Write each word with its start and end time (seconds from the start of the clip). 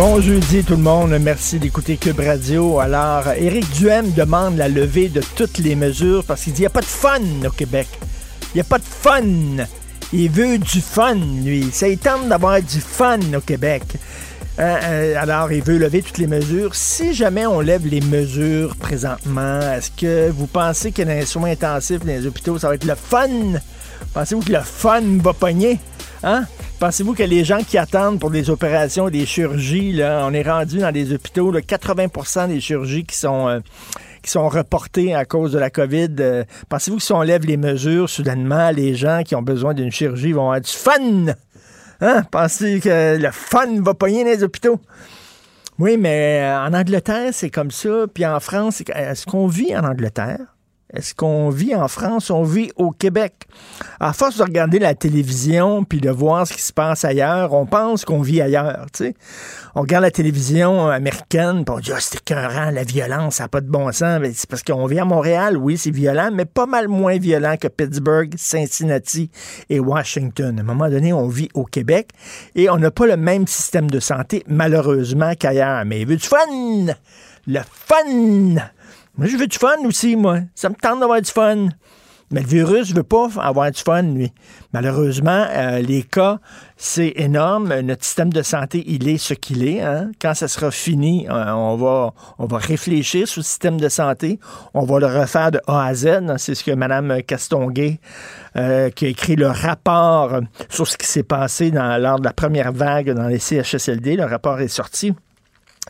Bon 0.00 0.18
jeudi 0.18 0.64
tout 0.64 0.76
le 0.76 0.82
monde, 0.82 1.14
merci 1.20 1.58
d'écouter 1.58 1.98
Cube 1.98 2.20
Radio. 2.20 2.80
Alors, 2.80 3.28
Éric 3.36 3.70
Duhem 3.72 4.10
demande 4.12 4.56
la 4.56 4.66
levée 4.66 5.10
de 5.10 5.20
toutes 5.36 5.58
les 5.58 5.76
mesures 5.76 6.24
parce 6.24 6.44
qu'il 6.44 6.54
dit 6.54 6.56
qu'il 6.56 6.62
n'y 6.62 6.66
a 6.68 6.70
pas 6.70 6.80
de 6.80 6.86
fun 6.86 7.20
au 7.46 7.50
Québec. 7.50 7.86
Il 8.00 8.56
n'y 8.56 8.60
a 8.62 8.64
pas 8.64 8.78
de 8.78 8.84
fun. 8.84 9.66
Il 10.14 10.30
veut 10.30 10.56
du 10.56 10.80
fun, 10.80 11.16
lui. 11.44 11.68
Ça 11.70 11.86
il 11.86 11.98
tente 11.98 12.30
d'avoir 12.30 12.62
du 12.62 12.80
fun 12.80 13.18
au 13.36 13.42
Québec. 13.42 13.82
Euh, 14.58 14.78
euh, 14.82 15.14
alors, 15.18 15.52
il 15.52 15.62
veut 15.62 15.76
lever 15.76 16.00
toutes 16.00 16.16
les 16.16 16.26
mesures. 16.26 16.74
Si 16.74 17.12
jamais 17.12 17.44
on 17.44 17.60
lève 17.60 17.86
les 17.86 18.00
mesures 18.00 18.76
présentement, 18.76 19.60
est-ce 19.60 19.90
que 19.90 20.30
vous 20.30 20.46
pensez 20.46 20.92
que 20.92 21.02
dans 21.02 21.10
les 21.10 21.26
soins 21.26 21.50
intensifs, 21.50 22.00
dans 22.00 22.06
les 22.06 22.26
hôpitaux, 22.26 22.58
ça 22.58 22.68
va 22.68 22.76
être 22.76 22.86
le 22.86 22.94
fun? 22.94 23.28
Pensez-vous 24.14 24.40
que 24.40 24.52
le 24.52 24.62
fun 24.64 25.02
va 25.22 25.34
pogner? 25.34 25.78
Hein? 26.22 26.44
Pensez-vous 26.78 27.14
que 27.14 27.22
les 27.22 27.44
gens 27.44 27.62
qui 27.62 27.78
attendent 27.78 28.20
pour 28.20 28.30
des 28.30 28.50
opérations, 28.50 29.08
des 29.08 29.24
chirurgies, 29.24 29.92
là, 29.92 30.24
on 30.26 30.32
est 30.34 30.42
rendu 30.48 30.78
dans 30.78 30.92
des 30.92 31.12
hôpitaux, 31.14 31.50
là, 31.50 31.60
80% 31.60 32.48
des 32.48 32.60
chirurgies 32.60 33.04
qui 33.04 33.16
sont, 33.16 33.48
euh, 33.48 33.60
qui 34.22 34.30
sont 34.30 34.48
reportées 34.48 35.14
à 35.14 35.24
cause 35.24 35.52
de 35.52 35.58
la 35.58 35.70
COVID. 35.70 36.08
euh, 36.20 36.44
Pensez-vous 36.68 36.98
que 36.98 37.02
si 37.02 37.12
on 37.12 37.22
lève 37.22 37.46
les 37.46 37.56
mesures, 37.56 38.08
soudainement, 38.08 38.70
les 38.70 38.94
gens 38.94 39.22
qui 39.24 39.34
ont 39.34 39.42
besoin 39.42 39.72
d'une 39.72 39.90
chirurgie 39.90 40.32
vont 40.32 40.52
du 40.54 40.70
fun? 40.70 41.32
Hein? 42.02 42.22
Pensez 42.30 42.80
que 42.80 43.16
le 43.18 43.30
fun 43.30 43.80
va 43.80 43.94
pogner 43.94 44.24
dans 44.24 44.30
les 44.30 44.42
hôpitaux? 44.42 44.78
Oui, 45.78 45.96
mais 45.96 46.40
euh, 46.42 46.66
en 46.66 46.74
Angleterre, 46.74 47.30
c'est 47.32 47.50
comme 47.50 47.70
ça. 47.70 48.04
Puis 48.12 48.26
en 48.26 48.40
France, 48.40 48.82
est-ce 48.94 49.24
qu'on 49.24 49.46
vit 49.46 49.74
en 49.74 49.84
Angleterre? 49.84 50.40
Est-ce 50.92 51.14
qu'on 51.14 51.50
vit 51.50 51.74
en 51.74 51.86
France? 51.86 52.30
On 52.30 52.42
vit 52.42 52.70
au 52.76 52.90
Québec. 52.90 53.34
À 54.00 54.12
force 54.12 54.38
de 54.38 54.42
regarder 54.42 54.80
la 54.80 54.94
télévision 54.94 55.84
puis 55.84 56.00
de 56.00 56.10
voir 56.10 56.46
ce 56.46 56.52
qui 56.52 56.62
se 56.62 56.72
passe 56.72 57.04
ailleurs, 57.04 57.52
on 57.52 57.64
pense 57.66 58.04
qu'on 58.04 58.22
vit 58.22 58.40
ailleurs. 58.40 58.86
On 59.76 59.82
regarde 59.82 60.02
la 60.02 60.10
télévision 60.10 60.88
américaine 60.88 61.64
puis 61.64 61.74
on 61.76 61.78
dit 61.78 61.92
Ah, 61.92 62.00
c'est 62.00 62.16
écœurant, 62.16 62.70
la 62.70 62.82
violence, 62.82 63.36
ça 63.36 63.44
n'a 63.44 63.48
pas 63.48 63.60
de 63.60 63.68
bon 63.68 63.92
sens. 63.92 64.20
C'est 64.34 64.48
parce 64.48 64.62
qu'on 64.64 64.86
vit 64.86 64.98
à 64.98 65.04
Montréal, 65.04 65.56
oui, 65.56 65.78
c'est 65.78 65.92
violent, 65.92 66.30
mais 66.32 66.44
pas 66.44 66.66
mal 66.66 66.88
moins 66.88 67.18
violent 67.18 67.54
que 67.60 67.68
Pittsburgh, 67.68 68.34
Cincinnati 68.36 69.30
et 69.68 69.78
Washington. 69.78 70.58
À 70.58 70.62
un 70.62 70.64
moment 70.64 70.88
donné, 70.88 71.12
on 71.12 71.28
vit 71.28 71.48
au 71.54 71.64
Québec 71.64 72.10
et 72.56 72.68
on 72.68 72.78
n'a 72.78 72.90
pas 72.90 73.06
le 73.06 73.16
même 73.16 73.46
système 73.46 73.90
de 73.90 74.00
santé, 74.00 74.42
malheureusement, 74.48 75.34
qu'ailleurs. 75.38 75.84
Mais 75.84 76.00
il 76.00 76.06
veut 76.06 76.16
du 76.16 76.26
fun! 76.26 76.94
Le 77.46 77.60
fun! 77.70 78.70
Je 79.22 79.36
veux 79.36 79.46
du 79.46 79.58
fun 79.58 79.76
aussi, 79.84 80.16
moi. 80.16 80.38
Ça 80.54 80.68
me 80.68 80.74
tente 80.74 81.00
d'avoir 81.00 81.20
du 81.20 81.30
fun. 81.30 81.68
Mais 82.32 82.42
le 82.42 82.46
virus 82.46 82.94
veut 82.94 83.02
pas 83.02 83.26
avoir 83.42 83.72
du 83.72 83.80
fun, 83.80 84.02
lui. 84.02 84.32
Malheureusement, 84.72 85.46
euh, 85.50 85.80
les 85.80 86.04
cas, 86.04 86.38
c'est 86.76 87.12
énorme. 87.16 87.74
Notre 87.80 88.04
système 88.04 88.32
de 88.32 88.42
santé, 88.42 88.84
il 88.86 89.08
est 89.08 89.18
ce 89.18 89.34
qu'il 89.34 89.66
est. 89.66 89.80
hein. 89.80 90.12
Quand 90.22 90.34
ça 90.34 90.46
sera 90.46 90.70
fini, 90.70 91.26
euh, 91.28 91.52
on, 91.52 91.74
va, 91.76 92.12
on 92.38 92.46
va 92.46 92.58
réfléchir 92.58 93.26
sur 93.26 93.40
le 93.40 93.44
système 93.44 93.80
de 93.80 93.88
santé. 93.88 94.38
On 94.74 94.84
va 94.84 95.00
le 95.00 95.06
refaire 95.06 95.50
de 95.50 95.60
A 95.66 95.86
à 95.86 95.94
Z. 95.94 96.36
C'est 96.36 96.54
ce 96.54 96.62
que 96.62 96.70
Mme 96.70 97.20
Castonguay, 97.24 97.98
euh, 98.56 98.90
qui 98.90 99.06
a 99.06 99.08
écrit 99.08 99.34
le 99.34 99.48
rapport 99.48 100.38
sur 100.68 100.86
ce 100.86 100.96
qui 100.96 101.08
s'est 101.08 101.24
passé 101.24 101.72
lors 101.72 102.20
de 102.20 102.24
la 102.24 102.32
première 102.32 102.70
vague 102.72 103.10
dans 103.10 103.26
les 103.26 103.40
CHSLD. 103.40 104.14
Le 104.14 104.24
rapport 104.24 104.60
est 104.60 104.68
sorti. 104.68 105.12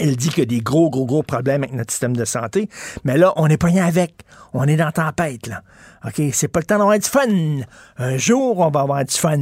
Elle 0.01 0.17
dit 0.17 0.31
qu'il 0.31 0.39
y 0.39 0.43
a 0.43 0.47
des 0.47 0.61
gros, 0.61 0.89
gros, 0.89 1.05
gros 1.05 1.23
problèmes 1.23 1.63
avec 1.63 1.75
notre 1.75 1.91
système 1.91 2.17
de 2.17 2.25
santé. 2.25 2.69
Mais 3.05 3.19
là, 3.19 3.33
on 3.37 3.49
n'est 3.49 3.59
pas 3.59 3.67
rien 3.67 3.85
avec. 3.85 4.15
On 4.55 4.65
est 4.65 4.77
dans 4.77 4.91
tempête, 4.91 5.47
là. 5.47 5.63
OK? 6.07 6.23
C'est 6.33 6.49
pas 6.49 6.61
le 6.61 6.65
temps 6.65 6.79
d'avoir 6.79 6.99
du 6.99 7.07
fun. 7.07 7.27
Un 7.99 8.17
jour, 8.17 8.59
on 8.59 8.71
va 8.71 8.81
avoir 8.81 9.05
du 9.05 9.15
fun. 9.15 9.39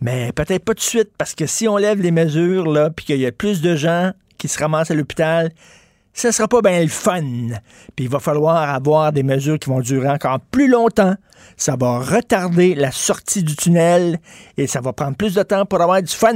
Mais 0.00 0.32
peut-être 0.32 0.64
pas 0.64 0.74
tout 0.74 0.80
de 0.80 0.80
suite, 0.80 1.10
parce 1.18 1.34
que 1.34 1.46
si 1.46 1.66
on 1.66 1.76
lève 1.76 2.00
les 2.00 2.12
mesures, 2.12 2.70
là, 2.70 2.90
puis 2.90 3.04
qu'il 3.04 3.18
y 3.18 3.26
a 3.26 3.32
plus 3.32 3.60
de 3.60 3.74
gens 3.74 4.12
qui 4.38 4.48
se 4.48 4.58
ramassent 4.58 4.90
à 4.90 4.94
l'hôpital, 4.94 5.50
ça 6.12 6.32
sera 6.32 6.48
pas 6.48 6.62
bien 6.62 6.80
le 6.80 6.88
fun. 6.88 7.22
Puis 7.96 8.06
il 8.06 8.08
va 8.08 8.20
falloir 8.20 8.70
avoir 8.70 9.12
des 9.12 9.22
mesures 9.22 9.58
qui 9.58 9.68
vont 9.68 9.80
durer 9.80 10.08
encore 10.08 10.40
plus 10.40 10.68
longtemps. 10.68 11.14
Ça 11.56 11.76
va 11.78 11.98
retarder 11.98 12.74
la 12.74 12.90
sortie 12.90 13.42
du 13.42 13.56
tunnel 13.56 14.18
et 14.56 14.66
ça 14.66 14.80
va 14.80 14.92
prendre 14.92 15.16
plus 15.16 15.34
de 15.34 15.42
temps 15.42 15.66
pour 15.66 15.80
avoir 15.80 16.02
du 16.02 16.12
fun. 16.12 16.34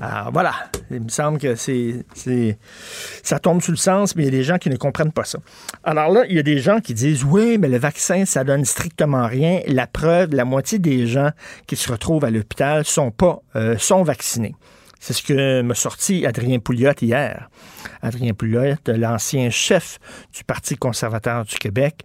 Alors 0.00 0.32
voilà, 0.32 0.54
il 0.90 1.00
me 1.00 1.08
semble 1.08 1.38
que 1.38 1.54
c'est, 1.54 2.04
ça 3.22 3.38
tombe 3.38 3.60
sous 3.62 3.70
le 3.70 3.76
sens, 3.76 4.16
mais 4.16 4.22
il 4.22 4.26
y 4.26 4.28
a 4.28 4.32
des 4.32 4.44
gens 4.44 4.58
qui 4.58 4.70
ne 4.70 4.76
comprennent 4.76 5.12
pas 5.12 5.24
ça. 5.24 5.38
Alors 5.84 6.10
là, 6.10 6.24
il 6.28 6.36
y 6.36 6.38
a 6.38 6.42
des 6.42 6.58
gens 6.58 6.80
qui 6.80 6.94
disent 6.94 7.24
oui, 7.24 7.58
mais 7.58 7.68
le 7.68 7.78
vaccin, 7.78 8.24
ça 8.24 8.44
donne 8.44 8.64
strictement 8.64 9.26
rien. 9.26 9.60
La 9.66 9.86
preuve, 9.86 10.34
la 10.34 10.44
moitié 10.44 10.78
des 10.78 11.06
gens 11.06 11.30
qui 11.66 11.76
se 11.76 11.90
retrouvent 11.90 12.24
à 12.24 12.30
l'hôpital 12.30 12.84
sont 12.84 13.10
pas 13.10 13.42
euh, 13.56 13.76
sont 13.78 14.02
vaccinés. 14.02 14.54
C'est 15.00 15.14
ce 15.14 15.22
que 15.22 15.62
m'a 15.62 15.74
sorti 15.74 16.24
Adrien 16.26 16.60
Pouliot 16.60 16.92
hier. 17.00 17.48
Adrien 18.02 18.34
Pouliot, 18.34 18.76
l'ancien 18.86 19.50
chef 19.50 19.98
du 20.32 20.44
Parti 20.44 20.76
conservateur 20.76 21.44
du 21.44 21.56
Québec, 21.56 22.04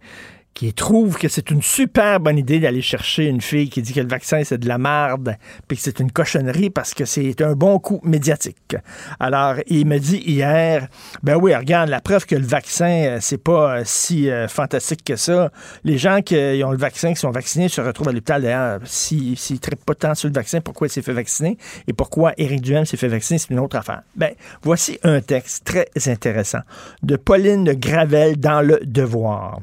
qui 0.57 0.73
trouve 0.73 1.19
que 1.19 1.27
c'est 1.27 1.51
une 1.51 1.61
super 1.61 2.19
bonne 2.19 2.39
idée 2.39 2.59
d'aller 2.59 2.81
chercher 2.81 3.25
une 3.25 3.41
fille 3.41 3.69
qui 3.69 3.83
dit 3.83 3.93
que 3.93 3.99
le 3.99 4.07
vaccin 4.07 4.43
c'est 4.43 4.57
de 4.57 4.67
la 4.67 4.79
merde, 4.79 5.35
puis 5.67 5.77
que 5.77 5.83
c'est 5.83 5.99
une 5.99 6.11
cochonnerie 6.11 6.71
parce 6.71 6.95
que 6.95 7.05
c'est 7.05 7.39
un 7.43 7.53
bon 7.53 7.77
coup 7.77 8.01
médiatique. 8.01 8.75
Alors, 9.19 9.57
il 9.67 9.85
me 9.85 9.99
dit 9.99 10.17
hier, 10.17 10.87
ben 11.21 11.35
oui, 11.35 11.53
regarde, 11.53 11.89
la 11.89 12.01
preuve 12.01 12.25
que 12.25 12.33
le 12.33 12.45
vaccin, 12.47 12.89
euh, 12.89 13.17
c'est 13.21 13.37
pas 13.37 13.77
euh, 13.77 13.81
si 13.85 14.31
euh, 14.31 14.47
fantastique 14.47 15.03
que 15.03 15.15
ça. 15.15 15.51
Les 15.83 15.99
gens 15.99 16.23
qui 16.23 16.35
ont 16.65 16.71
le 16.71 16.77
vaccin, 16.77 17.13
qui 17.13 17.19
sont 17.19 17.29
vaccinés, 17.29 17.69
se 17.69 17.79
retrouvent 17.79 18.09
à 18.09 18.11
l'hôpital. 18.11 18.41
D'ailleurs, 18.41 18.79
s'ils 18.83 19.37
s'ils 19.37 19.57
ne 19.57 19.61
traitent 19.61 19.85
pas 19.85 19.93
tant 19.93 20.15
sur 20.15 20.27
le 20.27 20.33
vaccin, 20.33 20.59
pourquoi 20.59 20.87
il 20.87 20.89
s'est 20.89 21.03
fait 21.03 21.13
vacciner 21.13 21.59
et 21.87 21.93
pourquoi 21.93 22.33
Éric 22.35 22.61
Duhem 22.61 22.85
s'est 22.85 22.97
fait 22.97 23.09
vacciner, 23.09 23.37
c'est 23.37 23.51
une 23.51 23.59
autre 23.59 23.75
affaire. 23.75 24.01
Ben, 24.15 24.33
voici 24.63 24.97
un 25.03 25.21
texte 25.21 25.65
très 25.65 25.87
intéressant 26.07 26.61
de 27.03 27.15
Pauline 27.15 27.73
Gravel 27.73 28.39
dans 28.39 28.61
Le 28.61 28.79
Devoir 28.83 29.59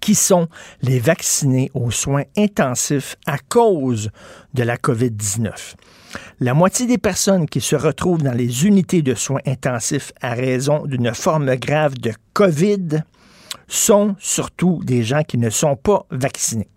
qui 0.00 0.14
sont 0.14 0.48
les 0.82 0.98
vaccinés 0.98 1.70
aux 1.74 1.90
soins 1.90 2.24
intensifs 2.36 3.16
à 3.26 3.38
cause 3.38 4.10
de 4.54 4.62
la 4.62 4.76
COVID-19. 4.76 5.74
La 6.40 6.54
moitié 6.54 6.86
des 6.86 6.98
personnes 6.98 7.46
qui 7.46 7.60
se 7.60 7.76
retrouvent 7.76 8.22
dans 8.22 8.32
les 8.32 8.66
unités 8.66 9.02
de 9.02 9.14
soins 9.14 9.40
intensifs 9.46 10.12
à 10.20 10.34
raison 10.34 10.86
d'une 10.86 11.14
forme 11.14 11.54
grave 11.56 11.98
de 11.98 12.12
COVID 12.32 13.02
sont 13.68 14.16
surtout 14.18 14.80
des 14.84 15.02
gens 15.02 15.22
qui 15.22 15.38
ne 15.38 15.50
sont 15.50 15.76
pas 15.76 16.06
vaccinés. 16.10 16.68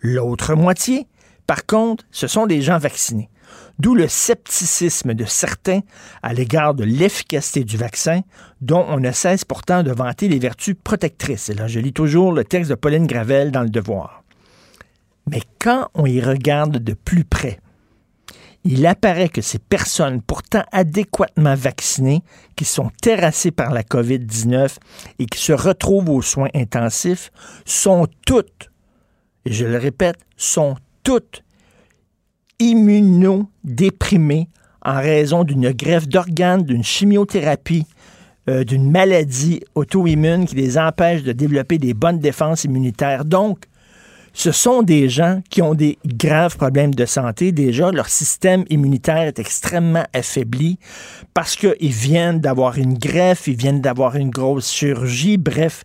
L'autre 0.00 0.54
moitié, 0.54 1.06
par 1.46 1.66
contre, 1.66 2.04
ce 2.10 2.26
sont 2.26 2.46
des 2.46 2.60
gens 2.62 2.78
vaccinés. 2.78 3.28
D'où 3.78 3.94
le 3.94 4.06
scepticisme 4.06 5.14
de 5.14 5.24
certains 5.24 5.80
à 6.22 6.32
l'égard 6.32 6.74
de 6.74 6.84
l'efficacité 6.84 7.64
du 7.64 7.76
vaccin, 7.76 8.20
dont 8.60 8.84
on 8.88 9.00
ne 9.00 9.10
cesse 9.10 9.44
pourtant 9.44 9.82
de 9.82 9.90
vanter 9.90 10.28
les 10.28 10.38
vertus 10.38 10.76
protectrices. 10.82 11.48
Et 11.48 11.54
là, 11.54 11.66
je 11.66 11.80
lis 11.80 11.92
toujours 11.92 12.32
le 12.32 12.44
texte 12.44 12.70
de 12.70 12.76
Pauline 12.76 13.06
Gravel 13.06 13.50
dans 13.50 13.62
Le 13.62 13.70
Devoir. 13.70 14.22
Mais 15.28 15.40
quand 15.58 15.88
on 15.94 16.06
y 16.06 16.20
regarde 16.20 16.78
de 16.78 16.94
plus 16.94 17.24
près, 17.24 17.58
il 18.64 18.86
apparaît 18.86 19.28
que 19.28 19.42
ces 19.42 19.58
personnes 19.58 20.22
pourtant 20.22 20.64
adéquatement 20.72 21.54
vaccinées, 21.54 22.22
qui 22.56 22.64
sont 22.64 22.90
terrassées 23.02 23.50
par 23.50 23.72
la 23.72 23.82
COVID-19 23.82 24.76
et 25.18 25.26
qui 25.26 25.38
se 25.38 25.52
retrouvent 25.52 26.08
aux 26.08 26.22
soins 26.22 26.48
intensifs, 26.54 27.30
sont 27.66 28.06
toutes, 28.26 28.70
et 29.44 29.52
je 29.52 29.66
le 29.66 29.76
répète, 29.76 30.16
sont 30.36 30.76
toutes 31.02 31.42
immunodéprimées 32.58 34.48
en 34.84 34.96
raison 34.96 35.44
d'une 35.44 35.72
greffe 35.72 36.08
d'organes, 36.08 36.62
d'une 36.62 36.84
chimiothérapie, 36.84 37.86
euh, 38.48 38.64
d'une 38.64 38.90
maladie 38.90 39.60
auto-immune 39.74 40.44
qui 40.46 40.56
les 40.56 40.76
empêche 40.76 41.22
de 41.22 41.32
développer 41.32 41.78
des 41.78 41.94
bonnes 41.94 42.18
défenses 42.18 42.64
immunitaires. 42.64 43.24
Donc, 43.24 43.64
ce 44.34 44.50
sont 44.52 44.82
des 44.82 45.08
gens 45.08 45.40
qui 45.48 45.62
ont 45.62 45.74
des 45.74 45.96
graves 46.04 46.56
problèmes 46.56 46.94
de 46.94 47.06
santé. 47.06 47.52
Déjà, 47.52 47.92
leur 47.92 48.08
système 48.08 48.64
immunitaire 48.68 49.22
est 49.22 49.38
extrêmement 49.38 50.04
affaibli 50.12 50.78
parce 51.32 51.56
qu'ils 51.56 51.92
viennent 51.92 52.40
d'avoir 52.40 52.76
une 52.76 52.98
greffe, 52.98 53.46
ils 53.46 53.56
viennent 53.56 53.80
d'avoir 53.80 54.16
une 54.16 54.30
grosse 54.30 54.70
chirurgie. 54.70 55.38
Bref, 55.38 55.84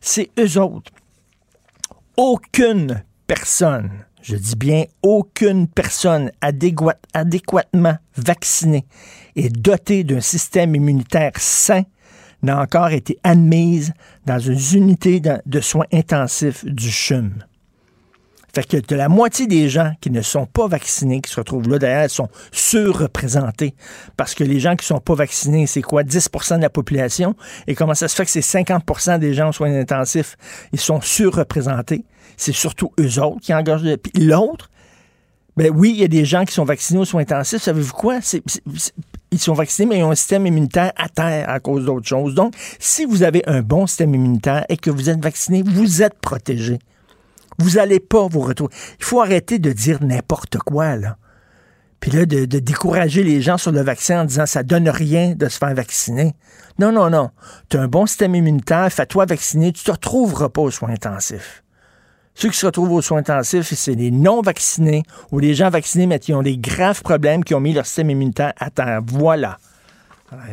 c'est 0.00 0.30
eux 0.38 0.58
autres. 0.60 0.92
Aucune 2.16 3.02
personne, 3.26 3.90
je 4.28 4.36
dis 4.36 4.56
bien 4.56 4.84
aucune 5.02 5.68
personne 5.68 6.30
adéquatement 6.42 7.96
vaccinée 8.14 8.84
et 9.36 9.48
dotée 9.48 10.04
d'un 10.04 10.20
système 10.20 10.74
immunitaire 10.74 11.32
sain 11.38 11.84
n'a 12.42 12.60
encore 12.60 12.90
été 12.90 13.18
admise 13.24 13.94
dans 14.26 14.38
une 14.38 14.58
unité 14.74 15.20
de 15.20 15.60
soins 15.60 15.86
intensifs 15.92 16.64
du 16.66 16.90
CHUM. 16.90 17.42
Fait 18.54 18.66
que 18.66 18.76
de 18.76 18.96
la 18.96 19.08
moitié 19.08 19.46
des 19.46 19.68
gens 19.68 19.92
qui 20.00 20.10
ne 20.10 20.20
sont 20.20 20.46
pas 20.46 20.66
vaccinés, 20.66 21.20
qui 21.20 21.30
se 21.30 21.40
retrouvent 21.40 21.68
là, 21.68 21.78
d'ailleurs, 21.78 22.10
sont 22.10 22.28
surreprésentés. 22.52 23.74
Parce 24.16 24.34
que 24.34 24.44
les 24.44 24.58
gens 24.60 24.74
qui 24.76 24.84
ne 24.84 24.96
sont 24.96 25.00
pas 25.00 25.14
vaccinés, 25.14 25.66
c'est 25.66 25.82
quoi? 25.82 26.02
10% 26.02 26.56
de 26.56 26.62
la 26.62 26.70
population. 26.70 27.34
Et 27.66 27.74
comment 27.74 27.94
ça 27.94 28.08
se 28.08 28.16
fait 28.16 28.24
que 28.24 28.30
c'est 28.30 28.40
50% 28.40 29.18
des 29.18 29.34
gens 29.34 29.50
aux 29.50 29.52
soins 29.52 29.74
intensifs? 29.74 30.36
Ils 30.72 30.80
sont 30.80 31.00
surreprésentés? 31.00 32.04
C'est 32.38 32.54
surtout 32.54 32.92
eux 32.98 33.20
autres 33.20 33.40
qui 33.42 33.52
engagent. 33.52 33.96
Puis 33.96 34.24
l'autre, 34.24 34.70
ben 35.58 35.70
oui, 35.74 35.90
il 35.90 36.00
y 36.00 36.04
a 36.04 36.08
des 36.08 36.24
gens 36.24 36.44
qui 36.44 36.54
sont 36.54 36.64
vaccinés 36.64 37.00
aux 37.00 37.04
soins 37.04 37.22
intensifs. 37.22 37.62
Savez-vous 37.62 37.92
quoi? 37.92 38.20
ils 39.30 39.38
sont 39.38 39.54
vaccinés, 39.54 39.88
mais 39.88 39.98
ils 39.98 40.04
ont 40.04 40.12
un 40.12 40.14
système 40.14 40.46
immunitaire 40.46 40.92
à 40.96 41.08
terre 41.08 41.50
à 41.50 41.60
cause 41.60 41.84
d'autres 41.84 42.06
choses. 42.06 42.34
Donc, 42.34 42.54
si 42.78 43.04
vous 43.04 43.24
avez 43.24 43.42
un 43.46 43.60
bon 43.60 43.86
système 43.86 44.14
immunitaire 44.14 44.64
et 44.68 44.76
que 44.76 44.88
vous 44.88 45.10
êtes 45.10 45.22
vacciné, 45.22 45.62
vous 45.62 46.02
êtes 46.02 46.18
protégé. 46.20 46.78
Vous 47.58 47.70
n'allez 47.70 47.98
pas 47.98 48.28
vous 48.28 48.40
retrouver. 48.40 48.72
Il 49.00 49.04
faut 49.04 49.20
arrêter 49.20 49.58
de 49.58 49.72
dire 49.72 49.98
n'importe 50.00 50.58
quoi, 50.58 50.96
là. 50.96 51.16
Puis 52.00 52.12
là, 52.12 52.24
de, 52.24 52.44
décourager 52.44 53.24
les 53.24 53.42
gens 53.42 53.58
sur 53.58 53.72
le 53.72 53.80
vaccin 53.80 54.20
en 54.20 54.24
disant 54.24 54.46
ça 54.46 54.62
donne 54.62 54.88
rien 54.88 55.34
de 55.34 55.48
se 55.48 55.58
faire 55.58 55.74
vacciner. 55.74 56.34
Non, 56.78 56.92
non, 56.92 57.10
non. 57.10 57.30
Tu 57.68 57.76
as 57.76 57.80
un 57.80 57.88
bon 57.88 58.06
système 58.06 58.36
immunitaire, 58.36 58.92
fais-toi 58.92 59.26
vacciner, 59.26 59.72
tu 59.72 59.82
te 59.82 59.90
retrouveras 59.90 60.48
pas 60.48 60.62
aux 60.62 60.70
soins 60.70 60.90
intensifs. 60.90 61.64
Ceux 62.40 62.50
qui 62.50 62.58
se 62.58 62.66
retrouvent 62.66 62.92
aux 62.92 63.02
soins 63.02 63.18
intensifs, 63.18 63.74
c'est 63.74 63.96
les 63.96 64.12
non-vaccinés 64.12 65.02
ou 65.32 65.40
les 65.40 65.54
gens 65.54 65.70
vaccinés, 65.70 66.06
mais 66.06 66.20
qui 66.20 66.32
ont 66.32 66.42
des 66.42 66.56
graves 66.56 67.02
problèmes, 67.02 67.42
qui 67.42 67.52
ont 67.52 67.58
mis 67.58 67.72
leur 67.72 67.84
système 67.84 68.10
immunitaire 68.10 68.52
à 68.58 68.70
terre. 68.70 69.00
Voilà. 69.04 69.58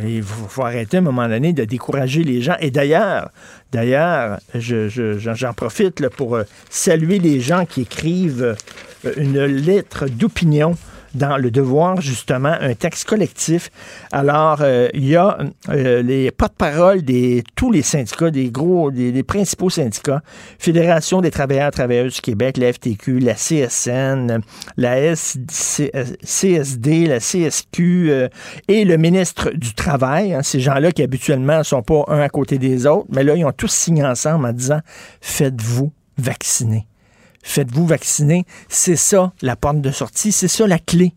Il 0.04 0.24
faut, 0.24 0.64
arrêter 0.64 0.98
à 0.98 1.02
un 1.02 1.04
moment 1.04 1.28
donné 1.28 1.54
de 1.54 1.64
décourager 1.64 2.24
les 2.24 2.42
gens. 2.42 2.56
Et 2.60 2.72
d'ailleurs, 2.72 3.30
d'ailleurs, 3.72 4.40
j'en 4.56 5.54
profite 5.54 6.10
pour 6.10 6.38
euh, 6.38 6.44
saluer 6.72 7.20
les 7.20 7.40
gens 7.40 7.66
qui 7.68 7.82
écrivent 7.82 8.56
euh, 9.06 9.14
une 9.18 9.46
lettre 9.46 10.08
d'opinion 10.08 10.76
dans 11.15 11.38
le 11.38 11.50
devoir, 11.50 12.01
justement, 12.01 12.56
un 12.59 12.73
texte 12.75 13.06
collectif. 13.06 13.71
Alors, 14.12 14.59
euh, 14.62 14.89
il 14.94 15.06
y 15.07 15.15
a 15.15 15.38
euh, 15.69 16.01
les 16.01 16.31
porte-parole 16.31 17.03
de 17.03 17.41
tous 17.56 17.71
les 17.71 17.81
syndicats, 17.81 18.31
des 18.31 18.51
gros, 18.51 18.91
des, 18.91 19.23
principaux 19.23 19.69
syndicats, 19.69 20.21
Fédération 20.59 21.21
des 21.21 21.31
travailleurs 21.31 21.69
et 21.69 21.71
travailleuses 21.71 22.15
du 22.15 22.21
Québec, 22.21 22.57
la 22.57 22.73
FTQ, 22.73 23.19
la 23.19 23.33
CSN, 23.33 24.41
la 24.77 25.15
CSD, 25.15 27.07
la 27.07 27.19
CSQ 27.19 28.09
euh, 28.09 28.27
et 28.67 28.85
le 28.85 28.97
ministre 28.97 29.51
du 29.51 29.73
Travail. 29.73 30.33
Hein, 30.33 30.44
ces 30.44 30.59
gens-là 30.59 30.91
qui 30.91 31.01
habituellement 31.01 31.59
ne 31.59 31.63
sont 31.63 31.81
pas 31.81 32.03
un 32.07 32.19
à 32.19 32.29
côté 32.29 32.57
des 32.57 32.85
autres, 32.85 33.07
mais 33.09 33.23
là, 33.23 33.35
ils 33.35 33.45
ont 33.45 33.51
tous 33.51 33.71
signé 33.71 34.06
ensemble 34.06 34.45
en 34.45 34.53
disant, 34.53 34.81
faites-vous 35.21 35.91
vacciner 36.17 36.85
faites-vous 37.45 37.86
vacciner. 37.86 38.45
C'est 38.68 38.95
ça 38.95 39.31
la 39.42 39.56
porte 39.56 39.80
de 39.80 39.92
sortie, 39.92 40.31
c'est 40.31 40.47
ça 40.47 40.68
la 40.68 40.80
clé. 40.80 41.13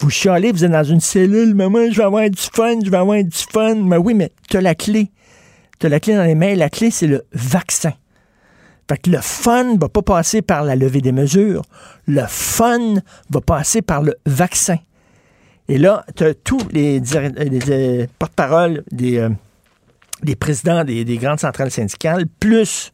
Vous 0.00 0.10
chialez, 0.10 0.52
vous 0.52 0.64
êtes 0.64 0.72
dans 0.72 0.84
une 0.84 1.00
cellule, 1.00 1.54
maman, 1.54 1.90
je 1.90 1.96
vais 1.96 2.04
avoir 2.04 2.28
du 2.28 2.40
fun, 2.40 2.78
je 2.84 2.90
vais 2.90 2.96
avoir 2.96 3.22
du 3.22 3.36
fun. 3.52 3.76
Mais 3.76 3.96
oui, 3.96 4.14
mais 4.14 4.30
tu 4.48 4.56
as 4.56 4.60
la 4.60 4.74
clé. 4.74 5.10
Tu 5.78 5.86
as 5.86 5.88
la 5.88 6.00
clé 6.00 6.14
dans 6.14 6.24
les 6.24 6.34
mains. 6.34 6.54
La 6.54 6.70
clé, 6.70 6.90
c'est 6.90 7.06
le 7.06 7.24
vaccin. 7.32 7.92
Fait 8.88 8.98
que 8.98 9.10
le 9.10 9.18
fun 9.20 9.76
va 9.76 9.88
pas 9.88 10.02
passer 10.02 10.42
par 10.42 10.64
la 10.64 10.74
levée 10.74 11.00
des 11.00 11.12
mesures. 11.12 11.62
Le 12.06 12.24
fun 12.26 12.94
va 13.30 13.40
passer 13.40 13.82
par 13.82 14.02
le 14.02 14.16
vaccin. 14.26 14.78
Et 15.68 15.78
là, 15.78 16.04
tu 16.16 16.24
as 16.24 16.34
tous 16.34 16.66
les, 16.72 16.98
des, 16.98 18.08
euh, 19.18 19.28
des 20.22 20.34
présidents 20.34 20.82
des, 20.84 21.04
des, 21.04 21.18
grandes 21.18 21.38
centrales 21.38 21.70
syndicales, 21.70 22.24
plus 22.40 22.92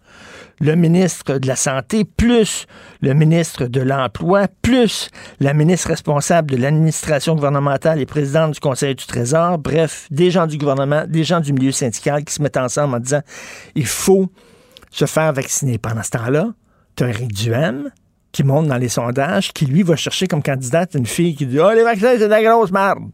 le 0.61 0.75
ministre 0.75 1.38
de 1.38 1.47
la 1.47 1.56
Santé, 1.56 2.05
plus 2.05 2.67
le 3.03 3.12
ministre 3.14 3.67
de 3.67 3.81
l'Emploi, 3.81 4.49
plus 4.62 5.11
la 5.41 5.53
ministre 5.53 5.88
responsable 5.88 6.50
de 6.50 6.56
l'administration 6.56 7.35
gouvernementale 7.35 8.00
et 8.00 8.06
présidente 8.06 8.53
du 8.53 8.61
Conseil 8.61 8.94
du 8.94 9.06
Trésor, 9.06 9.58
bref, 9.58 10.06
des 10.11 10.31
gens 10.31 10.47
du 10.47 10.58
gouvernement, 10.58 11.05
des 11.06 11.25
gens 11.25 11.41
du 11.41 11.53
milieu 11.53 11.73
syndical 11.73 12.25
qui 12.25 12.35
se 12.35 12.43
mettent 12.43 12.56
ensemble 12.56 12.94
en 12.94 13.00
disant 13.00 13.23
il 13.75 13.87
faut 13.87 14.31
se 14.91 15.05
faire 15.05 15.32
vacciner. 15.32 15.79
Pendant 15.79 16.03
ce 16.03 16.11
temps-là, 16.11 16.49
tu 16.97 17.05
as 17.05 17.08
Eric 17.08 17.32
Duhem 17.32 17.91
qui 18.32 18.44
monte 18.44 18.67
dans 18.67 18.76
les 18.76 18.88
sondages, 18.88 19.53
qui 19.53 19.67
lui 19.67 19.82
va 19.82 19.97
chercher 19.97 20.26
comme 20.26 20.43
candidate 20.43 20.94
une 20.94 21.06
fille 21.06 21.35
qui 21.35 21.47
dit 21.47 21.58
Oh, 21.58 21.70
les 21.75 21.82
vaccins, 21.82 22.12
c'est 22.12 22.20
de 22.20 22.26
la 22.26 22.43
grosse 22.43 22.70
merde. 22.70 23.05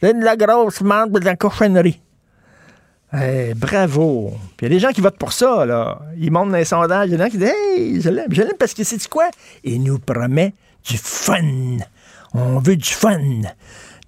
C'est 0.00 0.14
de 0.14 0.24
la 0.24 0.36
grosse 0.36 0.80
merde, 0.80 1.18
de 1.18 1.24
la 1.24 1.36
cochonnerie. 1.36 2.00
Eh, 3.14 3.54
bravo. 3.54 4.32
Puis 4.56 4.66
il 4.66 4.72
y 4.72 4.72
a 4.72 4.76
des 4.76 4.80
gens 4.80 4.92
qui 4.92 5.00
votent 5.00 5.18
pour 5.18 5.32
ça, 5.32 5.64
là. 5.64 6.00
Ils 6.18 6.30
montent 6.30 6.50
dans 6.50 6.56
les 6.56 6.64
sondages. 6.64 7.08
Il 7.08 7.12
y 7.12 7.14
a 7.14 7.18
des 7.18 7.24
gens 7.24 7.30
qui 7.30 7.38
disent 7.38 7.52
Hey, 7.76 8.00
je 8.00 8.10
l'aime. 8.10 8.32
Je 8.32 8.42
l'aime 8.42 8.56
parce 8.58 8.74
que 8.74 8.84
c'est 8.84 9.08
quoi? 9.08 9.30
Il 9.64 9.82
nous 9.82 9.98
promet 9.98 10.54
du 10.84 10.98
fun. 10.98 11.78
On 12.34 12.58
veut 12.58 12.76
du 12.76 12.90
fun. 12.90 13.42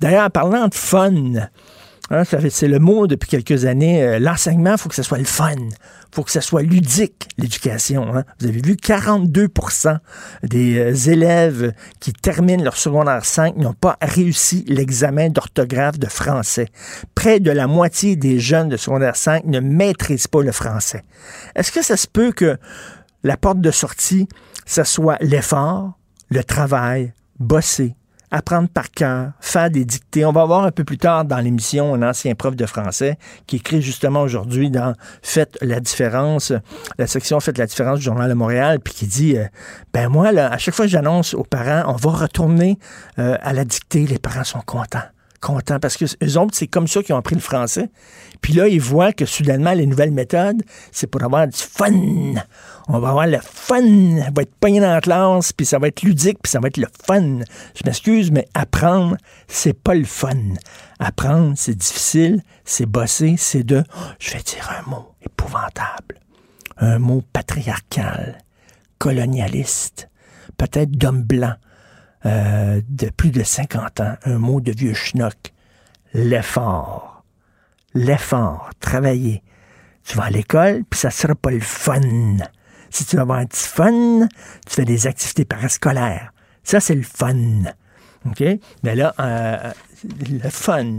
D'ailleurs, 0.00 0.30
parlant 0.30 0.68
de 0.68 0.74
fun, 0.74 1.32
hein, 2.10 2.22
c'est 2.24 2.68
le 2.68 2.78
mot 2.78 3.06
depuis 3.06 3.28
quelques 3.28 3.64
années. 3.64 4.02
Euh, 4.02 4.18
l'enseignement, 4.18 4.72
il 4.72 4.78
faut 4.78 4.88
que 4.88 4.94
ce 4.94 5.02
soit 5.02 5.18
le 5.18 5.24
fun 5.24 5.56
faut 6.12 6.22
que 6.22 6.30
ça 6.30 6.40
soit 6.40 6.62
ludique, 6.62 7.28
l'éducation. 7.38 8.14
Hein. 8.14 8.24
Vous 8.40 8.48
avez 8.48 8.60
vu, 8.60 8.74
42% 8.74 9.98
des 10.42 10.78
euh, 10.78 11.10
élèves 11.10 11.72
qui 12.00 12.12
terminent 12.12 12.62
leur 12.62 12.76
secondaire 12.76 13.24
5 13.24 13.56
n'ont 13.56 13.74
pas 13.74 13.96
réussi 14.02 14.64
l'examen 14.66 15.28
d'orthographe 15.30 15.98
de 15.98 16.06
français. 16.06 16.68
Près 17.14 17.40
de 17.40 17.50
la 17.50 17.66
moitié 17.66 18.16
des 18.16 18.40
jeunes 18.40 18.68
de 18.68 18.76
secondaire 18.76 19.16
5 19.16 19.44
ne 19.44 19.60
maîtrisent 19.60 20.26
pas 20.26 20.42
le 20.42 20.52
français. 20.52 21.04
Est-ce 21.54 21.70
que 21.72 21.82
ça 21.82 21.96
se 21.96 22.06
peut 22.06 22.32
que 22.32 22.56
la 23.22 23.36
porte 23.36 23.60
de 23.60 23.70
sortie, 23.70 24.28
ce 24.66 24.82
soit 24.84 25.18
l'effort, 25.20 25.92
le 26.30 26.42
travail, 26.42 27.12
bosser, 27.38 27.94
apprendre 28.30 28.68
par 28.68 28.90
cœur, 28.90 29.32
faire 29.40 29.70
des 29.70 29.84
dictées. 29.84 30.24
On 30.24 30.32
va 30.32 30.44
voir 30.44 30.64
un 30.64 30.70
peu 30.70 30.84
plus 30.84 30.98
tard 30.98 31.24
dans 31.24 31.38
l'émission 31.38 31.94
un 31.94 32.02
ancien 32.02 32.34
prof 32.34 32.54
de 32.54 32.66
français 32.66 33.18
qui 33.46 33.56
écrit 33.56 33.82
justement 33.82 34.22
aujourd'hui 34.22 34.70
dans 34.70 34.94
Faites 35.22 35.58
la 35.60 35.80
différence, 35.80 36.52
la 36.98 37.06
section 37.06 37.40
Faites 37.40 37.58
la 37.58 37.66
différence 37.66 37.98
du 37.98 38.04
Journal 38.04 38.28
de 38.28 38.34
Montréal, 38.34 38.80
puis 38.80 38.94
qui 38.94 39.06
dit 39.06 39.36
euh, 39.36 39.46
Ben 39.92 40.08
moi, 40.08 40.32
là, 40.32 40.52
à 40.52 40.58
chaque 40.58 40.74
fois 40.74 40.86
que 40.86 40.90
j'annonce 40.90 41.34
aux 41.34 41.44
parents, 41.44 41.92
on 41.92 41.96
va 41.96 42.10
retourner 42.10 42.78
euh, 43.18 43.36
à 43.40 43.52
la 43.52 43.64
dictée, 43.64 44.06
les 44.06 44.18
parents 44.18 44.44
sont 44.44 44.60
contents 44.60 45.00
contents 45.40 45.80
parce 45.80 45.96
que 45.96 46.04
eux 46.04 46.38
autres, 46.38 46.54
c'est 46.54 46.66
comme 46.66 46.86
ça 46.86 47.02
qu'ils 47.02 47.14
ont 47.14 47.18
appris 47.18 47.34
le 47.34 47.40
français. 47.40 47.90
Puis 48.40 48.54
là, 48.54 48.68
ils 48.68 48.80
voient 48.80 49.12
que 49.12 49.26
soudainement, 49.26 49.72
les 49.72 49.86
nouvelles 49.86 50.12
méthodes, 50.12 50.62
c'est 50.92 51.06
pour 51.06 51.22
avoir 51.22 51.46
du 51.46 51.58
fun 51.58 52.34
on 52.92 52.98
va 52.98 53.10
avoir 53.10 53.26
le 53.28 53.38
fun. 53.40 53.82
On 53.84 54.32
va 54.34 54.42
être 54.42 54.54
pogné 54.56 54.80
dans 54.80 54.92
la 54.92 55.00
classe, 55.00 55.52
puis 55.52 55.64
ça 55.64 55.78
va 55.78 55.86
être 55.88 56.02
ludique, 56.02 56.38
puis 56.42 56.50
ça 56.50 56.58
va 56.58 56.66
être 56.66 56.76
le 56.76 56.88
fun. 57.06 57.38
Je 57.74 57.82
m'excuse, 57.84 58.32
mais 58.32 58.48
apprendre, 58.52 59.16
c'est 59.46 59.74
pas 59.80 59.94
le 59.94 60.04
fun. 60.04 60.54
Apprendre, 60.98 61.52
c'est 61.56 61.76
difficile, 61.76 62.42
c'est 62.64 62.86
bosser, 62.86 63.36
c'est 63.38 63.62
de, 63.62 63.84
je 64.18 64.32
vais 64.32 64.42
dire 64.42 64.68
un 64.76 64.90
mot 64.90 65.14
épouvantable, 65.22 66.18
un 66.78 66.98
mot 66.98 67.22
patriarcal, 67.32 68.38
colonialiste, 68.98 70.08
peut-être 70.56 70.90
d'homme 70.90 71.22
blanc. 71.22 71.54
euh, 72.26 72.82
de 72.86 73.08
plus 73.08 73.30
de 73.30 73.42
50 73.42 74.00
ans, 74.00 74.16
un 74.24 74.36
mot 74.38 74.60
de 74.60 74.72
vieux 74.72 74.92
schnock, 74.92 75.54
l'effort. 76.12 77.09
L'effort, 77.94 78.70
travailler. 78.80 79.42
Tu 80.04 80.16
vas 80.16 80.24
à 80.24 80.30
l'école, 80.30 80.82
puis 80.88 80.98
ça 80.98 81.10
sera 81.10 81.34
pas 81.34 81.50
le 81.50 81.60
fun. 81.60 82.00
Si 82.90 83.04
tu 83.04 83.16
vas 83.16 83.22
avoir 83.22 83.38
un 83.38 83.46
fun, 83.52 84.26
tu 84.66 84.74
fais 84.74 84.84
des 84.84 85.06
activités 85.06 85.44
parascolaires. 85.44 86.32
Ça, 86.64 86.80
c'est 86.80 86.94
le 86.94 87.02
fun. 87.02 87.36
OK? 88.26 88.42
Mais 88.82 88.94
là, 88.94 89.14
euh, 89.20 89.72
le 90.04 90.50
fun. 90.50 90.98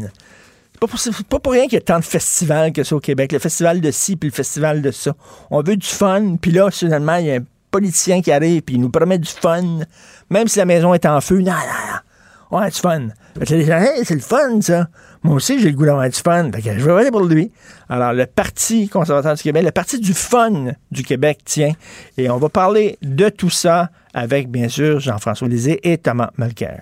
Pas 0.80 0.88
pas 1.30 1.40
pour 1.40 1.54
rien 1.54 1.66
qu'il 1.66 1.74
y 1.74 1.78
a 1.78 1.82
tant 1.82 2.00
de 2.00 2.04
festivals 2.04 2.74
que 2.74 2.84
ça 2.84 2.96
au 2.96 3.00
Québec. 3.00 3.32
Le 3.32 3.40
festival 3.40 3.82
de 3.82 3.92
ci, 3.92 4.16
puis 4.16 4.30
le 4.30 4.34
festival 4.34 4.82
de 4.82 4.92
ça. 4.92 5.14
On 5.52 5.62
veut 5.62 5.78
du 5.78 5.88
fun, 5.88 6.38
puis 6.42 6.52
là, 6.52 6.72
finalement, 6.72 7.18
il 7.18 7.26
y 7.26 7.32
a 7.32 7.36
un 7.36 7.46
politicien 7.70 8.22
qui 8.22 8.32
arrive, 8.32 8.64
puis 8.64 8.76
il 8.76 8.82
nous 8.82 8.90
promet 8.90 9.20
du 9.20 9.30
fun, 9.30 9.80
même 10.30 10.48
si 10.48 10.58
la 10.58 10.66
maison 10.66 10.94
est 10.94 11.06
en 11.06 11.22
feu. 11.22 11.38
Non, 11.38 11.52
non, 11.52 11.52
non. 11.52 12.58
Ouais, 12.58 12.70
du 12.70 12.80
fun. 12.80 13.08
C'est 13.46 14.10
le 14.10 14.20
fun, 14.20 14.60
ça. 14.62 14.88
Moi 15.24 15.36
aussi, 15.36 15.60
j'ai 15.60 15.70
le 15.70 15.76
goût 15.76 15.86
d'avoir 15.86 16.10
du 16.10 16.20
fun. 16.20 16.50
Je 16.54 16.70
vais 16.72 16.82
voter 16.82 17.12
pour 17.12 17.24
lui. 17.24 17.52
Alors, 17.90 18.12
le 18.14 18.26
Parti 18.26 18.90
conservateur 18.90 19.36
du 19.36 19.44
Québec, 19.44 19.64
le 19.64 19.72
Parti 19.72 20.00
du 20.00 20.14
fun 20.14 20.74
du 20.90 21.04
Québec, 21.04 21.42
tiens. 21.46 21.74
Et 22.18 22.30
on 22.30 22.38
va 22.38 22.50
parler 22.50 22.98
de 23.04 23.30
tout 23.30 23.52
ça 23.52 23.92
avec, 24.14 24.50
bien 24.50 24.68
sûr, 24.68 25.00
Jean-François 25.00 25.48
Lisée 25.48 25.80
et 25.84 25.98
Thomas 25.98 26.32
Mulcair. 26.38 26.82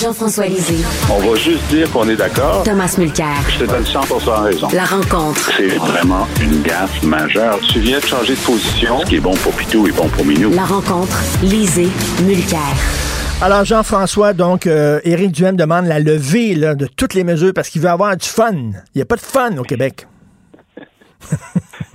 Jean-François 0.00 0.46
Lisée. 0.46 0.84
On 1.08 1.18
va 1.20 1.36
juste 1.36 1.64
dire 1.68 1.90
qu'on 1.92 2.08
est 2.08 2.16
d'accord. 2.16 2.64
Thomas 2.64 2.92
Mulcair. 2.98 3.36
Je 3.48 3.60
te 3.60 3.64
donne 3.64 3.84
100% 3.84 4.42
raison. 4.42 4.68
La 4.74 4.84
rencontre. 4.84 5.52
C'est 5.56 5.76
vraiment 5.76 6.26
une 6.42 6.62
gaffe 6.62 7.02
majeure. 7.04 7.60
Tu 7.60 7.78
viens 7.78 8.00
de 8.00 8.04
changer 8.04 8.34
de 8.34 8.40
position. 8.40 8.98
Ce 9.00 9.06
qui 9.06 9.16
est 9.16 9.20
bon 9.20 9.34
pour 9.36 9.52
Pitou 9.52 9.86
est 9.86 9.96
bon 9.96 10.08
pour 10.08 10.24
Minou. 10.24 10.50
La 10.50 10.64
rencontre. 10.64 11.16
Lisée. 11.42 11.88
Mulcair. 12.26 12.58
Alors, 13.40 13.64
Jean-François, 13.64 14.32
donc, 14.32 14.66
euh, 14.66 15.00
Éric 15.04 15.30
Duhem 15.32 15.56
demande 15.56 15.86
la 15.86 16.00
levée 16.00 16.54
là, 16.54 16.74
de 16.74 16.86
toutes 16.86 17.14
les 17.14 17.22
mesures 17.24 17.52
parce 17.54 17.68
qu'il 17.68 17.80
veut 17.80 17.88
avoir 17.88 18.16
du 18.16 18.26
fun. 18.26 18.52
Il 18.52 18.96
n'y 18.96 19.02
a 19.02 19.06
pas 19.06 19.16
de 19.16 19.20
fun 19.20 19.56
au 19.58 19.62
Québec. 19.62 20.06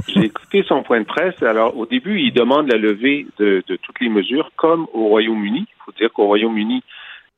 J'ai 0.08 0.25
écouté 0.25 0.63
son 0.68 0.84
point 0.84 1.01
de 1.01 1.06
presse. 1.06 1.36
Alors, 1.41 1.77
au 1.77 1.86
début, 1.86 2.20
il 2.22 2.34
demande 2.34 2.72
la 2.72 2.77
levée 2.77 3.27
de, 3.39 3.62
de 3.68 3.75
toutes 3.75 4.00
les 4.00 4.10
mesures, 4.10 4.51
comme 4.56 4.88
au 4.94 5.08
Royaume-Uni. 5.10 5.65
Il 5.68 5.84
faut 5.86 5.91
dire 6.00 6.10
qu'au 6.13 6.25
Royaume-Uni, 6.27 6.82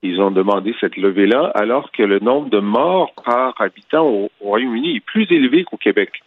ils 0.04 0.20
ont 0.20 0.32
demandé 0.32 0.76
cette 0.80 0.98
levée-là, 0.98 1.52
alors 1.54 1.92
que 1.92 2.04
le 2.04 2.20
nombre 2.20 2.50
de 2.50 2.60
morts 2.60 3.14
par 3.24 3.54
habitant 3.60 4.06
au, 4.06 4.32
au 4.42 4.46
Royaume-Uni 4.46 4.98
est 4.98 5.06
plus 5.06 5.28
élevé 5.32 5.64
qu'au 5.64 5.78
Québec. 5.78 6.22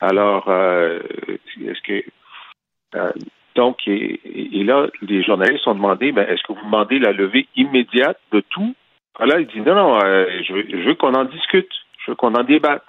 Alors, 0.00 0.44
euh, 0.48 1.00
est-ce 1.64 1.80
que 1.82 2.04
euh, 2.94 3.12
donc 3.54 3.88
et, 3.88 4.20
là, 4.64 4.88
les 5.00 5.22
journalistes 5.22 5.66
ont 5.66 5.74
demandé, 5.74 6.12
ben, 6.12 6.28
est-ce 6.28 6.42
que 6.42 6.52
vous 6.52 6.64
demandez 6.64 6.98
la 6.98 7.12
levée 7.12 7.48
immédiate 7.56 8.20
de 8.32 8.40
tout? 8.40 8.74
Alors, 9.18 9.38
il 9.38 9.46
dit 9.46 9.60
non, 9.60 9.74
non, 9.74 9.98
euh, 10.04 10.26
je 10.46 10.52
veux, 10.52 10.84
veux 10.84 10.94
qu'on 10.94 11.14
en 11.14 11.24
discute, 11.24 11.70
je 12.04 12.10
veux 12.10 12.16
qu'on 12.16 12.34
en 12.34 12.44
débatte. 12.44 12.84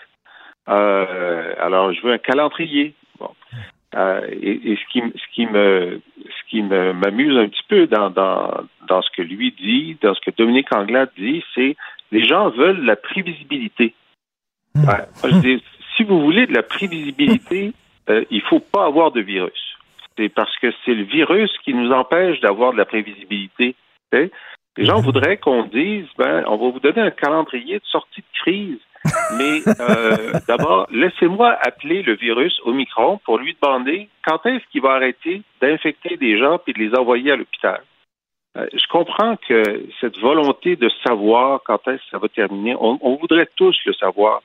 Alors, 0.65 1.93
je 1.93 2.01
veux 2.01 2.11
un 2.11 2.17
calendrier. 2.17 2.93
Bon. 3.17 3.29
Euh, 3.95 4.27
et, 4.29 4.71
et 4.71 4.75
ce 4.75 4.91
qui, 4.91 5.01
ce 5.01 5.33
qui 5.33 5.45
me, 5.45 6.01
ce 6.25 6.49
qui 6.49 6.61
me 6.61 6.91
m'amuse 6.93 7.37
un 7.37 7.47
petit 7.47 7.63
peu 7.67 7.87
dans, 7.87 8.09
dans, 8.09 8.65
dans 8.87 9.01
ce 9.01 9.09
que 9.15 9.21
lui 9.21 9.51
dit, 9.51 9.97
dans 10.01 10.13
ce 10.13 10.19
que 10.19 10.31
Dominique 10.35 10.73
Anglade 10.73 11.09
dit, 11.17 11.43
c'est 11.55 11.75
les 12.11 12.25
gens 12.25 12.49
veulent 12.49 12.83
la 12.83 12.95
prévisibilité. 12.95 13.93
Ouais, 14.75 14.83
moi, 14.83 15.31
je 15.31 15.37
dis, 15.39 15.63
si 15.95 16.03
vous 16.03 16.21
voulez 16.21 16.47
de 16.47 16.53
la 16.53 16.63
prévisibilité, 16.63 17.73
euh, 18.09 18.23
il 18.29 18.41
faut 18.41 18.59
pas 18.59 18.85
avoir 18.85 19.11
de 19.11 19.21
virus. 19.21 19.77
C'est 20.17 20.29
parce 20.29 20.55
que 20.59 20.71
c'est 20.83 20.93
le 20.93 21.03
virus 21.03 21.51
qui 21.63 21.73
nous 21.73 21.91
empêche 21.91 22.39
d'avoir 22.41 22.73
de 22.73 22.77
la 22.77 22.85
prévisibilité. 22.85 23.75
Les 24.11 24.85
gens 24.85 24.99
voudraient 25.01 25.37
qu'on 25.37 25.63
dise, 25.63 26.07
ben, 26.17 26.43
on 26.47 26.57
va 26.57 26.69
vous 26.71 26.79
donner 26.79 27.01
un 27.01 27.11
calendrier 27.11 27.75
de 27.79 27.85
sortie 27.85 28.21
de 28.21 28.39
crise. 28.39 28.79
Mais 29.37 29.61
euh, 29.79 30.33
d'abord, 30.47 30.87
laissez-moi 30.91 31.57
appeler 31.61 32.01
le 32.03 32.15
virus 32.15 32.59
au 32.63 32.73
micron 32.73 33.19
pour 33.25 33.37
lui 33.37 33.55
demander 33.61 34.09
quand 34.25 34.45
est-ce 34.45 34.63
qu'il 34.71 34.81
va 34.81 34.91
arrêter 34.93 35.41
d'infecter 35.61 36.17
des 36.17 36.37
gens 36.37 36.57
puis 36.59 36.73
de 36.73 36.79
les 36.79 36.95
envoyer 36.95 37.31
à 37.31 37.35
l'hôpital. 37.35 37.81
Euh, 38.57 38.65
je 38.73 38.87
comprends 38.89 39.35
que 39.47 39.85
cette 40.01 40.17
volonté 40.19 40.75
de 40.75 40.89
savoir 41.05 41.61
quand 41.65 41.87
est-ce 41.87 41.97
que 41.97 42.09
ça 42.11 42.17
va 42.17 42.27
terminer, 42.27 42.75
on, 42.79 42.97
on 43.01 43.15
voudrait 43.15 43.49
tous 43.55 43.77
le 43.85 43.93
savoir. 43.93 44.41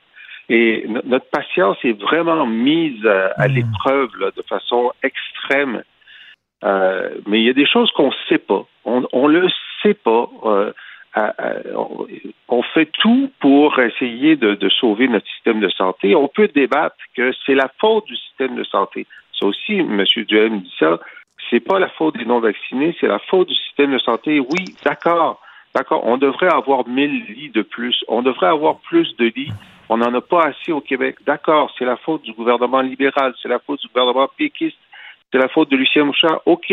Et 0.49 0.85
no- 0.87 1.01
notre 1.05 1.29
patience 1.29 1.77
est 1.83 1.99
vraiment 1.99 2.45
mise 2.45 3.05
à, 3.05 3.27
à 3.37 3.47
l'épreuve 3.47 4.11
de 4.35 4.41
façon 4.43 4.91
extrême. 5.01 5.83
Euh, 6.63 7.09
mais 7.27 7.39
il 7.39 7.45
y 7.45 7.49
a 7.49 7.53
des 7.53 7.65
choses 7.65 7.91
qu'on 7.91 8.07
ne 8.07 8.15
sait 8.29 8.37
pas. 8.37 8.65
On, 8.85 9.05
on 9.13 9.27
le 9.27 9.47
sait 9.81 9.95
pas. 9.95 10.29
On, 11.15 12.63
fait 12.73 12.89
tout 12.99 13.31
pour 13.39 13.79
essayer 13.79 14.35
de, 14.35 14.55
de 14.55 14.69
sauver 14.69 15.07
notre 15.07 15.27
système 15.27 15.59
de 15.59 15.69
santé. 15.69 16.15
On 16.15 16.27
peut 16.27 16.47
débattre 16.47 16.95
que 17.15 17.31
c'est 17.45 17.55
la 17.55 17.69
faute 17.79 18.05
du 18.05 18.15
système 18.15 18.55
de 18.55 18.63
santé. 18.63 19.05
Ça 19.39 19.45
aussi, 19.45 19.73
M. 19.73 20.03
Duhem 20.27 20.61
dit 20.61 20.73
ça. 20.79 20.99
C'est 21.49 21.59
pas 21.59 21.77
la 21.77 21.89
faute 21.89 22.17
des 22.17 22.25
non-vaccinés, 22.25 22.95
c'est 22.99 23.07
la 23.07 23.19
faute 23.19 23.49
du 23.49 23.55
système 23.55 23.93
de 23.93 23.99
santé. 23.99 24.39
Oui, 24.39 24.75
d'accord. 24.83 25.39
D'accord. 25.75 26.05
On 26.05 26.17
devrait 26.17 26.51
avoir 26.51 26.87
1000 26.87 27.25
lits 27.25 27.49
de 27.49 27.63
plus. 27.63 28.03
On 28.07 28.21
devrait 28.21 28.47
avoir 28.47 28.77
plus 28.79 29.15
de 29.17 29.25
lits. 29.35 29.51
On 29.89 29.97
n'en 29.97 30.13
a 30.13 30.21
pas 30.21 30.45
assez 30.45 30.71
au 30.71 30.81
Québec. 30.81 31.17
D'accord. 31.25 31.73
C'est 31.77 31.85
la 31.85 31.97
faute 31.97 32.21
du 32.23 32.33
gouvernement 32.33 32.81
libéral. 32.81 33.33
C'est 33.41 33.49
la 33.49 33.59
faute 33.59 33.81
du 33.81 33.87
gouvernement 33.87 34.29
péquiste. 34.37 34.77
C'est 35.31 35.39
la 35.39 35.47
faute 35.47 35.69
de 35.71 35.77
Lucien 35.77 36.05
Mouchard. 36.05 36.41
OK. 36.45 36.71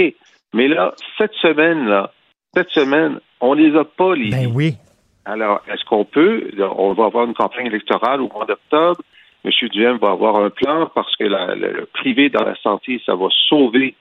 Mais 0.52 0.68
là, 0.68 0.94
cette 1.16 1.35
semaine, 1.35 1.87
là, 1.87 2.12
cette 2.54 2.71
semaine, 2.71 3.21
on 3.40 3.54
les 3.54 3.76
a 3.76 3.85
pas, 3.85 4.14
les 4.14 4.30
Ben 4.30 4.50
oui. 4.54 4.75
Alors, 5.25 5.62
est-ce 5.71 5.85
qu'on 5.85 6.04
peut, 6.04 6.50
on 6.76 6.92
va 6.95 7.04
avoir 7.04 7.26
une 7.26 7.35
campagne 7.35 7.66
électorale 7.66 8.21
au 8.21 8.28
mois 8.28 8.47
d'octobre, 8.47 9.00
M. 9.45 9.50
Duhem 9.71 9.97
va 9.99 10.11
avoir 10.11 10.37
un 10.37 10.50
plan 10.50 10.90
parce 10.95 11.14
que 11.16 11.25
la- 11.25 11.54
le, 11.54 11.73
le 11.73 11.87
privé 11.87 12.28
dans 12.30 12.42
la 12.45 12.57
santé, 12.57 13.00
ça 13.07 13.14
va 13.14 13.28
sauver 13.49 13.95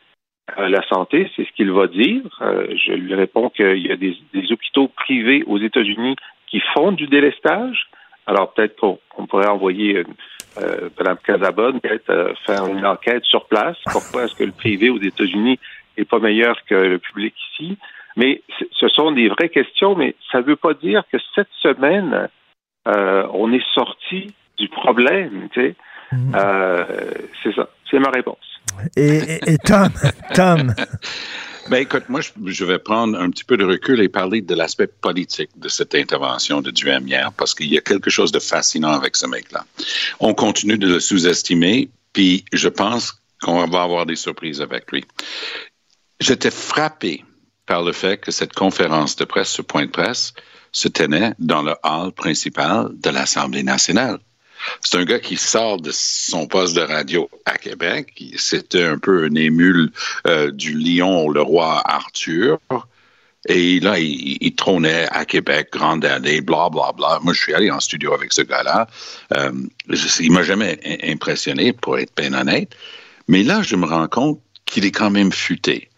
euh, 0.57 0.67
la 0.69 0.81
santé, 0.87 1.29
c'est 1.35 1.45
ce 1.45 1.51
qu'il 1.53 1.71
va 1.71 1.87
dire. 1.87 2.23
Euh, 2.41 2.67
je 2.75 2.93
lui 2.93 3.13
réponds 3.13 3.49
qu'il 3.49 3.77
y 3.85 3.91
a 3.91 3.95
des, 3.95 4.17
des 4.33 4.51
hôpitaux 4.51 4.87
privés 4.87 5.43
aux 5.45 5.59
États-Unis 5.59 6.15
qui 6.47 6.59
font 6.73 6.91
du 6.91 7.07
délestage. 7.07 7.87
Alors 8.25 8.53
peut-être 8.53 8.75
qu'on 8.75 9.25
pourrait 9.27 9.47
envoyer 9.47 10.03
euh, 10.57 10.89
Mme 10.99 11.17
Casabonne 11.23 11.79
peut-être 11.79 12.09
euh, 12.09 12.33
faire 12.45 12.65
une 12.65 12.85
enquête 12.85 13.23
sur 13.25 13.45
place. 13.45 13.77
Pourquoi 13.91 14.23
est-ce 14.25 14.35
que 14.35 14.43
le 14.43 14.51
privé 14.51 14.89
aux 14.89 14.99
États-Unis 15.01 15.59
est 15.97 16.05
pas 16.05 16.19
meilleur 16.19 16.55
que 16.65 16.75
le 16.75 16.97
public 16.99 17.35
ici? 17.53 17.77
Mais 18.15 18.41
ce 18.79 18.87
sont 18.89 19.11
des 19.11 19.29
vraies 19.29 19.49
questions, 19.49 19.95
mais 19.95 20.15
ça 20.31 20.39
ne 20.39 20.43
veut 20.43 20.55
pas 20.55 20.73
dire 20.73 21.03
que 21.11 21.17
cette 21.35 21.49
semaine, 21.61 22.27
euh, 22.87 23.27
on 23.33 23.51
est 23.53 23.65
sorti 23.73 24.33
du 24.57 24.67
problème. 24.69 25.47
Tu 25.53 25.61
sais. 25.61 25.75
Euh, 26.35 26.85
c'est 27.43 27.53
ça. 27.55 27.69
C'est 27.89 27.99
ma 27.99 28.09
réponse. 28.09 28.37
Et, 28.95 29.17
et- 29.17 29.53
et 29.53 29.57
Tom, 29.59 29.89
Tom, 30.35 30.73
Ben 31.69 31.77
écoute, 31.83 32.09
moi, 32.09 32.21
je, 32.21 32.29
je 32.47 32.65
vais 32.65 32.79
prendre 32.79 33.19
un 33.19 33.29
petit 33.29 33.43
peu 33.43 33.57
de 33.57 33.63
recul 33.65 34.01
et 34.01 34.09
parler 34.09 34.41
de 34.41 34.55
l'aspect 34.55 34.87
politique 34.87 35.51
de 35.57 35.69
cette 35.69 35.93
intervention 35.93 36.61
de 36.61 36.71
Duhem 36.71 37.07
hier, 37.07 37.31
parce 37.37 37.53
qu'il 37.53 37.67
y 37.71 37.77
a 37.77 37.81
quelque 37.81 38.09
chose 38.09 38.31
de 38.31 38.39
fascinant 38.39 38.91
avec 38.93 39.15
ce 39.15 39.27
mec-là. 39.27 39.63
On 40.19 40.33
continue 40.33 40.79
de 40.79 40.87
le 40.87 40.99
sous-estimer, 40.99 41.89
puis 42.11 42.43
je 42.53 42.69
pense 42.69 43.21
qu'on 43.41 43.63
va 43.67 43.83
avoir 43.83 44.07
des 44.07 44.15
surprises 44.15 44.61
avec 44.61 44.91
lui. 44.91 45.05
J'étais 46.19 46.51
frappé 46.51 47.23
par 47.69 47.83
le 47.83 47.93
fait 47.93 48.17
que 48.17 48.31
cette 48.31 48.53
conférence 48.53 49.15
de 49.15 49.25
presse, 49.25 49.49
ce 49.49 49.61
point 49.61 49.85
de 49.85 49.91
presse, 49.91 50.33
se 50.71 50.87
tenait 50.87 51.33
dans 51.37 51.61
le 51.61 51.75
hall 51.83 52.11
principal 52.11 52.89
de 52.93 53.09
l'Assemblée 53.11 53.61
nationale. 53.61 54.17
C'est 54.81 54.97
un 54.97 55.05
gars 55.05 55.19
qui 55.19 55.37
sort 55.37 55.79
de 55.79 55.91
son 55.93 56.47
poste 56.47 56.75
de 56.75 56.81
radio 56.81 57.29
à 57.45 57.57
Québec. 57.59 58.21
C'était 58.37 58.83
un 58.83 58.97
peu 58.97 59.25
un 59.25 59.35
émule 59.35 59.91
euh, 60.27 60.51
du 60.51 60.73
lion, 60.73 61.29
le 61.29 61.41
roi 61.41 61.81
Arthur. 61.85 62.57
Et 63.47 63.79
là, 63.79 63.99
il, 63.99 64.53
trônait 64.55 65.07
à 65.11 65.23
Québec, 65.25 65.69
grande 65.71 66.03
allée, 66.03 66.41
bla, 66.41 66.69
bla, 66.69 66.91
bla. 66.97 67.19
Moi, 67.23 67.33
je 67.33 67.39
suis 67.39 67.53
allé 67.53 67.69
en 67.71 67.79
studio 67.79 68.13
avec 68.13 68.33
ce 68.33 68.41
gars-là. 68.41 68.87
Euh, 69.37 69.51
je- 69.87 70.23
il 70.23 70.31
m'a 70.31 70.43
jamais 70.43 70.79
impressionné, 71.03 71.71
pour 71.71 71.97
être 71.99 72.13
bien 72.17 72.33
honnête. 72.33 72.75
Mais 73.27 73.43
là, 73.43 73.61
je 73.61 73.75
me 73.75 73.85
rends 73.85 74.07
compte 74.07 74.41
qu'il 74.65 74.85
est 74.85 74.91
quand 74.91 75.11
même 75.11 75.31
futé. 75.31 75.89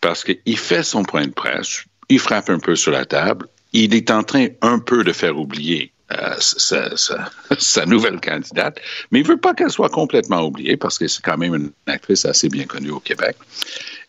Parce 0.00 0.24
qu'il 0.24 0.58
fait 0.58 0.82
son 0.82 1.02
point 1.02 1.26
de 1.26 1.32
presse, 1.32 1.84
il 2.08 2.18
frappe 2.18 2.50
un 2.50 2.58
peu 2.58 2.74
sur 2.76 2.92
la 2.92 3.04
table, 3.04 3.46
il 3.72 3.94
est 3.94 4.10
en 4.10 4.22
train 4.22 4.46
un 4.62 4.78
peu 4.78 5.04
de 5.04 5.12
faire 5.12 5.38
oublier 5.38 5.92
euh, 6.12 6.34
sa, 6.40 6.96
sa- 6.96 7.30
sa 7.58 7.86
nouvelle 7.86 8.20
candidate, 8.20 8.80
mais 9.10 9.20
il 9.20 9.26
veut 9.26 9.36
pas 9.36 9.54
qu'elle 9.54 9.70
soit 9.70 9.90
complètement 9.90 10.42
oubliée 10.44 10.76
parce 10.76 10.98
que 10.98 11.06
c'est 11.06 11.22
quand 11.22 11.38
même 11.38 11.54
une 11.54 11.70
actrice 11.86 12.24
assez 12.24 12.48
bien 12.48 12.64
connue 12.64 12.90
au 12.90 12.98
Québec. 13.00 13.36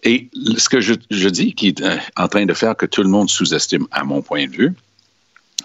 Et 0.04 0.30
ce 0.58 0.68
que 0.68 0.82
je, 0.82 0.94
je 1.12 1.30
dis 1.30 1.54
qui 1.54 1.68
est 1.68 1.82
euh, 1.82 1.98
en 2.18 2.28
train 2.28 2.46
de 2.46 2.54
faire 2.56 2.76
que 2.76 2.88
tout 2.88 3.04
le 3.04 3.10
monde 3.10 3.30
sous-estime, 3.30 3.86
à 3.92 4.04
mon 4.04 4.22
point 4.24 4.48
de 4.48 4.56
vue, 4.56 4.74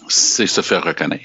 c'est 0.09 0.47
se 0.47 0.61
faire 0.61 0.85
reconnaître. 0.85 1.25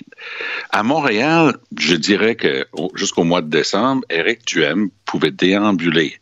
À 0.70 0.82
Montréal, 0.82 1.58
je 1.78 1.96
dirais 1.96 2.36
que 2.36 2.66
jusqu'au 2.96 3.24
mois 3.26 3.42
de 3.42 3.50
décembre, 3.50 4.04
Eric 4.10 4.46
Duhem 4.48 4.90
pouvait 5.06 5.30
déambuler 5.32 6.20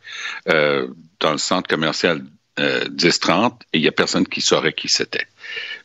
euh, 0.49 0.87
dans 1.19 1.31
le 1.31 1.37
centre 1.37 1.69
commercial 1.69 2.23
euh, 2.59 2.85
10-30 2.85 3.53
et 3.73 3.77
il 3.77 3.81
n'y 3.81 3.87
a 3.87 3.91
personne 3.91 4.27
qui 4.27 4.41
saurait 4.41 4.73
qui 4.73 4.89
c'était. 4.89 5.27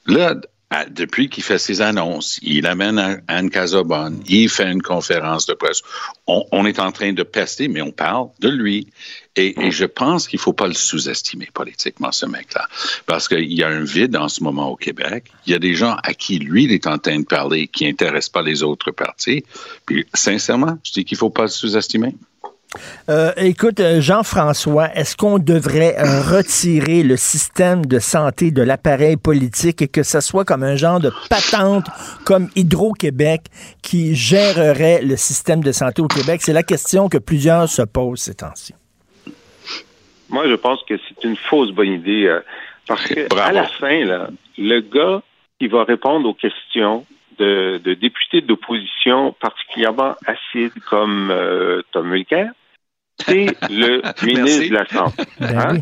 Là, 0.07 0.35
depuis 0.91 1.29
qu'il 1.29 1.45
fait 1.45 1.59
ses 1.59 1.81
annonces, 1.81 2.39
il 2.43 2.67
amène 2.67 3.23
Anne 3.29 3.51
Casobonne, 3.51 4.23
il 4.27 4.49
fait 4.49 4.71
une 4.71 4.83
conférence 4.83 5.47
de 5.47 5.55
presse. 5.55 5.83
On, 6.27 6.67
est 6.67 6.79
en 6.79 6.91
train 6.91 7.13
de 7.13 7.23
pester, 7.23 7.69
mais 7.69 7.83
on 7.83 7.93
parle 7.93 8.29
de 8.41 8.49
lui. 8.49 8.89
Et, 9.37 9.55
je 9.71 9.85
pense 9.85 10.27
qu'il 10.27 10.39
ne 10.39 10.43
faut 10.43 10.53
pas 10.53 10.67
le 10.67 10.75
sous-estimer 10.75 11.49
politiquement, 11.53 12.13
ce 12.13 12.27
mec-là. 12.27 12.67
Parce 13.07 13.29
qu'il 13.29 13.53
y 13.53 13.63
a 13.63 13.69
un 13.69 13.85
vide 13.85 14.17
en 14.17 14.29
ce 14.29 14.43
moment 14.43 14.71
au 14.71 14.77
Québec. 14.77 15.25
Il 15.47 15.53
y 15.53 15.55
a 15.55 15.59
des 15.59 15.75
gens 15.75 15.97
à 16.03 16.15
qui 16.15 16.39
lui, 16.39 16.65
il 16.65 16.73
est 16.73 16.87
en 16.87 16.99
train 16.99 17.21
de 17.21 17.27
parler 17.27 17.69
qui 17.69 17.85
n'intéressent 17.85 18.31
pas 18.31 18.43
les 18.43 18.63
autres 18.63 18.91
partis. 18.91 19.45
Puis, 19.87 20.07
sincèrement, 20.15 20.79
je 20.85 20.93
dis 20.93 21.05
qu'il 21.05 21.17
ne 21.17 21.21
faut 21.21 21.31
pas 21.31 21.43
le 21.43 21.49
sous-estimer. 21.49 22.15
Euh, 23.09 23.33
écoute, 23.37 23.81
euh, 23.81 24.01
Jean-François, 24.01 24.89
est-ce 24.95 25.17
qu'on 25.17 25.39
devrait 25.39 25.95
euh, 25.99 26.23
retirer 26.23 27.03
le 27.03 27.17
système 27.17 27.85
de 27.85 27.99
santé 27.99 28.51
de 28.51 28.63
l'appareil 28.63 29.17
politique 29.17 29.83
et 29.83 29.89
que 29.89 30.03
ce 30.03 30.21
soit 30.21 30.45
comme 30.45 30.63
un 30.63 30.77
genre 30.77 31.01
de 31.01 31.11
patente 31.29 31.87
comme 32.25 32.49
Hydro-Québec 32.57 33.43
qui 33.83 34.15
gérerait 34.15 35.03
le 35.03 35.17
système 35.17 35.63
de 35.63 35.73
santé 35.73 36.03
au 36.03 36.09
Québec? 36.09 36.41
C'est 36.43 36.53
la 36.53 36.63
question 36.63 37.09
que 37.09 37.19
plusieurs 37.19 37.69
se 37.69 37.83
posent 37.83 38.21
ces 38.21 38.37
temps-ci. 38.37 38.75
Moi, 40.31 40.49
je 40.49 40.55
pense 40.55 40.83
que 40.89 40.95
c'est 40.97 41.25
une 41.29 41.37
fausse 41.37 41.71
bonne 41.73 41.93
idée. 41.93 42.39
parce 42.89 43.07
qu'à 43.07 43.53
la 43.53 43.65
fin, 43.65 44.05
là, 44.05 44.29
le 44.59 44.81
gars 44.81 45.23
qui 45.61 45.69
va 45.69 45.85
répondre 45.85 46.29
aux 46.29 46.35
questions 46.35 47.05
de, 47.39 47.81
députés 48.01 48.41
d'opposition 48.41 49.33
particulièrement 49.41 50.15
acides 50.27 50.73
comme 50.89 51.33
Tom 51.93 52.09
Mulcair, 52.09 52.51
c'est 53.19 53.47
le 53.71 54.03
ministre 54.27 54.69
de 54.69 54.75
la 54.75 54.87
Santé. 54.87 55.23
Ben 55.41 55.59
hein? 55.59 55.79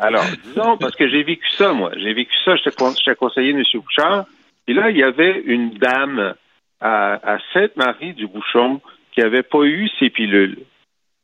Alors, 0.00 0.24
disons, 0.44 0.76
parce 0.78 0.94
que 0.94 1.08
j'ai 1.08 1.22
vécu 1.22 1.46
ça, 1.56 1.72
moi. 1.72 1.90
J'ai 1.96 2.14
vécu 2.14 2.32
ça, 2.44 2.56
j'étais 2.56 3.14
conseiller 3.14 3.50
M. 3.50 3.62
Bouchard. 3.74 4.26
Et 4.68 4.74
là, 4.74 4.90
il 4.90 4.96
y 4.96 5.02
avait 5.02 5.42
une 5.44 5.70
dame 5.74 6.34
à, 6.80 7.38
Sainte-Marie-du-Bouchon 7.52 8.80
qui 9.12 9.20
n'avait 9.20 9.42
pas 9.42 9.62
eu 9.62 9.88
ses 9.98 10.10
pilules. 10.10 10.58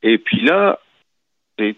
Et 0.03 0.19
puis 0.19 0.41
là, 0.41 0.79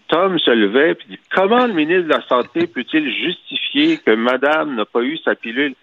Tom 0.09 0.39
se 0.39 0.51
levait 0.51 0.93
et 0.93 1.09
dit 1.09 1.19
Comment 1.31 1.67
le 1.67 1.73
ministre 1.73 2.05
de 2.05 2.15
la 2.15 2.27
Santé 2.27 2.67
peut-il 2.67 3.13
justifier 3.13 3.99
que 3.99 4.13
madame 4.13 4.77
n'a 4.77 4.85
pas 4.85 5.03
eu 5.03 5.19
sa 5.19 5.35
pilule? 5.35 5.75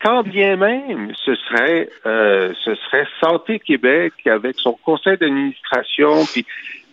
Quand 0.00 0.22
bien 0.22 0.56
même 0.56 1.12
ce 1.24 1.34
serait 1.34 1.88
euh, 2.06 2.52
ce 2.64 2.74
serait 2.76 3.06
Santé 3.20 3.58
Québec 3.58 4.12
avec 4.26 4.56
son 4.58 4.74
conseil 4.74 5.16
d'administration 5.16 6.24
puis 6.32 6.46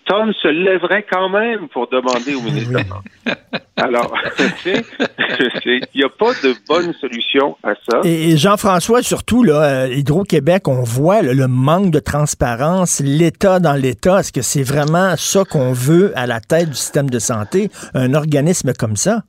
Tom 0.05 0.31
se 0.33 0.47
lèverait 0.47 1.05
quand 1.11 1.29
même 1.29 1.67
pour 1.69 1.87
demander 1.87 2.35
au 2.35 2.41
ministre 2.41 2.79
Alors, 3.77 4.15
il 4.65 5.81
n'y 5.95 6.03
a 6.03 6.09
pas 6.09 6.31
de 6.43 6.53
bonne 6.67 6.93
solution 6.93 7.57
à 7.63 7.73
ça. 7.75 8.01
Et, 8.05 8.37
Jean-François, 8.37 9.01
surtout, 9.01 9.43
là, 9.43 9.85
euh, 9.85 9.87
Hydro-Québec, 9.89 10.67
on 10.67 10.83
voit 10.83 11.21
le 11.21 11.47
manque 11.47 11.91
de 11.91 11.99
transparence, 11.99 13.01
l'État 13.03 13.59
dans 13.59 13.73
l'État. 13.73 14.19
Est-ce 14.19 14.31
que 14.31 14.41
c'est 14.41 14.63
vraiment 14.63 15.15
ça 15.17 15.43
qu'on 15.43 15.73
veut 15.73 16.13
à 16.15 16.25
la 16.25 16.39
tête 16.39 16.69
du 16.69 16.75
système 16.75 17.09
de 17.09 17.19
santé, 17.19 17.69
un 17.93 18.13
organisme 18.13 18.71
comme 18.79 18.95
ça? 18.95 19.23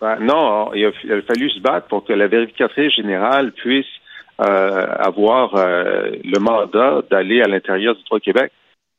Ben, 0.00 0.18
non, 0.20 0.74
il 0.74 0.84
a, 0.84 1.22
fallu 1.22 1.48
se 1.48 1.60
battre 1.60 1.86
pour 1.86 2.04
que 2.04 2.12
la 2.12 2.26
vérificatrice 2.26 2.92
générale 2.92 3.52
puisse 3.52 3.86
euh, 4.40 4.86
avoir 4.98 5.54
euh, 5.54 6.10
le 6.24 6.40
mandat 6.40 7.02
d'aller 7.08 7.40
à 7.40 7.46
l'intérieur 7.46 7.94
du 7.94 8.20
Québec. 8.20 8.50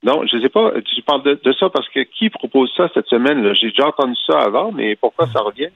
Non, 0.03 0.23
je 0.29 0.35
ne 0.35 0.41
sais 0.41 0.49
pas. 0.49 0.71
Tu 0.83 1.01
parles 1.01 1.23
de, 1.23 1.53
ça 1.57 1.69
parce 1.69 1.87
que 1.89 2.01
qui 2.01 2.29
propose 2.29 2.69
ça 2.75 2.89
cette 2.93 3.07
semaine? 3.07 3.53
J'ai 3.55 3.69
déjà 3.69 3.87
entendu 3.87 4.15
ça 4.27 4.39
avant, 4.39 4.71
mais 4.73 4.97
pourquoi 4.97 5.27
ça 5.31 5.39
revient? 5.39 5.69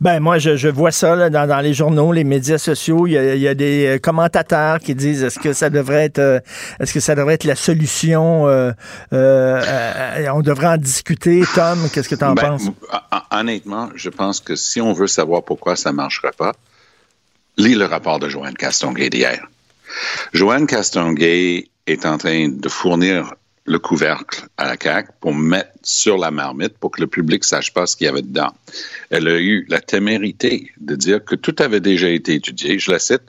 Ben 0.00 0.20
moi, 0.20 0.38
je, 0.38 0.68
vois 0.68 0.90
ça 0.90 1.28
dans, 1.28 1.60
les 1.60 1.74
journaux, 1.74 2.12
les 2.12 2.24
médias 2.24 2.56
sociaux. 2.56 3.06
Il 3.06 3.12
y 3.12 3.48
a, 3.48 3.54
des 3.54 3.86
euh, 3.86 3.98
commentateurs 3.98 4.78
qui 4.78 4.94
disent 4.94 5.22
est-ce 5.22 5.38
que 5.38 5.52
ça 5.52 5.68
devrait 5.68 6.04
être 6.04 6.18
euh, 6.18 6.40
est-ce 6.80 6.94
que 6.94 7.00
ça 7.00 7.14
devrait 7.14 7.34
être 7.34 7.44
la 7.44 7.56
solution? 7.56 8.48
Euh, 8.48 8.72
on 9.12 10.40
devrait 10.40 10.68
en 10.68 10.76
discuter. 10.78 11.42
Tom, 11.54 11.78
qu'est-ce 11.92 12.08
que 12.08 12.14
tu 12.14 12.24
en 12.24 12.32
ben, 12.32 12.50
penses? 12.50 12.70
Honnêtement, 13.30 13.90
je 13.94 14.08
pense 14.08 14.40
que 14.40 14.56
si 14.56 14.80
on 14.80 14.94
veut 14.94 15.08
savoir 15.08 15.44
pourquoi 15.44 15.76
ça 15.76 15.90
ne 15.90 15.96
marchera 15.96 16.30
pas, 16.32 16.52
lis 17.58 17.74
le 17.74 17.84
rapport 17.84 18.18
de 18.18 18.30
Joanne 18.30 18.54
Castonguay 18.54 19.10
d'hier. 19.10 19.46
Joanne 20.32 20.66
Castonguay 20.66 21.68
est 21.86 22.06
en 22.06 22.16
train 22.16 22.48
de 22.48 22.68
fournir 22.68 23.34
le 23.66 23.78
couvercle 23.78 24.46
à 24.58 24.66
la 24.66 24.76
CAQ 24.80 25.10
pour 25.20 25.34
mettre 25.34 25.70
sur 25.82 26.18
la 26.18 26.30
marmite 26.30 26.76
pour 26.78 26.90
que 26.90 27.00
le 27.00 27.06
public 27.06 27.44
sache 27.44 27.72
pas 27.72 27.86
ce 27.86 27.96
qu'il 27.96 28.06
y 28.06 28.08
avait 28.08 28.22
dedans. 28.22 28.52
Elle 29.10 29.26
a 29.26 29.38
eu 29.38 29.64
la 29.68 29.80
témérité 29.80 30.70
de 30.78 30.94
dire 30.96 31.24
que 31.24 31.34
tout 31.34 31.56
avait 31.58 31.80
déjà 31.80 32.08
été 32.08 32.34
étudié. 32.34 32.78
Je 32.78 32.90
la 32.90 32.98
cite. 32.98 33.22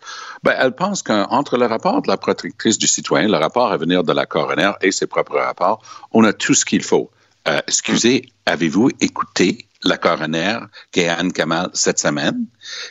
Ben, 0.43 0.53
elle 0.59 0.73
pense 0.73 1.03
qu'entre 1.03 1.57
le 1.57 1.65
rapport 1.65 2.01
de 2.01 2.09
la 2.09 2.17
protectrice 2.17 2.77
du 2.77 2.87
citoyen, 2.87 3.29
le 3.29 3.37
rapport 3.37 3.71
à 3.71 3.77
venir 3.77 4.03
de 4.03 4.11
la 4.11 4.25
coroner 4.25 4.71
et 4.81 4.91
ses 4.91 5.07
propres 5.07 5.37
rapports, 5.37 5.81
on 6.11 6.23
a 6.25 6.33
tout 6.33 6.53
ce 6.53 6.65
qu'il 6.65 6.83
faut. 6.83 7.09
Euh, 7.47 7.61
excusez, 7.67 8.29
avez-vous 8.45 8.89
écouté 8.99 9.67
la 9.83 9.97
coroner, 9.97 10.59
Anne 10.97 11.31
Kamal, 11.31 11.69
cette 11.73 11.99
semaine, 11.99 12.45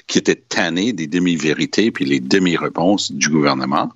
qui 0.06 0.18
était 0.18 0.36
tannée 0.36 0.92
des 0.92 1.08
demi-vérités 1.08 1.90
puis 1.90 2.04
les 2.04 2.20
demi-réponses 2.20 3.12
du 3.12 3.28
gouvernement? 3.28 3.90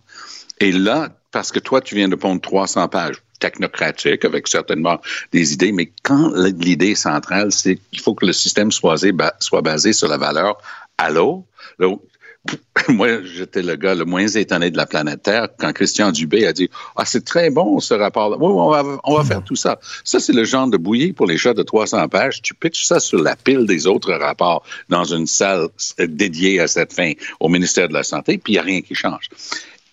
Et 0.61 0.73
là, 0.73 1.11
parce 1.31 1.53
que 1.53 1.61
toi, 1.61 1.81
tu 1.81 1.95
viens 1.95 2.09
de 2.09 2.17
pondre 2.17 2.41
300 2.41 2.89
pages, 2.89 3.23
technocratique, 3.38 4.24
avec 4.24 4.48
certainement 4.48 5.01
des 5.33 5.53
idées, 5.53 5.72
mais 5.72 5.90
quand 6.03 6.33
l'idée 6.35 6.94
centrale, 6.94 7.53
c'est 7.53 7.79
qu'il 7.90 8.01
faut 8.01 8.14
que 8.14 8.27
le 8.27 8.33
système 8.33 8.70
soit 8.72 8.98
basé, 9.62 9.92
sur 9.92 10.09
la 10.09 10.16
valeur 10.16 10.59
à 10.98 11.11
l'eau, 11.11 11.46
moi, 12.88 13.22
j'étais 13.22 13.62
le 13.62 13.77
gars 13.77 13.94
le 13.94 14.05
moins 14.05 14.27
étonné 14.27 14.70
de 14.70 14.77
la 14.77 14.87
planète 14.87 15.22
Terre 15.22 15.48
quand 15.59 15.72
Christian 15.72 16.12
Dubé 16.12 16.46
a 16.46 16.53
dit 16.53 16.70
Ah, 16.96 17.05
c'est 17.05 17.24
très 17.24 17.51
bon 17.51 17.81
ce 17.81 17.94
rapport-là. 17.94 18.37
Oui, 18.38 18.46
on 18.46 18.70
va, 18.70 19.01
on 19.05 19.16
va 19.16 19.24
faire 19.24 19.42
tout 19.42 19.57
ça. 19.57 19.79
Ça, 20.05 20.20
c'est 20.20 20.33
le 20.33 20.44
genre 20.44 20.68
de 20.68 20.77
bouillie 20.77 21.12
pour 21.12 21.27
les 21.27 21.37
chats 21.37 21.55
de 21.55 21.62
300 21.62 22.09
pages. 22.09 22.40
Tu 22.42 22.55
pitches 22.55 22.85
ça 22.85 23.01
sur 23.01 23.22
la 23.22 23.37
pile 23.37 23.66
des 23.66 23.87
autres 23.87 24.12
rapports 24.12 24.64
dans 24.88 25.05
une 25.05 25.27
salle 25.27 25.68
dédiée 25.98 26.61
à 26.61 26.68
cette 26.68 26.92
fin 26.92 27.12
au 27.40 27.48
ministère 27.48 27.88
de 27.88 27.94
la 27.94 28.03
Santé, 28.03 28.38
puis 28.38 28.55
il 28.55 28.57
n'y 28.57 28.61
a 28.61 28.62
rien 28.62 28.81
qui 28.81 28.94
change. 28.94 29.29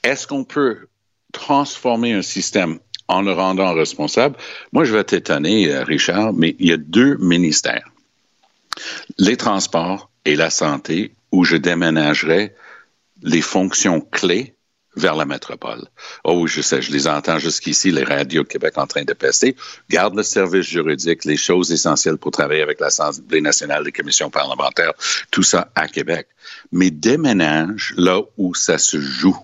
Est-ce 0.03 0.27
qu'on 0.27 0.43
peut 0.43 0.87
transformer 1.31 2.13
un 2.13 2.21
système 2.21 2.79
en 3.07 3.21
le 3.21 3.33
rendant 3.33 3.73
responsable. 3.73 4.35
Moi, 4.71 4.83
je 4.83 4.93
vais 4.93 5.03
t'étonner, 5.03 5.71
euh, 5.71 5.83
Richard, 5.83 6.33
mais 6.33 6.55
il 6.59 6.67
y 6.67 6.73
a 6.73 6.77
deux 6.77 7.17
ministères, 7.17 7.91
les 9.17 9.37
transports 9.37 10.09
et 10.25 10.35
la 10.35 10.49
santé, 10.49 11.13
où 11.31 11.43
je 11.43 11.57
déménagerai 11.57 12.55
les 13.21 13.41
fonctions 13.41 14.01
clés 14.01 14.55
vers 14.95 15.15
la 15.15 15.25
métropole. 15.25 15.83
Oh, 16.23 16.47
je 16.47 16.61
sais, 16.61 16.81
je 16.81 16.91
les 16.91 17.07
entends 17.07 17.39
jusqu'ici, 17.39 17.91
les 17.91 18.03
radios 18.03 18.45
Québec 18.45 18.77
en 18.77 18.87
train 18.87 19.03
de 19.03 19.13
pester. 19.13 19.55
Garde 19.89 20.15
le 20.15 20.23
service 20.23 20.65
juridique, 20.65 21.25
les 21.25 21.37
choses 21.37 21.71
essentielles 21.71 22.17
pour 22.17 22.31
travailler 22.31 22.61
avec 22.61 22.79
l'Assemblée 22.79 23.41
nationale, 23.41 23.83
les 23.83 23.91
commissions 23.91 24.29
parlementaires, 24.29 24.93
tout 25.31 25.43
ça 25.43 25.69
à 25.75 25.87
Québec. 25.87 26.27
Mais 26.71 26.91
déménage 26.91 27.93
là 27.97 28.21
où 28.37 28.55
ça 28.55 28.77
se 28.77 28.99
joue 28.99 29.37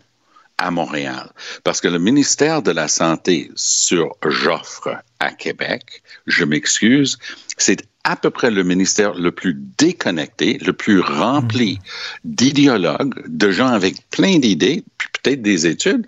à 0.62 0.72
Montréal. 0.72 1.32
Parce 1.64 1.82
que 1.82 1.88
le 1.88 2.00
ministère 2.00 2.62
de 2.62 2.72
la 2.72 2.88
Santé 2.88 3.52
sur 3.56 4.16
Joffre 4.26 4.90
à 5.20 5.32
Québec, 5.32 6.04
je 6.28 6.46
m'excuse, 6.46 7.18
c'est 7.58 7.84
à 8.04 8.16
peu 8.16 8.30
près 8.30 8.52
le 8.52 8.64
ministère 8.64 9.14
le 9.16 9.32
plus 9.32 9.56
déconnecté, 9.78 10.60
le 10.60 10.74
plus 10.74 11.00
rempli 11.00 11.80
d'idéologues, 12.24 13.24
de 13.28 13.52
gens 13.52 13.68
avec 13.68 14.10
plein 14.10 14.40
d'idées, 14.40 14.84
puis 14.98 15.10
peut-être 15.22 15.42
des 15.42 15.68
études, 15.68 16.08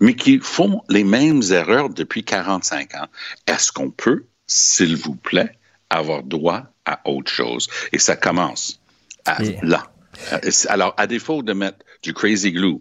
mais 0.00 0.14
qui 0.14 0.38
font 0.40 0.82
les 0.88 1.04
mêmes 1.04 1.42
erreurs 1.50 1.90
depuis 1.90 2.24
45 2.24 2.94
ans. 2.96 3.06
Est-ce 3.46 3.70
qu'on 3.72 3.90
peut, 3.90 4.24
s'il 4.46 4.96
vous 4.96 5.14
plaît, 5.14 5.56
avoir 5.90 6.22
droit 6.22 6.64
à 6.84 7.00
autre 7.04 7.30
chose? 7.30 7.68
Et 7.92 7.98
ça 7.98 8.16
commence 8.16 8.80
là. 9.62 9.90
Alors, 10.68 10.94
à 10.96 11.06
défaut 11.06 11.42
de 11.42 11.52
mettre 11.52 11.78
du 12.02 12.12
crazy 12.12 12.52
glue 12.52 12.80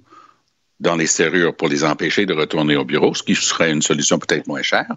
dans 0.81 0.95
les 0.95 1.05
serrures 1.05 1.55
pour 1.55 1.69
les 1.69 1.85
empêcher 1.85 2.25
de 2.25 2.33
retourner 2.33 2.75
au 2.75 2.83
bureau, 2.83 3.13
ce 3.13 3.23
qui 3.23 3.35
serait 3.35 3.71
une 3.71 3.81
solution 3.81 4.17
peut-être 4.17 4.47
moins 4.47 4.63
chère. 4.63 4.91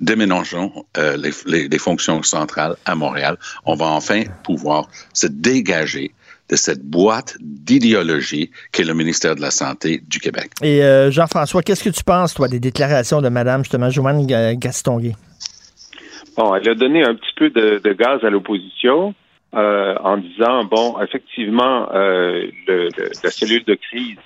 Déménageons 0.00 0.72
euh, 0.96 1.16
les, 1.16 1.78
fonctions 1.78 2.22
centrales 2.22 2.74
à 2.86 2.94
Montréal. 2.94 3.36
On 3.64 3.74
va 3.74 3.86
enfin 3.86 4.24
pouvoir 4.42 4.88
se 5.12 5.26
dégager 5.26 6.12
de 6.48 6.56
cette 6.56 6.82
boîte 6.82 7.36
d'idéologie 7.40 8.50
qu'est 8.72 8.84
le 8.84 8.94
ministère 8.94 9.36
de 9.36 9.42
la 9.42 9.50
Santé 9.50 10.00
du 10.08 10.20
Québec. 10.20 10.50
Et 10.62 10.82
euh, 10.82 11.10
Jean-François, 11.10 11.62
qu'est-ce 11.62 11.84
que 11.84 11.90
tu 11.90 12.02
penses, 12.02 12.34
toi, 12.34 12.48
des 12.48 12.60
déclarations 12.60 13.20
de 13.20 13.28
Mme, 13.28 13.62
justement, 13.62 13.90
Joanne 13.90 14.26
Gastonguay? 14.56 15.12
Bon, 16.36 16.54
elle 16.54 16.68
a 16.68 16.74
donné 16.74 17.02
un 17.02 17.14
petit 17.14 17.32
peu 17.36 17.50
de, 17.50 17.92
gaz 17.92 18.24
à 18.24 18.30
l'opposition. 18.30 19.14
euh, 19.54 19.94
en 20.02 20.18
disant 20.18 20.64
bon, 20.64 21.00
effectivement, 21.02 21.88
euh, 21.92 22.46
le, 22.66 22.88
le, 22.96 23.10
la 23.22 23.30
cellule 23.30 23.64
de 23.64 23.74
crise 23.74 24.18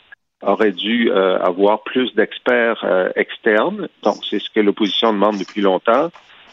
aurait 0.43 0.73
dû 0.73 1.11
euh, 1.11 1.39
avoir 1.41 1.83
plus 1.83 2.15
d'experts 2.15 2.81
euh, 2.85 3.11
externes. 3.17 3.89
Donc, 4.03 4.17
c'est 4.29 4.39
ce 4.39 4.51
que 4.51 4.61
l'opposition 4.61 5.13
demande 5.13 5.39
depuis 5.39 5.61
longtemps. 5.61 6.11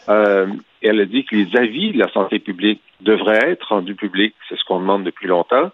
Euh, 0.08 0.46
elle 0.82 1.00
a 1.00 1.04
dit 1.06 1.24
que 1.24 1.34
les 1.36 1.56
avis 1.56 1.92
de 1.92 1.98
la 1.98 2.08
santé 2.12 2.38
publique 2.38 2.82
devraient 3.00 3.50
être 3.50 3.68
rendus 3.68 3.94
publics. 3.94 4.34
C'est 4.48 4.56
ce 4.58 4.64
qu'on 4.64 4.80
demande 4.80 5.04
depuis 5.04 5.26
longtemps. 5.26 5.70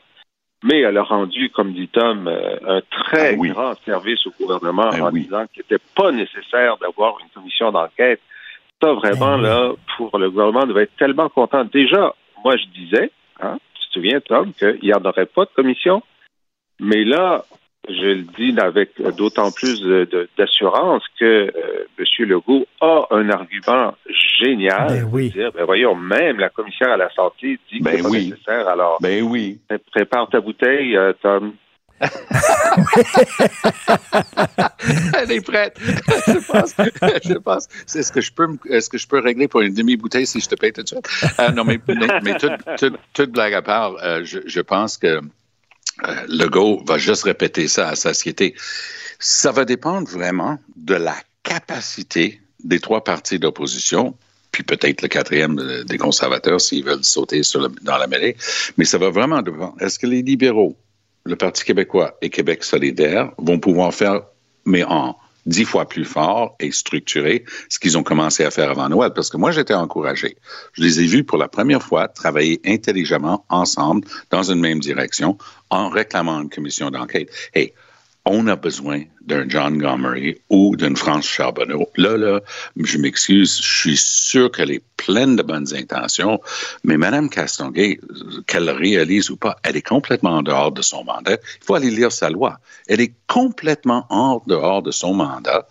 Mais 0.62 0.80
elle 0.80 0.96
a 0.96 1.02
rendu, 1.02 1.50
comme 1.50 1.72
dit 1.72 1.88
Tom, 1.88 2.26
euh, 2.26 2.56
un 2.66 2.80
très 2.90 3.34
Ah 3.34 3.36
oui. 3.38 3.50
grand 3.50 3.74
service 3.84 4.26
au 4.26 4.30
gouvernement 4.40 4.88
Ben 4.90 5.02
en 5.02 5.10
oui. 5.12 5.24
disant 5.24 5.44
qu'il 5.52 5.62
n'était 5.62 5.84
pas 5.94 6.10
nécessaire 6.10 6.78
d'avoir 6.78 7.18
une 7.20 7.28
commission 7.34 7.70
d'enquête. 7.70 8.20
Ça, 8.82 8.92
vraiment, 8.94 9.36
oui. 9.36 9.42
là, 9.42 9.72
pour 9.96 10.18
le 10.18 10.30
gouvernement, 10.30 10.66
devait 10.66 10.84
être 10.84 10.96
tellement 10.96 11.28
content. 11.28 11.64
Déjà, 11.64 12.14
moi, 12.44 12.56
je 12.56 12.64
disais, 12.68 13.10
hein, 13.40 13.58
tu 13.74 13.86
te 13.88 13.92
souviens, 13.92 14.20
Tom, 14.20 14.52
qu'il 14.54 14.78
n'y 14.82 14.94
en 14.94 15.04
aurait 15.04 15.26
pas 15.26 15.44
de 15.44 15.50
commission. 15.54 16.02
Mais 16.80 17.04
là, 17.04 17.44
je 17.88 18.06
le 18.06 18.22
dis 18.22 18.54
avec 18.58 18.90
d'autant 19.16 19.50
plus 19.52 19.82
d'assurance 20.38 21.02
que 21.20 21.24
euh, 21.24 21.86
M. 21.98 22.04
Legault 22.28 22.66
a 22.80 23.06
un 23.10 23.28
argument 23.30 23.94
génial. 24.40 24.88
Ben 24.88 25.08
oui. 25.12 25.30
dire, 25.30 25.50
ben 25.52 25.64
voyons, 25.64 25.94
même 25.94 26.38
la 26.38 26.48
commissaire 26.48 26.90
à 26.90 26.96
la 26.96 27.10
santé 27.10 27.58
dit 27.72 27.78
que 27.80 27.84
Ben 27.84 27.96
c'est 27.96 28.02
pas 28.02 28.08
oui. 28.08 28.30
nécessaire. 28.30 28.68
Alors, 28.68 28.98
Ben 29.00 29.22
oui. 29.22 29.58
pré- 29.68 29.78
prépare 29.92 30.28
ta 30.30 30.40
bouteille, 30.40 30.96
euh, 30.96 31.12
Tom. 31.22 31.52
Elle 35.16 35.32
est 35.32 35.40
prête. 35.46 35.78
je 35.80 36.46
pense, 36.46 36.74
je 37.24 37.34
pense. 37.38 37.68
C'est 37.86 38.02
ce 38.02 38.12
que 38.12 38.20
je 38.20 38.32
peux, 38.32 38.48
est-ce 38.68 38.90
que 38.90 38.98
je 38.98 39.06
peux 39.06 39.20
régler 39.20 39.48
pour 39.48 39.60
une 39.60 39.74
demi-bouteille 39.74 40.26
si 40.26 40.40
je 40.40 40.48
te 40.48 40.54
paye 40.54 40.72
tout 40.72 40.82
de 40.82 40.88
suite? 40.88 41.08
Euh, 41.40 41.50
non, 41.52 41.64
mais, 41.64 41.78
mais, 41.88 42.08
mais 42.22 42.34
toute, 42.36 42.52
toute- 42.78 42.98
toute 43.12 43.30
blague 43.30 43.54
à 43.54 43.62
part, 43.62 43.94
euh, 44.02 44.22
je, 44.24 44.40
je 44.46 44.60
pense 44.60 44.98
que 44.98 45.06
euh, 45.06 45.20
Legault 46.28 46.82
va 46.86 46.98
juste 46.98 47.24
répéter 47.24 47.68
ça 47.68 47.88
à 47.88 47.96
satiété. 47.96 48.54
Ça 49.18 49.52
va 49.52 49.64
dépendre 49.64 50.08
vraiment 50.08 50.58
de 50.76 50.94
la 50.94 51.16
capacité 51.42 52.40
des 52.62 52.80
trois 52.80 53.04
partis 53.04 53.38
d'opposition, 53.38 54.16
puis 54.50 54.62
peut-être 54.62 55.02
le 55.02 55.08
quatrième 55.08 55.58
euh, 55.58 55.84
des 55.84 55.98
conservateurs 55.98 56.60
s'ils 56.60 56.84
veulent 56.84 57.04
sauter 57.04 57.42
dans 57.82 57.98
la 57.98 58.06
mêlée, 58.06 58.36
mais 58.76 58.84
ça 58.84 58.98
va 58.98 59.10
vraiment 59.10 59.42
dépendre. 59.42 59.74
Est-ce 59.80 59.98
que 59.98 60.06
les 60.06 60.22
libéraux, 60.22 60.76
le 61.24 61.36
Parti 61.36 61.64
québécois 61.64 62.16
et 62.22 62.30
Québec 62.30 62.64
solidaire 62.64 63.32
vont 63.38 63.58
pouvoir 63.58 63.92
faire, 63.92 64.22
mais 64.64 64.84
en 64.84 65.16
dix 65.46 65.64
fois 65.64 65.86
plus 65.88 66.04
fort 66.04 66.56
et 66.60 66.70
structuré, 66.72 67.44
ce 67.68 67.78
qu'ils 67.78 67.98
ont 67.98 68.02
commencé 68.02 68.44
à 68.44 68.50
faire 68.50 68.70
avant 68.70 68.88
Noël. 68.88 69.12
Parce 69.14 69.30
que 69.30 69.36
moi, 69.36 69.50
j'étais 69.50 69.74
encouragé. 69.74 70.36
Je 70.72 70.82
les 70.82 71.00
ai 71.00 71.06
vus 71.06 71.24
pour 71.24 71.38
la 71.38 71.48
première 71.48 71.82
fois 71.82 72.08
travailler 72.08 72.60
intelligemment 72.64 73.44
ensemble 73.48 74.06
dans 74.30 74.50
une 74.50 74.60
même 74.60 74.80
direction 74.80 75.38
en 75.70 75.88
réclamant 75.88 76.40
une 76.40 76.50
commission 76.50 76.90
d'enquête. 76.90 77.30
On 78.26 78.46
a 78.46 78.56
besoin 78.56 79.02
d'un 79.20 79.48
John 79.48 79.78
Gomery 79.78 80.38
ou 80.48 80.76
d'une 80.76 80.96
France 80.96 81.26
Charbonneau. 81.26 81.88
Là, 81.96 82.16
là, 82.16 82.40
je 82.76 82.98
m'excuse, 82.98 83.60
je 83.62 83.78
suis 83.78 83.96
sûr 83.96 84.50
qu'elle 84.50 84.70
est 84.70 84.82
pleine 84.96 85.36
de 85.36 85.42
bonnes 85.42 85.74
intentions, 85.74 86.40
mais 86.84 86.96
Mme 86.96 87.28
Castonguay, 87.28 88.00
qu'elle 88.46 88.64
le 88.64 88.72
réalise 88.72 89.30
ou 89.30 89.36
pas, 89.36 89.56
elle 89.62 89.76
est 89.76 89.86
complètement 89.86 90.38
en 90.38 90.42
dehors 90.42 90.72
de 90.72 90.82
son 90.82 91.04
mandat. 91.04 91.36
Il 91.60 91.64
faut 91.64 91.74
aller 91.74 91.90
lire 91.90 92.12
sa 92.12 92.30
loi. 92.30 92.58
Elle 92.88 93.00
est 93.00 93.14
complètement 93.26 94.06
en 94.08 94.42
dehors 94.46 94.82
de 94.82 94.90
son 94.90 95.14
mandat 95.14 95.66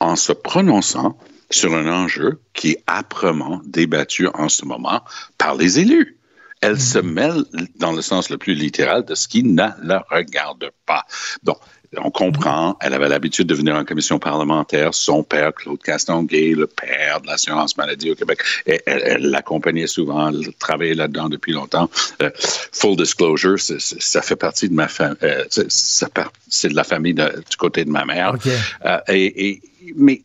en 0.00 0.16
se 0.16 0.32
prononçant 0.32 1.18
sur 1.50 1.74
un 1.74 1.86
enjeu 1.86 2.40
qui 2.54 2.72
est 2.72 2.84
âprement 2.86 3.60
débattu 3.64 4.28
en 4.28 4.48
ce 4.48 4.64
moment 4.64 5.02
par 5.36 5.54
les 5.54 5.78
élus. 5.78 6.18
Elle 6.60 6.80
se 6.80 6.98
mêle 6.98 7.44
dans 7.76 7.92
le 7.92 8.02
sens 8.02 8.30
le 8.30 8.38
plus 8.38 8.54
littéral 8.54 9.04
de 9.04 9.14
ce 9.14 9.28
qui 9.28 9.44
ne 9.44 9.68
la 9.82 10.04
regarde 10.10 10.70
pas. 10.86 11.04
Donc, 11.44 11.58
on 11.96 12.10
comprend, 12.10 12.76
elle 12.80 12.92
avait 12.94 13.08
l'habitude 13.08 13.46
de 13.46 13.54
venir 13.54 13.74
en 13.74 13.84
commission 13.84 14.18
parlementaire. 14.18 14.92
Son 14.94 15.22
père, 15.22 15.54
Claude 15.54 15.80
Castonguay, 15.82 16.52
le 16.54 16.66
père 16.66 17.20
de 17.22 17.26
l'assurance 17.28 17.76
maladie 17.76 18.10
au 18.10 18.14
Québec, 18.14 18.40
elle, 18.66 19.22
l'accompagnait 19.30 19.86
souvent, 19.86 20.28
elle 20.28 20.52
travaillait 20.58 20.94
là-dedans 20.94 21.28
depuis 21.28 21.52
longtemps. 21.52 21.88
Euh, 22.22 22.30
full 22.36 22.96
disclosure, 22.96 23.56
ça 23.58 24.22
fait 24.22 24.36
partie 24.36 24.68
de 24.68 24.74
ma 24.74 24.88
famille, 24.88 25.16
c'est 25.50 26.68
de 26.68 26.74
la 26.76 26.84
famille 26.84 27.14
de- 27.14 27.42
du 27.50 27.56
côté 27.56 27.84
de 27.84 27.90
ma 27.90 28.04
mère. 28.04 28.34
OK. 28.34 28.46
Euh, 28.84 28.98
et, 29.08 29.48
et- 29.48 29.62
mais 29.96 30.22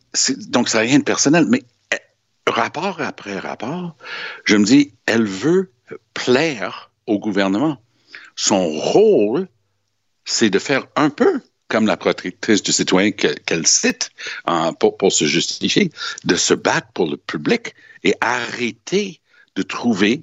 donc, 0.48 0.68
ça 0.68 0.78
n'a 0.78 0.84
rien 0.84 0.98
de 0.98 1.04
personnel. 1.04 1.46
Mais 1.48 1.62
euh, 1.94 1.96
rapport 2.46 3.00
après 3.00 3.38
rapport, 3.38 3.96
je 4.44 4.56
me 4.56 4.64
dis, 4.64 4.92
elle 5.06 5.24
veut 5.24 5.70
plaire 6.12 6.90
au 7.06 7.18
gouvernement. 7.18 7.78
Son 8.36 8.66
rôle, 8.68 9.48
c'est 10.24 10.50
de 10.50 10.58
faire 10.58 10.86
un 10.96 11.08
peu 11.10 11.40
comme 11.68 11.86
la 11.86 11.96
protectrice 11.96 12.62
du 12.62 12.72
citoyen 12.72 13.10
que- 13.10 13.34
qu'elle 13.46 13.66
cite 13.66 14.10
hein, 14.46 14.72
pour, 14.78 14.96
pour 14.96 15.12
se 15.12 15.24
justifier, 15.24 15.90
de 16.24 16.36
se 16.36 16.54
battre 16.54 16.88
pour 16.94 17.10
le 17.10 17.16
public 17.16 17.74
et 18.04 18.14
arrêter 18.20 19.20
de 19.56 19.62
trouver 19.62 20.22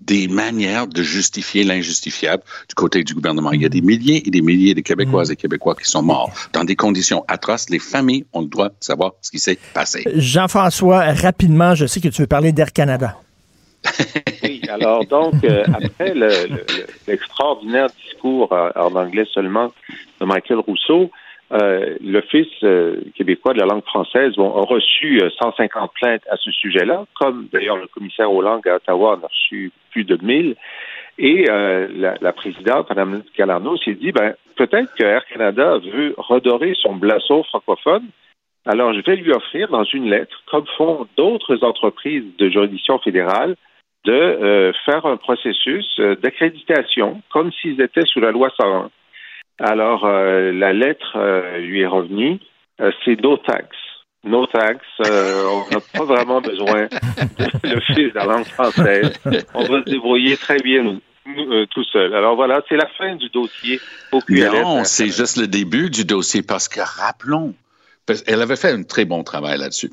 des 0.00 0.28
manières 0.28 0.86
de 0.86 1.02
justifier 1.02 1.64
l'injustifiable 1.64 2.42
du 2.68 2.74
côté 2.74 3.02
du 3.04 3.14
gouvernement. 3.14 3.50
Il 3.52 3.60
y 3.62 3.66
a 3.66 3.68
des 3.68 3.80
milliers 3.82 4.26
et 4.26 4.30
des 4.30 4.40
milliers 4.40 4.72
de 4.74 4.80
Québécoises 4.80 5.30
et 5.30 5.36
Québécois 5.36 5.74
qui 5.74 5.90
sont 5.90 6.02
morts 6.02 6.32
dans 6.52 6.64
des 6.64 6.76
conditions 6.76 7.24
atroces. 7.28 7.68
Les 7.68 7.80
familles 7.80 8.24
ont 8.32 8.40
le 8.42 8.46
droit 8.46 8.68
de 8.68 8.74
savoir 8.80 9.12
ce 9.20 9.30
qui 9.30 9.40
s'est 9.40 9.58
passé. 9.74 10.04
Jean-François, 10.14 11.12
rapidement, 11.12 11.74
je 11.74 11.84
sais 11.86 12.00
que 12.00 12.08
tu 12.08 12.22
veux 12.22 12.28
parler 12.28 12.52
d'Air 12.52 12.72
Canada. 12.72 13.16
Alors 14.68 15.04
donc, 15.06 15.34
euh, 15.44 15.64
après 15.74 16.14
le- 16.14 16.26
le- 16.48 16.56
le- 16.56 16.86
l'extraordinaire 17.06 17.88
discours 17.88 18.52
euh, 18.52 18.70
en 18.76 18.94
anglais 18.94 19.24
seulement 19.32 19.72
de 20.20 20.24
Michael 20.26 20.58
Rousseau, 20.58 21.10
euh, 21.50 21.96
l'Office 22.04 22.46
euh, 22.62 23.00
québécois 23.14 23.54
de 23.54 23.58
la 23.58 23.64
langue 23.66 23.84
française 23.84 24.34
bon, 24.36 24.54
a 24.54 24.66
reçu 24.66 25.20
euh, 25.22 25.30
150 25.40 25.92
plaintes 25.94 26.22
à 26.30 26.36
ce 26.36 26.50
sujet-là, 26.50 27.06
comme 27.14 27.48
d'ailleurs 27.52 27.76
le 27.78 27.86
commissaire 27.86 28.30
aux 28.30 28.42
langues 28.42 28.68
à 28.68 28.76
Ottawa 28.76 29.12
en 29.16 29.24
a 29.24 29.28
reçu 29.28 29.72
plus 29.90 30.04
de 30.04 30.18
1000. 30.22 30.56
Et 31.20 31.46
euh, 31.50 31.88
la, 31.96 32.14
la 32.20 32.32
présidente, 32.32 32.88
Mme 32.90 33.22
Galarno, 33.36 33.76
s'est 33.78 33.94
dit, 33.94 34.12
ben, 34.12 34.34
peut-être 34.56 34.94
que 34.94 35.04
Air 35.04 35.24
Canada 35.26 35.78
veut 35.78 36.14
redorer 36.18 36.74
son 36.80 36.94
blason 36.94 37.42
francophone. 37.44 38.04
Alors, 38.66 38.92
je 38.92 39.00
vais 39.00 39.16
lui 39.16 39.32
offrir 39.32 39.68
dans 39.68 39.84
une 39.84 40.10
lettre, 40.10 40.42
comme 40.50 40.66
font 40.76 41.08
d'autres 41.16 41.64
entreprises 41.64 42.24
de 42.38 42.50
juridiction 42.50 42.98
fédérale, 42.98 43.56
de 44.08 44.14
euh, 44.14 44.72
faire 44.86 45.04
un 45.04 45.18
processus 45.18 45.86
euh, 45.98 46.16
d'accréditation 46.16 47.20
comme 47.30 47.52
s'ils 47.52 47.78
étaient 47.82 48.06
sous 48.06 48.20
la 48.20 48.30
loi 48.30 48.48
101. 48.56 48.90
Alors, 49.58 50.06
euh, 50.06 50.50
la 50.50 50.72
lettre 50.72 51.18
lui 51.58 51.82
est 51.82 51.86
revenue, 51.86 52.38
c'est 53.04 53.20
no 53.22 53.36
tax. 53.36 53.68
No 54.24 54.46
tax, 54.46 54.80
on 55.00 55.64
n'a 55.70 55.80
pas 55.94 56.04
vraiment 56.04 56.40
besoin 56.40 56.84
de 56.84 57.74
l'Office 57.74 58.12
de 58.12 58.14
la 58.14 58.24
langue 58.24 58.46
française. 58.46 59.12
On 59.54 59.64
va 59.64 59.80
se 59.80 59.90
débrouiller 59.90 60.36
très 60.36 60.58
bien 60.58 60.98
tout 61.70 61.84
seul. 61.84 62.14
Alors 62.14 62.36
voilà, 62.36 62.62
c'est 62.68 62.76
la 62.76 62.88
fin 62.96 63.16
du 63.16 63.28
dossier. 63.28 63.80
Non, 64.28 64.84
c'est 64.84 65.06
juste 65.06 65.36
le 65.36 65.46
début 65.46 65.90
du 65.90 66.04
dossier 66.04 66.42
parce 66.42 66.68
que 66.68 66.80
rappelons, 66.80 67.54
elle 68.26 68.40
avait 68.40 68.56
fait 68.56 68.72
un 68.72 68.84
très 68.84 69.04
bon 69.04 69.22
travail 69.22 69.58
là-dessus. 69.58 69.90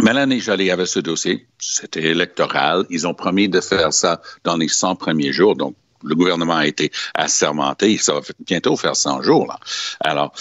Mélanie 0.00 0.40
Joly 0.40 0.70
avait 0.70 0.86
ce 0.86 0.98
dossier, 0.98 1.46
c'était 1.58 2.02
électoral. 2.02 2.84
Ils 2.90 3.06
ont 3.06 3.14
promis 3.14 3.48
de 3.48 3.60
faire 3.60 3.92
ça 3.92 4.20
dans 4.42 4.56
les 4.56 4.68
100 4.68 4.96
premiers 4.96 5.32
jours. 5.32 5.54
Donc, 5.54 5.76
le 6.02 6.14
gouvernement 6.14 6.56
a 6.56 6.66
été 6.66 6.90
assermenté. 7.14 7.96
Ça 7.98 8.14
va 8.14 8.20
bientôt 8.40 8.76
faire 8.76 8.96
100 8.96 9.22
jours. 9.22 9.46
Là. 9.46 9.58
Alors, 10.00 10.34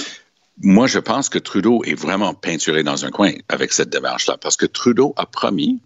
moi, 0.61 0.87
je 0.87 0.99
pense 0.99 1.29
que 1.29 1.39
Trudeau 1.39 1.83
est 1.83 1.93
vraiment 1.93 2.33
peinturé 2.33 2.83
dans 2.83 3.05
un 3.05 3.11
coin 3.11 3.31
avec 3.49 3.73
cette 3.73 3.89
démarche-là 3.89 4.37
parce 4.37 4.57
que 4.57 4.65
Trudeau 4.65 5.13
a 5.17 5.25
promis 5.25 5.81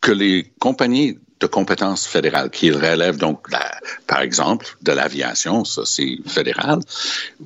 que 0.00 0.12
les 0.12 0.52
compagnies 0.58 1.18
de 1.40 1.46
compétences 1.46 2.06
fédérales 2.06 2.50
qui 2.50 2.70
relèvent 2.70 3.16
donc, 3.16 3.48
par 4.06 4.20
exemple, 4.20 4.76
de 4.82 4.92
l'aviation, 4.92 5.64
ça 5.64 5.82
c'est 5.84 6.18
fédéral, 6.26 6.78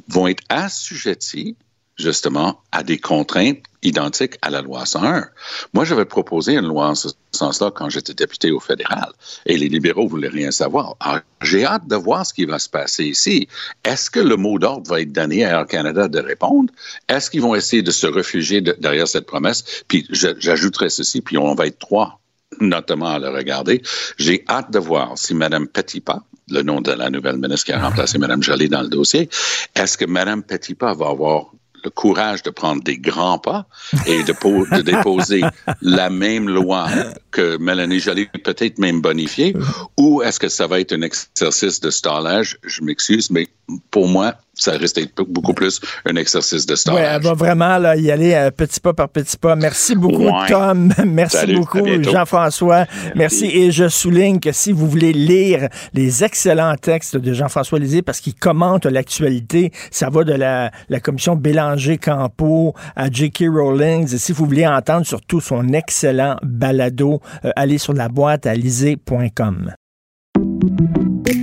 vont 0.09 0.27
être 0.27 0.43
assujetties 0.49 1.57
justement 1.97 2.61
à 2.73 2.83
des 2.83 2.99
contraintes 2.99 3.63
identiques 3.87 4.35
à 4.43 4.51
la 4.51 4.61
loi 4.63 4.85
101. 4.85 5.27
Moi, 5.75 5.85
j'avais 5.85 6.05
proposé 6.05 6.55
une 6.55 6.67
loi 6.67 6.89
en 6.89 6.95
ce 6.95 7.09
sens-là 7.33 7.71
quand 7.75 7.89
j'étais 7.89 8.15
député 8.15 8.51
au 8.51 8.61
fédéral 8.61 9.11
et 9.47 9.57
les 9.57 9.69
libéraux 9.69 10.09
voulaient 10.09 10.29
rien 10.29 10.51
savoir. 10.51 10.97
Alors, 11.01 11.21
j'ai 11.43 11.65
hâte 11.65 11.87
de 11.87 11.97
voir 11.97 12.25
ce 12.27 12.33
qui 12.35 12.45
va 12.45 12.59
se 12.59 12.69
passer 12.69 13.05
ici. 13.05 13.49
Est-ce 13.85 14.11
que 14.11 14.21
le 14.21 14.37
mot 14.37 14.59
d'ordre 14.59 14.91
va 14.91 15.01
être 15.01 15.13
donné 15.13 15.45
à 15.45 15.61
Air 15.61 15.67
Canada 15.67 16.09
de 16.09 16.19
répondre? 16.19 16.73
Est-ce 17.09 17.31
qu'ils 17.31 17.43
vont 17.43 17.55
essayer 17.55 17.83
de 17.83 17.91
se 17.91 18.07
réfugier 18.07 18.61
de- 18.61 18.77
derrière 18.81 19.07
cette 19.09 19.27
promesse? 19.27 19.65
Puis 19.89 20.07
j'ajouterai 20.11 20.89
ceci, 20.91 21.21
puis 21.21 21.39
on 21.39 21.55
va 21.55 21.67
être 21.67 21.79
trois 21.79 22.21
notamment 22.61 23.09
à 23.09 23.19
le 23.19 23.29
regarder. 23.29 23.83
J'ai 24.19 24.45
hâte 24.49 24.71
de 24.71 24.79
voir 24.79 25.19
si 25.19 25.35
Mme 25.35 25.67
Petitpas, 25.69 26.23
le 26.49 26.63
nom 26.63 26.81
de 26.81 26.93
la 26.93 27.11
nouvelle 27.11 27.37
ministre 27.39 27.67
qui 27.67 27.73
a 27.73 27.81
remplacé 27.81 28.19
Mme 28.19 28.43
Joly 28.43 28.69
dans 28.69 28.83
le 28.83 28.89
dossier, 28.89 29.29
est-ce 29.75 29.99
que 29.99 30.05
Mme 30.05 30.43
Petitpas 30.45 30.95
va 30.95 31.09
avoir 31.09 31.51
le 31.87 31.91
courage 31.91 32.43
de 32.43 32.51
prendre 32.51 32.83
des 32.83 32.99
grands 32.99 33.39
pas 33.39 33.67
et 34.07 34.25
de, 34.25 34.33
po- 34.33 34.67
de 34.67 34.83
déposer 34.83 35.43
la 35.81 36.11
même 36.11 36.49
loi 36.49 36.89
que 37.37 37.59
Mélanie 37.59 38.01
Joly 38.01 38.27
peut-être 38.43 38.79
même 38.79 39.01
bonifié, 39.03 39.55
ou 39.99 40.23
est-ce 40.23 40.41
que 40.41 40.49
ça 40.49 40.67
va 40.67 40.81
être 40.81 40.93
un 40.95 41.03
exercice 41.03 41.81
de 41.81 41.91
stallage? 41.91 42.57
Je 42.65 42.83
m'excuse, 42.83 43.31
mais 43.31 43.47
pour 43.91 44.09
moi, 44.09 44.35
ça 44.55 44.73
risque 44.73 44.97
d'être 44.97 45.15
beaucoup 45.29 45.53
plus 45.53 45.81
un 46.07 46.17
exercice 46.17 46.65
de 46.65 46.73
Oui, 46.73 46.79
stallage. 46.79 47.17
elle 47.17 47.23
va 47.23 47.35
vraiment 47.35 47.77
là, 47.77 47.95
y 47.97 48.11
aller 48.11 48.33
euh, 48.33 48.51
petit 48.51 48.81
pas 48.81 48.95
par 48.95 49.09
petit 49.11 49.37
pas. 49.37 49.55
Merci 49.55 49.95
beaucoup, 49.95 50.25
Ouais. 50.29 50.49
Tom. 50.49 50.95
Merci 51.05 51.37
Salut, 51.37 51.57
beaucoup. 51.59 51.87
Jean-François. 52.03 52.87
Merci. 53.17 53.47
Et 53.53 53.71
je 53.71 53.89
souligne 53.89 54.41
que 54.41 54.53
si 54.53 54.73
vous 54.73 54.89
voulez 54.89 55.13
lire 55.13 55.69
les 55.93 56.25
excellents 56.25 56.75
textes 56.77 57.17
de 57.19 57.33
Jean-François 57.35 57.79
Lisée, 57.79 58.01
parce 58.03 58.21
qu'il 58.21 58.35
commente 58.35 58.87
l'actualité, 58.87 59.73
ça 59.91 60.09
va 60.09 60.25
de 60.25 60.33
la, 60.33 60.71
la 60.89 61.01
commission 61.01 61.37
Bélanger-Campo 61.37 62.75
à 62.95 63.11
J.K. 63.11 63.45
Rowling. 63.49 64.15
Et 64.15 64.19
si 64.19 64.33
vous 64.33 64.47
voulez 64.47 64.67
entendre 64.67 65.05
surtout 65.07 65.41
son 65.41 65.73
excellent 65.75 66.37
balado, 66.43 67.21
euh, 67.45 67.51
allez 67.57 67.79
sur 67.79 67.93
la 67.93 68.09
boîte 68.09 68.47
à 68.47 68.55
lisée.com. 68.55 69.73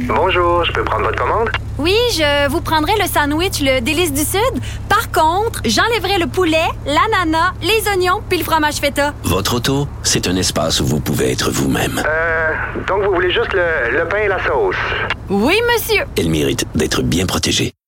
Bonjour, 0.07 0.63
je 0.63 0.71
peux 0.71 0.83
prendre 0.83 1.05
votre 1.05 1.17
commande? 1.21 1.49
Oui, 1.77 1.95
je 2.13 2.47
vous 2.49 2.61
prendrai 2.61 2.93
le 2.99 3.07
sandwich, 3.07 3.59
le 3.61 3.79
délice 3.81 4.13
du 4.13 4.21
Sud. 4.21 4.39
Par 4.87 5.11
contre, 5.11 5.61
j'enlèverai 5.65 6.19
le 6.19 6.27
poulet, 6.27 6.67
l'ananas, 6.85 7.51
les 7.61 7.87
oignons 7.89 8.21
puis 8.29 8.37
le 8.37 8.43
fromage 8.43 8.75
feta. 8.75 9.13
Votre 9.23 9.55
auto, 9.55 9.87
c'est 10.03 10.27
un 10.27 10.35
espace 10.35 10.79
où 10.81 10.85
vous 10.85 10.99
pouvez 10.99 11.31
être 11.31 11.51
vous-même. 11.51 12.01
Euh, 12.05 12.51
donc 12.87 13.03
vous 13.03 13.13
voulez 13.13 13.31
juste 13.31 13.53
le, 13.53 13.97
le 13.97 14.07
pain 14.07 14.17
et 14.19 14.27
la 14.27 14.43
sauce? 14.45 14.75
Oui, 15.29 15.55
monsieur. 15.73 16.03
Elle 16.17 16.29
mérite 16.29 16.65
d'être 16.75 17.01
bien 17.01 17.25
protégée. 17.25 17.73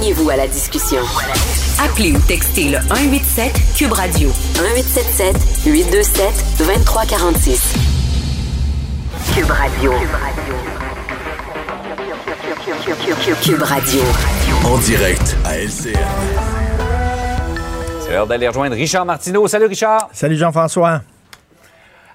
Joignez-vous 0.00 0.30
à 0.30 0.36
la 0.36 0.48
discussion. 0.48 1.02
Appelez 1.78 2.12
ou 2.12 2.18
textez 2.20 2.70
le 2.70 2.78
187 2.78 3.52
Cube 3.76 3.92
Radio 3.92 4.30
1877 4.54 5.36
827 5.66 6.44
2346. 6.56 7.74
Cube 9.34 9.50
Radio. 9.50 9.92
Cube 13.42 13.62
Radio. 13.62 14.00
En 14.64 14.78
direct 14.78 15.36
à 15.44 15.58
LCN. 15.58 15.98
C'est 18.00 18.12
l'heure 18.12 18.26
d'aller 18.26 18.48
rejoindre 18.48 18.76
Richard 18.76 19.04
Martineau. 19.04 19.46
Salut 19.48 19.66
Richard. 19.66 20.08
Salut 20.14 20.36
Jean-François. 20.38 21.02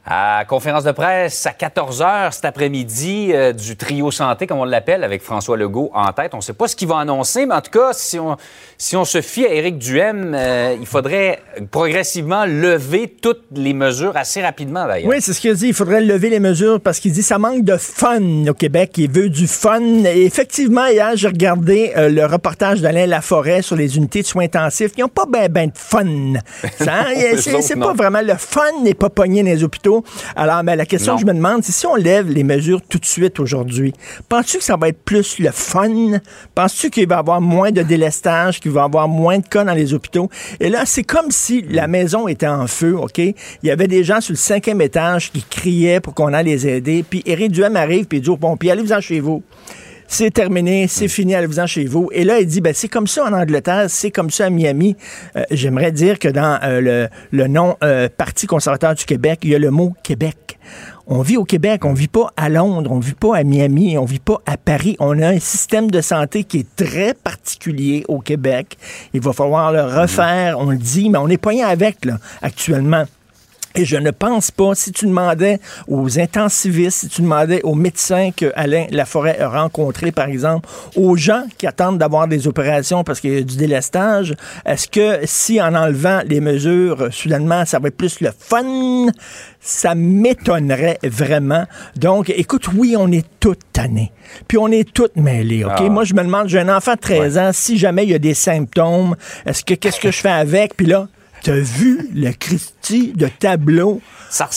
À 0.08 0.46
conférence 0.48 0.84
de 0.84 0.92
presse 0.92 1.48
à 1.48 1.50
14h 1.50 2.32
cet 2.32 2.46
après-midi 2.46 3.32
euh, 3.34 3.54
du 3.54 3.76
trio 3.76 4.12
santé, 4.12 4.46
comme 4.46 4.60
on 4.60 4.66
l'appelle, 4.66 5.04
avec 5.04 5.24
François 5.24 5.58
Legault 5.58 5.90
en 5.96 6.14
tête. 6.14 6.36
On 6.36 6.38
ne 6.38 6.42
sait 6.44 6.54
pas 6.54 6.68
ce 6.68 6.76
qu'il 6.76 6.88
va 6.88 7.00
annoncer, 7.00 7.48
mais 7.48 7.56
en 7.56 7.62
tout 7.62 7.72
cas, 7.72 7.90
si 7.94 8.20
on, 8.20 8.38
si 8.78 8.96
on 8.96 9.04
se 9.04 9.22
fie 9.22 9.48
à 9.48 9.54
Éric 9.54 9.80
Duhem, 9.80 10.36
euh, 10.36 10.76
il 10.80 10.86
faudrait 10.86 11.40
progressivement 11.72 12.46
lever 12.46 13.16
toutes 13.20 13.46
les 13.56 13.74
mesures 13.74 14.16
assez 14.16 14.44
rapidement, 14.44 14.86
d'ailleurs. 14.86 15.10
Oui, 15.10 15.22
c'est 15.22 15.34
ce 15.34 15.42
qu'il 15.42 15.56
dit. 15.56 15.70
Il 15.70 15.74
faudrait 15.74 16.02
lever 16.02 16.30
les 16.30 16.40
mesures 16.40 16.80
parce 16.80 17.00
qu'il 17.00 17.12
dit 17.12 17.24
ça 17.24 17.40
manque 17.40 17.64
de 17.64 17.78
fun 17.78 18.46
au 18.48 18.54
Québec. 18.54 18.92
Il 18.98 19.10
veut 19.10 19.30
du 19.30 19.48
fun. 19.48 19.82
Et 19.82 20.24
effectivement, 20.26 20.86
hier, 20.86 21.14
j'ai 21.16 21.30
regardé 21.30 21.94
euh, 21.98 22.10
le 22.10 22.28
reportage 22.28 22.80
d'Alain 22.80 23.08
Laforêt 23.08 23.64
sur 23.64 23.76
les 23.76 23.98
unités 23.98 24.22
de 24.22 24.28
soins 24.28 24.44
intensifs. 24.44 24.92
Ils 24.98 25.02
n'ont 25.02 25.08
pas 25.08 25.26
ben, 25.26 25.52
ben 25.52 25.70
de 25.70 25.78
fun. 25.78 26.06
Hein? 26.88 27.06
C'est 27.40 27.76
non. 27.76 27.88
pas 27.88 27.94
vraiment 27.94 28.22
le 28.22 28.36
fun 28.36 28.62
n'est 28.84 28.94
pas 28.94 29.10
pogné 29.10 29.42
dans 29.42 29.50
les 29.50 29.64
hôpitaux. 29.64 29.95
Alors, 30.36 30.64
mais 30.64 30.76
la 30.76 30.86
question 30.86 31.14
Non. 31.14 31.18
que 31.18 31.22
je 31.22 31.28
me 31.28 31.34
demande, 31.34 31.64
c'est 31.64 31.72
si 31.72 31.86
on 31.86 31.96
lève 31.96 32.30
les 32.30 32.44
mesures 32.44 32.82
tout 32.82 33.00
de 33.00 33.06
suite 33.06 33.40
aujourd'hui, 33.40 33.94
penses-tu 34.30 34.58
que 34.58 34.64
ça 34.64 34.78
va 34.78 34.90
être 34.90 35.04
plus 35.04 35.40
le 35.40 35.52
fun? 35.52 36.20
Penses-tu 36.54 36.90
qu'il 36.90 37.08
va 37.08 37.16
y 37.16 37.20
avoir 37.20 37.42
moins 37.42 37.72
de 37.72 37.82
délestage, 37.82 38.60
qu'il 38.60 38.72
va 38.72 38.82
y 38.82 38.86
avoir 38.86 39.08
moins 39.08 39.40
de 39.40 39.48
cas 39.48 39.64
dans 39.64 39.74
les 39.74 39.94
hôpitaux? 39.94 40.30
Et 40.60 40.70
là, 40.70 40.84
c'est 40.86 41.04
comme 41.04 41.32
si 41.32 41.62
la 41.70 41.88
maison 41.88 42.28
était 42.28 42.48
en 42.48 42.68
feu, 42.68 42.96
OK? 42.98 43.18
Il 43.20 43.34
y 43.64 43.72
avait 43.72 43.88
des 43.88 44.04
gens 44.04 44.22
sur 44.22 44.34
le 44.34 44.38
cinquième 44.38 44.82
étage 44.82 45.32
qui 45.32 45.44
criaient 45.44 46.00
pour 46.00 46.14
qu'on 46.14 46.34
aille 46.34 46.46
les 46.46 46.68
aider. 46.68 47.04
Puis 47.08 47.24
Éric 47.26 47.52
Duhem 47.52 47.76
arrive 47.76 48.06
puis 48.06 48.20
il 48.20 48.22
dit 48.22 48.30
aux 48.30 48.38
pompiers, 48.38 48.72
allez-vous-en 48.72 49.02
chez 49.02 49.20
vous. 49.20 49.44
C'est 50.08 50.32
terminé, 50.32 50.88
c'est 50.88 51.08
fini, 51.08 51.34
allez-vous-en 51.36 51.68
chez 51.68 51.86
vous. 51.86 52.10
Et 52.12 52.24
là, 52.24 52.40
il 52.40 52.46
dit, 52.46 52.62
ben, 52.62 52.74
c'est 52.74 52.88
comme 52.88 53.08
ça 53.08 53.26
en 53.26 53.34
Angleterre, 53.34 53.86
c'est 53.90 54.12
comme 54.12 54.30
ça 54.30 54.46
à 54.46 54.50
Miami. 54.50 54.96
Euh, 55.36 55.44
J'aimerais 55.52 55.92
dire 55.92 56.20
que 56.20 56.28
dans 56.28 56.60
euh, 56.64 56.80
le, 56.80 57.10
le 57.32 57.48
nom 57.48 57.76
euh, 57.84 58.08
Parti 58.16 58.46
conservateur 58.46 58.94
du 58.94 59.04
Québec, 59.06 59.40
il 59.44 59.50
y 59.50 59.56
a 59.56 59.60
le 59.60 59.72
mot 59.72 59.94
Québec. 60.04 60.60
On 61.08 61.22
vit 61.22 61.38
au 61.38 61.44
Québec, 61.44 61.86
on 61.86 61.94
vit 61.94 62.08
pas 62.08 62.32
à 62.38 62.50
Londres, 62.50 62.92
on 62.92 63.00
vit 63.00 63.14
pas 63.14 63.38
à 63.38 63.44
Miami, 63.44 63.98
on 63.98 64.06
vit 64.06 64.20
pas 64.20 64.42
à 64.46 64.58
Paris. 64.58 64.96
On 65.00 65.22
a 65.22 65.30
un 65.30 65.40
système 65.40 65.92
de 65.92 66.02
santé 66.02 66.44
qui 66.44 66.60
est 66.60 66.76
très 66.76 67.14
particulier 67.14 68.06
au 68.08 68.20
Québec. 68.20 68.78
Il 69.14 69.22
va 69.22 69.34
falloir 69.34 69.72
le 69.72 69.84
refaire, 69.84 70.58
on 70.60 70.72
le 70.72 70.78
dit, 70.78 71.10
mais 71.10 71.20
on 71.20 71.28
est 71.28 71.38
poigné 71.38 71.64
avec, 71.64 72.06
là, 72.06 72.18
actuellement. 72.42 73.06
Et 73.76 73.84
je 73.84 73.98
ne 73.98 74.12
pense 74.12 74.52
pas, 74.52 74.74
si 74.74 74.92
tu 74.92 75.06
demandais 75.06 75.60
aux 75.88 76.18
intensivistes, 76.18 77.00
si 77.00 77.08
tu 77.10 77.22
demandais 77.22 77.62
aux 77.64 77.76
médecins 77.76 78.32
que 78.36 78.52
Alain 78.56 78.86
Laforêt 78.90 79.40
a 79.40 79.50
rencontrés, 79.50 80.14
par 80.14 80.28
exemple, 80.28 80.70
aux 80.96 81.18
gens 81.18 81.44
qui 81.58 81.68
attendent 81.68 81.98
d'avoir 81.98 82.28
des 82.28 82.48
opérations 82.48 83.04
parce 83.04 83.20
qu'il 83.20 83.34
y 83.34 83.38
a 83.38 83.42
du 83.42 83.58
délestage, 83.58 84.34
est-ce 84.66 84.88
que 84.88 85.20
si 85.26 85.62
en 85.62 85.76
enlevant 85.76 86.22
les 86.26 86.40
mesures, 86.40 87.10
soudainement, 87.12 87.66
ça 87.66 87.80
va 87.80 87.90
être 87.90 87.98
plus 87.98 88.22
le 88.22 88.32
fun? 88.38 89.12
Ça 89.60 89.94
m'étonnerait 89.94 91.00
vraiment. 91.04 91.66
Donc, 91.98 92.30
écoute, 92.30 92.70
oui, 92.74 92.96
on 92.98 93.12
est 93.12 93.26
toutes 93.40 93.62
tannés. 93.74 94.12
Puis 94.48 94.58
on 94.58 94.70
est 94.70 94.90
toutes 94.92 95.18
mêlées, 95.18 95.66
OK? 95.66 95.72
Ah. 95.76 95.90
Moi, 95.90 96.06
je 96.06 96.14
me 96.14 96.24
demande, 96.24 96.48
j'ai 96.48 96.60
un 96.60 96.76
enfant 96.76 96.94
de 96.94 97.00
13 97.00 97.38
ans, 97.38 97.50
si 97.52 97.78
jamais 97.78 98.04
il 98.04 98.12
y 98.12 98.16
a 98.16 98.20
des 98.20 98.34
symptômes, 98.34 99.16
est-ce 99.46 99.66
que 99.66 99.74
qu'est-ce 99.74 100.00
que 100.00 100.12
je 100.12 100.20
fais 100.20 100.30
avec? 100.30 100.76
Puis 100.78 100.86
là, 100.86 101.08
T'as 101.46 101.54
vu 101.54 102.10
le 102.12 102.32
Christie 102.32 103.14
de 103.14 103.28
tableau? 103.28 104.02
Ça 104.32 104.50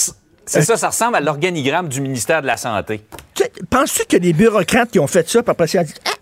C'est 0.47 0.63
ça, 0.63 0.79
ça 0.79 0.89
ressemble 0.89 1.17
à 1.17 1.21
l'organigramme 1.21 1.87
du 1.87 2.01
ministère 2.01 2.41
de 2.41 2.47
la 2.47 2.57
Santé. 2.57 3.05
Penses-tu 3.69 4.17
a 4.17 4.19
des 4.19 4.33
bureaucrates 4.33 4.91
qui 4.91 4.99
ont 4.99 5.07
fait 5.07 5.29
ça, 5.29 5.43
puis 5.43 5.51
après, 5.51 5.67
ils 5.67 5.81
ont 5.81 5.83
dit 5.83 5.93
ah, 6.07 6.13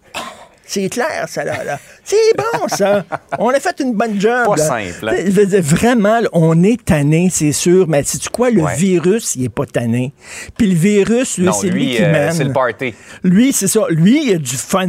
c'est 0.66 0.88
clair, 0.88 1.26
ça, 1.28 1.44
là. 1.44 1.64
là. 1.64 1.78
C'est 2.04 2.16
bon, 2.36 2.68
ça. 2.68 3.04
On 3.38 3.48
a 3.50 3.60
fait 3.60 3.80
une 3.80 3.94
bonne 3.94 4.20
job. 4.20 4.46
Pas 4.46 4.56
là. 4.56 4.64
simple, 4.64 5.08
hein? 5.08 5.14
Tu 5.24 5.46
dire, 5.46 5.62
vraiment, 5.62 6.20
là, 6.20 6.28
on 6.32 6.62
est 6.62 6.84
tanné, 6.84 7.28
c'est 7.32 7.52
sûr, 7.52 7.86
mais 7.88 8.02
sais-tu 8.02 8.28
quoi? 8.30 8.50
Le 8.50 8.62
Ouais. 8.62 8.76
virus, 8.76 9.34
il 9.36 9.44
est 9.44 9.48
pas 9.48 9.66
tanné. 9.66 10.12
Puis 10.58 10.66
le 10.68 10.74
virus, 10.76 11.38
lui, 11.38 11.48
c'est 11.60 11.68
lui, 11.68 11.86
lui, 11.86 11.96
qui 11.96 12.02
euh, 12.02 12.12
mène. 12.12 12.32
c'est 12.32 12.44
le 12.44 12.52
party. 12.52 12.94
Lui, 13.22 13.52
c'est 13.52 13.68
ça. 13.68 13.82
Lui, 13.90 14.26
il 14.28 14.34
a 14.34 14.38
du 14.38 14.56
fun. 14.56 14.86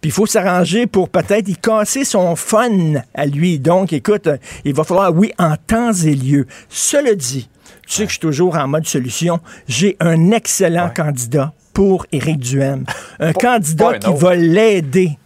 Puis 0.00 0.10
il 0.10 0.12
faut 0.12 0.26
s'arranger 0.26 0.86
pour 0.86 1.08
peut-être 1.08 1.48
y 1.48 1.56
casser 1.56 2.04
son 2.04 2.34
fun 2.36 2.70
à 3.14 3.26
lui. 3.26 3.58
Donc, 3.58 3.92
écoute, 3.92 4.26
euh, 4.26 4.36
il 4.64 4.74
va 4.74 4.84
falloir, 4.84 5.12
oui, 5.14 5.32
en 5.38 5.56
temps 5.56 5.92
et 5.92 6.14
lieu. 6.14 6.46
Cela 6.68 7.14
dit, 7.14 7.48
tu 7.86 7.94
sais 7.94 8.02
que 8.04 8.08
je 8.08 8.14
suis 8.14 8.20
toujours 8.20 8.56
en 8.56 8.68
mode 8.68 8.86
solution. 8.86 9.40
J'ai 9.68 9.96
un 10.00 10.30
excellent 10.30 10.90
candidat 10.94 11.52
pour 11.72 12.06
Éric 12.12 12.38
Duhem. 12.38 12.84
Un 13.20 13.32
candidat 13.32 13.88
un 13.90 13.98
qui 13.98 14.12
va 14.14 14.34
l'aider 14.34 15.18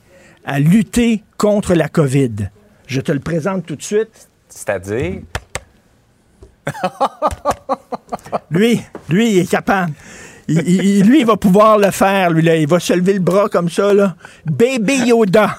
à 0.45 0.59
lutter 0.61 1.23
contre 1.39 1.75
la 1.75 1.89
COVID. 1.89 2.51
Je 2.87 3.01
te 3.01 3.11
le 3.13 3.21
présente 3.21 3.67
tout 3.67 3.77
de 3.77 3.83
suite. 3.83 4.29
C'est-à-dire? 4.49 5.21
Lui, 8.51 8.81
lui, 9.09 9.31
il 9.33 9.39
est 9.41 9.51
capable. 9.51 9.93
Il- 10.49 10.69
il- 10.69 11.05
lui, 11.07 11.21
il 11.21 11.27
va 11.27 11.37
pouvoir 11.37 11.79
le 11.79 11.91
faire, 11.91 12.31
lui, 12.31 12.43
là. 12.43 12.57
Il 12.57 12.69
va 12.69 12.79
se 12.79 12.93
lever 12.93 13.15
le 13.15 13.21
bras 13.21 13.49
comme 13.49 13.69
ça, 13.69 13.93
là. 13.93 14.15
Baby 14.45 15.09
Yoda 15.09 15.57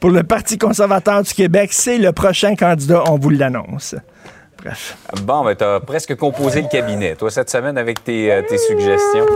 pour 0.00 0.10
le 0.10 0.22
Parti 0.22 0.56
conservateur 0.58 1.22
du 1.22 1.32
Québec. 1.34 1.70
C'est 1.72 1.98
le 1.98 2.12
prochain 2.12 2.56
candidat, 2.56 3.02
on 3.08 3.18
vous 3.18 3.30
l'annonce. 3.30 3.94
Bref. 4.62 4.96
Bon, 5.22 5.44
ben, 5.44 5.54
t'as 5.54 5.80
presque 5.80 6.14
composé 6.16 6.62
le 6.62 6.68
cabinet, 6.68 7.14
toi, 7.16 7.30
cette 7.30 7.50
semaine, 7.50 7.76
avec 7.78 8.02
tes, 8.04 8.30
euh, 8.32 8.42
tes 8.48 8.58
suggestions. 8.58 9.26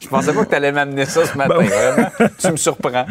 Je 0.00 0.08
pensais 0.08 0.32
pas 0.32 0.44
que 0.44 0.50
tu 0.50 0.54
allais 0.54 0.72
m'amener 0.72 1.04
ça 1.04 1.24
ce 1.24 1.36
matin. 1.36 1.54
Ben 1.56 1.60
oui. 1.60 1.68
Vraiment, 1.68 2.08
tu 2.38 2.50
me 2.50 2.56
surprends. 2.56 3.06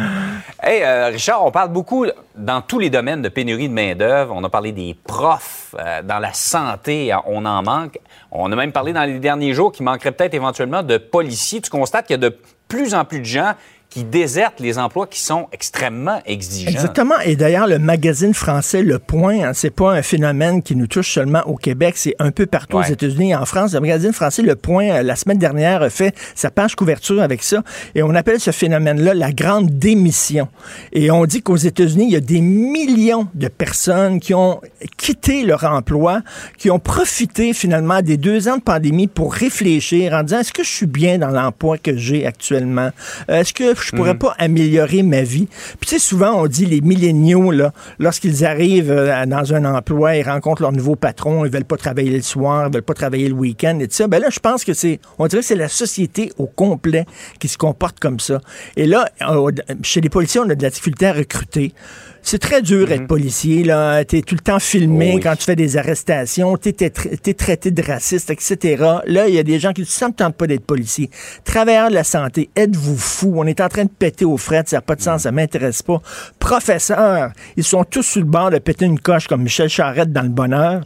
Hey, 0.62 0.84
euh, 0.84 1.08
Richard, 1.08 1.45
on 1.45 1.52
parle 1.52 1.69
beaucoup 1.69 2.06
dans 2.36 2.62
tous 2.62 2.80
les 2.80 2.89
domaines 2.89 3.22
de 3.22 3.30
pénurie 3.30 3.69
de 3.69 3.74
main-d'œuvre. 3.74 4.34
On 4.36 4.43
a 4.43 4.50
parlé 4.50 4.72
des 4.72 4.95
profs, 5.06 5.76
euh, 5.80 6.02
dans 6.04 6.19
la 6.19 6.34
santé, 6.34 7.15
on 7.26 7.45
en 7.45 7.63
manque. 7.63 8.00
On 8.32 8.52
a 8.52 8.56
même 8.56 8.72
parlé 8.72 8.93
dans 8.93 9.04
les 9.04 9.19
derniers 9.19 9.54
jours 9.54 9.72
qu'il 9.72 9.86
manquerait 9.86 10.12
peut-être 10.12 10.34
éventuellement 10.34 10.84
de 10.84 10.98
policiers. 10.98 11.62
Tu 11.62 11.69
constates 11.69 12.08
qu'il 12.08 12.22
y 12.22 12.26
a 12.26 12.30
de 12.30 12.38
plus 12.67 12.93
en 12.93 13.06
plus 13.06 13.19
de 13.19 13.26
gens 13.26 13.54
qui 13.89 14.04
désertent 14.04 14.60
les 14.60 14.78
emplois 14.78 15.08
qui 15.08 15.19
sont 15.19 15.47
extrêmement 15.52 16.21
exigeants. 16.25 16.69
Exactement. 16.69 17.19
Et 17.25 17.36
d'ailleurs, 17.36 17.67
le 17.67 17.80
magazine 17.80 18.36
français 18.36 18.84
Le 18.84 18.99
Point, 18.99 19.43
hein, 19.43 19.52
c'est 19.54 19.71
pas 19.71 19.93
un 19.93 20.04
phénomène 20.04 20.62
qui 20.62 20.75
nous 20.75 20.86
touche 20.86 21.12
seulement 21.12 21.41
au 21.47 21.56
Québec, 21.56 21.95
c'est 21.97 22.15
un 22.19 22.32
peu 22.32 22.45
partout 22.45 22.78
aux 22.78 22.84
États-Unis 22.84 23.32
et 23.32 23.36
en 23.36 23.45
France. 23.45 23.73
Le 23.73 23.80
magazine 23.80 24.13
français 24.13 24.43
Le 24.43 24.56
Point, 24.56 24.89
euh, 24.89 25.04
la 25.04 25.15
semaine 25.15 25.39
dernière, 25.39 25.82
a 25.82 25.89
fait 25.89 26.15
sa 26.36 26.52
page 26.52 26.75
couverture 26.75 27.21
avec 27.21 27.41
ça. 27.41 27.63
Et 27.95 28.04
on 28.04 28.13
appelle 28.13 28.39
ce 28.39 28.52
phénomène-là 28.52 29.15
la 29.15 29.32
grande 29.32 29.69
démission. 29.71 30.47
Et 30.93 31.10
on 31.10 31.25
dit 31.25 31.41
qu'aux 31.41 31.56
États-Unis, 31.56 32.06
il 32.06 32.12
y 32.12 32.15
a 32.15 32.21
des 32.21 32.41
millions 32.41 33.28
de 33.34 33.47
personnes 33.47 34.19
qui 34.19 34.36
ont 34.36 34.62
quitté 34.97 35.43
leur 35.43 35.63
emploi, 35.63 36.21
qui 36.58 36.69
ont 36.69 36.80
profité 36.80 37.54
finalement 37.54 38.02
des 38.02 38.17
deux 38.17 38.47
ans 38.47 38.58
de 38.58 38.62
pandémie 38.62 39.08
pour 39.08 39.34
réfléchir 39.34 40.13
en 40.13 40.21
disant 40.21 40.39
est-ce 40.41 40.54
que 40.54 40.63
je 40.63 40.69
suis 40.69 40.86
bien 40.86 41.17
dans 41.17 41.30
l'emploi 41.30 41.78
que 41.80 41.97
j'ai 41.97 42.28
actuellement? 42.28 42.91
Euh, 43.30 43.41
est-ce 43.41 43.54
que 43.54 43.79
je 43.84 43.92
pourrais 43.96 44.13
Mhm. 44.13 44.20
pas 44.20 44.36
améliorer 44.38 45.04
ma 45.04 45.22
vie. 45.22 45.48
Puis 45.80 45.88
tu 45.88 45.96
sais, 45.96 46.00
souvent, 46.00 46.34
on 46.42 46.48
dit 46.48 46.65
les 46.65 46.82
milléniaux, 46.82 47.52
là, 47.52 47.74
lorsqu'ils 48.00 48.46
arrivent 48.46 48.92
euh, 48.92 49.26
dans 49.26 49.54
un 49.54 49.65
emploi, 49.65 50.15
ils 50.18 50.24
rencontrent 50.24 50.62
leur 50.62 50.72
nouveau 50.72 50.96
patron, 50.96 51.46
ils 51.46 51.52
veulent 51.52 51.65
pas 51.65 51.78
travailler 51.78 52.12
le 52.15 52.22
soir, 52.22 52.68
ils 52.68 52.74
veulent 52.74 52.82
pas 52.84 52.94
travailler 52.94 53.28
le 53.30 53.36
week-end 53.36 53.78
et 53.80 53.88
tout 53.88 53.96
ça. 53.96 54.08
Ben 54.08 54.20
là, 54.22 54.30
je 54.30 54.39
pense 54.39 54.63
que 54.63 54.74
c'est, 54.74 55.00
on 55.18 55.28
dirait 55.28 55.42
que 55.42 55.48
c'est 55.48 55.56
la 55.56 55.68
société 55.70 56.32
au 56.38 56.46
complet 56.48 57.06
qui 57.39 57.48
se 57.48 57.58
comporte 57.58 58.00
comme 58.00 58.20
ça. 58.20 58.42
Et 58.76 58.86
là, 58.86 59.10
euh, 59.22 59.52
chez 59.84 60.02
les 60.02 60.10
policiers, 60.10 60.42
on 60.42 60.50
a 60.50 60.56
de 60.56 60.63
la 60.63 60.70
difficulté 60.70 61.06
à 61.08 61.13
recruter. 61.13 61.74
C'est 62.21 62.39
très 62.39 62.62
dur 62.62 62.91
être 62.91 63.08
policier, 63.08 63.63
là. 63.63 64.03
T'es 64.05 64.21
tout 64.21 64.36
le 64.36 64.41
temps 64.41 64.60
filmé 64.60 65.12
Oh 65.13 65.15
oui. 65.15 65.21
quand 65.21 65.36
tu 65.36 65.43
fais 65.45 65.55
des 65.55 65.77
arrestations, 65.77 66.58
t'es, 66.58 66.73
t'es 66.73 66.89
tra- 66.89 67.17
t'es 67.17 67.34
traité 67.34 67.71
de 67.71 67.82
raciste, 67.82 68.29
etc. 68.29 68.84
Là, 69.05 69.27
il 69.27 69.34
y 69.36 69.39
a 69.39 69.43
des 69.43 69.60
gens 69.60 69.73
qui 69.73 69.82
ne 69.82 70.12
tentent 70.12 70.36
pas 70.36 70.45
d'être 70.47 70.65
policier. 70.65 71.10
Travailleurs 71.43 71.89
de 71.89 71.95
la 71.95 72.03
santé, 72.03 72.49
êtes-vous 72.55 72.97
fous? 72.97 73.34
On 73.38 73.45
est 73.45 73.62
en 73.62 73.69
train 73.69 73.86
de 73.86 73.89
péter 73.89 74.25
aux 74.25 74.38
frettes, 74.38 74.69
ça 74.69 74.77
n'a 74.77 74.82
pas 74.82 74.95
de 74.95 75.01
sens, 75.01 75.23
ça 75.23 75.32
m'intéresse 75.32 75.82
pas. 75.82 76.01
Professeurs, 76.39 77.32
ils 77.58 77.63
sont 77.63 77.84
tous 77.84 78.03
sur 78.03 78.21
le 78.21 78.27
bord 78.27 78.51
de 78.51 78.58
péter 78.60 78.86
une 78.86 78.99
coche 78.99 79.27
comme 79.27 79.43
Michel 79.43 79.69
Charette 79.69 80.12
dans 80.12 80.23
le 80.23 80.29
bonheur 80.29 80.82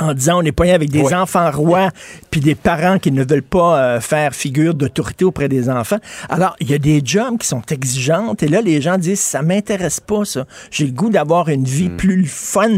en 0.00 0.14
disant 0.14 0.38
on 0.38 0.42
est 0.42 0.52
pas 0.52 0.72
avec 0.72 0.90
des 0.90 1.14
enfants 1.14 1.50
rois 1.50 1.90
puis 2.30 2.40
des 2.40 2.54
parents 2.54 2.98
qui 2.98 3.12
ne 3.12 3.24
veulent 3.24 3.42
pas 3.42 3.78
euh, 3.78 4.00
faire 4.00 4.34
figure 4.34 4.74
d'autorité 4.74 5.24
auprès 5.24 5.48
des 5.48 5.68
enfants. 5.68 5.98
Alors, 6.28 6.56
il 6.60 6.70
y 6.70 6.74
a 6.74 6.78
des 6.78 7.02
jobs 7.04 7.38
qui 7.38 7.46
sont 7.46 7.62
exigeantes 7.70 8.42
et 8.42 8.48
là, 8.48 8.60
les 8.60 8.80
gens 8.80 8.98
disent 8.98 9.20
ça 9.20 9.42
m'intéresse 9.42 10.00
pas, 10.00 10.24
ça. 10.24 10.46
J'ai 10.70 10.86
le 10.86 10.92
goût 10.92 11.10
d'avoir 11.10 11.48
une 11.48 11.64
vie 11.64 11.88
plus 11.88 12.26
fun. 12.26 12.70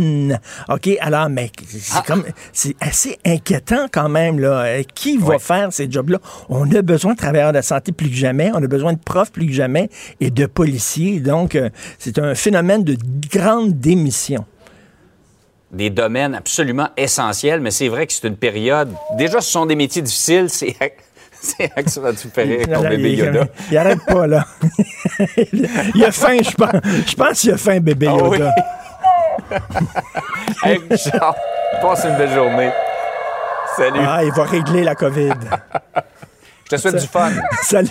OK? 0.69 0.91
Alors, 1.01 1.29
mais 1.29 1.51
c'est 1.67 2.05
comme, 2.05 2.25
c'est 2.53 2.77
assez 2.81 3.19
inquiétant 3.25 3.87
quand 3.93 4.09
même, 4.09 4.39
là. 4.39 4.63
Euh, 4.63 4.83
Qui 4.95 5.19
va 5.19 5.39
faire 5.39 5.73
ces 5.73 5.91
jobs-là? 5.91 6.19
On 6.49 6.71
a 6.73 6.83
besoin 6.83 7.13
de 7.13 7.19
travailleurs 7.19 7.53
de 7.53 7.59
la 7.59 7.63
santé 7.63 7.93
plus 7.93 8.09
que 8.09 8.17
jamais. 8.17 8.51
On 8.55 8.63
a 8.63 8.67
besoin 8.67 8.93
de 8.93 8.99
profs 8.99 9.33
plus 9.33 9.47
que 9.47 9.53
jamais 9.53 9.89
et 10.21 10.31
de 10.31 10.47
policiers. 10.47 11.21
Donc, 11.21 11.55
euh, 11.55 11.71
c'est 11.99 12.19
un 12.19 12.35
phénomène 12.35 12.85
de 12.85 12.97
grande 13.31 13.79
démission. 13.79 14.45
Des 15.73 15.91
domaines 15.91 16.35
absolument 16.35 16.91
essentiels, 16.97 17.61
mais 17.61 17.71
c'est 17.71 17.89
vrai 17.89 18.07
que 18.07 18.13
c'est 18.13 18.29
une 18.29 18.37
période. 18.37 18.93
Déjà, 19.17 19.41
ce 19.41 19.51
sont 19.51 19.67
des 19.67 19.77
métiers 19.77 20.03
difficiles. 20.03 20.49
C'est 21.43 21.57
c'est 21.59 21.89
ça 21.91 22.01
va 22.01 22.13
te 22.13 22.19
faire 22.19 22.69
ton 22.69 22.89
bébé 22.89 23.15
Yoda. 23.15 23.49
il 23.69 23.77
arrête 23.77 23.99
pas, 24.07 24.29
là. 24.29 24.47
il 25.93 26.05
a 26.05 26.13
faim, 26.13 26.37
je 26.41 26.53
pense. 26.53 26.81
Je 27.05 27.15
pense 27.17 27.41
qu'il 27.41 27.51
a 27.51 27.57
faim, 27.57 27.81
bébé 27.81 28.07
Ah 28.09 28.15
oui. 28.15 28.39
Yoda. 28.39 28.55
Hey, 30.63 30.79
Richard, 30.89 31.35
passe 31.81 32.05
une 32.05 32.17
belle 32.17 32.33
journée. 32.33 32.71
Salut. 33.77 34.01
Ah, 34.07 34.23
il 34.23 34.31
va 34.31 34.45
régler 34.45 34.85
la 34.85 34.95
COVID. 34.95 35.33
Je 36.67 36.77
te 36.77 36.77
souhaite 36.77 37.01
du 37.01 37.09
fun. 37.09 37.33
Salut. 37.63 37.91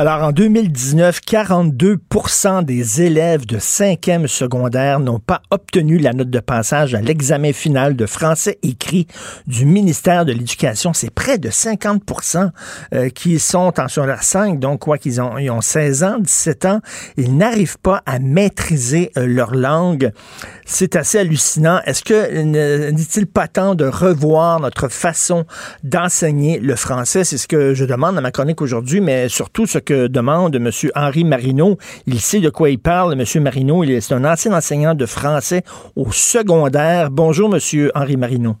Alors, 0.00 0.22
en 0.22 0.30
2019, 0.30 1.22
42 1.22 1.98
des 2.62 3.02
élèves 3.02 3.46
de 3.46 3.58
5e 3.58 4.28
secondaire 4.28 5.00
n'ont 5.00 5.18
pas 5.18 5.42
obtenu 5.50 5.98
la 5.98 6.12
note 6.12 6.30
de 6.30 6.38
passage 6.38 6.94
à 6.94 7.00
l'examen 7.00 7.52
final 7.52 7.96
de 7.96 8.06
français 8.06 8.60
écrit 8.62 9.08
du 9.48 9.64
ministère 9.64 10.24
de 10.24 10.30
l'Éducation. 10.30 10.92
C'est 10.92 11.10
près 11.10 11.38
de 11.38 11.48
50% 11.48 12.50
euh, 12.94 13.08
qui 13.08 13.40
sont 13.40 13.72
en 13.80 13.88
secondaire 13.88 14.22
5, 14.22 14.60
donc 14.60 14.82
quoi 14.82 14.98
qu'ils 14.98 15.20
ont, 15.20 15.34
ont 15.34 15.60
16 15.60 16.04
ans, 16.04 16.18
17 16.20 16.64
ans. 16.66 16.80
Ils 17.16 17.36
n'arrivent 17.36 17.80
pas 17.80 18.00
à 18.06 18.20
maîtriser 18.20 19.10
euh, 19.18 19.26
leur 19.26 19.56
langue. 19.56 20.12
C'est 20.70 20.96
assez 20.96 21.18
hallucinant. 21.18 21.80
Est-ce 21.86 22.04
que 22.04 22.42
ne- 22.42 22.90
n'est-il 22.90 23.26
pas 23.26 23.48
temps 23.48 23.74
de 23.74 23.86
revoir 23.86 24.60
notre 24.60 24.88
façon 24.88 25.46
d'enseigner 25.82 26.58
le 26.60 26.76
français? 26.76 27.24
C'est 27.24 27.38
ce 27.38 27.48
que 27.48 27.72
je 27.72 27.86
demande 27.86 28.18
à 28.18 28.20
ma 28.20 28.30
chronique 28.30 28.60
aujourd'hui, 28.60 29.00
mais 29.00 29.30
surtout 29.30 29.64
ce 29.66 29.78
que 29.78 30.08
demande 30.08 30.56
M. 30.56 30.70
Henri 30.94 31.24
Marino. 31.24 31.78
Il 32.06 32.20
sait 32.20 32.40
de 32.40 32.50
quoi 32.50 32.68
il 32.68 32.78
parle, 32.78 33.14
M. 33.18 33.42
Marino. 33.42 33.82
Il 33.82 33.92
est 33.92 34.12
un 34.12 34.26
ancien 34.26 34.52
enseignant 34.52 34.94
de 34.94 35.06
français 35.06 35.62
au 35.96 36.12
secondaire. 36.12 37.10
Bonjour, 37.10 37.50
M. 37.54 37.90
Henri 37.94 38.18
Marino. 38.18 38.56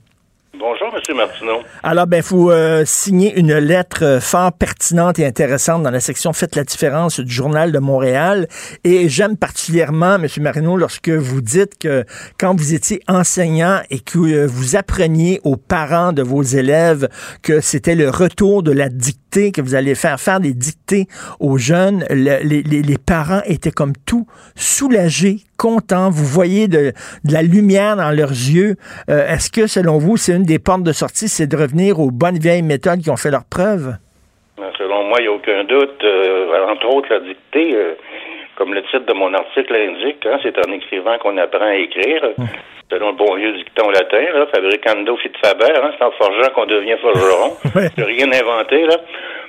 Alors, 1.82 2.06
ben, 2.06 2.22
faut 2.22 2.50
euh, 2.50 2.84
signer 2.86 3.38
une 3.38 3.54
lettre 3.56 4.04
euh, 4.04 4.20
fort 4.20 4.52
pertinente 4.52 5.18
et 5.18 5.26
intéressante 5.26 5.82
dans 5.82 5.90
la 5.90 6.00
section 6.00 6.32
Faites 6.32 6.56
la 6.56 6.64
différence 6.64 7.20
du 7.20 7.32
Journal 7.32 7.72
de 7.72 7.78
Montréal. 7.78 8.46
Et 8.84 9.08
j'aime 9.08 9.36
particulièrement, 9.36 10.16
M. 10.16 10.26
Marino, 10.40 10.76
lorsque 10.76 11.08
vous 11.08 11.40
dites 11.40 11.78
que 11.78 12.04
quand 12.38 12.54
vous 12.54 12.74
étiez 12.74 13.00
enseignant 13.08 13.80
et 13.90 14.00
que 14.00 14.18
euh, 14.18 14.46
vous 14.46 14.76
appreniez 14.76 15.40
aux 15.44 15.56
parents 15.56 16.12
de 16.12 16.22
vos 16.22 16.42
élèves 16.42 17.08
que 17.42 17.60
c'était 17.60 17.94
le 17.94 18.10
retour 18.10 18.62
de 18.62 18.72
la 18.72 18.88
dictée, 18.88 19.52
que 19.52 19.60
vous 19.60 19.74
allez 19.74 19.94
faire 19.94 20.20
faire 20.20 20.40
des 20.40 20.54
dictées 20.54 21.06
aux 21.40 21.58
jeunes, 21.58 22.04
le- 22.10 22.42
les, 22.42 22.62
les- 22.62 22.82
les 22.82 22.98
parents 22.98 23.42
étaient 23.46 23.70
comme 23.70 23.92
tout 24.06 24.26
soulagés, 24.56 25.40
contents. 25.58 26.08
Vous 26.08 26.24
voyez 26.24 26.68
de, 26.68 26.92
la 27.30 27.42
lumière 27.42 27.96
dans 27.96 28.10
leurs 28.10 28.30
yeux. 28.30 28.76
Euh, 29.10 29.26
Est-ce 29.26 29.50
que, 29.50 29.66
selon 29.66 29.98
vous, 29.98 30.16
c'est 30.16 30.34
une 30.34 30.44
des 30.44 30.58
portes 30.58 30.84
de 30.84 30.92
sortie, 30.92 31.28
c'est 31.28 31.46
de 31.46 31.56
revenir 31.56 32.00
aux 32.00 32.10
bonnes 32.10 32.38
vieilles 32.38 32.62
méthodes 32.62 33.00
qui 33.00 33.10
ont 33.10 33.16
fait 33.16 33.30
leurs 33.30 33.44
preuves? 33.44 33.96
Selon 34.78 35.04
moi, 35.04 35.18
il 35.20 35.22
n'y 35.22 35.28
a 35.28 35.32
aucun 35.32 35.64
doute. 35.64 36.02
Euh, 36.02 36.72
entre 36.72 36.86
autres, 36.94 37.08
la 37.10 37.20
dictée, 37.20 37.74
euh, 37.74 37.94
comme 38.58 38.74
le 38.74 38.82
titre 38.82 39.06
de 39.06 39.12
mon 39.14 39.32
article 39.32 39.72
l'indique, 39.72 40.26
hein, 40.26 40.38
c'est 40.42 40.58
en 40.58 40.72
écrivant 40.72 41.16
qu'on 41.18 41.38
apprend 41.38 41.66
à 41.66 41.76
écrire. 41.76 42.22
Selon 42.90 43.10
le 43.10 43.16
bon 43.16 43.34
vieux 43.36 43.52
dicton 43.52 43.90
latin, 43.90 44.32
là, 44.32 44.46
fabricando 44.46 45.16
fit 45.18 45.30
faber, 45.40 45.72
hein, 45.76 45.92
c'est 45.96 46.04
en 46.04 46.10
forgeant 46.12 46.50
qu'on 46.54 46.66
devient 46.66 46.96
forgeron. 47.00 47.52
J'ai 47.96 48.04
rien 48.04 48.26
inventé, 48.32 48.84
là. 48.86 48.96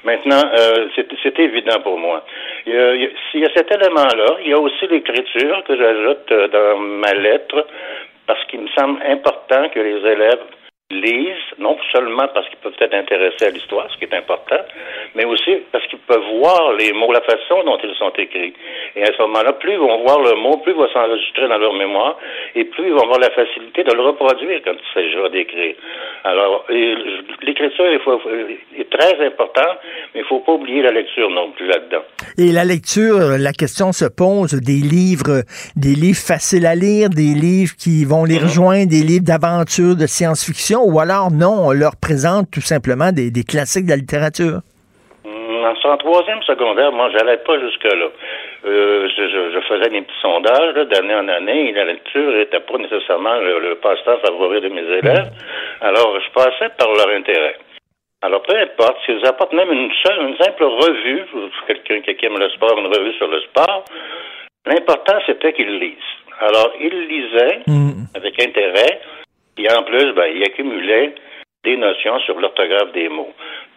Maintenant, 0.03 0.43
euh, 0.57 0.87
c'est 0.95 1.07
c'est 1.23 1.39
évident 1.39 1.79
pour 1.81 1.97
moi. 1.97 2.23
Il 2.67 2.77
a, 2.77 2.95
y 2.95 3.45
a 3.45 3.49
cet 3.55 3.71
élément-là, 3.71 4.37
il 4.43 4.49
y 4.49 4.53
a 4.53 4.59
aussi 4.59 4.87
l'écriture 4.87 5.63
que 5.67 5.75
j'ajoute 5.75 6.31
euh, 6.31 6.47
dans 6.49 6.79
ma 6.79 7.13
lettre, 7.13 7.65
parce 8.27 8.43
qu'il 8.45 8.61
me 8.61 8.67
semble 8.77 9.01
important 9.03 9.69
que 9.69 9.79
les 9.79 10.05
élèves 10.05 10.43
lisent, 10.91 11.53
non 11.59 11.77
seulement 11.93 12.27
parce 12.33 12.49
qu'ils 12.49 12.57
peuvent 12.57 12.73
être 12.79 12.95
intéressés 12.95 13.45
à 13.45 13.49
l'histoire, 13.51 13.87
ce 13.91 13.97
qui 13.97 14.05
est 14.05 14.17
important, 14.17 14.57
mais 15.13 15.23
aussi 15.23 15.57
parce 15.71 15.85
qu'ils 15.87 15.99
peuvent 15.99 16.25
voir 16.39 16.73
les 16.73 16.93
mots, 16.93 17.11
la 17.11 17.21
façon 17.21 17.63
dont 17.63 17.77
ils 17.83 17.93
sont 17.95 18.11
écrits. 18.17 18.53
Et 18.95 19.03
à 19.03 19.13
ce 19.15 19.21
moment-là, 19.21 19.53
plus 19.53 19.73
ils 19.73 19.77
vont 19.77 20.01
voir 20.01 20.19
le 20.19 20.33
mot, 20.41 20.57
plus 20.57 20.73
il 20.73 20.79
va 20.79 20.91
s'enregistrer 20.91 21.47
dans 21.47 21.59
leur 21.59 21.73
mémoire, 21.73 22.17
et 22.55 22.63
plus 22.65 22.87
ils 22.87 22.93
vont 22.93 23.03
avoir 23.03 23.19
la 23.19 23.29
facilité 23.29 23.83
de 23.83 23.93
le 23.93 24.01
reproduire 24.01 24.61
quand 24.65 24.73
il 24.73 24.93
s'agira 24.93 25.29
d'écrire. 25.29 25.75
Alors, 26.23 26.65
l'écriture 26.69 27.85
est 27.85 28.89
très 28.89 29.25
importante, 29.25 29.77
mais 30.15 30.21
il 30.21 30.25
faut 30.25 30.39
pas 30.39 30.53
oublier 30.53 30.81
la 30.81 30.91
lecture 30.91 31.29
non 31.29 31.51
plus 31.51 31.67
là-dedans. 31.67 32.03
Et 32.39 32.51
la 32.51 32.65
lecture, 32.65 33.37
la 33.37 33.53
question 33.53 33.91
se 33.91 34.05
pose 34.05 34.53
des 34.53 34.81
livres, 34.81 35.43
des 35.75 35.93
livres 35.93 36.17
faciles 36.17 36.65
à 36.65 36.73
lire, 36.73 37.09
des 37.09 37.35
livres 37.35 37.75
qui 37.77 38.05
vont 38.05 38.25
les 38.25 38.39
rejoindre, 38.39 38.89
des 38.89 39.03
livres 39.05 39.25
d'aventure, 39.25 39.95
de 39.95 40.07
science-fiction, 40.07 40.78
ou 40.83 40.99
alors 40.99 41.31
non, 41.31 41.67
on 41.67 41.71
leur 41.71 41.95
présente 42.01 42.51
tout 42.51 42.61
simplement 42.61 43.11
des, 43.11 43.31
des 43.31 43.43
classiques 43.43 43.85
de 43.85 43.91
la 43.91 43.97
littérature? 43.97 44.61
En 45.89 45.97
troisième 45.97 46.41
secondaire, 46.43 46.91
moi, 46.91 47.09
j'allais 47.09 47.37
pas 47.37 47.59
jusque-là. 47.59 48.07
Euh, 48.65 49.07
je, 49.15 49.23
je, 49.53 49.59
faisais 49.67 49.89
des 49.89 50.01
petits 50.01 50.21
sondages 50.21 50.75
d'année 50.87 51.15
en 51.15 51.27
année 51.27 51.69
et 51.69 51.71
la 51.71 51.85
lecture 51.85 52.31
n'était 52.31 52.59
pas 52.59 52.77
nécessairement 52.77 53.35
le, 53.39 53.59
le 53.59 53.75
passe-temps 53.75 54.19
favori 54.23 54.61
de 54.61 54.69
mes 54.69 54.81
élèves. 54.81 55.31
Alors, 55.81 56.19
je 56.19 56.31
passais 56.31 56.69
par 56.77 56.89
leur 56.89 57.09
intérêt. 57.09 57.55
Alors, 58.21 58.43
peu 58.43 58.55
importe, 58.55 58.97
s'ils 59.05 59.25
apportent 59.25 59.53
même 59.53 59.71
une 59.71 59.91
seule, 60.05 60.27
une 60.27 60.37
simple 60.37 60.63
revue, 60.63 61.23
quelqu'un 61.65 62.13
qui 62.13 62.25
aime 62.25 62.37
le 62.37 62.49
sport, 62.49 62.77
une 62.77 62.93
revue 62.93 63.13
sur 63.13 63.27
le 63.27 63.39
sport, 63.41 63.85
l'important, 64.67 65.17
c'était 65.25 65.53
qu'ils 65.53 65.79
lisent. 65.79 65.97
Alors, 66.39 66.71
ils 66.79 67.07
lisaient 67.07 67.61
avec 68.13 68.43
intérêt, 68.43 68.99
et 69.59 69.71
en 69.71 69.83
plus, 69.83 70.11
ben, 70.13 70.27
ils 70.33 70.43
accumulaient 70.43 71.13
des 71.63 71.77
notions 71.77 72.19
sur 72.19 72.39
l'orthographe 72.39 72.91
des 72.93 73.09
mots. 73.09 73.33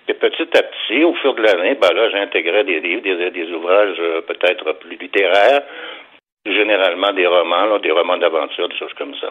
Et 0.09 0.15
petit 0.15 0.49
à 0.57 0.63
petit, 0.63 1.05
au 1.05 1.15
fur 1.15 1.35
de 1.35 1.43
l'année, 1.43 1.77
ben 1.81 1.93
là, 1.95 2.11
j'intégrais 2.11 2.65
des 2.65 2.81
livres, 2.81 3.03
des, 3.03 3.31
des 3.31 3.53
ouvrages 3.53 3.97
euh, 4.01 4.21
peut-être 4.23 4.73
plus 4.81 4.97
littéraires, 4.97 5.63
généralement 6.45 7.13
des 7.13 7.27
romans, 7.27 7.67
là, 7.67 7.79
des 7.79 7.93
romans 7.93 8.19
d'aventure, 8.19 8.69
des 8.69 8.77
choses 8.77 8.93
comme 8.99 9.15
ça. 9.21 9.29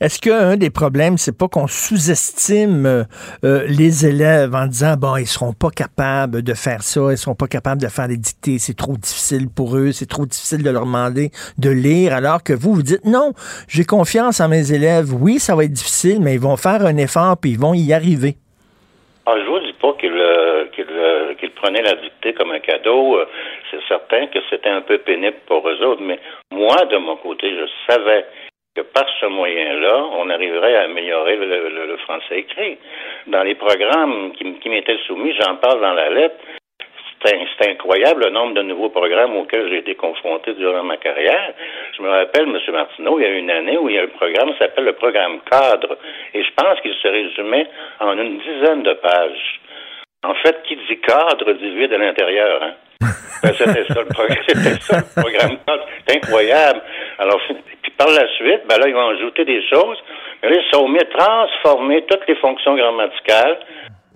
Est-ce 0.00 0.20
qu'un 0.20 0.56
des 0.56 0.70
problèmes, 0.70 1.18
c'est 1.18 1.36
pas 1.36 1.48
qu'on 1.48 1.66
sous-estime 1.66 2.86
euh, 2.86 3.02
euh, 3.44 3.64
les 3.66 4.06
élèves 4.06 4.54
en 4.54 4.66
disant 4.66 4.94
bon, 4.96 5.16
ils 5.16 5.26
seront 5.26 5.54
pas 5.54 5.70
capables 5.70 6.42
de 6.42 6.54
faire 6.54 6.82
ça, 6.82 7.00
ils 7.10 7.18
seront 7.18 7.34
pas 7.34 7.48
capables 7.48 7.82
de 7.82 7.88
faire 7.88 8.06
des 8.06 8.16
dictées, 8.16 8.58
c'est 8.58 8.76
trop 8.76 8.92
difficile 8.92 9.48
pour 9.54 9.76
eux, 9.76 9.90
c'est 9.90 10.08
trop 10.08 10.24
difficile 10.24 10.62
de 10.62 10.70
leur 10.70 10.84
demander 10.84 11.30
de 11.58 11.70
lire, 11.70 12.14
alors 12.14 12.44
que 12.44 12.52
vous 12.52 12.74
vous 12.74 12.82
dites 12.82 13.04
non, 13.04 13.32
j'ai 13.68 13.84
confiance 13.84 14.40
en 14.40 14.48
mes 14.48 14.72
élèves. 14.72 15.12
Oui, 15.12 15.40
ça 15.40 15.56
va 15.56 15.64
être 15.64 15.72
difficile, 15.72 16.20
mais 16.20 16.34
ils 16.34 16.40
vont 16.40 16.56
faire 16.56 16.86
un 16.86 16.96
effort 16.96 17.36
puis 17.40 17.52
ils 17.52 17.58
vont 17.58 17.74
y 17.74 17.92
arriver. 17.92 18.36
Ah, 19.26 19.34
je 19.38 19.48
vous 19.48 19.60
dis 19.60 19.72
pas 19.74 19.92
qu'ils 20.00 20.10
euh, 20.10 20.64
euh, 20.78 21.34
qu'ils 21.34 21.52
prenaient 21.52 21.82
la 21.82 21.94
dictée 21.94 22.34
comme 22.34 22.50
un 22.50 22.58
cadeau. 22.58 23.18
C'est 23.72 23.82
certain 23.88 24.26
que 24.26 24.38
c'était 24.50 24.68
un 24.68 24.82
peu 24.82 24.98
pénible 24.98 25.38
pour 25.46 25.66
eux 25.68 25.82
autres, 25.82 26.02
mais 26.02 26.18
moi, 26.52 26.84
de 26.84 26.98
mon 26.98 27.16
côté, 27.16 27.50
je 27.50 27.64
savais 27.90 28.26
que 28.76 28.82
par 28.82 29.06
ce 29.18 29.26
moyen-là, 29.26 30.04
on 30.12 30.28
arriverait 30.30 30.76
à 30.76 30.82
améliorer 30.82 31.36
le, 31.36 31.86
le 31.86 31.96
français 31.98 32.40
écrit. 32.40 32.78
Dans 33.26 33.42
les 33.42 33.54
programmes 33.54 34.32
qui, 34.32 34.44
qui 34.60 34.68
m'étaient 34.68 34.98
soumis, 35.06 35.34
j'en 35.40 35.56
parle 35.56 35.80
dans 35.80 35.94
la 35.94 36.10
lettre, 36.10 36.36
c'est 37.24 37.70
incroyable 37.70 38.24
le 38.24 38.30
nombre 38.30 38.54
de 38.54 38.62
nouveaux 38.62 38.88
programmes 38.88 39.36
auxquels 39.36 39.68
j'ai 39.68 39.78
été 39.78 39.94
confronté 39.94 40.54
durant 40.54 40.82
ma 40.82 40.96
carrière. 40.96 41.54
Je 41.96 42.02
me 42.02 42.08
rappelle, 42.08 42.48
M. 42.48 42.58
Martineau, 42.72 43.18
il 43.18 43.22
y 43.22 43.26
a 43.26 43.30
une 43.30 43.50
année 43.50 43.78
où 43.78 43.88
il 43.88 43.94
y 43.94 43.98
a 43.98 44.02
un 44.02 44.08
programme 44.08 44.52
qui 44.52 44.58
s'appelle 44.58 44.84
le 44.84 44.94
programme 44.94 45.40
cadre. 45.48 45.96
Et 46.34 46.42
je 46.42 46.50
pense 46.56 46.80
qu'il 46.80 46.94
se 46.94 47.08
résumait 47.08 47.68
en 48.00 48.18
une 48.18 48.38
dizaine 48.38 48.82
de 48.82 48.92
pages. 48.94 49.60
En 50.24 50.34
fait, 50.34 50.62
qui 50.64 50.76
dit 50.76 51.00
cadre 51.00 51.52
dit 51.52 51.70
vide 51.70 51.92
à 51.92 51.98
l'intérieur. 51.98 52.62
Hein? 52.62 52.74
Ben, 53.42 53.52
c'était 53.58 53.84
ça, 53.92 54.00
le 54.00 54.06
programme, 54.06 54.38
ça 54.80 54.98
le 54.98 55.22
programme. 55.22 55.58
C'est 56.06 56.16
incroyable. 56.16 56.80
Alors, 57.18 57.40
puis 57.82 57.92
par 57.98 58.08
la 58.08 58.26
suite, 58.36 58.62
ben 58.68 58.78
là, 58.78 58.88
ils 58.88 58.94
vont 58.94 59.08
ajouter 59.08 59.44
des 59.44 59.62
choses. 59.68 59.98
Mais 60.42 60.50
là, 60.50 60.56
ils 60.56 60.70
sont 60.70 60.88
mis 60.88 60.98
à 60.98 61.04
transformer 61.04 62.04
toutes 62.08 62.26
les 62.28 62.36
fonctions 62.36 62.76
grammaticales 62.76 63.58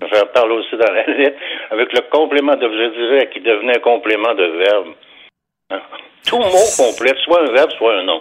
J'en 0.00 0.26
parle 0.26 0.52
aussi 0.52 0.76
dans 0.76 0.92
la 0.92 1.06
lettre, 1.06 1.38
avec 1.70 1.92
le 1.92 2.02
complément 2.10 2.54
d'objet 2.54 2.90
direct 2.90 3.32
qui 3.32 3.40
devenait 3.40 3.78
un 3.78 3.80
complément 3.80 4.34
de 4.34 4.44
verbe. 4.44 4.88
Hein? 5.70 5.80
Tout 6.28 6.38
mot 6.38 6.66
complète 6.76 7.16
soit 7.18 7.40
un 7.40 7.52
verbe, 7.52 7.70
soit 7.72 7.94
un 7.94 8.02
nom. 8.02 8.20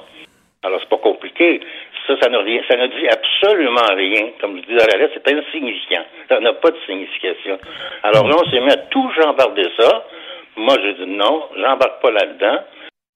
Alors, 0.64 0.80
c'est 0.80 0.90
pas 0.90 0.98
compliqué. 0.98 1.60
Ça, 2.08 2.14
ça 2.22 2.30
ne, 2.30 2.38
rien, 2.38 2.62
ça 2.70 2.78
ne 2.78 2.88
dit 2.88 3.08
absolument 3.08 3.94
rien. 3.94 4.30
Comme 4.40 4.58
je 4.58 4.68
dis 4.68 4.76
dans 4.76 4.86
la 4.86 4.98
lettre, 4.98 5.16
c'est 5.16 5.34
insignifiant. 5.34 6.06
Ça 6.30 6.40
n'a 6.40 6.54
pas 6.54 6.72
de 6.72 6.78
signification. 6.86 7.60
Alors 8.04 8.28
là, 8.28 8.36
on 8.40 8.50
s'est 8.50 8.62
mis 8.62 8.72
à 8.72 8.78
tout 8.78 9.12
j'embarder 9.20 9.68
ça. 9.78 10.06
Moi, 10.58 10.76
j'ai 10.82 10.94
dit 10.94 11.12
non, 11.12 11.50
j'embarque 11.58 12.02
pas 12.02 12.12
là-dedans. 12.12 12.60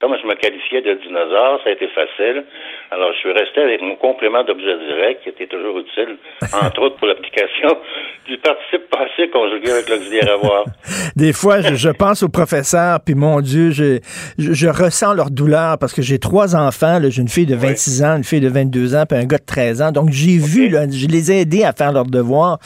Comme 0.02 0.16
je 0.16 0.26
me 0.26 0.34
qualifiais 0.36 0.82
de 0.82 0.94
dinosaure, 0.94 1.60
ça 1.62 1.72
a 1.72 1.74
été 1.74 1.90
facile. 1.90 2.46
Alors, 2.90 3.12
je 3.12 3.18
suis 3.18 3.34
resté 3.34 3.60
avec 3.60 3.82
mon 3.82 3.98
complément 3.98 4.46
d'objet 4.46 4.78
direct, 4.88 5.24
qui 5.24 5.30
était 5.30 5.48
toujours 5.48 5.78
utile, 5.78 6.16
entre 6.54 6.84
autres 6.84 6.96
pour 6.96 7.08
l'application 7.08 7.78
du 8.26 8.38
participe 8.38 8.90
passé 8.90 9.30
conjugué 9.30 9.72
avec 9.72 9.90
l'auxiliaire 9.90 10.32
avoir. 10.32 10.64
Des 11.18 11.34
fois, 11.34 11.60
je, 11.60 11.90
pense 11.90 12.24
aux 12.24 12.30
professeurs, 12.30 13.00
puis 13.06 13.14
mon 13.14 13.42
Dieu, 13.42 13.72
je, 13.72 14.00
je, 14.38 14.68
ressens 14.70 15.16
leur 15.16 15.32
douleur 15.32 15.78
parce 15.78 15.92
que 15.92 16.02
j'ai 16.02 16.18
trois 16.18 16.56
enfants. 16.56 17.00
J'ai 17.10 17.22
une 17.22 17.28
fille 17.28 17.46
de 17.46 17.56
26 17.56 18.04
ans, 18.04 18.16
une 18.16 18.24
fille 18.24 18.40
de 18.40 18.48
22 18.48 18.96
ans, 18.96 19.04
puis 19.10 19.18
un 19.18 19.26
gars 19.26 19.38
de 19.38 19.46
13 19.46 19.82
ans. 19.82 19.92
Donc, 19.92 20.12
j'ai 20.12 20.38
vu, 20.38 20.70
là, 20.70 20.86
je 20.90 21.08
les 21.08 21.30
ai 21.32 21.42
aidés 21.42 21.66
à 21.66 21.74
faire 21.74 21.92
leurs 21.92 22.06
devoirs. 22.06 22.60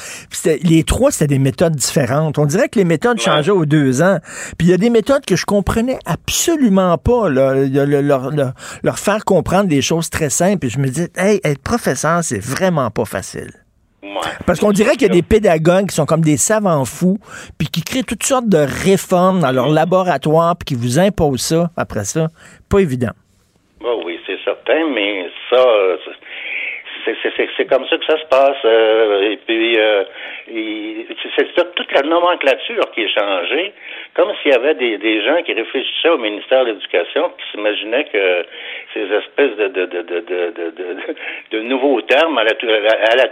les 0.46 0.84
trois, 0.84 1.10
c'était 1.10 1.34
des 1.34 1.40
méthodes 1.40 1.76
différentes. 1.76 2.38
On 2.38 2.46
dirait 2.46 2.70
que 2.70 2.78
les 2.78 2.86
méthodes 2.86 3.20
changeaient 3.20 3.50
aux 3.50 3.66
deux 3.66 4.04
ans. 4.04 4.20
Puis 4.60 4.68
il 4.68 4.70
y 4.70 4.74
a 4.74 4.78
des 4.78 4.92
méthodes 4.92 5.26
que 5.26 5.36
je 5.36 5.46
comprenais 5.46 5.98
absolument 6.06 6.98
pas, 7.00 7.23
là, 7.30 7.54
leur, 7.56 8.32
leur 8.84 9.00
faire 9.00 9.26
comprendre 9.26 9.68
des 9.68 9.82
choses 9.82 10.10
très 10.10 10.30
simple. 10.30 10.66
Et 10.66 10.70
je 10.70 10.80
me 10.80 10.88
dis, 10.88 11.08
hey, 11.16 11.40
être 11.44 11.62
professeur, 11.62 12.24
c'est 12.24 12.44
vraiment 12.44 12.90
pas 12.92 13.06
facile. 13.06 13.52
Parce 14.46 14.60
qu'on 14.60 14.72
dirait 14.72 14.92
qu'il 14.94 15.04
y 15.04 15.12
a 15.12 15.14
des 15.14 15.22
pédagogues 15.22 15.90
qui 15.90 15.96
sont 15.96 16.06
comme 16.06 16.22
des 16.22 16.38
savants 16.38 16.86
fous, 16.86 17.18
puis 17.58 17.68
qui 17.68 17.82
créent 17.82 18.04
toutes 18.04 18.24
sortes 18.24 18.48
de 18.48 18.58
réformes 18.58 19.42
dans 19.42 19.52
leur 19.52 19.70
laboratoire, 19.70 20.56
puis 20.58 20.66
qui 20.66 20.76
vous 20.76 21.00
imposent 21.00 21.42
ça 21.42 21.70
après 21.78 22.06
ça. 22.06 22.28
Pas 22.70 22.80
évident. 22.80 23.12
Bah 23.82 23.90
oui, 24.06 24.20
c'est 24.26 24.38
certain, 24.44 24.90
mais 24.94 25.30
ça, 25.50 25.64
c'est 27.06 27.66
comme 27.66 27.86
ça 27.88 27.97
que 27.97 28.06
ça 28.06 28.18
se 28.18 28.26
passe. 28.26 28.58
Euh, 28.66 29.32
et 29.32 29.38
puis, 29.38 29.78
euh, 29.78 30.04
c'est 31.36 31.76
toute 31.76 31.91
la 31.91 32.01
nomenclature 32.01 32.91
qui 32.93 33.01
est 33.01 33.14
changée, 33.14 33.74
comme 34.16 34.32
s'il 34.41 34.51
y 34.51 34.56
avait 34.56 34.76
des, 34.76 34.97
des, 34.97 35.24
gens 35.24 35.41
qui 35.43 35.54
réfléchissaient 35.54 36.10
au 36.10 36.18
ministère 36.18 36.66
de 36.66 36.72
l'Éducation, 36.72 37.32
qui 37.38 37.51
s'imaginaient 37.51 38.06
que 38.06 38.45
ces 38.93 39.04
espèces 39.04 39.58
de, 39.58 39.68
de, 39.68 39.86
de, 39.86 40.01
de, 40.01 41.16
de 41.51 41.60
nouveaux 41.62 42.01
termes 42.01 42.38
allaient 42.38 42.58
tout, 42.58 42.68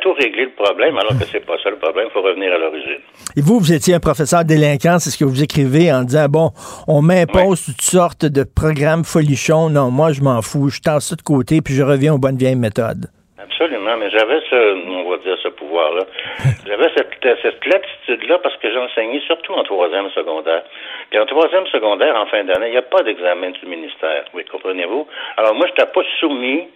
tout 0.01 0.13
régler 0.13 0.45
le 0.45 0.63
problème, 0.63 0.97
alors 0.97 1.17
que 1.17 1.25
c'est 1.25 1.45
pas 1.45 1.57
ça 1.63 1.69
le 1.69 1.77
problème. 1.77 2.07
Il 2.09 2.13
faut 2.13 2.21
revenir 2.21 2.53
à 2.53 2.57
l'origine. 2.57 3.01
Et 3.35 3.41
vous, 3.41 3.59
vous 3.59 3.73
étiez 3.73 3.95
un 3.95 3.99
professeur 3.99 4.43
délinquant, 4.43 4.99
c'est 4.99 5.09
ce 5.09 5.17
que 5.17 5.25
vous 5.25 5.43
écrivez 5.43 5.91
en 5.91 6.03
disant, 6.03 6.27
bon, 6.29 6.51
on 6.87 7.01
m'impose 7.01 7.65
toutes 7.65 7.81
sortes 7.81 8.25
de 8.25 8.43
programmes 8.43 9.03
folichons. 9.03 9.69
Non, 9.69 9.91
moi, 9.91 10.11
je 10.11 10.21
m'en 10.21 10.41
fous. 10.41 10.69
Je 10.69 10.81
tasse 10.81 11.09
ça 11.09 11.15
de 11.15 11.21
côté, 11.21 11.61
puis 11.61 11.73
je 11.73 11.83
reviens 11.83 12.13
aux 12.13 12.17
bonnes 12.17 12.37
vieilles 12.37 12.55
méthodes. 12.55 13.07
Absolument, 13.51 13.97
mais 13.97 14.09
j'avais 14.09 14.39
ce, 14.49 14.87
on 14.87 15.09
va 15.09 15.17
dire, 15.17 15.37
ce 15.43 15.49
pouvoir-là. 15.49 16.05
j'avais 16.65 16.89
cette, 16.95 17.39
cette 17.41 17.65
latitude-là 17.65 18.39
parce 18.39 18.55
que 18.57 18.71
j'enseignais 18.71 19.19
surtout 19.27 19.53
en 19.53 19.63
troisième 19.63 20.09
secondaire. 20.11 20.63
Puis 21.09 21.19
en 21.19 21.25
troisième 21.25 21.67
secondaire, 21.67 22.15
en 22.15 22.27
fin 22.27 22.45
d'année, 22.45 22.67
il 22.67 22.71
n'y 22.71 22.77
a 22.77 22.81
pas 22.81 23.03
d'examen 23.03 23.49
du 23.49 23.65
ministère. 23.65 24.23
Oui, 24.33 24.45
comprenez-vous? 24.45 25.05
Alors 25.35 25.53
moi, 25.53 25.67
je 25.67 25.71
n'étais 25.71 25.91
pas 25.91 26.01
soumis, 26.21 26.69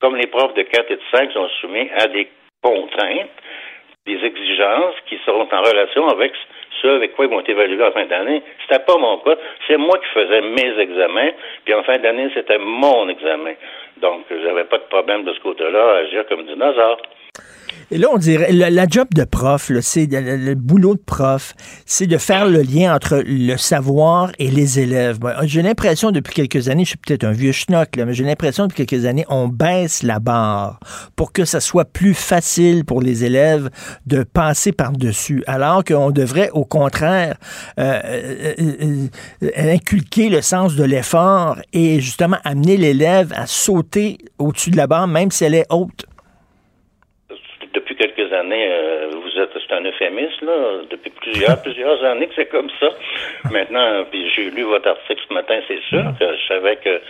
comme 0.00 0.16
les 0.16 0.26
profs 0.26 0.54
de 0.54 0.62
4 0.62 0.90
et 0.90 0.96
de 0.96 1.02
5 1.14 1.32
sont 1.32 1.48
soumis 1.60 1.88
à 1.96 2.08
des 2.08 2.28
contraintes, 2.60 3.30
des 4.04 4.18
exigences 4.24 4.96
qui 5.06 5.18
seront 5.24 5.48
en 5.50 5.62
relation 5.62 6.08
avec 6.08 6.32
ce 6.82 6.88
avec 6.88 7.14
quoi 7.14 7.24
ils 7.24 7.30
vont 7.30 7.40
être 7.40 7.48
évalués 7.48 7.84
en 7.84 7.92
fin 7.92 8.04
d'année. 8.04 8.42
C'était 8.62 8.84
pas 8.84 8.98
mon 8.98 9.18
cas. 9.18 9.36
C'est 9.66 9.76
moi 9.76 9.96
qui 9.98 10.06
faisais 10.12 10.40
mes 10.42 10.78
examens, 10.80 11.30
puis 11.64 11.74
en 11.74 11.82
fin 11.84 11.98
d'année, 11.98 12.30
c'était 12.34 12.58
mon 12.58 13.08
examen. 13.08 13.54
Donc, 13.98 14.24
j'avais 14.30 14.64
pas 14.64 14.78
de 14.78 14.84
problème 14.84 15.24
de 15.24 15.32
ce 15.32 15.40
côté-là 15.40 15.92
à 15.92 15.96
agir 15.98 16.26
comme 16.26 16.44
dinosaure. 16.44 16.98
Et 17.90 17.98
là, 17.98 18.08
on 18.12 18.18
dirait, 18.18 18.52
la, 18.52 18.86
job 18.88 19.08
de 19.14 19.24
prof, 19.24 19.70
c'est 19.80 20.06
le, 20.06 20.54
boulot 20.54 20.94
de 20.94 21.02
prof, 21.04 21.54
c'est 21.86 22.06
de 22.06 22.18
faire 22.18 22.46
le 22.46 22.62
lien 22.62 22.94
entre 22.94 23.22
le 23.24 23.56
savoir 23.56 24.32
et 24.38 24.50
les 24.50 24.80
élèves. 24.80 25.18
j'ai 25.42 25.62
l'impression 25.62 26.10
depuis 26.10 26.34
quelques 26.34 26.68
années, 26.68 26.84
je 26.84 26.90
suis 26.90 26.98
peut-être 26.98 27.24
un 27.24 27.32
vieux 27.32 27.52
schnock, 27.52 27.96
là, 27.96 28.04
mais 28.04 28.14
j'ai 28.14 28.24
l'impression 28.24 28.66
depuis 28.66 28.86
quelques 28.86 29.04
années, 29.04 29.24
on 29.28 29.48
baisse 29.48 30.02
la 30.02 30.18
barre 30.18 30.80
pour 31.16 31.32
que 31.32 31.44
ça 31.44 31.60
soit 31.60 31.84
plus 31.84 32.14
facile 32.14 32.84
pour 32.84 33.00
les 33.00 33.24
élèves 33.24 33.70
de 34.06 34.22
passer 34.22 34.72
par-dessus, 34.72 35.42
alors 35.46 35.84
qu'on 35.84 36.10
devrait, 36.10 36.50
au 36.52 36.64
contraire, 36.64 37.36
euh, 37.78 38.00
euh, 38.04 39.08
euh, 39.42 39.48
inculquer 39.56 40.28
le 40.28 40.42
sens 40.42 40.74
de 40.74 40.84
l'effort 40.84 41.58
et 41.72 42.00
justement 42.00 42.36
amener 42.44 42.76
l'élève 42.76 43.32
à 43.36 43.46
sauter 43.46 44.18
au-dessus 44.38 44.70
de 44.70 44.76
la 44.76 44.86
barre, 44.86 45.08
même 45.08 45.30
si 45.30 45.44
elle 45.44 45.54
est 45.54 45.66
haute 45.70 46.06
années, 48.34 48.68
euh, 48.70 49.10
vous 49.12 49.40
êtes, 49.40 49.50
c'est 49.54 49.74
un 49.74 49.84
euphémisme, 49.84 50.46
là, 50.46 50.52
depuis 50.90 51.10
plusieurs, 51.10 51.62
plusieurs 51.62 52.04
années 52.04 52.26
que 52.26 52.34
c'est 52.36 52.50
comme 52.50 52.70
ça. 52.80 52.88
Maintenant, 53.50 54.04
puis 54.10 54.28
j'ai 54.30 54.50
lu 54.50 54.62
votre 54.62 54.88
article 54.88 55.22
ce 55.28 55.32
matin, 55.34 55.60
c'est 55.68 55.80
sûr 55.88 56.02
que 56.18 56.36
je 56.36 56.46
savais 56.48 56.76
que 56.76 57.00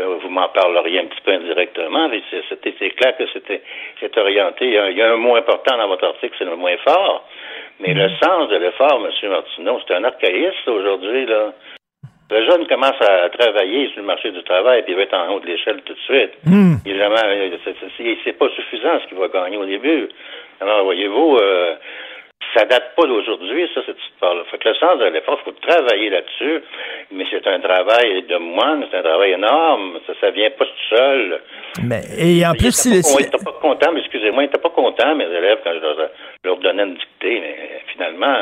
euh, 0.00 0.16
vous 0.22 0.30
m'en 0.30 0.48
parleriez 0.48 1.00
un 1.00 1.06
petit 1.06 1.20
peu 1.24 1.32
indirectement, 1.32 2.08
mais 2.08 2.22
c'était, 2.48 2.74
c'est 2.78 2.90
clair 2.90 3.16
que 3.16 3.24
c'était, 3.32 3.62
c'est 4.00 4.16
orienté. 4.16 4.66
Il 4.66 4.96
y, 4.96 5.02
a, 5.02 5.12
un 5.12 5.16
mot 5.16 5.36
important 5.36 5.76
dans 5.76 5.88
votre 5.88 6.04
article, 6.06 6.34
c'est 6.38 6.44
le 6.44 6.56
mot 6.56 6.68
effort. 6.68 7.24
Mais 7.80 7.94
le 7.94 8.08
sens 8.22 8.48
de 8.48 8.56
l'effort, 8.56 9.00
M. 9.04 9.30
Martineau, 9.30 9.80
c'est 9.86 9.94
un 9.94 10.04
archaïsme 10.04 10.70
aujourd'hui, 10.70 11.26
là. 11.26 11.52
Le 12.30 12.44
jeune 12.44 12.66
commence 12.66 13.00
à 13.00 13.30
travailler 13.30 13.88
sur 13.88 14.00
le 14.00 14.06
marché 14.06 14.30
du 14.30 14.42
travail, 14.42 14.82
puis 14.82 14.92
il 14.92 14.96
va 14.96 15.02
être 15.04 15.14
en 15.16 15.32
haut 15.32 15.40
de 15.40 15.46
l'échelle 15.46 15.80
tout 15.80 15.94
de 15.94 15.98
suite. 16.00 16.32
Euh, 16.86 17.56
c'est- 17.64 17.74
c'est 17.96 18.16
c'est 18.22 18.32
pas 18.38 18.48
suffisant 18.50 19.00
ce 19.00 19.06
qu'il 19.08 19.16
va 19.16 19.28
gagner 19.28 19.56
au 19.56 19.64
début. 19.64 20.08
Alors, 20.60 20.84
voyez-vous, 20.84 21.36
euh, 21.40 21.74
ça 22.54 22.64
date 22.64 22.94
pas 22.96 23.06
d'aujourd'hui, 23.06 23.68
ça, 23.74 23.80
cette 23.86 23.98
histoire-là. 24.12 24.42
Fait 24.50 24.58
que 24.58 24.68
le 24.68 24.74
sens 24.76 24.98
de 24.98 25.04
l'effort, 25.06 25.38
il 25.42 25.52
faut 25.52 25.58
travailler 25.60 26.10
là-dessus, 26.10 26.62
mais 27.12 27.24
c'est 27.30 27.46
un 27.46 27.60
travail 27.60 28.22
de 28.22 28.36
moine, 28.38 28.86
c'est 28.90 28.96
un 28.98 29.02
travail 29.02 29.32
énorme, 29.32 29.98
ça, 30.06 30.12
ça 30.20 30.30
vient 30.30 30.50
pas 30.50 30.64
tout 30.64 30.96
seul. 30.96 31.40
Mais, 31.84 32.00
et 32.18 32.44
en 32.46 32.52
plus, 32.52 32.72
si 32.74 32.88
Ils 32.88 32.94
le- 33.22 33.26
étaient 33.28 33.44
pas, 33.44 33.52
contents, 33.60 33.92
mais 33.92 34.00
excusez-moi, 34.00 34.44
ils 34.44 34.46
étaient 34.46 34.58
pas 34.58 34.70
contents, 34.70 35.14
mes 35.14 35.24
élèves, 35.26 35.58
quand 35.62 35.74
je 35.74 35.80
leur, 35.80 35.96
leur 36.44 36.56
donnais 36.56 36.84
une 36.84 36.94
dictée, 36.94 37.40
mais 37.40 37.80
finalement, 37.92 38.36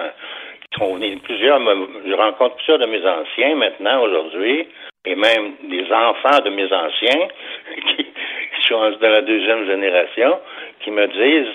ils 0.72 0.78
sont 0.78 0.94
venus 0.94 1.18
plusieurs, 1.22 1.58
me- 1.60 2.02
je 2.06 2.14
rencontre 2.14 2.56
plusieurs 2.56 2.78
de 2.78 2.86
mes 2.86 3.04
anciens 3.06 3.56
maintenant, 3.56 4.02
aujourd'hui, 4.02 4.68
et 5.04 5.14
même 5.14 5.52
des 5.64 5.84
enfants 5.92 6.40
de 6.44 6.50
mes 6.50 6.72
anciens, 6.72 7.28
qui 7.96 8.06
sont 8.68 8.90
dans 9.00 9.08
la 9.10 9.22
deuxième 9.22 9.66
génération, 9.66 10.38
qui 10.80 10.90
me 10.90 11.06
disent, 11.08 11.52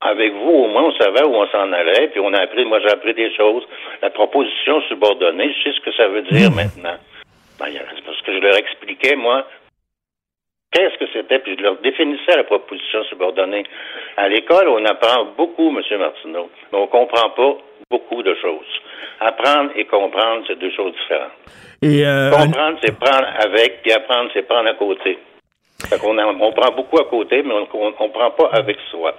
avec 0.00 0.32
vous, 0.34 0.50
au 0.50 0.68
moins, 0.68 0.84
on 0.84 0.92
savait 0.92 1.24
où 1.24 1.34
on 1.34 1.46
s'en 1.48 1.72
allait, 1.72 2.08
puis 2.08 2.20
on 2.20 2.32
a 2.34 2.40
appris, 2.42 2.64
moi 2.64 2.80
j'ai 2.80 2.90
appris 2.90 3.14
des 3.14 3.34
choses. 3.34 3.64
La 4.02 4.10
proposition 4.10 4.80
subordonnée, 4.82 5.52
je 5.58 5.62
sais 5.70 5.76
ce 5.76 5.80
que 5.80 5.92
ça 5.96 6.08
veut 6.08 6.22
dire 6.22 6.50
maintenant. 6.52 6.96
Ben, 7.58 7.72
parce 8.04 8.20
que 8.22 8.32
je 8.34 8.38
leur 8.38 8.56
expliquais, 8.56 9.16
moi, 9.16 9.46
qu'est-ce 10.72 10.98
que 10.98 11.06
c'était, 11.12 11.38
puis 11.38 11.56
je 11.56 11.62
leur 11.62 11.76
définissais 11.78 12.36
la 12.36 12.44
proposition 12.44 13.02
subordonnée. 13.04 13.64
À 14.18 14.28
l'école, 14.28 14.68
on 14.68 14.84
apprend 14.84 15.24
beaucoup, 15.36 15.68
M. 15.74 15.98
Martineau, 15.98 16.50
mais 16.72 16.78
on 16.78 16.86
comprend 16.86 17.30
pas 17.30 17.56
beaucoup 17.90 18.22
de 18.22 18.34
choses. 18.42 18.66
Apprendre 19.20 19.70
et 19.76 19.86
comprendre, 19.86 20.44
c'est 20.46 20.58
deux 20.58 20.72
choses 20.72 20.92
différentes. 20.92 21.32
et, 21.82 22.04
euh, 22.04 22.28
un- 22.32 22.46
Comprendre, 22.46 22.78
c'est 22.82 22.98
prendre 22.98 23.26
avec, 23.38 23.80
puis 23.82 23.92
apprendre, 23.92 24.30
c'est 24.34 24.42
prendre 24.46 24.68
à 24.68 24.74
côté. 24.74 25.18
Fait 25.88 25.98
qu'on 25.98 26.18
a- 26.18 26.26
on 26.26 26.52
prend 26.52 26.72
beaucoup 26.72 26.98
à 26.98 27.04
côté, 27.04 27.42
mais 27.42 27.54
on, 27.54 27.66
on 28.00 28.08
prend 28.10 28.30
pas 28.32 28.50
avec 28.52 28.76
soi. 28.90 29.14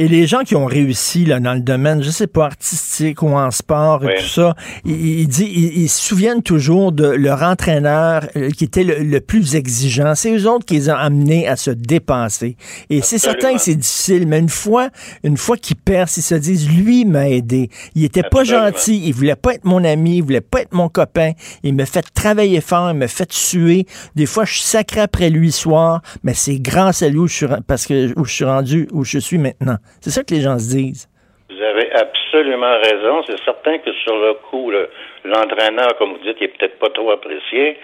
Et 0.00 0.08
les 0.08 0.26
gens 0.26 0.40
qui 0.40 0.56
ont 0.56 0.66
réussi 0.66 1.24
là, 1.24 1.38
dans 1.38 1.54
le 1.54 1.60
domaine, 1.60 2.02
je 2.02 2.10
sais 2.10 2.26
pas, 2.26 2.46
artistique 2.46 3.22
ou 3.22 3.28
en 3.28 3.52
sport 3.52 4.04
et 4.04 4.16
tout 4.16 4.26
ça, 4.26 4.56
ils, 4.84 5.20
ils, 5.20 5.28
dit- 5.28 5.44
ils- 5.54 5.82
ils 5.84 5.88
se 5.88 6.02
souviennent 6.02 6.42
toujours 6.42 6.90
de 6.90 7.06
leur 7.06 7.44
entraîneur 7.44 8.26
euh, 8.34 8.50
qui 8.50 8.64
était 8.64 8.82
le, 8.82 9.04
le 9.04 9.20
plus 9.20 9.54
exigeant. 9.54 10.16
C'est 10.16 10.36
eux 10.36 10.50
autres 10.50 10.64
qui 10.66 10.74
les 10.74 10.90
ont 10.90 10.96
amenés 10.96 11.46
à 11.46 11.54
se 11.54 11.70
dépenser. 11.70 12.56
Et 12.90 13.02
c'est 13.02 13.18
certain 13.18 13.54
que 13.54 13.60
c'est 13.60 13.76
difficile, 13.76 14.26
mais 14.26 14.40
une 14.40 14.48
fois, 14.48 14.88
une 15.22 15.36
fois 15.36 15.56
qu'ils 15.56 15.76
percent, 15.76 16.16
ils 16.18 16.22
se 16.22 16.34
disent, 16.34 16.68
lui 16.68 17.04
m'a 17.04 17.28
aidé. 17.28 17.70
Il 17.94 18.02
était 18.02 18.24
pas 18.24 18.42
gentil, 18.72 19.00
il 19.06 19.12
voulait 19.14 19.36
pas 19.36 19.54
être 19.54 19.64
mon 19.64 19.84
ami, 19.84 20.16
il 20.16 20.22
voulait 20.24 20.40
pas 20.40 20.62
être 20.62 20.74
mon 20.74 20.88
copain. 20.88 21.34
Il 21.62 21.72
me 21.76 21.84
fait 21.84 22.04
travailler 22.12 22.60
fort, 22.60 22.90
il 22.90 22.96
me 22.98 23.06
fait 23.06 23.32
suer. 23.32 23.86
Des 24.16 24.26
fois, 24.26 24.44
je 24.44 24.54
suis 24.54 24.62
sacré 24.64 25.02
après 25.02 25.30
lui 25.30 25.52
soir, 25.52 26.02
mais 26.24 26.34
c'est 26.34 26.58
grâce 26.58 27.02
à 27.02 27.08
lui 27.08 27.18
où 27.18 27.28
je 27.28 27.34
suis, 27.34 27.46
parce 27.68 27.86
que, 27.86 28.12
où 28.18 28.24
je 28.24 28.32
suis 28.32 28.44
rendu, 28.44 28.88
où 28.90 29.04
je 29.04 29.20
suis 29.20 29.38
maintenant. 29.38 29.76
C'est 30.00 30.10
ça 30.10 30.22
que 30.24 30.34
les 30.34 30.40
gens 30.40 30.58
se 30.58 30.76
disent. 30.76 31.08
Vous 31.50 31.60
avez 31.62 31.92
absolument 31.92 32.76
raison. 32.82 33.22
C'est 33.26 33.38
certain 33.44 33.78
que 33.78 33.92
sur 34.04 34.16
le 34.16 34.34
coup, 34.34 34.70
le- 34.70 34.88
l'entraîneur, 35.24 35.96
comme 35.98 36.12
vous 36.12 36.18
dites, 36.24 36.36
il 36.40 36.44
est 36.44 36.58
peut-être 36.58 36.78
pas 36.78 36.90
trop 36.90 37.10
apprécié, 37.10 37.78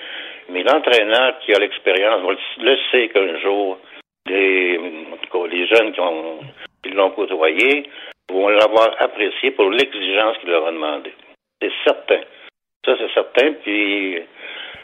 mais 0.49 0.63
l'entraîneur 0.63 1.39
qui 1.41 1.55
a 1.55 1.59
l'expérience 1.59 2.21
le, 2.27 2.65
le 2.65 2.77
sait 2.91 3.09
qu'un 3.09 3.39
jour, 3.41 3.79
les, 4.27 4.79
les 4.79 5.67
jeunes 5.67 5.93
qui, 5.93 6.01
qui 6.83 6.91
l'ont 6.95 7.11
côtoyé 7.11 7.89
vont 8.31 8.49
l'avoir 8.49 8.95
apprécié 8.99 9.51
pour 9.53 9.71
l'exigence 9.71 10.39
qu'il 10.39 10.51
leur 10.51 10.67
a 10.67 10.73
demandé. 10.73 11.13
C'est 11.63 11.73
certain. 11.85 12.21
Ça, 12.85 12.97
c'est 12.99 13.13
certain. 13.13 13.53
Puis, 13.63 14.19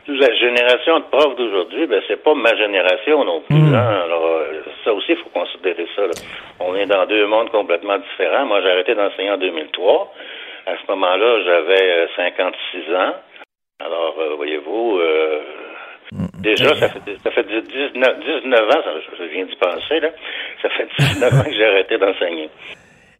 la 0.08 0.32
génération 0.34 1.00
de 1.00 1.04
profs 1.04 1.36
d'aujourd'hui, 1.36 1.86
ben, 1.86 2.00
c'est 2.06 2.22
pas 2.22 2.34
ma 2.34 2.54
génération 2.56 3.24
non 3.24 3.40
plus. 3.42 3.56
hein. 3.74 4.02
Alors, 4.04 4.24
euh, 4.26 4.62
ça 4.84 4.92
aussi, 4.92 5.12
il 5.12 5.16
faut 5.16 5.30
considérer 5.30 5.86
ça. 5.96 6.02
là. 6.02 6.12
On 6.60 6.74
est 6.76 6.86
dans 6.86 7.06
deux 7.06 7.26
mondes 7.26 7.50
complètement 7.50 7.98
différents. 7.98 8.46
Moi, 8.46 8.60
j'ai 8.62 8.70
arrêté 8.70 8.94
d'enseigner 8.94 9.30
en 9.30 9.36
2003. 9.38 10.12
À 10.66 10.72
ce 10.76 10.90
moment-là, 10.92 11.42
j'avais 11.44 11.90
euh, 11.90 12.06
56 12.16 12.94
ans. 12.94 13.14
Alors, 13.84 14.14
euh, 14.20 14.34
voyez-vous, 14.36 14.98
euh, 14.98 15.40
déjà, 16.40 16.74
ça 16.76 16.88
fait, 16.88 17.00
ça 17.22 17.30
fait 17.30 17.42
19, 17.44 18.18
19 18.42 18.60
ans, 18.68 18.82
ça, 18.84 18.90
je 19.18 19.24
viens 19.24 19.44
d'y 19.44 19.56
penser, 19.56 20.00
là. 20.00 20.08
Ça 20.62 20.68
fait 20.70 20.88
19 20.98 21.32
ans 21.40 21.44
que 21.44 21.52
j'ai 21.54 21.66
arrêté 21.66 21.98
d'enseigner. 21.98 22.48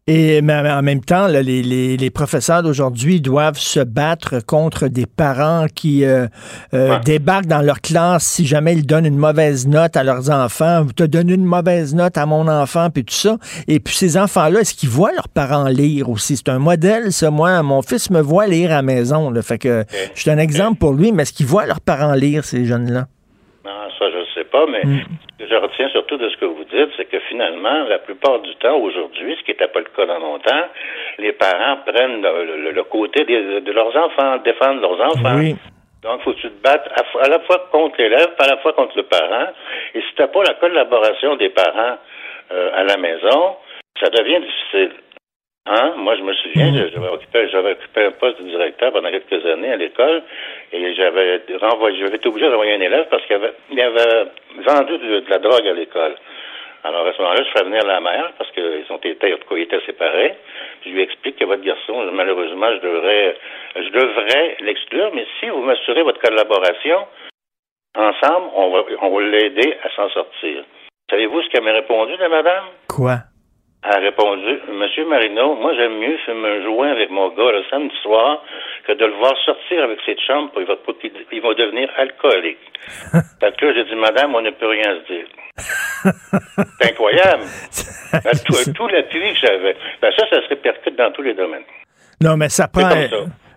Et 0.09 0.41
mais 0.41 0.55
en 0.55 0.83
même 0.83 1.01
temps, 1.01 1.27
là, 1.27 1.43
les, 1.43 1.65
les, 1.65 1.97
les 1.97 2.11
professeurs 2.11 2.63
d'aujourd'hui 2.63 3.21
doivent 3.21 3.59
se 3.59 3.81
battre 3.81 4.39
contre 4.39 4.87
des 4.87 5.05
parents 5.05 5.67
qui 5.75 6.05
euh, 6.05 6.29
euh, 6.75 7.01
débarquent 7.01 7.47
dans 7.49 7.61
leur 7.61 7.81
classe 7.81 8.25
si 8.25 8.47
jamais 8.47 8.75
ils 8.75 8.87
donnent 8.87 9.07
une 9.07 9.19
mauvaise 9.19 9.67
note 9.67 9.97
à 9.97 10.05
leurs 10.05 10.31
enfants. 10.31 10.85
Vous 10.85 10.93
te 10.93 11.03
donné 11.03 11.35
une 11.35 11.45
mauvaise 11.45 11.93
note 11.93 12.17
à 12.19 12.25
mon 12.25 12.47
enfant, 12.47 12.89
puis 12.91 13.05
tout 13.05 13.15
ça. 13.15 13.37
Et 13.67 13.81
puis 13.81 13.97
ces 13.97 14.17
enfants-là, 14.17 14.61
est-ce 14.61 14.75
qu'ils 14.75 14.91
voient 14.91 15.11
leurs 15.13 15.29
parents 15.29 15.67
lire 15.67 16.09
aussi? 16.09 16.37
C'est 16.37 16.51
un 16.51 16.61
modèle, 16.61 17.13
ça. 17.13 17.33
Moi, 17.33 17.61
mon 17.65 17.83
fils 17.83 18.09
me 18.11 18.21
voit 18.21 18.47
lire 18.47 18.71
à 18.71 18.77
la 18.77 18.83
maison. 18.83 19.31
Là, 19.31 19.43
fait 19.43 19.59
que 19.59 19.85
je 20.15 20.21
suis 20.21 20.31
un 20.31 20.39
exemple 20.39 20.79
pour 20.79 20.93
lui, 20.93 21.11
mais 21.11 21.25
est-ce 21.25 21.33
qu'ils 21.33 21.47
voient 21.47 21.67
leurs 21.67 21.81
parents 21.81 22.15
lire, 22.15 22.45
ces 22.45 22.65
jeunes-là? 22.65 23.09
Non, 23.65 23.73
ça, 23.99 24.05
je 24.09 24.26
sais 24.37 24.45
pas, 24.45 24.67
mais 24.67 24.83
ce 24.83 25.45
que 25.45 25.51
je 25.51 25.55
retiens 25.57 25.89
surtout 25.91 26.17
de 26.17 26.29
ce 26.29 26.37
que 26.37 26.45
vous 26.47 26.65
dites, 26.65 26.91
c'est 26.97 27.07
que 27.07 27.19
finalement, 27.29 27.85
la 27.89 27.99
plupart 27.99 28.39
du 28.41 28.55
temps, 28.57 28.77
aujourd'hui, 28.79 29.37
ce 29.39 29.43
qui 29.45 29.51
n'était 29.51 29.69
pas 29.69 29.81
le 29.81 29.87
cas 29.97 30.07
dans 30.07 30.19
longtemps, 30.19 30.65
les 31.19 31.33
parents 31.33 31.79
prennent 31.87 32.23
le, 32.23 32.57
le- 32.65 32.71
le 32.71 32.85
côté 32.85 33.25
des- 33.25 33.61
de 33.61 33.73
leurs 33.73 33.95
enfants, 33.97 34.37
défendent 34.45 34.81
leurs 34.81 35.01
enfants. 35.01 35.37
Oui. 35.39 35.57
Donc, 36.03 36.21
faut 36.23 36.33
que 36.33 36.39
tu 36.41 36.49
te 36.51 36.63
battes 36.63 36.89
à, 36.95 37.25
à 37.25 37.29
la 37.29 37.41
fois 37.41 37.69
contre 37.73 37.97
l'élève, 37.99 38.31
à 38.39 38.47
la 38.47 38.57
fois 38.59 38.73
contre 38.75 38.97
le 38.97 39.03
parent. 39.05 39.49
Et 39.95 40.01
si 40.01 40.15
tu 40.15 40.23
n'as 40.23 40.29
pas 40.29 40.43
la 40.45 40.55
collaboration 40.55 41.37
des 41.37 41.49
parents 41.49 41.99
euh, 42.53 42.71
à 42.75 42.85
la 42.85 42.97
maison, 42.97 43.57
ça 44.01 44.09
devient 44.11 44.41
difficile. 44.41 44.93
Hein? 45.69 45.95
Moi, 45.97 46.15
je 46.17 46.23
me 46.23 46.33
souviens, 46.35 46.73
j'avais 46.95 47.09
occupé, 47.09 47.49
j'avais 47.51 47.73
occupé 47.73 48.05
un 48.05 48.13
poste 48.13 48.41
de 48.41 48.49
directeur 48.49 48.93
pendant 48.93 49.11
quelques 49.11 49.45
années 49.47 49.73
à 49.73 49.77
l'école 49.77 50.23
et 50.73 50.95
j'avais 50.95 51.43
renvoyé, 51.61 51.99
j'avais 52.01 52.17
été 52.17 52.29
obligé 52.29 52.49
d'envoyer 52.49 52.75
un 52.75 52.81
élève 52.81 53.07
parce 53.11 53.25
qu'il 53.27 53.35
avait, 53.81 54.25
vendu 54.65 54.99
de, 54.99 55.25
la 55.29 55.39
drogue 55.39 55.67
à 55.67 55.73
l'école. 55.73 56.17
Alors, 56.85 57.07
à 57.07 57.13
ce 57.13 57.23
moment-là, 57.23 57.43
je 57.43 57.59
fais 57.59 57.65
venir 57.65 57.83
la 57.85 58.01
mère 58.01 58.33
parce 58.39 58.51
qu'ils 58.53 58.85
ont 58.91 58.99
été, 58.99 59.35
en 59.35 59.57
ils 59.57 59.63
étaient 59.63 59.81
séparés. 59.87 60.35
Je 60.85 60.91
lui 60.91 61.03
explique 61.03 61.37
que 61.37 61.45
votre 61.45 61.63
garçon, 61.63 62.11
malheureusement, 62.13 62.71
je 62.73 62.81
devrais, 62.81 63.37
je 63.75 63.89
devrais 63.91 64.57
l'exclure, 64.61 65.11
mais 65.15 65.27
si 65.41 65.49
vous 65.49 65.63
m'assurez 65.63 66.03
votre 66.03 66.21
collaboration, 66.21 67.07
ensemble, 67.97 68.51
on 68.55 68.71
va, 68.71 68.85
on 69.03 69.11
va 69.11 69.23
l'aider 69.23 69.77
à 69.83 69.91
s'en 69.97 70.09
sortir. 70.11 70.65
Savez-vous 71.11 71.43
ce 71.43 71.49
qu'elle 71.51 71.65
m'a 71.65 71.73
répondu, 71.73 72.13
madame? 72.19 72.65
Quoi? 72.89 73.19
A 73.89 73.99
répondu, 73.99 74.59
Monsieur 74.73 75.07
Marino, 75.07 75.55
moi 75.55 75.73
j'aime 75.77 75.99
mieux 75.99 76.19
un 76.29 76.65
joint 76.65 76.91
avec 76.91 77.09
mon 77.09 77.29
gars 77.29 77.53
le 77.53 77.63
samedi 77.71 77.95
soir 78.03 78.43
que 78.85 78.93
de 78.93 79.05
le 79.05 79.13
voir 79.13 79.33
sortir 79.45 79.85
avec 79.85 80.01
ses 80.05 80.17
chambres 80.27 80.51
pour, 80.51 80.61
il 80.61 80.67
va, 80.67 80.75
il 81.31 81.41
va 81.41 81.55
devenir 81.55 81.89
alcoolique. 81.97 82.59
fait 83.41 83.57
que 83.57 83.67
là, 83.67 83.73
j'ai 83.75 83.85
dit, 83.85 83.95
Madame, 83.95 84.35
on 84.35 84.41
ne 84.41 84.51
peut 84.51 84.67
rien 84.67 84.97
se 84.97 85.13
dire. 85.13 85.27
C'est 86.81 86.91
incroyable. 86.91 87.45
Tout, 88.47 88.73
tout 88.73 88.89
l'appui 88.89 89.33
que 89.35 89.39
j'avais. 89.47 89.77
Ben, 90.01 90.11
ça, 90.17 90.27
ça 90.31 90.43
se 90.43 90.49
répercute 90.49 90.97
dans 90.97 91.11
tous 91.13 91.23
les 91.23 91.35
domaines. 91.35 91.65
Non, 92.23 92.37
mais 92.37 92.49
ça 92.49 92.67
prend. 92.67 92.89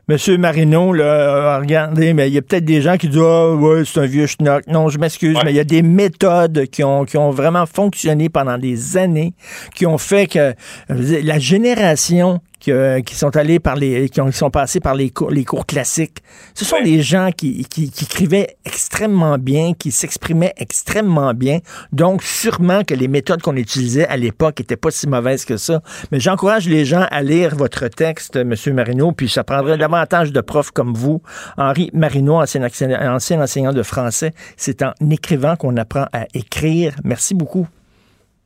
Monsieur 0.09 0.39
Marino, 0.39 0.91
là, 0.91 1.03
euh, 1.03 1.59
regardez, 1.59 2.13
mais 2.13 2.29
il 2.29 2.33
y 2.33 2.39
a 2.39 2.41
peut-être 2.41 2.65
des 2.65 2.81
gens 2.81 2.97
qui 2.97 3.09
disent 3.09 3.21
Ah, 3.23 3.53
ouais, 3.53 3.83
c'est 3.85 3.99
un 3.99 4.07
vieux 4.07 4.25
schnock. 4.25 4.65
Non, 4.65 4.89
je 4.89 4.97
m'excuse, 4.97 5.37
mais 5.45 5.51
il 5.51 5.55
y 5.55 5.59
a 5.59 5.63
des 5.63 5.83
méthodes 5.83 6.65
qui 6.65 6.83
ont, 6.83 7.05
qui 7.05 7.15
ont 7.17 7.29
vraiment 7.29 7.67
fonctionné 7.67 8.27
pendant 8.27 8.57
des 8.57 8.97
années, 8.97 9.35
qui 9.75 9.85
ont 9.85 9.99
fait 9.99 10.25
que 10.25 10.55
dire, 10.89 11.19
la 11.23 11.37
génération 11.37 12.41
qui, 12.59 12.71
euh, 12.71 13.01
qui 13.01 13.15
sont 13.15 13.35
allés 13.37 13.59
par 13.59 13.75
les. 13.75 14.09
qui, 14.09 14.19
ont- 14.21 14.27
qui 14.29 14.37
sont 14.37 14.49
passés 14.51 14.79
par 14.79 14.95
les 14.95 15.09
cours, 15.09 15.31
les 15.31 15.45
cours 15.45 15.65
classiques, 15.65 16.17
ce 16.53 16.65
sont 16.65 16.81
des 16.81 17.01
gens 17.01 17.29
qui, 17.35 17.63
qui, 17.65 17.89
qui 17.91 18.05
écrivaient 18.05 18.55
extrêmement 18.65 19.37
bien, 19.37 19.73
qui 19.73 19.91
s'exprimaient 19.91 20.53
extrêmement 20.57 21.33
bien. 21.33 21.59
Donc, 21.91 22.21
sûrement 22.23 22.83
que 22.83 22.93
les 22.93 23.07
méthodes 23.07 23.41
qu'on 23.41 23.55
utilisait 23.55 24.07
à 24.07 24.17
l'époque 24.17 24.59
n'étaient 24.59 24.75
pas 24.77 24.91
si 24.91 25.07
mauvaises 25.07 25.45
que 25.45 25.57
ça. 25.57 25.81
Mais 26.11 26.19
j'encourage 26.19 26.67
les 26.67 26.85
gens 26.85 27.05
à 27.11 27.21
lire 27.21 27.55
votre 27.55 27.87
texte, 27.87 28.35
M. 28.35 28.53
Marino, 28.73 29.11
puis 29.11 29.29
ça 29.29 29.43
prendrait 29.43 29.77
davantage 29.77 30.31
de 30.31 30.41
profs 30.41 30.71
comme 30.71 30.93
vous. 30.93 31.21
Henri 31.57 31.89
Marino, 31.93 32.35
ancien, 32.41 32.61
ancien- 32.63 33.41
enseignant 33.41 33.73
de 33.73 33.83
français, 33.83 34.31
c'est 34.57 34.81
en 34.83 34.93
écrivant 35.09 35.55
qu'on 35.55 35.77
apprend 35.77 36.05
à 36.13 36.25
écrire. 36.33 36.93
Merci 37.03 37.33
beaucoup. 37.35 37.67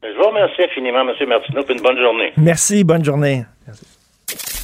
Je 0.04 0.10
vous 0.18 0.28
remercie 0.30 0.62
infiniment, 0.62 1.02
M. 1.02 1.30
Martineau, 1.30 1.64
puis 1.64 1.76
une 1.76 1.82
bonne 1.82 1.98
journée. 2.00 2.34
Merci, 2.38 2.84
bonne 2.84 3.04
journée. 3.06 3.46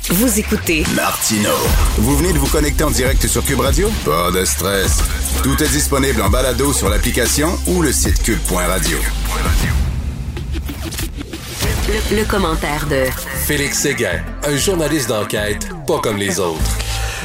Vous 0.08 0.40
écoutez 0.40 0.84
Martino. 0.96 1.52
Vous 1.98 2.18
venez 2.18 2.34
de 2.34 2.40
vous 2.40 2.48
connecter 2.48 2.84
en 2.84 2.90
direct 2.90 3.28
sur 3.28 3.44
Cube 3.46 3.60
Radio? 3.60 3.92
Pas 4.04 4.32
de 4.32 4.44
stress. 4.44 4.98
Tout 5.44 5.62
est 5.62 5.68
disponible 5.70 6.22
en 6.24 6.30
balado 6.30 6.74
sur 6.74 6.90
l'application 6.90 7.56
ou 7.68 7.82
le 7.84 7.92
site 7.92 8.24
cube.radio. 8.24 8.98
le, 11.88 12.16
le 12.18 12.26
commentaire 12.26 12.88
de 12.88 13.04
Félix 13.46 13.80
Séguin, 13.80 14.24
un 14.44 14.58
journaliste 14.58 15.10
d'enquête 15.10 15.68
pas 15.86 16.00
comme 16.00 16.18
les 16.18 16.40
autres. 16.40 16.78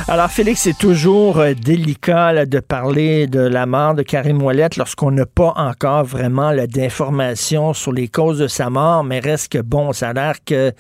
Alors, 0.07 0.31
Félix, 0.31 0.61
c'est 0.61 0.77
toujours 0.77 1.39
euh, 1.39 1.55
délicat 1.55 2.45
de 2.45 2.61
parler 2.61 3.27
de 3.27 3.41
la 3.41 3.65
mort 3.65 3.95
de 3.95 4.03
Karim 4.03 4.43
Ouellette 4.43 4.77
lorsqu'on 4.77 5.11
n'a 5.11 5.25
pas 5.25 5.55
encore 5.57 6.05
vraiment 6.05 6.53
d'informations 6.67 7.73
sur 7.73 7.91
les 7.91 8.09
causes 8.09 8.39
de 8.39 8.47
sa 8.47 8.69
mort, 8.69 9.03
mais 9.03 9.19
reste 9.19 9.53
que, 9.53 9.59
bon, 9.59 9.95
ça 9.95 10.11
a 10.11 10.13
l'air 10.13 10.45
qu'il 10.45 10.75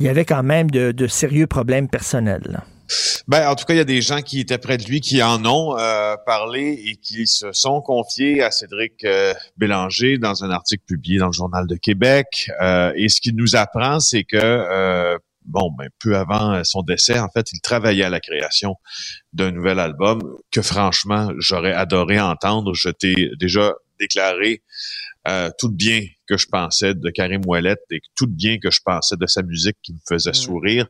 y 0.00 0.08
avait 0.08 0.24
quand 0.24 0.42
même 0.42 0.70
de, 0.70 1.06
sérieux 1.08 1.46
problèmes 1.46 1.88
personnels. 1.88 2.62
Ben, 3.28 3.50
en 3.50 3.54
tout 3.54 3.66
cas, 3.66 3.74
il 3.74 3.76
y 3.76 3.80
a 3.80 3.84
des 3.84 4.00
gens 4.00 4.22
qui 4.22 4.40
étaient 4.40 4.58
près 4.58 4.78
de 4.78 4.84
lui 4.84 5.02
qui 5.02 5.22
en 5.22 5.44
ont 5.44 5.76
euh, 5.78 6.16
parlé 6.24 6.82
et 6.86 6.96
qui 6.96 7.26
se 7.26 7.52
sont 7.52 7.82
confiés 7.82 8.42
à 8.42 8.50
Cédric 8.50 9.04
euh, 9.04 9.34
Bélanger 9.58 10.16
dans 10.16 10.42
un 10.42 10.50
article 10.50 10.84
publié 10.86 11.18
dans 11.18 11.26
le 11.26 11.32
Journal 11.32 11.66
de 11.66 11.76
Québec. 11.76 12.50
Et 12.96 13.10
ce 13.10 13.20
qu'il 13.20 13.36
nous 13.36 13.56
apprend, 13.56 14.00
c'est 14.00 14.24
que 14.24 15.18
bon, 15.44 15.70
ben, 15.78 15.88
peu 15.98 16.16
avant 16.16 16.62
son 16.64 16.82
décès, 16.82 17.18
en 17.18 17.28
fait, 17.28 17.52
il 17.52 17.60
travaillait 17.60 18.04
à 18.04 18.10
la 18.10 18.20
création 18.20 18.76
d'un 19.32 19.50
nouvel 19.50 19.78
album 19.78 20.20
que 20.50 20.62
franchement, 20.62 21.30
j'aurais 21.38 21.72
adoré 21.72 22.20
entendre. 22.20 22.74
Je 22.74 22.90
t'ai 22.90 23.30
déjà 23.38 23.74
déclaré 23.98 24.62
euh, 25.28 25.50
tout 25.58 25.70
bien 25.70 26.02
que 26.26 26.38
je 26.38 26.46
pensais 26.46 26.94
de 26.94 27.10
Karim 27.10 27.42
Ouellette 27.46 27.84
et 27.90 28.00
tout 28.16 28.26
bien 28.26 28.58
que 28.58 28.70
je 28.70 28.80
pensais 28.82 29.16
de 29.16 29.26
sa 29.26 29.42
musique 29.42 29.76
qui 29.82 29.92
me 29.92 29.98
faisait 30.08 30.32
sourire 30.32 30.86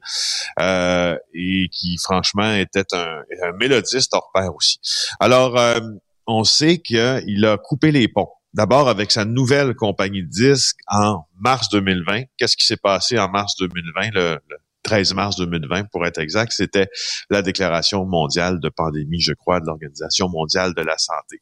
euh, 0.61 1.17
et 1.35 1.69
qui 1.73 1.97
franchement 1.99 2.55
était 2.55 2.95
un, 2.95 3.23
un 3.43 3.53
mélodiste 3.59 4.15
hors 4.15 4.31
pair 4.33 4.55
aussi. 4.55 4.79
Alors, 5.19 5.59
euh, 5.59 5.81
on 6.29 6.45
sait 6.45 6.79
qu'il 6.79 7.45
a 7.45 7.59
coupé 7.59 7.91
les 7.91 8.07
ponts. 8.07 8.31
D'abord 8.55 8.89
avec 8.89 9.11
sa 9.13 9.25
nouvelle 9.25 9.75
compagnie 9.75 10.23
de 10.23 10.29
disques 10.29 10.79
en 10.89 11.25
mars 11.39 11.69
2020. 11.71 12.23
Qu'est-ce 12.37 12.57
qui 12.57 12.67
s'est 12.67 12.77
passé 12.77 13.19
en 13.19 13.29
mars 13.29 13.55
2020, 13.61 14.11
le, 14.15 14.39
le 14.49 14.57
13 14.83 15.13
mars 15.15 15.37
2020 15.37 15.85
pour 15.93 16.07
être 16.07 16.19
exact, 16.19 16.53
c'était 16.53 16.89
la 17.29 17.43
déclaration 17.43 18.07
mondiale 18.07 18.59
de 18.61 18.71
pandémie, 18.71 19.21
je 19.21 19.35
crois, 19.35 19.61
de 19.61 19.67
l'Organisation 19.67 20.29
mondiale 20.31 20.73
de 20.75 20.81
la 20.83 20.97
santé. 20.97 21.37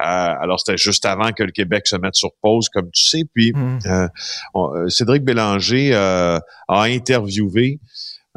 Euh, 0.00 0.04
alors 0.04 0.58
c'était 0.58 0.78
juste 0.78 1.04
avant 1.04 1.32
que 1.32 1.42
le 1.42 1.52
Québec 1.52 1.86
se 1.86 1.96
mette 1.96 2.14
sur 2.14 2.30
pause, 2.40 2.68
comme 2.70 2.90
tu 2.90 3.04
sais. 3.04 3.24
Puis 3.34 3.52
euh, 3.86 4.08
on- 4.54 4.74
euh, 4.74 4.88
Cédric 4.88 5.22
Bélanger 5.22 5.90
euh, 5.94 6.38
a 6.68 6.82
interviewé 6.84 7.78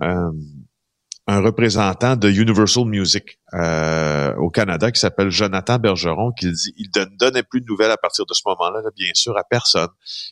euh, 0.01 0.31
un 1.31 1.39
représentant 1.39 2.17
de 2.17 2.29
Universal 2.29 2.85
Music 2.85 3.39
euh, 3.53 4.35
au 4.35 4.49
Canada 4.49 4.91
qui 4.91 4.99
s'appelle 4.99 5.29
Jonathan 5.29 5.79
Bergeron, 5.79 6.33
qui 6.33 6.51
dit 6.51 6.73
il 6.75 6.89
ne 6.93 7.05
donnait 7.17 7.43
plus 7.43 7.61
de 7.61 7.65
nouvelles 7.67 7.91
à 7.91 7.97
partir 7.97 8.25
de 8.25 8.33
ce 8.33 8.41
moment-là, 8.47 8.81
là, 8.83 8.89
bien 8.97 9.11
sûr, 9.13 9.37
à 9.37 9.43
personne. 9.45 9.87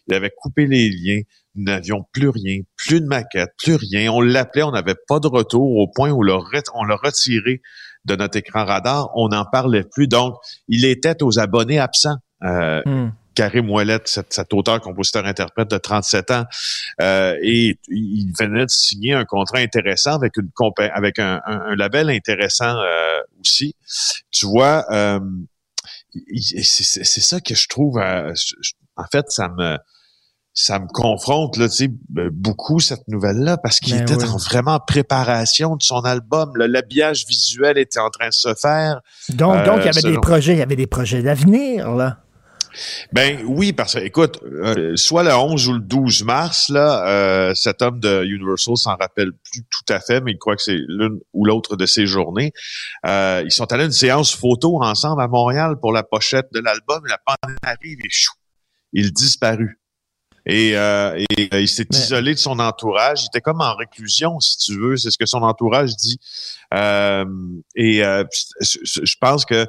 Il 0.08 0.14
avait 0.14 0.32
coupé 0.36 0.68
les 0.68 0.90
liens. 0.90 1.22
Nous 1.56 1.64
n'avions 1.64 2.06
plus 2.12 2.28
rien, 2.28 2.60
plus 2.76 3.00
de 3.00 3.06
maquette, 3.06 3.52
plus 3.64 3.76
rien. 3.76 4.12
On 4.12 4.20
l'appelait, 4.20 4.64
on 4.64 4.72
n'avait 4.72 4.98
pas 5.08 5.20
de 5.20 5.28
retour 5.28 5.78
au 5.78 5.88
point 5.88 6.12
où 6.12 6.20
on 6.20 6.84
l'a 6.84 6.96
retiré 6.96 7.62
de 8.04 8.16
notre 8.16 8.38
écran 8.38 8.66
radar. 8.66 9.10
On 9.16 9.30
n'en 9.30 9.46
parlait 9.46 9.84
plus. 9.84 10.08
Donc, 10.08 10.36
il 10.68 10.84
était 10.84 11.24
aux 11.24 11.40
abonnés 11.40 11.80
absents. 11.80 12.18
Euh, 12.44 12.82
Karim 13.40 13.70
Ouellet, 13.70 14.00
cet, 14.06 14.34
cet 14.34 14.54
auteur, 14.54 14.82
compositeur, 14.82 15.26
interprète 15.26 15.70
de 15.70 15.78
37 15.78 16.32
ans, 16.32 16.46
euh, 17.02 17.36
et 17.42 17.80
il 17.88 18.32
venait 18.38 18.66
de 18.66 18.70
signer 18.70 19.14
un 19.14 19.24
contrat 19.26 19.60
intéressant 19.60 20.14
avec 20.14 20.36
une 20.38 20.50
avec 20.94 21.20
un, 21.20 21.40
un- 21.46 21.62
un 21.72 21.76
label 21.76 22.10
intéressant 22.10 22.76
euh, 22.78 23.20
aussi. 23.40 23.76
Tu 24.32 24.46
vois, 24.46 24.86
euh, 24.92 25.20
c'est 26.64 27.22
ça 27.22 27.40
que 27.40 27.56
je 27.56 27.68
trouve. 27.68 28.00
je- 28.00 28.72
en 28.96 29.06
fait, 29.12 29.26
ça 29.30 29.50
me 29.50 29.78
ça 30.52 30.80
me 30.80 30.88
confronte 30.88 31.56
là, 31.58 31.68
beaucoup 32.34 32.80
cette 32.82 33.08
nouvelle-là 33.08 33.58
parce 33.58 33.80
qu'il 33.80 33.94
Ben 33.94 34.02
était 34.02 34.16
oui. 34.16 34.30
en 34.30 34.36
vraiment 34.38 34.80
préparation 34.80 35.78
de 35.78 35.84
son 35.84 36.02
album. 36.02 36.52
Le- 36.56 36.66
L'habillage 36.66 37.26
visuel 37.28 37.78
était 37.78 38.00
en 38.00 38.10
train 38.10 38.28
de 38.28 38.34
se 38.34 38.54
faire. 38.56 39.00
Donc, 39.30 39.56
Euh, 39.56 39.66
donc, 39.66 39.78
il 39.82 39.86
y 39.86 39.90
avait 39.90 40.02
des 40.02 40.20
projets, 40.20 40.54
il 40.54 40.60
y 40.60 40.62
avait 40.62 40.76
des 40.76 40.88
projets 40.88 41.22
d'avenir, 41.22 41.92
là. 41.96 42.18
Ben 43.12 43.44
oui, 43.46 43.74
parce 43.74 43.96
que 43.96 44.00
écoute, 44.00 44.40
euh, 44.44 44.96
soit 44.96 45.24
le 45.24 45.34
11 45.34 45.68
ou 45.70 45.74
le 45.74 45.80
12 45.80 46.24
mars, 46.24 46.70
là, 46.70 47.08
euh, 47.08 47.54
cet 47.56 47.82
homme 47.82 48.00
de 48.00 48.24
Universal 48.24 48.78
s'en 48.78 48.96
rappelle 48.96 49.32
plus 49.32 49.62
tout 49.64 49.94
à 49.94 50.00
fait, 50.00 50.22
mais 50.22 50.32
il 50.32 50.38
croit 50.38 50.56
que 50.56 50.62
c'est 50.62 50.78
l'une 50.88 51.20
ou 51.34 51.46
l'autre 51.46 51.76
de 51.76 51.86
ces 51.86 52.08
journées. 52.08 52.52
Euh, 53.06 53.42
ils 53.46 53.52
sont 53.52 53.72
allés 53.72 53.84
à 53.84 53.86
une 53.88 53.92
séance 53.92 54.36
photo 54.36 54.82
ensemble 54.82 55.22
à 55.22 55.28
Montréal 55.28 55.76
pour 55.82 55.92
la 55.92 56.04
pochette 56.04 56.48
de 56.54 56.60
l'album. 56.60 57.02
La 57.08 57.20
pandémie 57.26 57.58
arrive 57.64 58.00
et 58.04 58.10
chou, 58.10 58.34
il 58.94 59.12
disparut. 59.12 59.80
Et, 60.46 60.76
euh, 60.76 61.24
et, 61.38 61.50
euh, 61.54 61.62
il 61.62 61.68
s'est 61.68 61.88
isolé 61.92 62.34
de 62.34 62.40
son 62.40 62.60
entourage. 62.60 63.24
Il 63.24 63.28
était 63.28 63.42
comme 63.42 63.62
en 63.62 63.76
réclusion, 63.76 64.40
si 64.40 64.58
tu 64.58 64.80
veux. 64.80 64.98
C'est 64.98 65.12
ce 65.12 65.18
que 65.18 65.26
son 65.26 65.44
entourage 65.44 65.96
dit. 65.96 66.20
Euh, 66.74 67.26
et 67.76 68.04
euh, 68.04 68.24
je 68.62 69.16
pense 69.22 69.46
que 69.46 69.68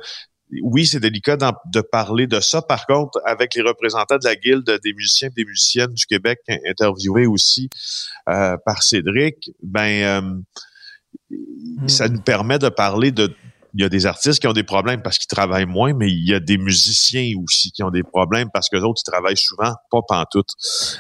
oui, 0.63 0.87
c'est 0.87 1.01
délicat 1.01 1.37
de 1.37 1.81
parler 1.81 2.27
de 2.27 2.41
ça. 2.41 2.63
Par 2.63 2.87
contre, 2.87 3.21
avec 3.25 3.55
les 3.55 3.63
représentants 3.63 4.19
de 4.19 4.25
la 4.25 4.37
Guilde 4.37 4.81
des 4.83 4.93
musiciens 4.93 5.29
et 5.29 5.33
des 5.35 5.45
musiciennes 5.45 5.93
du 5.95 6.07
Québec, 6.07 6.41
in- 6.49 6.59
interviewés 6.69 7.27
aussi 7.27 7.69
euh, 8.29 8.57
par 8.65 8.83
Cédric, 8.83 9.51
ben 9.63 10.43
euh, 11.31 11.37
ça 11.87 12.09
nous 12.09 12.21
permet 12.21 12.59
de 12.59 12.69
parler 12.69 13.13
de. 13.13 13.33
Il 13.75 13.83
y 13.83 13.85
a 13.85 13.89
des 13.89 14.07
artistes 14.07 14.41
qui 14.41 14.47
ont 14.47 14.53
des 14.53 14.65
problèmes 14.65 15.03
parce 15.03 15.19
qu'ils 15.19 15.29
travaillent 15.29 15.67
moins, 15.67 15.93
mais 15.95 16.09
il 16.09 16.29
y 16.29 16.35
a 16.35 16.41
des 16.41 16.59
musiciens 16.59 17.33
aussi 17.43 17.71
qui 17.71 17.83
ont 17.83 17.91
des 17.91 18.03
problèmes 18.03 18.49
parce 18.53 18.69
que 18.69 18.77
d'autres, 18.77 19.01
ils 19.07 19.11
travaillent 19.11 19.37
souvent, 19.37 19.75
pas 19.91 20.01
pantoute. 20.09 20.49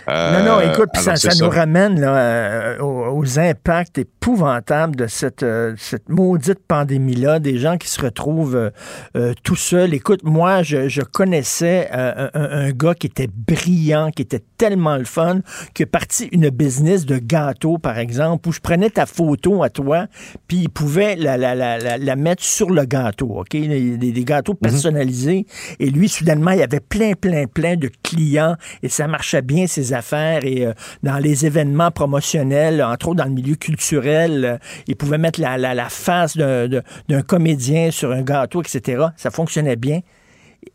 Euh, 0.09 0.39
non, 0.39 0.57
non, 0.57 0.73
écoute, 0.73 0.91
puis 0.93 1.03
ça, 1.03 1.14
nous 1.41 1.51
ramène 1.51 2.01
là, 2.01 2.16
euh, 2.16 2.79
aux, 2.79 3.18
aux 3.18 3.39
impacts 3.39 3.99
épouvantables 3.99 4.97
de 4.97 5.07
cette, 5.07 5.43
euh, 5.43 5.75
cette 5.77 6.09
maudite 6.09 6.61
pandémie-là, 6.66 7.39
des 7.41 7.59
gens 7.59 7.77
qui 7.77 7.89
se 7.89 8.01
retrouvent 8.01 8.57
euh, 8.57 8.71
euh, 9.16 9.35
tout 9.43 9.57
seuls. 9.57 9.95
Écoute, 9.95 10.21
moi, 10.23 10.62
je, 10.62 10.89
je 10.89 11.03
connaissais 11.03 11.89
euh, 11.93 12.29
un, 12.35 12.71
gars 12.71 12.95
qui 12.95 13.07
était 13.07 13.29
brillant, 13.29 14.11
qui 14.11 14.23
était 14.23 14.45
tellement 14.59 14.97
le 14.97 15.05
fun, 15.05 15.41
qui 15.75 15.83
est 15.83 15.87
parti 15.87 16.29
une 16.33 16.51
business 16.51 17.07
de 17.07 17.18
gâteaux, 17.18 17.79
par 17.79 17.99
exemple, 17.99 18.49
où 18.49 18.53
je 18.53 18.61
prenais 18.61 18.91
ta 18.91 19.07
photo 19.07 19.62
à 19.62 19.71
toi, 19.71 20.07
puis 20.47 20.59
il 20.59 20.68
pouvait 20.68 21.16
la, 21.16 21.37
la, 21.37 21.55
la, 21.55 21.79
la, 21.79 21.99
la 21.99 22.16
mettre 22.16 22.43
sur 22.43 22.59
le 22.68 22.84
gâteau, 22.84 23.40
OK? 23.40 23.52
Des, 23.52 24.24
gâteaux 24.24 24.54
personnalisés. 24.54 25.46
Et 25.78 25.88
lui, 25.90 26.08
soudainement, 26.08 26.50
il 26.50 26.62
avait 26.62 26.80
plein, 26.80 27.12
plein, 27.14 27.46
plein 27.46 27.76
de 27.76 27.90
clients 28.02 28.56
et 28.82 28.88
ça 28.88 29.06
marchait 29.06 29.42
bien, 29.42 29.66
ses 29.66 29.92
affaires. 29.92 30.44
Et 30.44 30.66
euh, 30.66 30.72
dans 31.02 31.18
les 31.18 31.46
événements 31.46 31.90
promotionnels, 31.90 32.82
entre 32.82 33.08
autres 33.08 33.18
dans 33.18 33.24
le 33.24 33.30
milieu 33.30 33.54
culturel, 33.54 34.44
euh, 34.44 34.58
il 34.86 34.96
pouvait 34.96 35.18
mettre 35.18 35.40
la, 35.40 35.56
la, 35.56 35.74
la 35.74 35.88
face 35.88 36.36
d'un 36.36 37.22
comédien 37.26 37.90
sur 37.90 38.12
un 38.12 38.22
gâteau, 38.22 38.62
etc. 38.62 39.06
Ça 39.16 39.30
fonctionnait 39.30 39.76
bien. 39.76 40.00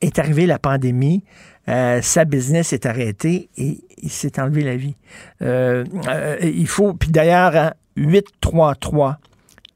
Est 0.01 0.17
arrivée 0.17 0.47
la 0.47 0.57
pandémie. 0.57 1.23
euh, 1.67 2.01
sa 2.01 2.25
business 2.25 2.73
est 2.73 2.85
arrêtée 2.85 3.49
et 3.57 3.83
il 4.01 4.09
s'est 4.09 4.39
enlevé 4.39 4.63
la 4.63 4.75
vie. 4.75 4.95
Euh, 5.41 5.83
euh, 6.07 6.37
il 6.41 6.67
faut, 6.67 6.93
puis 6.93 7.09
d'ailleurs, 7.11 7.55
hein, 7.55 7.73
833 7.95 9.19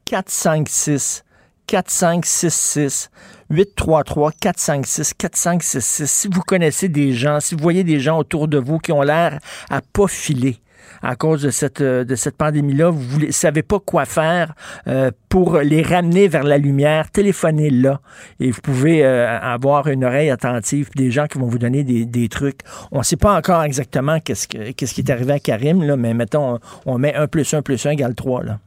456 0.04 1.24
4566 1.70 3.10
833 3.50 4.32
456 4.40 5.14
4566 5.14 6.10
si 6.10 6.28
vous 6.28 6.40
connaissez 6.42 6.88
des 6.88 7.12
gens, 7.12 7.38
si 7.40 7.54
vous 7.54 7.62
voyez 7.62 7.84
des 7.84 8.00
gens 8.00 8.18
autour 8.18 8.48
de 8.48 8.58
vous 8.58 8.78
qui 8.78 8.90
ont 8.92 9.02
l'air 9.02 9.38
à 9.70 9.80
pas 9.80 10.08
filer 10.08 10.58
à 11.02 11.14
cause 11.16 11.42
de 11.42 11.50
cette, 11.50 11.80
euh, 11.80 12.04
de 12.04 12.14
cette 12.14 12.36
pandémie-là, 12.36 12.90
vous 12.90 13.20
ne 13.20 13.30
savez 13.30 13.62
pas 13.62 13.78
quoi 13.78 14.04
faire 14.04 14.52
euh, 14.88 15.10
pour 15.28 15.58
les 15.58 15.82
ramener 15.82 16.26
vers 16.28 16.42
la 16.42 16.58
lumière, 16.58 17.10
téléphonez 17.10 17.70
là 17.70 18.00
et 18.40 18.50
vous 18.50 18.60
pouvez 18.60 19.04
euh, 19.04 19.38
avoir 19.40 19.86
une 19.86 20.04
oreille 20.04 20.30
attentive, 20.30 20.90
des 20.96 21.10
gens 21.10 21.26
qui 21.26 21.38
vont 21.38 21.46
vous 21.46 21.58
donner 21.58 21.84
des, 21.84 22.04
des 22.04 22.28
trucs. 22.28 22.60
On 22.90 22.98
ne 22.98 23.02
sait 23.04 23.16
pas 23.16 23.34
encore 23.36 23.62
exactement 23.62 24.18
qu'est-ce, 24.20 24.48
que- 24.48 24.72
qu'est-ce 24.72 24.92
qui 24.94 25.00
est 25.02 25.10
arrivé 25.10 25.32
à 25.34 25.38
Karim, 25.38 25.82
là, 25.84 25.96
mais 25.96 26.12
mettons, 26.12 26.54
on, 26.84 26.94
on 26.94 26.98
met 26.98 27.14
1 27.14 27.28
plus 27.28 27.54
1 27.54 27.62
plus 27.62 27.86
1 27.86 27.90
égale 27.92 28.14
3. 28.14 28.42
Là. 28.42 28.58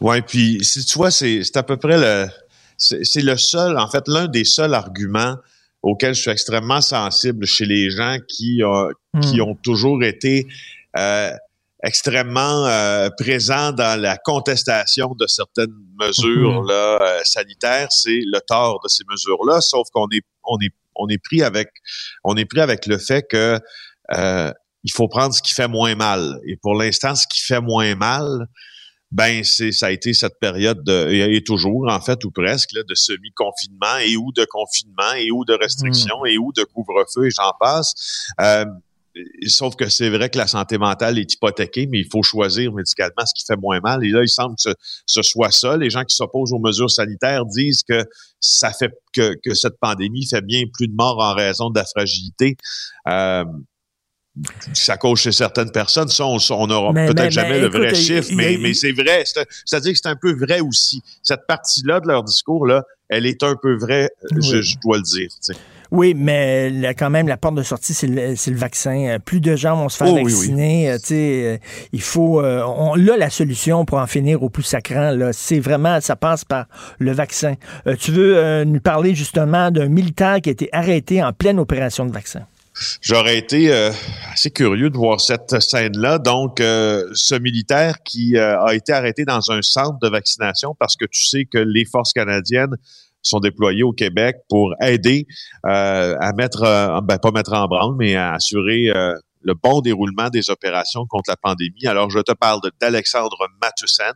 Ouais, 0.00 0.22
puis 0.22 0.64
si 0.64 0.84
tu 0.84 0.98
vois, 0.98 1.10
c'est 1.10 1.42
c'est 1.44 1.56
à 1.56 1.62
peu 1.62 1.76
près 1.76 1.98
le 1.98 2.28
c'est 2.76 3.22
le 3.22 3.36
seul, 3.36 3.78
en 3.78 3.90
fait, 3.90 4.08
l'un 4.08 4.26
des 4.26 4.44
seuls 4.44 4.72
arguments 4.74 5.36
auxquels 5.82 6.14
je 6.14 6.22
suis 6.22 6.30
extrêmement 6.30 6.80
sensible 6.80 7.44
chez 7.46 7.66
les 7.66 7.90
gens 7.90 8.16
qui 8.28 8.62
ont 8.64 8.88
qui 9.22 9.40
ont 9.40 9.54
toujours 9.54 10.02
été 10.04 10.46
euh, 10.96 11.30
extrêmement 11.82 12.66
euh, 12.66 13.08
présents 13.18 13.72
dans 13.72 14.00
la 14.00 14.16
contestation 14.18 15.14
de 15.18 15.26
certaines 15.26 15.74
mesures 15.98 16.62
Mhm. 16.62 16.68
là 16.68 16.98
euh, 17.02 17.20
sanitaires, 17.24 17.88
c'est 17.90 18.20
le 18.24 18.40
tort 18.46 18.80
de 18.84 18.88
ces 18.88 19.04
mesures-là. 19.10 19.60
Sauf 19.60 19.88
qu'on 19.92 20.06
est 20.12 20.22
on 20.44 20.58
est 20.58 20.72
on 20.96 21.08
est 21.08 21.18
pris 21.22 21.42
avec 21.42 21.68
on 22.24 22.36
est 22.36 22.44
pris 22.44 22.60
avec 22.60 22.86
le 22.86 22.98
fait 22.98 23.24
que 23.28 23.58
euh, 24.12 24.52
il 24.82 24.92
faut 24.92 25.08
prendre 25.08 25.34
ce 25.34 25.42
qui 25.42 25.52
fait 25.52 25.68
moins 25.68 25.94
mal. 25.94 26.38
Et 26.46 26.56
pour 26.56 26.74
l'instant, 26.74 27.14
ce 27.14 27.26
qui 27.26 27.40
fait 27.40 27.60
moins 27.60 27.94
mal, 27.94 28.46
ben 29.12 29.42
c'est 29.42 29.72
ça 29.72 29.86
a 29.86 29.90
été 29.90 30.12
cette 30.14 30.38
période 30.40 30.84
de 30.84 31.10
et, 31.10 31.36
et 31.36 31.42
toujours 31.42 31.90
en 31.90 32.00
fait 32.00 32.24
ou 32.24 32.30
presque 32.30 32.72
là, 32.72 32.82
de 32.88 32.94
semi-confinement 32.94 33.98
et 34.04 34.16
ou 34.16 34.32
de 34.32 34.44
confinement 34.44 35.14
et 35.16 35.30
ou 35.30 35.44
de 35.44 35.54
restrictions 35.54 36.24
et 36.24 36.38
ou 36.38 36.52
de 36.56 36.62
couvre-feu 36.64 37.26
et 37.26 37.30
j'en 37.30 37.52
passe. 37.58 38.28
Euh, 38.40 38.64
sauf 39.46 39.76
que 39.76 39.88
c'est 39.88 40.08
vrai 40.08 40.30
que 40.30 40.38
la 40.38 40.46
santé 40.46 40.78
mentale 40.78 41.18
est 41.18 41.32
hypothéquée, 41.32 41.86
mais 41.86 41.98
il 41.98 42.08
faut 42.10 42.22
choisir 42.22 42.72
médicalement 42.72 43.26
ce 43.26 43.34
qui 43.34 43.44
fait 43.44 43.56
moins 43.56 43.80
mal. 43.80 44.04
Et 44.04 44.10
là, 44.10 44.22
il 44.22 44.28
semble 44.28 44.54
que 44.56 44.72
ce, 45.06 45.22
soit 45.22 45.50
ça. 45.50 45.76
Les 45.76 45.90
gens 45.90 46.04
qui 46.04 46.14
s'opposent 46.14 46.52
aux 46.52 46.58
mesures 46.58 46.90
sanitaires 46.90 47.44
disent 47.46 47.82
que 47.82 48.04
ça 48.38 48.72
fait 48.72 48.92
que, 49.12 49.34
que 49.42 49.54
cette 49.54 49.78
pandémie 49.80 50.26
fait 50.26 50.42
bien 50.42 50.64
plus 50.72 50.88
de 50.88 50.94
morts 50.94 51.18
en 51.18 51.34
raison 51.34 51.70
de 51.70 51.78
la 51.78 51.84
fragilité. 51.84 52.56
Euh, 53.08 53.44
ça 54.72 54.96
cause 54.96 55.20
chez 55.20 55.32
certaines 55.32 55.70
personnes. 55.70 56.08
Ça, 56.08 56.24
on 56.24 56.66
n'aura 56.66 56.92
peut-être 56.92 57.30
jamais 57.30 57.60
le 57.60 57.68
vrai 57.68 57.94
chiffre, 57.94 58.30
mais, 58.34 58.56
mais 58.60 58.74
c'est 58.74 58.92
vrai. 58.92 59.24
C'est-à-dire 59.24 59.92
que 59.92 59.98
c'est 60.02 60.08
un 60.08 60.16
peu 60.16 60.32
vrai 60.32 60.60
aussi. 60.60 61.02
Cette 61.22 61.46
partie-là 61.46 62.00
de 62.00 62.08
leur 62.08 62.22
discours-là, 62.24 62.84
elle 63.08 63.26
est 63.26 63.42
un 63.42 63.56
peu 63.60 63.76
vraie, 63.76 64.08
je, 64.30 64.78
dois 64.80 64.98
le 64.98 65.02
dire. 65.02 65.28
Oui, 65.90 66.14
mais 66.16 66.94
quand 66.96 67.10
même, 67.10 67.26
la 67.26 67.36
porte 67.36 67.56
de 67.56 67.64
sortie, 67.64 67.92
c'est 67.92 68.06
le, 68.06 68.56
vaccin. 68.56 69.16
Plus 69.24 69.40
de 69.40 69.56
gens 69.56 69.76
vont 69.76 69.88
se 69.88 69.96
faire 69.96 70.12
oh 70.12 70.14
vacciner. 70.14 70.92
Euh, 70.92 71.58
il 71.92 72.00
faut. 72.00 72.40
Euh, 72.40 72.62
on, 72.64 72.94
là, 72.94 73.16
la 73.16 73.28
solution 73.28 73.84
pour 73.84 73.98
en 73.98 74.06
finir 74.06 74.44
au 74.44 74.48
plus 74.48 74.62
sacrant, 74.62 75.18
c'est 75.32 75.58
vraiment, 75.58 76.00
ça 76.00 76.14
passe 76.14 76.44
par 76.44 76.66
le 77.00 77.10
vaccin. 77.10 77.54
Euh, 77.88 77.96
tu 77.98 78.12
veux 78.12 78.62
nous 78.62 78.80
parler 78.80 79.16
justement 79.16 79.72
d'un 79.72 79.88
militaire 79.88 80.40
qui 80.40 80.50
a 80.50 80.52
été 80.52 80.68
arrêté 80.70 81.20
en 81.20 81.32
pleine 81.32 81.58
opération 81.58 82.06
de 82.06 82.12
vaccin? 82.12 82.46
J'aurais 83.00 83.38
été 83.38 83.72
assez 84.32 84.50
curieux 84.50 84.90
de 84.90 84.96
voir 84.96 85.20
cette 85.20 85.60
scène-là. 85.60 86.18
Donc, 86.18 86.56
ce 86.58 87.38
militaire 87.38 88.02
qui 88.04 88.38
a 88.38 88.74
été 88.74 88.92
arrêté 88.92 89.24
dans 89.24 89.50
un 89.50 89.62
centre 89.62 89.98
de 90.00 90.08
vaccination 90.08 90.74
parce 90.78 90.96
que 90.96 91.04
tu 91.04 91.26
sais 91.26 91.44
que 91.44 91.58
les 91.58 91.84
forces 91.84 92.12
canadiennes 92.12 92.76
sont 93.22 93.40
déployés 93.40 93.82
au 93.82 93.92
Québec 93.92 94.36
pour 94.48 94.74
aider 94.80 95.26
euh, 95.66 96.16
à 96.20 96.32
mettre, 96.32 96.62
euh, 96.62 97.00
ben, 97.02 97.18
pas 97.18 97.30
mettre 97.30 97.52
en 97.52 97.66
branle, 97.66 97.94
mais 97.98 98.14
à 98.14 98.32
assurer 98.34 98.90
euh, 98.90 99.14
le 99.42 99.54
bon 99.54 99.80
déroulement 99.80 100.28
des 100.30 100.50
opérations 100.50 101.06
contre 101.06 101.30
la 101.30 101.36
pandémie. 101.36 101.86
Alors, 101.86 102.10
je 102.10 102.20
te 102.20 102.32
parle 102.32 102.60
d'Alexandre 102.80 103.48
Mathussen. 103.60 104.12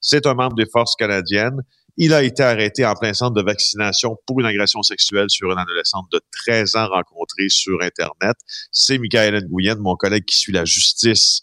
C'est 0.00 0.26
un 0.26 0.34
membre 0.34 0.54
des 0.54 0.66
forces 0.66 0.96
canadiennes. 0.96 1.62
Il 1.96 2.12
a 2.12 2.22
été 2.22 2.42
arrêté 2.42 2.84
en 2.84 2.94
plein 2.94 3.14
centre 3.14 3.34
de 3.34 3.42
vaccination 3.42 4.16
pour 4.26 4.40
une 4.40 4.46
agression 4.46 4.82
sexuelle 4.82 5.30
sur 5.30 5.50
une 5.50 5.58
adolescente 5.58 6.06
de 6.12 6.20
13 6.44 6.76
ans 6.76 6.88
rencontrée 6.88 7.48
sur 7.48 7.80
Internet. 7.82 8.36
C'est 8.70 8.98
Michael 8.98 9.46
Nguyen, 9.50 9.76
mon 9.78 9.96
collègue 9.96 10.24
qui 10.24 10.36
suit 10.36 10.52
la 10.52 10.64
justice 10.64 11.40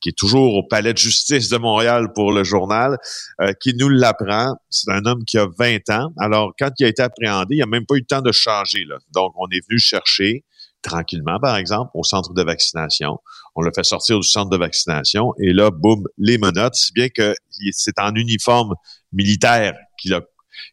qui 0.00 0.10
est 0.10 0.18
toujours 0.18 0.54
au 0.54 0.62
palais 0.66 0.92
de 0.92 0.98
justice 0.98 1.48
de 1.48 1.58
Montréal 1.58 2.08
pour 2.14 2.32
le 2.32 2.44
journal, 2.44 2.96
euh, 3.40 3.52
qui 3.60 3.74
nous 3.74 3.88
l'apprend. 3.88 4.54
C'est 4.70 4.90
un 4.90 5.04
homme 5.06 5.24
qui 5.24 5.38
a 5.38 5.46
20 5.58 5.90
ans. 5.90 6.12
Alors, 6.18 6.52
quand 6.58 6.70
il 6.78 6.86
a 6.86 6.88
été 6.88 7.02
appréhendé, 7.02 7.56
il 7.56 7.60
n'a 7.60 7.66
même 7.66 7.86
pas 7.86 7.94
eu 7.94 8.00
le 8.00 8.06
temps 8.06 8.22
de 8.22 8.32
changer. 8.32 8.84
Là. 8.84 8.98
Donc, 9.14 9.32
on 9.36 9.46
est 9.48 9.66
venu 9.68 9.78
chercher 9.78 10.44
tranquillement, 10.86 11.38
par 11.40 11.56
exemple, 11.56 11.90
au 11.94 12.04
centre 12.04 12.32
de 12.32 12.42
vaccination. 12.42 13.18
On 13.54 13.62
l'a 13.62 13.70
fait 13.74 13.84
sortir 13.84 14.18
du 14.18 14.26
centre 14.26 14.50
de 14.50 14.56
vaccination 14.56 15.34
et 15.38 15.52
là, 15.52 15.70
boum, 15.70 16.04
les 16.18 16.38
menottes, 16.38 16.76
si 16.76 16.92
bien 16.92 17.08
que 17.08 17.34
c'est 17.72 17.98
en 17.98 18.14
uniforme 18.14 18.74
militaire 19.12 19.74
qu'il 19.98 20.14
a 20.14 20.22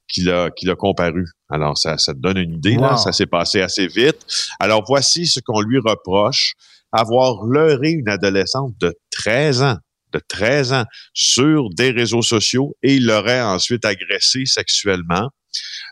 qu'il 0.07 0.29
a, 0.29 0.49
qu'il 0.49 0.69
a 0.69 0.75
comparu. 0.75 1.25
Alors, 1.49 1.77
ça, 1.77 1.97
ça 1.97 2.13
te 2.13 2.19
donne 2.19 2.37
une 2.37 2.53
idée, 2.53 2.75
là. 2.75 2.95
Ça 2.95 3.11
s'est 3.11 3.25
passé 3.25 3.61
assez 3.61 3.87
vite. 3.87 4.25
Alors, 4.59 4.83
voici 4.87 5.27
ce 5.27 5.41
qu'on 5.41 5.59
lui 5.59 5.77
reproche 5.79 6.53
avoir 6.93 7.43
leurré 7.43 7.91
une 7.91 8.07
adolescente 8.07 8.75
de 8.79 8.95
13 9.11 9.61
ans 9.63 9.77
de 10.13 10.21
13 10.29 10.73
ans 10.73 10.85
sur 11.13 11.69
des 11.71 11.91
réseaux 11.91 12.21
sociaux 12.21 12.77
et 12.83 12.95
il 12.95 13.07
l'aurait 13.07 13.41
ensuite 13.41 13.83
agressé 13.83 14.45
sexuellement. 14.45 15.29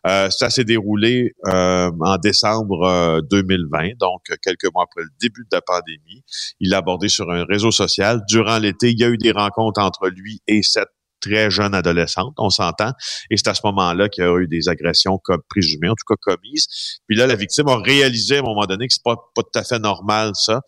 Euh, 0.08 0.30
ça 0.30 0.50
s'est 0.50 0.64
déroulé 0.64 1.34
euh, 1.48 1.92
en 2.02 2.18
décembre 2.18 3.22
2020, 3.30 3.80
euh, 3.80 3.90
donc 4.00 4.22
quelques 4.42 4.72
mois 4.74 4.84
après 4.84 5.04
le 5.04 5.10
début 5.20 5.42
de 5.42 5.56
la 5.56 5.62
pandémie. 5.62 6.24
Il 6.60 6.70
l'a 6.70 6.78
abordé 6.78 7.08
sur 7.08 7.30
un 7.30 7.44
réseau 7.46 7.72
social. 7.72 8.22
Durant 8.28 8.58
l'été, 8.58 8.92
il 8.92 9.00
y 9.00 9.04
a 9.04 9.10
eu 9.10 9.18
des 9.18 9.32
rencontres 9.32 9.82
entre 9.82 10.10
lui 10.10 10.42
et 10.48 10.64
cette 10.64 10.90
très 11.22 11.52
jeune 11.52 11.76
adolescente, 11.76 12.34
on 12.38 12.50
s'entend. 12.50 12.94
Et 13.30 13.38
c'est 13.38 13.48
à 13.48 13.54
ce 13.54 13.62
moment-là 13.66 14.10
qu'il 14.10 14.24
y 14.24 14.28
a 14.28 14.36
eu 14.40 14.48
des 14.48 14.70
agressions 14.70 15.20
comme 15.24 15.42
présumées, 15.50 15.90
en 15.90 15.94
tout 15.94 16.06
cas 16.08 16.16
commises. 16.20 17.00
Puis 17.08 17.16
là, 17.16 17.28
la 17.28 17.36
victime 17.36 17.68
a 17.68 17.78
réalisé 17.78 18.38
à 18.38 18.40
un 18.40 18.44
moment 18.44 18.66
donné 18.66 18.88
que 18.88 18.94
c'est 18.94 19.04
pas, 19.04 19.16
pas 19.36 19.44
tout 19.44 19.60
à 19.60 19.64
fait 19.64 19.78
normal, 19.78 20.32
ça. 20.34 20.62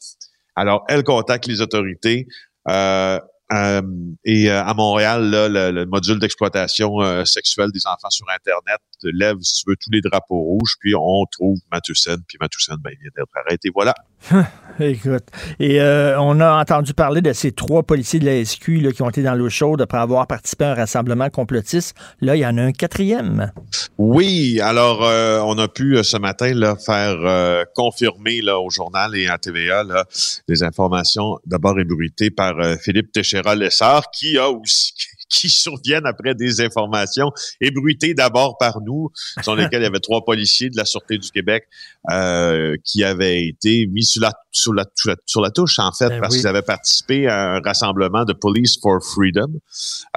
Alors, 0.56 0.84
elle 0.88 1.04
contacte 1.04 1.48
les 1.48 1.62
autorités. 1.62 2.28
Euh, 2.70 3.20
euh, 3.52 3.82
et 4.24 4.50
euh, 4.50 4.64
à 4.64 4.74
Montréal, 4.74 5.30
là, 5.30 5.72
le, 5.72 5.86
module 5.86 6.20
d'exploitation 6.20 7.26
sexuelle 7.26 7.70
des 7.74 7.86
enfants 7.88 8.10
sur 8.10 8.26
Internet 8.30 8.80
lève, 9.12 9.38
si 9.42 9.64
tu 9.64 9.70
veux, 9.70 9.76
tous 9.76 9.92
les 9.92 10.02
drapeaux 10.02 10.40
rouges, 10.40 10.76
puis 10.80 10.94
on 10.96 11.26
trouve 11.32 11.58
Mathussen, 11.72 12.18
puis 12.28 12.38
Mathussen, 12.40 12.78
ben, 12.80 12.92
il 12.94 13.00
vient 13.00 13.12
d'être 13.16 13.32
arrêté. 13.46 13.70
Voilà. 13.74 13.94
Écoute, 14.80 15.26
et 15.60 15.82
euh, 15.82 16.20
on 16.20 16.40
a 16.40 16.60
entendu 16.60 16.94
parler 16.94 17.22
de 17.22 17.34
ces 17.34 17.52
trois 17.52 17.84
policiers 17.84 18.20
de 18.20 18.26
la 18.26 18.44
SQ 18.44 18.82
là, 18.82 18.92
qui 18.92 19.02
ont 19.02 19.10
été 19.10 19.22
dans 19.22 19.36
l'eau 19.36 19.50
chaude 19.50 19.82
après 19.82 19.98
avoir 19.98 20.26
participé 20.28 20.66
à 20.66 20.72
un 20.72 20.76
rassemblement 20.76 21.30
complotiste. 21.30 21.96
Là, 22.22 22.36
il 22.36 22.40
y 22.40 22.46
en 22.46 22.58
a 22.58 22.62
un 22.64 22.72
quatrième. 22.72 23.52
Oui, 23.98 24.60
alors 24.62 25.04
euh, 25.04 25.42
on 25.42 25.58
a 25.60 25.68
pu 25.68 25.98
euh, 25.98 26.04
ce 26.04 26.18
matin 26.18 26.54
là, 26.54 26.76
faire 26.76 27.66
confirmer 27.76 28.42
là, 28.42 28.60
au 28.60 28.70
journal 28.70 29.16
et 29.16 29.28
à 29.28 29.38
TVA 29.38 29.84
là, 29.84 30.06
des 30.48 30.64
informations 30.64 31.38
d'abord 31.46 31.80
ébruitées 31.80 32.32
par 32.32 32.56
Philippe 32.82 33.12
Téchéra-Lessard, 33.12 34.10
qui 34.12 34.38
a 34.38 34.50
aussi 34.50 34.94
qui 34.94 35.08
surviennent 35.30 36.06
après 36.06 36.36
des 36.36 36.62
informations 36.62 37.32
ébruitées 37.62 38.14
d'abord 38.14 38.58
par 38.58 38.82
nous, 38.82 39.12
sur 39.42 39.56
lesquelles 39.56 39.82
il 39.82 39.86
y 39.86 39.88
avait 39.88 40.00
trois 40.00 40.24
policiers 40.26 40.70
de 40.70 40.78
la 40.78 40.86
Sûreté 40.86 41.18
du 41.18 41.30
Québec 41.32 41.68
euh, 42.12 42.76
qui 42.84 43.04
avaient 43.04 43.48
été 43.48 43.88
mis 43.88 44.04
sur 44.04 44.22
la, 44.22 44.34
sur 44.52 44.74
la, 44.74 44.86
sur 45.26 45.42
la, 45.42 45.52
touche, 45.52 45.80
en 45.80 45.92
fait, 45.92 46.10
ben 46.10 46.22
parce 46.22 46.36
qu'ils 46.36 46.48
avaient 46.48 46.62
participé 46.62 47.28
à 47.28 47.56
un 47.56 47.62
rassemblement 47.62 48.26
de 48.26 48.34
Police 48.34 48.80
for 48.82 49.00
Freedom. 49.04 49.60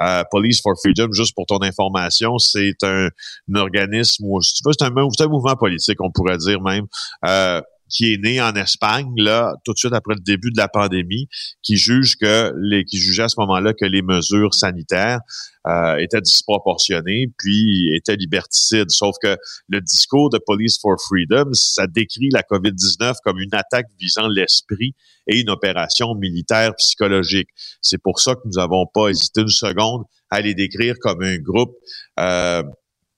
Euh, 0.01 0.23
Police 0.31 0.61
for 0.61 0.73
Freedom, 0.81 1.11
juste 1.11 1.33
pour 1.35 1.45
ton 1.45 1.61
information, 1.61 2.37
c'est 2.37 2.83
un, 2.83 3.09
organisme, 3.55 4.25
ou 4.25 4.41
c'est 4.41 4.81
un, 4.81 4.87
un, 4.87 5.27
mouvement 5.27 5.55
politique, 5.55 6.01
on 6.01 6.11
pourrait 6.11 6.37
dire 6.37 6.61
même, 6.61 6.85
euh, 7.25 7.61
qui 7.89 8.13
est 8.13 8.17
né 8.17 8.41
en 8.41 8.53
Espagne, 8.55 9.13
là, 9.17 9.55
tout 9.63 9.73
de 9.73 9.77
suite 9.77 9.93
après 9.93 10.15
le 10.15 10.21
début 10.21 10.51
de 10.51 10.57
la 10.57 10.67
pandémie, 10.67 11.27
qui 11.61 11.77
juge 11.77 12.15
que 12.17 12.53
les, 12.59 12.83
qui 12.85 12.97
jugeait 12.97 13.23
à 13.23 13.29
ce 13.29 13.39
moment-là 13.39 13.73
que 13.73 13.85
les 13.85 14.01
mesures 14.01 14.53
sanitaires 14.53 15.19
euh, 15.67 15.97
étaient 15.97 16.21
disproportionnées, 16.21 17.27
puis 17.37 17.93
étaient 17.93 18.15
liberticides. 18.15 18.89
Sauf 18.89 19.15
que 19.21 19.37
le 19.67 19.81
discours 19.81 20.29
de 20.29 20.39
Police 20.45 20.79
for 20.79 20.95
Freedom, 21.07 21.51
ça 21.53 21.87
décrit 21.87 22.29
la 22.31 22.41
COVID-19 22.41 23.15
comme 23.23 23.39
une 23.39 23.53
attaque 23.53 23.87
visant 23.99 24.27
l'esprit 24.27 24.93
et 25.27 25.39
une 25.39 25.49
opération 25.49 26.15
militaire 26.15 26.75
psychologique. 26.75 27.49
C'est 27.81 28.01
pour 28.01 28.19
ça 28.19 28.35
que 28.35 28.41
nous 28.45 28.53
n'avons 28.55 28.85
pas 28.85 29.09
hésité 29.09 29.41
une 29.41 29.49
seconde 29.49 30.03
à 30.29 30.41
les 30.41 30.53
décrire 30.53 30.95
comme 30.99 31.21
un 31.21 31.37
groupe 31.37 31.75
euh, 32.19 32.63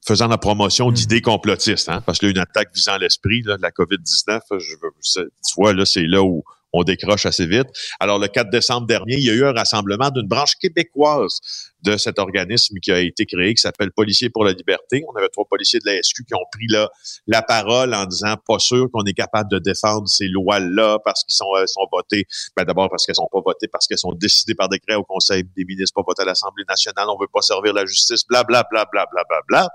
faisant 0.05 0.27
la 0.27 0.37
promotion 0.37 0.89
hmm. 0.89 0.93
d'idées 0.93 1.21
complotistes, 1.21 1.89
hein, 1.89 2.01
parce 2.05 2.19
qu'il 2.19 2.27
y 2.27 2.31
a 2.31 2.35
une 2.35 2.39
attaque 2.39 2.69
visant 2.73 2.97
l'esprit 2.97 3.41
de 3.41 3.57
la 3.59 3.69
COVID-19. 3.71 4.39
Je, 4.59 5.21
tu 5.21 5.53
vois, 5.57 5.73
là, 5.73 5.85
c'est 5.85 6.05
là 6.05 6.23
où 6.23 6.43
on 6.73 6.83
décroche 6.83 7.25
assez 7.25 7.45
vite. 7.45 7.67
Alors, 7.99 8.19
le 8.19 8.27
4 8.27 8.49
décembre 8.49 8.87
dernier, 8.87 9.15
il 9.15 9.23
y 9.23 9.29
a 9.29 9.33
eu 9.33 9.43
un 9.43 9.53
rassemblement 9.53 10.09
d'une 10.11 10.27
branche 10.27 10.53
québécoise 10.61 11.39
de 11.83 11.97
cet 11.97 12.19
organisme 12.19 12.77
qui 12.81 12.91
a 12.91 12.99
été 12.99 13.25
créé, 13.25 13.53
qui 13.53 13.61
s'appelle 13.61 13.91
Policiers 13.91 14.29
pour 14.29 14.43
la 14.43 14.51
liberté. 14.51 15.03
On 15.07 15.15
avait 15.17 15.29
trois 15.29 15.45
policiers 15.45 15.79
de 15.79 15.89
la 15.89 16.01
SQ 16.01 16.25
qui 16.25 16.33
ont 16.33 16.45
pris 16.51 16.67
la, 16.69 16.89
la 17.27 17.41
parole 17.41 17.93
en 17.93 18.05
disant 18.05 18.35
pas 18.47 18.59
sûr 18.59 18.87
qu'on 18.91 19.03
est 19.03 19.13
capable 19.13 19.49
de 19.49 19.59
défendre 19.59 20.07
ces 20.07 20.27
lois-là 20.27 20.99
parce 21.03 21.23
qu'ils 21.23 21.35
sont, 21.35 21.49
euh, 21.55 21.65
sont 21.67 21.87
votés. 21.91 22.25
Ben 22.55 22.63
d'abord 22.63 22.89
parce 22.89 23.05
qu'elles 23.05 23.15
sont 23.15 23.29
pas 23.31 23.41
votées, 23.45 23.67
parce 23.67 23.87
qu'elles 23.87 23.97
sont 23.97 24.13
décidées 24.13 24.55
par 24.55 24.69
décret 24.69 24.95
au 24.95 25.03
Conseil 25.03 25.43
des 25.55 25.65
ministres, 25.65 25.93
pas 25.95 26.03
votées 26.05 26.23
à 26.23 26.25
l'Assemblée 26.25 26.65
nationale. 26.67 27.07
On 27.09 27.19
veut 27.19 27.29
pas 27.31 27.41
servir 27.41 27.73
la 27.73 27.85
justice, 27.85 28.25
bla 28.27 28.43
bla 28.43 28.65
bla 28.69 28.85
bla 28.91 29.05
bla 29.11 29.23
bla 29.29 29.39
bla. 29.47 29.67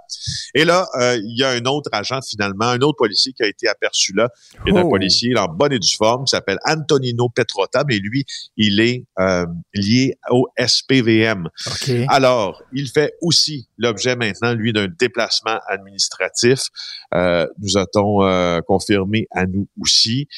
Et 0.55 0.65
là, 0.65 0.87
euh, 1.01 1.17
il 1.17 1.39
y 1.39 1.45
a 1.45 1.51
un 1.51 1.65
autre 1.65 1.91
agent 1.93 2.21
finalement, 2.29 2.67
un 2.67 2.81
autre 2.81 2.97
policier 2.99 3.33
qui 3.33 3.43
a 3.43 3.47
été 3.47 3.69
aperçu 3.69 4.13
là, 4.15 4.29
qui 4.65 4.73
est 4.73 4.79
un 4.79 4.83
oh. 4.83 4.91
policier 4.91 5.37
en 5.37 5.47
bonne 5.47 5.73
et 5.73 5.79
due 5.79 5.97
forme, 5.97 6.25
qui 6.25 6.31
s'appelle 6.31 6.59
Antonino 6.67 7.29
Petrota, 7.29 7.85
mais 7.87 7.99
lui, 7.99 8.25
il 8.57 8.81
est 8.81 9.05
euh, 9.19 9.47
lié 9.75 10.15
au 10.31 10.49
SPVM. 10.59 11.49
Alors, 12.09 12.63
il 12.73 12.89
fait 12.89 13.15
aussi 13.21 13.69
l'objet 13.79 14.17
maintenant, 14.17 14.55
lui, 14.55 14.73
d'un 14.73 14.89
déplacement 14.89 15.59
administratif. 15.69 16.69
Euh, 17.15 17.47
nous 17.61 17.77
a-t-on 17.77 18.25
euh, 18.25 18.61
confirmé 18.61 19.27
à 19.31 19.47
nous 19.47 19.69
aussi. 19.81 20.29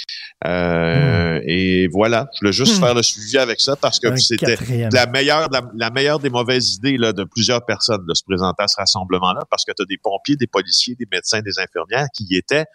Euh, 0.46 1.38
hmm. 1.38 1.42
Et 1.46 1.88
voilà, 1.88 2.28
je 2.34 2.40
voulais 2.40 2.52
juste 2.52 2.78
hmm. 2.78 2.80
faire 2.80 2.94
le 2.94 3.02
suivi 3.02 3.38
avec 3.38 3.60
ça 3.60 3.76
parce 3.76 3.98
que 3.98 4.14
c'était 4.16 4.56
la 4.92 5.06
meilleure, 5.06 5.48
la, 5.74 5.90
meilleure 5.90 6.18
des 6.18 6.30
mauvaises 6.30 6.74
idées 6.74 6.96
là, 6.96 7.12
de 7.12 7.24
plusieurs 7.24 7.64
personnes 7.64 8.04
de 8.06 8.14
se 8.14 8.22
présenter 8.24 8.62
à 8.62 8.68
ce 8.68 8.76
rassemblement-là 8.76 9.42
parce 9.50 9.64
que 9.64 9.72
tu 9.76 9.82
as 9.82 9.86
des 9.86 9.98
pompiers, 9.98 10.36
des 10.36 10.46
policiers, 10.46 10.94
des 10.94 11.06
médecins, 11.10 11.40
des 11.40 11.58
infirmières 11.58 12.06
qui 12.14 12.24
y 12.30 12.36
étaient 12.36 12.66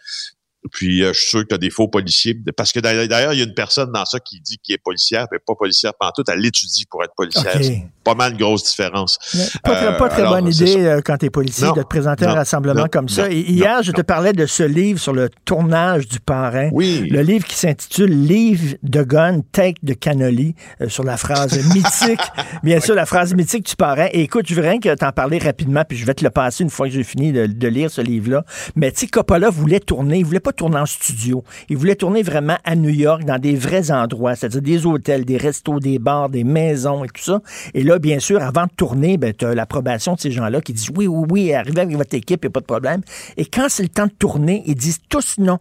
Puis 0.72 1.04
euh, 1.04 1.12
je 1.14 1.20
suis 1.20 1.30
sûr 1.30 1.40
qu'il 1.42 1.52
y 1.52 1.56
a 1.56 1.58
des 1.58 1.70
faux 1.70 1.88
policiers. 1.88 2.38
Parce 2.56 2.72
que 2.72 2.80
d'ailleurs, 2.80 3.34
il 3.34 3.40
y 3.40 3.42
a 3.42 3.46
une 3.46 3.54
personne 3.54 3.92
dans 3.92 4.06
ça 4.06 4.20
qui 4.20 4.40
dit 4.42 4.58
qu'il 4.60 4.76
est 4.76 4.84
policière, 4.84 5.28
mais 5.32 5.40
pas 5.40 5.56
policière 5.56 5.94
pendant 6.00 6.12
tout. 6.12 6.24
Elle 6.32 6.40
l'étudie 6.40 6.86
pour 6.86 7.04
être 7.04 7.16
policière. 7.16 7.58
C'est 7.62 7.86
pas 8.04 8.16
mal 8.16 8.34
de 8.34 8.38
grosse 8.38 8.64
différence. 8.64 9.18
Pas, 9.64 9.76
très, 9.76 9.98
pas 9.98 10.10
très 10.10 10.24
bonne 10.24 10.48
idée 10.48 11.00
quand 11.06 11.18
tu 11.18 11.28
es 11.28 11.30
policier 11.30 11.68
de 11.76 11.82
te 11.82 11.88
présenter 11.88 12.26
à 12.26 12.32
un 12.32 12.36
rassemblement 12.36 12.88
comme 12.92 13.10
ça. 13.10 13.30
Et 13.30 13.40
hier, 13.40 13.84
je 13.84 13.92
te 13.92 14.02
parlais 14.02 14.34
de 14.34 14.46
ce 14.46 14.64
livre 14.64 15.00
sur 15.00 15.14
le 15.14 15.30
tournage 15.46 16.08
du 16.08 16.20
parrain. 16.20 16.70
Oui. 16.72 17.08
Le 17.10 17.22
livre 17.22 17.46
qui 17.46 17.56
s'intitule 17.56 18.12
Livre 18.12 18.76
de 18.84 19.04
Gun, 19.04 19.42
Take 19.52 19.76
de 19.84 19.94
Cannoli, 19.94 20.56
sur 20.88 21.04
la 21.04 21.18
phrase 21.18 21.58
mythique, 21.74 22.22
bien 22.64 22.80
sûr, 22.80 22.96
la 22.96 23.06
phrase 23.06 23.34
mythique 23.34 23.66
du 23.66 23.76
parrain. 23.76 24.08
Et 24.12 24.22
écoute, 24.22 24.46
je 24.48 24.56
veux 24.56 24.62
rien 24.62 24.80
que 24.80 24.94
t'en 24.96 25.12
parler 25.12 25.38
rapidement, 25.38 25.84
puis 25.88 25.98
je 25.98 26.06
vais 26.06 26.14
te 26.14 26.24
le 26.24 26.30
passer 26.30 26.64
une 26.64 26.70
fois 26.70 26.88
que 26.88 26.94
j'ai 26.94 27.04
fini 27.04 27.32
de, 27.32 27.46
de, 27.46 27.68
lire 27.68 27.90
ce 27.90 28.02
livre-là. 28.02 28.44
Mais 28.76 28.92
tu 28.92 29.02
sais, 29.02 29.08
Coppola 29.08 29.50
voulait 29.50 29.80
tourner, 29.80 30.20
il 30.20 30.26
voulait 30.26 30.40
pas 30.40 30.51
tourner 30.52 30.78
en 30.78 30.86
studio. 30.86 31.44
Il 31.70 31.78
voulait 31.78 31.96
tourner 31.96 32.24
vraiment 32.24 32.58
à 32.64 32.76
New 32.76 32.90
York, 32.90 33.24
dans 33.26 33.40
des 33.40 33.56
vrais 33.56 33.92
endroits, 33.92 34.36
c'est-à-dire 34.36 34.62
des 34.62 34.86
hôtels, 34.86 35.26
des 35.26 35.38
restos, 35.38 35.80
des 35.80 36.00
bars, 36.00 36.30
des 36.30 36.44
maisons 36.44 37.04
et 37.04 37.08
tout 37.08 37.24
ça. 37.24 37.42
Et 37.74 37.84
là, 37.84 38.00
bien 38.00 38.20
sûr, 38.20 38.42
avant 38.42 38.64
de 38.64 38.72
tourner, 38.76 39.18
ben, 39.18 39.34
tu 39.34 39.46
as 39.46 39.56
l'approbation 39.56 40.16
de 40.16 40.20
ces 40.20 40.32
gens-là 40.32 40.62
qui 40.62 40.74
disent 40.74 40.90
oui, 40.96 41.08
oui, 41.08 41.26
oui, 41.30 41.54
arrivez 41.54 41.82
avec 41.82 41.96
votre 41.96 42.16
équipe, 42.16 42.44
il 42.44 42.48
n'y 42.48 42.52
a 42.52 42.54
pas 42.54 42.60
de 42.60 42.66
problème. 42.66 43.02
Et 43.38 43.46
quand 43.46 43.68
c'est 43.70 43.84
le 43.84 43.90
temps 43.90 44.08
de 44.08 44.12
tourner, 44.12 44.64
ils 44.66 44.76
disent 44.76 45.00
tous 45.10 45.36
non. 45.38 45.60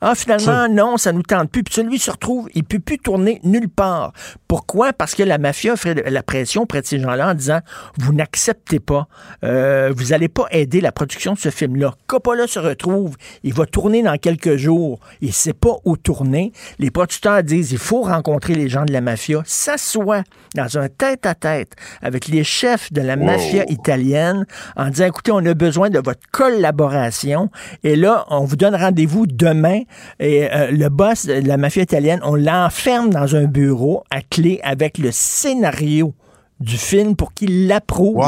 Ah, 0.00 0.14
finalement, 0.14 0.68
non, 0.68 0.96
ça 0.96 1.12
nous 1.12 1.22
tente 1.22 1.50
plus. 1.50 1.62
Puis 1.62 1.74
celui 1.74 1.98
se 1.98 2.10
retrouve, 2.10 2.48
il 2.54 2.64
peut 2.64 2.78
plus 2.78 2.98
tourner 2.98 3.40
nulle 3.44 3.68
part. 3.68 4.12
Pourquoi? 4.48 4.92
Parce 4.92 5.14
que 5.14 5.22
la 5.22 5.38
mafia 5.38 5.76
fait 5.76 6.08
la 6.08 6.22
pression 6.22 6.62
auprès 6.62 6.82
de 6.82 6.86
ces 6.86 6.98
gens-là 7.00 7.30
en 7.30 7.34
disant, 7.34 7.60
vous 7.98 8.12
n'acceptez 8.12 8.80
pas, 8.80 9.08
euh, 9.44 9.92
vous 9.96 10.06
n'allez 10.06 10.28
pas 10.28 10.46
aider 10.50 10.80
la 10.80 10.92
production 10.92 11.32
de 11.32 11.38
ce 11.38 11.50
film-là. 11.50 11.94
Coppola 12.06 12.46
se 12.46 12.58
retrouve, 12.58 13.16
il 13.42 13.54
va 13.54 13.66
tourner 13.66 14.02
dans 14.02 14.16
quelques 14.16 14.56
jours, 14.56 15.00
il 15.20 15.32
sait 15.32 15.52
pas 15.52 15.76
où 15.84 15.96
tourner. 15.96 16.52
Les 16.78 16.90
producteurs 16.90 17.42
disent, 17.42 17.72
il 17.72 17.78
faut 17.78 18.02
rencontrer 18.02 18.54
les 18.54 18.68
gens 18.68 18.84
de 18.84 18.92
la 18.92 19.00
mafia, 19.00 19.42
s'assoit 19.44 20.22
dans 20.54 20.78
un 20.78 20.88
tête-à-tête 20.88 21.72
avec 22.02 22.28
les 22.28 22.44
chefs 22.44 22.92
de 22.92 23.00
la 23.00 23.16
mafia 23.16 23.64
italienne 23.68 24.46
en 24.76 24.88
disant, 24.88 25.06
écoutez, 25.06 25.32
on 25.32 25.44
a 25.44 25.54
besoin 25.54 25.90
de 25.90 25.98
votre 25.98 26.20
collaboration. 26.30 27.50
Et 27.82 27.96
là, 27.96 28.24
on 28.28 28.44
vous 28.44 28.56
donne 28.56 28.74
rendez-vous 28.74 29.26
demain 29.26 29.82
et 30.20 30.52
euh, 30.52 30.70
le 30.70 30.88
boss 30.88 31.26
de 31.26 31.46
la 31.46 31.56
mafia 31.56 31.82
italienne, 31.82 32.20
on 32.22 32.34
l'enferme 32.34 33.10
dans 33.10 33.36
un 33.36 33.44
bureau 33.44 34.04
à 34.10 34.20
clé 34.20 34.60
avec 34.62 34.98
le 34.98 35.10
scénario 35.12 36.14
du 36.60 36.78
film 36.78 37.16
pour 37.16 37.34
qu'il 37.34 37.66
l'approuve. 37.66 38.24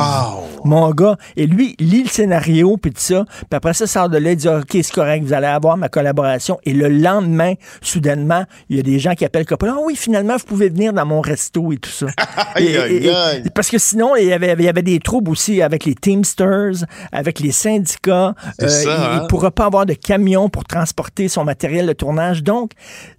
Mon 0.64 0.90
gars. 0.90 1.16
Et 1.36 1.46
lui, 1.46 1.74
lit 1.78 2.02
le 2.02 2.08
scénario, 2.08 2.76
puis 2.76 2.92
tout 2.92 3.00
ça. 3.00 3.24
Puis 3.24 3.46
après 3.56 3.72
ça, 3.72 3.86
sort 3.86 4.08
de 4.08 4.18
là, 4.18 4.32
il 4.32 4.36
dit 4.36 4.48
OK, 4.48 4.68
c'est 4.70 4.92
correct, 4.92 5.24
vous 5.24 5.32
allez 5.32 5.46
avoir 5.46 5.76
ma 5.76 5.88
collaboration. 5.88 6.58
Et 6.64 6.72
le 6.72 6.88
lendemain, 6.88 7.54
soudainement, 7.80 8.44
il 8.68 8.76
y 8.76 8.80
a 8.80 8.82
des 8.82 8.98
gens 8.98 9.14
qui 9.14 9.24
appellent 9.24 9.46
Coppola. 9.46 9.74
Ah 9.76 9.80
oui, 9.82 9.96
finalement, 9.96 10.36
vous 10.36 10.44
pouvez 10.44 10.68
venir 10.68 10.92
dans 10.92 11.06
mon 11.06 11.20
resto 11.20 11.72
et 11.72 11.78
tout 11.78 11.90
ça. 11.90 12.06
parce 13.54 13.70
que 13.70 13.78
sinon, 13.78 14.14
il 14.16 14.26
y, 14.26 14.32
avait, 14.32 14.54
il 14.58 14.64
y 14.64 14.68
avait 14.68 14.82
des 14.82 14.98
troubles 15.00 15.30
aussi 15.30 15.62
avec 15.62 15.84
les 15.84 15.94
Teamsters, 15.94 16.84
avec 17.12 17.40
les 17.40 17.52
syndicats. 17.52 18.34
Euh, 18.60 18.68
il 18.82 18.88
hein? 18.88 19.22
ne 19.22 19.26
pourra 19.26 19.50
pas 19.50 19.66
avoir 19.66 19.86
de 19.86 19.94
camion 19.94 20.48
pour 20.48 20.64
transporter 20.64 21.28
son 21.28 21.44
matériel 21.44 21.86
de 21.86 21.92
tournage. 21.92 22.42
Donc, 22.42 22.72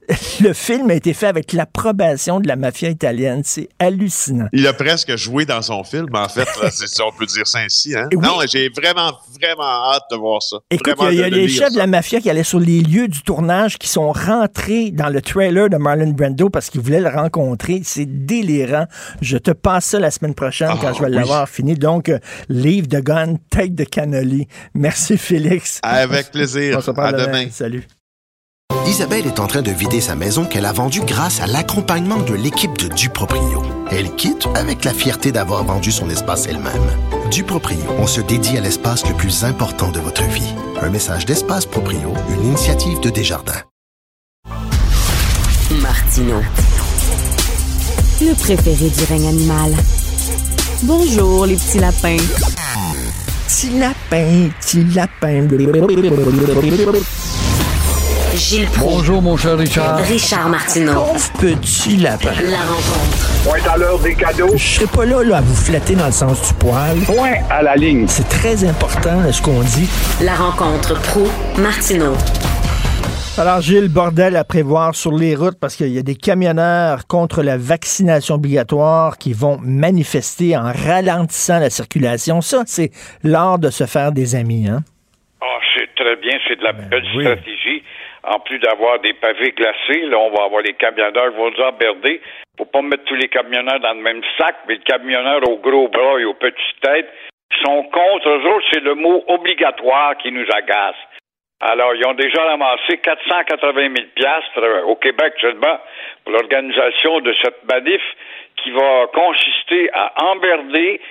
le 0.42 0.54
film 0.54 0.90
a 0.90 0.96
été 0.96 1.14
fait 1.14 1.28
avec 1.28 1.54
l'approbation 1.54 2.40
de 2.40 2.48
la 2.48 2.56
mafia 2.56 2.90
italienne. 2.90 3.42
C'est 3.44 3.70
hallucinant. 3.80 4.48
Il 4.54 4.66
a 4.68 4.74
presque 4.74 5.16
joué 5.16 5.46
dans 5.46 5.62
son 5.62 5.84
film, 5.84 6.08
en 6.14 6.28
fait. 6.28 6.48
si 6.72 7.02
on 7.02 7.12
peut 7.12 7.26
dire 7.26 7.46
ça 7.46 7.60
ainsi. 7.60 7.96
Hein? 7.96 8.10
Non, 8.14 8.40
j'ai 8.52 8.70
vraiment, 8.70 9.12
vraiment 9.40 9.92
hâte 9.94 10.04
de 10.12 10.18
voir 10.18 10.42
ça. 10.42 10.58
Écoute, 10.72 10.96
il 11.12 11.18
y 11.18 11.24
a, 11.24 11.30
les 11.30 11.48
chefs 11.48 11.74
de 11.74 11.78
la 11.78 11.88
mafia 11.88 12.20
qui 12.20 12.30
allaient 12.30 12.44
sur 12.44 12.60
les 12.60 12.82
lieux 12.82 13.08
du 13.08 13.22
tournage 13.22 13.78
qui 13.78 13.88
sont 13.88 14.12
rentrés 14.12 14.92
dans 14.92 15.10
le 15.10 15.22
trailer 15.22 15.70
de 15.70 15.78
Marlon 15.78 16.12
Brando 16.12 16.50
parce 16.50 16.70
qu'ils 16.70 16.82
voulaient 16.82 17.02
le 17.02 17.10
rencontrer. 17.10 17.82
C'est 17.84 18.06
délirant. 18.26 18.86
Je 19.22 19.38
te 19.38 19.52
passe 19.52 19.86
ça 19.86 20.00
la 20.00 20.12
semaine 20.12 20.34
prochaine 20.34 20.72
quand 20.82 20.94
je 20.94 21.04
vais 21.04 21.10
l'avoir 21.10 21.48
fini. 21.48 21.76
Donc, 21.76 22.10
euh, 22.10 22.20
Leave 22.50 22.88
the 22.88 23.04
Gun, 23.04 23.36
Take 23.50 23.76
the 23.76 23.88
Cannoli. 23.88 24.48
Merci, 24.74 25.18
Félix. 25.18 25.80
Avec 25.84 26.32
plaisir. 26.32 26.78
On 26.78 26.82
se 26.82 26.92
parle 26.92 27.16
à 27.16 27.26
demain. 27.26 27.48
Salut. 27.52 27.86
Isabelle 28.88 29.28
est 29.28 29.40
en 29.40 29.48
train 29.48 29.62
de 29.62 29.72
vider 29.72 30.02
sa 30.02 30.16
maison 30.16 30.46
qu'elle 30.46 30.66
a 30.66 30.72
vendue 30.72 31.02
grâce 31.02 31.42
à 31.42 31.48
l'accompagnement 31.48 32.18
de 32.18 32.34
l'équipe 32.34 32.78
de 32.78 32.88
Duproprio. 32.88 33.62
Elle 33.92 34.14
quitte 34.16 34.48
avec 34.56 34.84
la 34.86 34.94
fierté 34.94 35.32
d'avoir 35.32 35.64
vendu 35.64 35.92
son 35.92 36.10
espace 36.10 36.48
elle-même. 36.48 36.74
Duproprio, 37.30 37.80
on 38.00 38.08
se 38.08 38.22
dédie 38.22 38.58
à 38.58 38.62
l'espace 38.62 39.08
le 39.08 39.14
plus 39.14 39.44
important 39.44 39.92
de 39.92 40.00
votre 40.00 40.24
vie. 40.24 40.54
Un 40.82 40.90
message 40.90 41.26
d'Espace 41.26 41.66
Proprio, 41.66 42.14
une 42.30 42.48
initiative 42.48 43.00
de 43.02 43.10
Desjardins. 43.10 43.62
Martino. 45.82 46.42
Le 48.22 48.34
préféré 48.34 48.90
du 48.90 49.04
règne 49.08 49.28
animal. 49.28 49.74
Bonjour, 50.84 51.46
les 51.46 51.56
petits 51.56 51.80
lapins. 51.80 52.18
Petit 53.48 53.78
lapin, 53.78 54.50
petit 54.60 54.84
lapin. 54.96 55.48
Gilles 58.40 58.68
Proulx. 58.68 58.96
Bonjour, 58.96 59.22
mon 59.22 59.36
cher 59.36 59.58
Richard. 59.58 59.98
Richard 59.98 60.48
Martineau. 60.48 60.94
Pauvre 60.94 61.32
petit 61.42 61.98
lapin. 61.98 62.32
La 62.50 62.60
rencontre. 62.60 63.44
Point 63.44 63.70
à 63.70 63.78
l'heure 63.78 64.00
des 64.00 64.16
cadeaux. 64.16 64.56
Je 64.56 64.64
serai 64.64 64.88
pas 64.88 65.06
là, 65.06 65.22
là 65.24 65.38
à 65.40 65.42
vous 65.42 65.54
flatter 65.54 65.94
dans 65.94 66.06
le 66.06 66.14
sens 66.14 66.48
du 66.48 66.54
poil. 66.54 66.98
Point 67.06 67.34
à 67.50 67.62
la 67.62 67.76
ligne. 67.76 68.08
C'est 68.08 68.30
très 68.30 68.64
important 68.64 69.30
ce 69.30 69.42
qu'on 69.42 69.60
dit. 69.60 69.90
La 70.24 70.36
rencontre 70.36 70.94
pro 71.02 71.28
martineau 71.62 72.14
Alors, 73.38 73.60
Gilles, 73.60 73.90
bordel 73.90 74.38
à 74.38 74.46
prévoir 74.46 74.96
sur 74.96 75.12
les 75.12 75.36
routes 75.36 75.60
parce 75.60 75.76
qu'il 75.76 75.90
y 75.90 76.00
a 76.00 76.04
des 76.04 76.16
camionneurs 76.16 77.08
contre 77.08 77.44
la 77.44 77.58
vaccination 77.58 78.36
obligatoire 78.36 79.18
qui 79.18 79.34
vont 79.34 79.60
manifester 79.62 80.56
en 80.56 80.72
ralentissant 80.72 81.60
la 81.60 81.70
circulation. 81.70 82.40
Ça, 82.40 82.64
c'est 82.66 82.92
l'art 83.22 83.60
de 83.60 83.70
se 83.70 83.86
faire 83.86 84.14
des 84.14 84.36
amis, 84.36 84.70
hein? 84.70 84.82
Oh, 85.42 85.46
c'est 85.76 85.88
très 86.02 86.16
bien, 86.18 86.38
c'est 86.48 86.58
de 86.58 86.64
la 86.64 86.74
Ben 86.74 86.90
belle 86.90 87.04
stratégie. 87.22 87.84
En 88.30 88.40
plus 88.40 88.60
d'avoir 88.60 89.00
des 89.00 89.14
pavés 89.14 89.52
glacés, 89.52 90.02
là, 90.06 90.20
on 90.20 90.30
va 90.30 90.44
avoir 90.44 90.62
les 90.62 90.74
camionneurs 90.74 91.32
qui 91.32 91.38
vont 91.38 91.50
nous 91.50 91.64
emmerder. 91.64 92.22
Faut 92.60 92.66
pas 92.66 92.84
mettre 92.84 93.06
tous 93.06 93.16
les 93.16 93.28
camionneurs 93.28 93.80
dans 93.80 93.94
le 93.94 94.02
même 94.02 94.22
sac, 94.38 94.56
mais 94.68 94.76
les 94.76 94.82
camionneurs 94.82 95.42
aux 95.50 95.58
gros 95.58 95.88
bras 95.88 96.20
et 96.20 96.26
aux 96.26 96.36
petites 96.36 96.80
têtes 96.82 97.12
sont 97.66 97.84
contre 97.86 98.30
eux 98.30 98.46
autres. 98.46 98.68
C'est 98.72 98.84
le 98.84 98.94
mot 98.94 99.24
obligatoire 99.28 100.16
qui 100.18 100.32
nous 100.32 100.46
agace. 100.54 100.96
Alors, 101.62 101.96
ils 101.96 102.06
ont 102.06 102.14
déjà 102.14 102.44
ramassé 102.44 103.00
480 103.00 103.74
000 103.74 103.94
piastres 104.16 104.60
euh, 104.60 104.84
au 104.84 104.96
Québec 104.96 105.34
seulement 105.42 105.80
pour 106.24 106.34
l'organisation 106.34 107.20
de 107.22 107.34
cette 107.42 107.64
manif 107.66 108.02
qui 108.64 108.70
va 108.72 109.08
consister 109.12 109.90
à 109.94 110.14
emmerder 110.32 111.02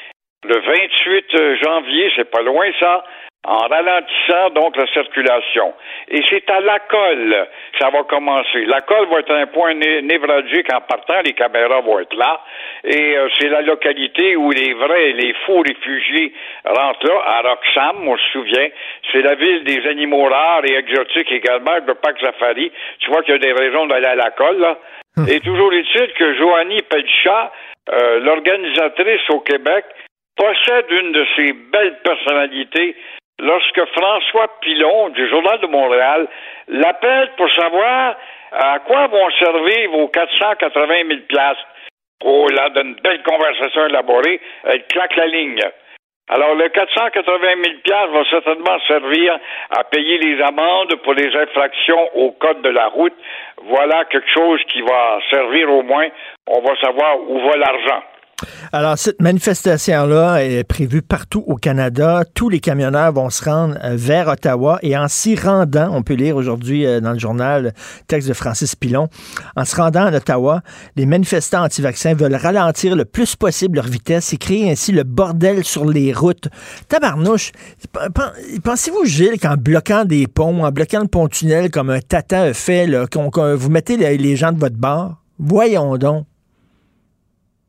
le 0.45 0.55
28 0.55 1.57
janvier, 1.65 2.13
c'est 2.17 2.31
pas 2.31 2.43
loin 2.43 2.71
ça, 2.79 3.05
en 3.45 3.69
ralentissant 3.69 4.51
donc 4.51 4.77
la 4.77 4.87
circulation. 4.89 5.73
Et 6.09 6.21
c'est 6.29 6.49
à 6.51 6.61
la 6.61 6.81
colle 6.81 7.49
que 7.73 7.79
ça 7.79 7.91
va 7.91 8.03
commencer. 8.05 8.65
La 8.67 8.81
colle 8.81 9.09
va 9.09 9.21
être 9.21 9.33
un 9.33 9.47
point 9.47 9.75
né- 9.75 10.03
névralgique 10.03 10.73
en 10.73 10.81
partant, 10.81 11.21
les 11.25 11.33
caméras 11.33 11.81
vont 11.81 12.01
être 12.01 12.15
là, 12.17 12.41
et 12.85 13.17
euh, 13.17 13.29
c'est 13.39 13.49
la 13.49 13.63
localité 13.63 14.37
où 14.37 14.51
les 14.51 14.75
vrais, 14.75 15.13
les 15.13 15.35
faux 15.47 15.61
réfugiés 15.61 16.33
rentrent 16.65 17.07
là, 17.07 17.23
à 17.25 17.43
Roxham, 17.43 18.09
on 18.09 18.17
se 18.17 18.29
souvient, 18.33 18.69
c'est 19.13 19.23
la 19.23 19.35
ville 19.37 19.65
des 19.65 19.87
animaux 19.89 20.25
rares 20.25 20.65
et 20.65 20.75
exotiques 20.75 21.31
également, 21.31 21.77
le 21.87 21.95
parc 21.95 22.21
safari. 22.21 22.73
Tu 22.99 23.11
vois 23.11 23.23
qu'il 23.23 23.35
y 23.35 23.37
a 23.37 23.39
des 23.39 23.53
raisons 23.53 23.87
d'aller 23.87 24.07
à 24.07 24.17
la 24.17 24.31
colle, 24.31 24.59
là. 24.59 24.79
Et 25.27 25.41
toujours 25.41 25.73
est-il 25.73 26.13
que 26.13 26.35
Joanie 26.35 26.83
Pelchat, 26.83 27.53
euh, 27.91 28.21
l'organisatrice 28.21 29.29
au 29.31 29.41
Québec, 29.41 29.85
possède 30.37 30.87
une 30.91 31.13
de 31.13 31.27
ces 31.35 31.53
belles 31.53 31.99
personnalités 32.05 32.95
lorsque 33.41 33.85
François 33.97 34.49
Pilon, 34.61 35.11
du 35.11 35.29
Journal 35.29 35.61
de 35.61 35.67
Montréal, 35.67 36.29
l'appelle 36.69 37.31
pour 37.37 37.51
savoir 37.55 38.17
à 38.53 38.79
quoi 38.81 39.07
vont 39.09 39.31
servir 39.39 39.91
vos 39.91 40.09
480 40.09 40.95
000 41.09 41.21
piastres. 41.29 41.67
Oh, 42.25 42.49
là, 42.51 42.71
d'une 42.71 42.95
belle 42.95 43.23
conversation 43.23 43.87
élaborée, 43.87 44.41
elle 44.65 44.85
claque 44.87 45.17
la 45.17 45.27
ligne. 45.27 45.61
Alors, 46.31 46.55
le 46.57 46.69
480 46.69 47.41
000 47.65 47.77
piastres 47.85 48.13
va 48.13 48.25
certainement 48.29 48.79
servir 48.87 49.39
à 49.71 49.85
payer 49.85 50.19
les 50.19 50.43
amendes 50.43 50.95
pour 51.03 51.15
les 51.15 51.35
infractions 51.35 52.17
au 52.17 52.33
code 52.33 52.61
de 52.63 52.71
la 52.71 52.89
route. 52.89 53.15
Voilà 53.63 54.05
quelque 54.07 54.31
chose 54.35 54.61
qui 54.65 54.83
va 54.83 55.21
servir 55.31 55.73
au 55.73 55.83
moins. 55.83 56.09
On 56.49 56.61
va 56.61 56.77
savoir 56.81 57.19
où 57.21 57.39
va 57.41 57.57
l'argent. 57.57 58.03
Alors, 58.71 58.99
cette 58.99 59.21
manifestation-là 59.21 60.45
est 60.45 60.63
prévue 60.63 61.03
partout 61.03 61.43
au 61.47 61.57
Canada. 61.57 62.23
Tous 62.35 62.49
les 62.49 62.61
camionneurs 62.61 63.13
vont 63.13 63.31
se 63.31 63.45
rendre 63.45 63.77
euh, 63.83 63.95
vers 63.97 64.29
Ottawa 64.29 64.79
et 64.83 64.97
en 64.97 65.09
s'y 65.09 65.35
rendant, 65.35 65.91
on 65.93 66.03
peut 66.03 66.15
lire 66.15 66.37
aujourd'hui 66.37 66.87
euh, 66.87 67.01
dans 67.01 67.13
le 67.13 67.19
journal 67.19 67.75
texte 68.07 68.29
de 68.29 68.35
Francis 68.35 68.77
Pilon, 68.77 69.09
en 69.57 69.65
se 69.65 69.75
rendant 69.75 70.07
à 70.07 70.17
Ottawa, 70.17 70.63
les 70.97 71.07
manifestants 71.07 71.65
anti-vaccins 71.65 72.15
veulent 72.15 72.35
ralentir 72.35 72.95
le 72.95 73.05
plus 73.05 73.35
possible 73.35 73.77
leur 73.77 73.87
vitesse 73.87 74.33
et 74.33 74.37
créer 74.37 74.71
ainsi 74.71 74.93
le 74.93 75.03
bordel 75.03 75.65
sur 75.65 75.85
les 75.85 76.13
routes. 76.13 76.49
Tabarnouche, 76.89 77.53
pensez-vous, 78.63 79.05
Gilles, 79.05 79.41
qu'en 79.41 79.57
bloquant 79.57 80.05
des 80.05 80.27
ponts, 80.27 80.63
en 80.65 80.71
bloquant 80.71 81.01
le 81.01 81.09
pont-tunnel 81.09 81.71
comme 81.71 81.91
un 81.91 82.01
tata 82.01 82.53
fait, 82.55 82.87
vous 82.87 83.71
mettez 83.71 83.97
les 83.97 84.37
gens 84.37 84.53
de 84.53 84.59
votre 84.59 84.77
bord? 84.77 85.17
Voyons 85.39 85.97
donc. 85.97 86.27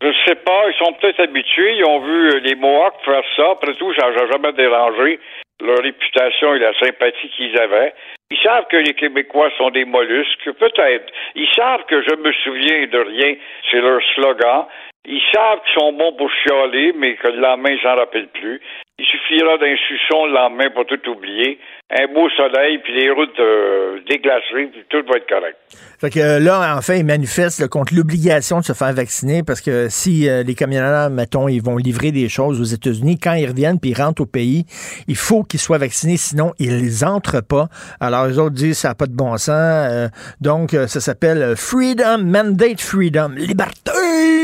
Je 0.02 0.12
sais 0.26 0.36
pas, 0.36 0.70
ils 0.70 0.78
sont 0.78 0.94
peut-être 0.94 1.20
habitués, 1.20 1.76
ils 1.76 1.86
ont 1.86 2.00
vu 2.00 2.30
euh, 2.30 2.40
les 2.40 2.56
Mohawks 2.56 3.04
faire 3.04 3.24
ça. 3.36 3.52
Après 3.52 3.74
tout, 3.74 3.94
ça 3.96 4.10
n'a 4.10 4.28
jamais 4.32 4.54
dérangé 4.54 5.20
leur 5.62 5.78
réputation 5.80 6.56
et 6.56 6.60
la 6.60 6.74
sympathie 6.80 7.30
qu'ils 7.36 7.58
avaient. 7.60 7.94
Ils 8.32 8.40
savent 8.40 8.68
que 8.68 8.78
les 8.78 8.94
Québécois 8.94 9.50
sont 9.58 9.72
des 9.72 9.84
mollusques, 9.84 10.52
peut-être. 10.58 11.12
Ils 11.36 11.50
savent 11.54 11.84
que 11.86 12.02
je 12.02 12.16
me 12.16 12.32
souviens 12.32 12.88
de 12.88 13.00
rien, 13.00 13.36
c'est 13.70 13.82
leur 13.82 14.02
slogan. 14.16 14.68
Ils 15.06 15.22
savent 15.34 15.60
qu'ils 15.64 15.82
sont 15.82 15.94
bons 15.94 16.14
pour 16.18 16.30
chialer, 16.44 16.94
mais 16.98 17.16
que 17.16 17.30
le 17.30 17.40
lendemain, 17.40 17.70
ils 17.72 17.82
s'en 17.82 17.96
rappellent 17.96 18.28
plus. 18.28 18.62
Il 19.00 19.06
suffira 19.06 19.58
d'un 19.58 19.76
suçon 19.88 20.26
le 20.26 20.34
lendemain 20.34 20.70
pour 20.72 20.86
tout 20.86 21.00
oublier. 21.10 21.58
Un 21.90 22.08
beau 22.14 22.30
soleil, 22.32 22.80
puis 22.80 22.94
les 22.94 23.10
routes 23.10 23.40
euh, 23.40 24.00
puis 24.06 24.86
tout 24.90 25.04
va 25.10 25.18
être 25.18 25.28
correct. 25.28 25.58
Fait 26.00 26.10
que 26.10 26.20
euh, 26.20 26.40
là, 26.40 26.76
enfin, 26.78 26.96
ils 26.96 27.06
manifestent 27.06 27.68
contre 27.70 27.96
l'obligation 27.96 28.60
de 28.60 28.66
se 28.66 28.74
faire 28.74 28.92
vacciner 28.92 29.42
parce 29.42 29.62
que 29.62 29.88
si 29.90 30.28
euh, 30.28 30.44
les 30.44 30.54
camionneurs, 30.54 31.10
mettons, 31.10 31.48
ils 31.48 31.64
vont 31.64 31.78
livrer 31.78 32.12
des 32.12 32.28
choses 32.28 32.60
aux 32.60 32.76
États-Unis, 32.76 33.18
quand 33.18 33.34
ils 33.34 33.48
reviennent 33.48 33.80
puis 33.80 33.92
ils 33.92 34.02
rentrent 34.02 34.24
au 34.24 34.26
pays, 34.26 34.66
il 35.08 35.16
faut 35.16 35.44
qu'ils 35.44 35.62
soient 35.62 35.78
vaccinés, 35.78 36.18
sinon 36.18 36.52
ils 36.60 37.06
entrent 37.06 37.42
pas. 37.42 37.70
Alors, 38.02 38.28
les 38.28 38.38
autres 38.38 38.56
disent 38.56 38.80
ça 38.80 38.90
n'a 38.90 38.96
pas 38.96 39.08
de 39.08 39.16
bon 39.16 39.38
sens. 39.38 39.50
euh, 39.50 40.08
donc, 40.42 40.72
ça 40.72 41.00
s'appelle 41.00 41.56
Freedom, 41.56 42.20
Mandate 42.20 42.82
Freedom, 42.82 43.30
liberté! 43.38 44.39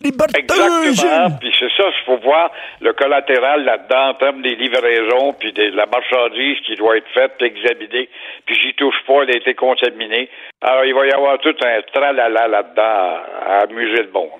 Liberté! 0.00 0.40
Exactement. 0.40 1.36
Puis 1.40 1.52
c'est 1.58 1.70
ça, 1.76 1.84
il 1.88 2.04
faut 2.06 2.18
voir 2.18 2.50
le 2.80 2.92
collatéral 2.92 3.64
là-dedans 3.64 4.10
en 4.10 4.14
termes 4.14 4.42
des 4.42 4.54
livraisons, 4.54 5.32
puis 5.32 5.52
de 5.52 5.74
la 5.74 5.86
marchandise 5.86 6.58
qui 6.66 6.76
doit 6.76 6.96
être 6.96 7.08
faite, 7.12 7.32
puis 7.38 7.46
examinée. 7.48 8.08
Puis 8.46 8.54
j'y 8.60 8.74
touche 8.74 9.02
pas, 9.06 9.22
elle 9.22 9.30
a 9.30 9.36
été 9.36 9.54
contaminée. 9.54 10.28
Alors 10.60 10.84
il 10.84 10.94
va 10.94 11.06
y 11.06 11.12
avoir 11.12 11.38
tout 11.38 11.54
un 11.62 11.82
tralala 11.92 12.46
là-dedans 12.46 12.82
à, 12.82 13.22
à 13.46 13.62
amuser 13.64 14.02
le 14.02 14.10
monde. 14.12 14.30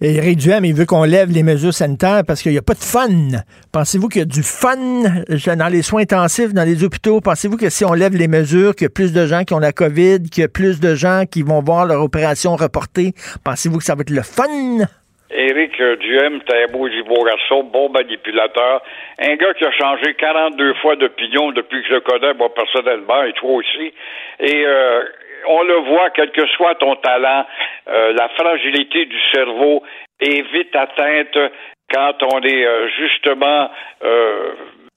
Éric 0.00 0.38
Duhem, 0.38 0.64
il 0.64 0.74
veut 0.74 0.86
qu'on 0.86 1.02
lève 1.02 1.32
les 1.32 1.42
mesures 1.42 1.74
sanitaires 1.74 2.22
parce 2.24 2.40
qu'il 2.40 2.52
n'y 2.52 2.58
a 2.58 2.62
pas 2.62 2.74
de 2.74 2.78
fun. 2.78 3.42
Pensez-vous 3.72 4.06
qu'il 4.08 4.20
y 4.20 4.22
a 4.22 4.26
du 4.26 4.44
fun 4.44 4.76
dans 4.76 5.72
les 5.72 5.82
soins 5.82 6.02
intensifs, 6.02 6.54
dans 6.54 6.62
les 6.62 6.84
hôpitaux? 6.84 7.20
Pensez-vous 7.20 7.56
que 7.56 7.68
si 7.68 7.84
on 7.84 7.94
lève 7.94 8.14
les 8.14 8.28
mesures, 8.28 8.76
qu'il 8.76 8.84
y 8.84 8.86
a 8.86 8.94
plus 8.94 9.12
de 9.12 9.26
gens 9.26 9.42
qui 9.42 9.54
ont 9.54 9.58
la 9.58 9.72
COVID, 9.72 10.30
qu'il 10.30 10.42
y 10.42 10.44
a 10.44 10.48
plus 10.48 10.78
de 10.78 10.94
gens 10.94 11.24
qui 11.28 11.42
vont 11.42 11.60
voir 11.60 11.84
leur 11.84 12.00
opération 12.00 12.54
reportée? 12.54 13.10
Pensez-vous 13.44 13.78
que 13.78 13.84
ça 13.84 13.96
va 13.96 14.02
être 14.02 14.10
le 14.10 14.22
fun? 14.22 14.86
Éric 15.30 15.76
Duhem, 15.76 16.42
t'es 16.46 16.62
un 16.62 16.72
beau, 16.72 16.88
garçon, 17.24 17.64
bon 17.64 17.90
manipulateur. 17.90 18.80
Un 19.18 19.34
gars 19.34 19.52
qui 19.54 19.64
a 19.64 19.72
changé 19.72 20.14
42 20.14 20.74
fois 20.74 20.94
d'opinion 20.94 21.50
depuis 21.50 21.82
que 21.82 21.88
je 21.88 21.98
connais, 21.98 22.34
moi, 22.34 22.54
personnellement, 22.54 23.24
et 23.24 23.32
toi 23.32 23.50
aussi. 23.50 23.92
Et 24.38 24.64
euh, 24.64 25.02
on 25.46 25.62
le 25.62 25.76
voit, 25.76 26.10
quel 26.10 26.30
que 26.32 26.46
soit 26.48 26.74
ton 26.76 26.96
talent, 26.96 27.46
euh, 27.88 28.12
la 28.12 28.28
fragilité 28.30 29.04
du 29.04 29.18
cerveau 29.32 29.82
est 30.20 30.42
vite 30.52 30.74
atteinte 30.74 31.38
quand 31.92 32.22
on 32.32 32.42
est 32.42 32.64
euh, 32.64 32.88
justement 32.98 33.70
euh, 34.04 34.52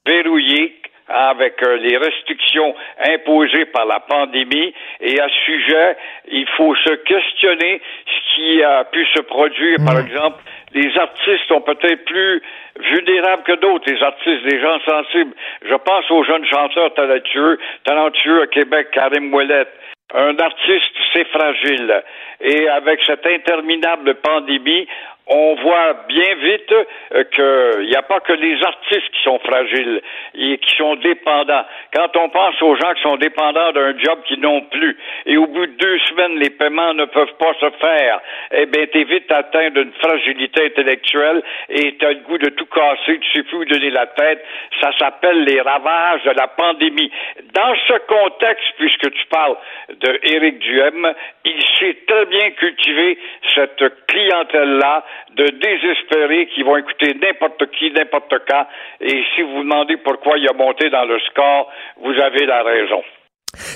verrouillé 0.06 0.76
avec 1.08 1.62
euh, 1.62 1.76
les 1.76 1.96
restrictions 1.96 2.74
imposées 3.06 3.66
par 3.66 3.86
la 3.86 4.00
pandémie. 4.00 4.72
Et 5.00 5.20
à 5.20 5.28
ce 5.28 5.44
sujet, 5.44 5.96
il 6.30 6.46
faut 6.56 6.74
se 6.76 6.94
questionner 6.94 7.80
ce 8.06 8.34
qui 8.34 8.62
a 8.62 8.84
pu 8.84 9.04
se 9.14 9.20
produire. 9.20 9.78
Par 9.84 9.98
exemple, 9.98 10.42
les 10.74 10.96
artistes 10.96 11.46
sont 11.48 11.60
peut-être 11.60 12.04
plus 12.04 12.42
vulnérables 12.80 13.42
que 13.42 13.56
d'autres, 13.56 13.90
les 13.90 14.02
artistes, 14.02 14.44
les 14.44 14.60
gens 14.60 14.78
sensibles. 14.86 15.34
Je 15.62 15.74
pense 15.74 16.10
aux 16.10 16.24
jeunes 16.24 16.46
chanteurs 16.46 16.94
talentueux, 16.94 17.58
talentueux 17.84 18.42
à 18.42 18.46
Québec, 18.46 18.88
Karim 18.92 19.32
Ouellet. 19.34 19.66
Un 20.14 20.36
artiste, 20.38 20.92
c'est 21.12 21.26
fragile. 21.28 22.02
Et 22.40 22.68
avec 22.68 23.00
cette 23.06 23.26
interminable 23.26 24.16
pandémie, 24.16 24.86
on 25.26 25.54
voit 25.54 25.94
bien 26.08 26.34
vite 26.34 26.72
euh, 26.72 27.24
qu'il 27.24 27.86
n'y 27.88 27.94
a 27.94 28.02
pas 28.02 28.20
que 28.20 28.32
les 28.32 28.62
artistes 28.62 29.08
qui 29.12 29.22
sont 29.22 29.38
fragiles 29.38 30.02
et 30.34 30.58
qui 30.58 30.76
sont 30.76 30.96
dépendants. 30.96 31.64
Quand 31.94 32.16
on 32.16 32.28
pense 32.28 32.60
aux 32.60 32.74
gens 32.74 32.92
qui 32.94 33.02
sont 33.02 33.16
dépendants 33.16 33.72
d'un 33.72 33.96
job 33.98 34.18
qu'ils 34.26 34.40
n'ont 34.40 34.62
plus, 34.62 34.96
et 35.26 35.36
au 35.36 35.46
bout 35.46 35.66
de 35.66 35.72
deux 35.72 35.98
semaines, 36.10 36.38
les 36.38 36.50
paiements 36.50 36.94
ne 36.94 37.04
peuvent 37.04 37.34
pas 37.38 37.54
se 37.60 37.70
faire, 37.80 38.20
eh 38.50 38.66
bien, 38.66 38.86
t'es 38.86 39.04
vite 39.04 39.30
atteint 39.30 39.70
d'une 39.70 39.92
fragilité 39.92 40.66
intellectuelle 40.66 41.42
et 41.68 41.96
t'as 41.98 42.10
le 42.10 42.20
goût 42.20 42.38
de 42.38 42.48
tout 42.50 42.66
casser, 42.66 43.18
tu 43.20 43.32
sais 43.32 43.42
plus 43.44 43.58
où 43.58 43.64
donner 43.64 43.90
la 43.90 44.06
tête. 44.06 44.44
Ça 44.80 44.90
s'appelle 44.98 45.44
les 45.44 45.60
ravages 45.60 46.24
de 46.24 46.30
la 46.30 46.48
pandémie. 46.48 47.12
Dans 47.54 47.74
ce 47.86 47.94
contexte, 48.06 48.72
puisque 48.76 49.10
tu 49.12 49.26
parles 49.26 49.56
de 49.88 50.20
Éric 50.24 50.58
Duhem, 50.58 51.14
il 51.44 51.62
sait 51.78 51.96
très 52.06 52.26
bien 52.26 52.50
cultiver 52.50 53.18
cette 53.54 54.06
clientèle-là 54.06 55.04
de 55.30 55.46
désespérés 55.48 56.46
qui 56.48 56.62
vont 56.62 56.76
écouter 56.76 57.14
n'importe 57.14 57.70
qui, 57.72 57.90
n'importe 57.90 58.34
quand. 58.48 58.66
Et 59.00 59.24
si 59.34 59.42
vous 59.42 59.52
vous 59.56 59.62
demandez 59.62 59.96
pourquoi 59.98 60.38
il 60.38 60.48
a 60.48 60.52
monté 60.52 60.90
dans 60.90 61.04
le 61.04 61.18
score, 61.20 61.70
vous 61.98 62.18
avez 62.20 62.46
la 62.46 62.62
raison. 62.62 63.02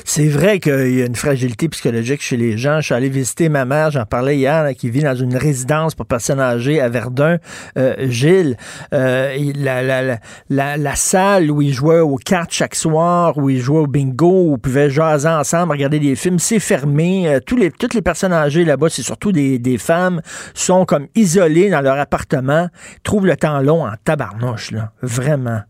C'est 0.04 0.28
vrai 0.28 0.58
qu'il 0.58 0.98
y 0.98 1.02
a 1.02 1.06
une 1.06 1.16
fragilité 1.16 1.68
psychologique 1.68 2.22
chez 2.22 2.36
les 2.36 2.56
gens. 2.56 2.80
Je 2.80 2.86
suis 2.86 2.94
allé 2.94 3.08
visiter 3.08 3.48
ma 3.48 3.64
mère, 3.64 3.90
j'en 3.90 4.06
parlais 4.06 4.36
hier, 4.36 4.66
qui 4.76 4.88
vit 4.90 5.02
dans 5.02 5.14
une 5.14 5.36
résidence 5.36 5.94
pour 5.94 6.06
personnes 6.06 6.40
âgées 6.40 6.80
à 6.80 6.88
Verdun. 6.88 7.38
Euh, 7.76 7.94
Gilles, 8.08 8.56
euh, 8.94 9.36
la, 10.48 10.96
salle 10.96 11.50
où 11.50 11.60
ils 11.60 11.74
jouaient 11.74 12.00
aux 12.00 12.16
cartes 12.16 12.52
chaque 12.52 12.74
soir, 12.74 13.36
où 13.36 13.50
ils 13.50 13.60
jouaient 13.60 13.80
au 13.80 13.86
bingo, 13.86 14.50
où 14.50 14.54
ils 14.54 14.60
pouvaient 14.60 14.90
jaser 14.90 15.28
ensemble, 15.28 15.72
regarder 15.72 15.98
des 15.98 16.16
films, 16.16 16.38
c'est 16.38 16.60
fermé. 16.60 17.28
Euh, 17.28 17.40
toutes 17.40 17.94
les 17.94 18.02
personnes 18.02 18.32
âgées 18.32 18.64
là-bas, 18.64 18.88
c'est 18.88 19.02
surtout 19.02 19.32
des, 19.32 19.78
femmes, 19.78 20.22
sont 20.54 20.86
comme 20.86 21.06
isolées 21.14 21.68
dans 21.68 21.82
leur 21.82 21.98
appartement, 21.98 22.68
trouvent 23.02 23.26
le 23.26 23.36
temps 23.36 23.60
long 23.60 23.86
en 23.86 23.92
tabarnouche. 24.04 24.72
Vraiment. 25.02 25.60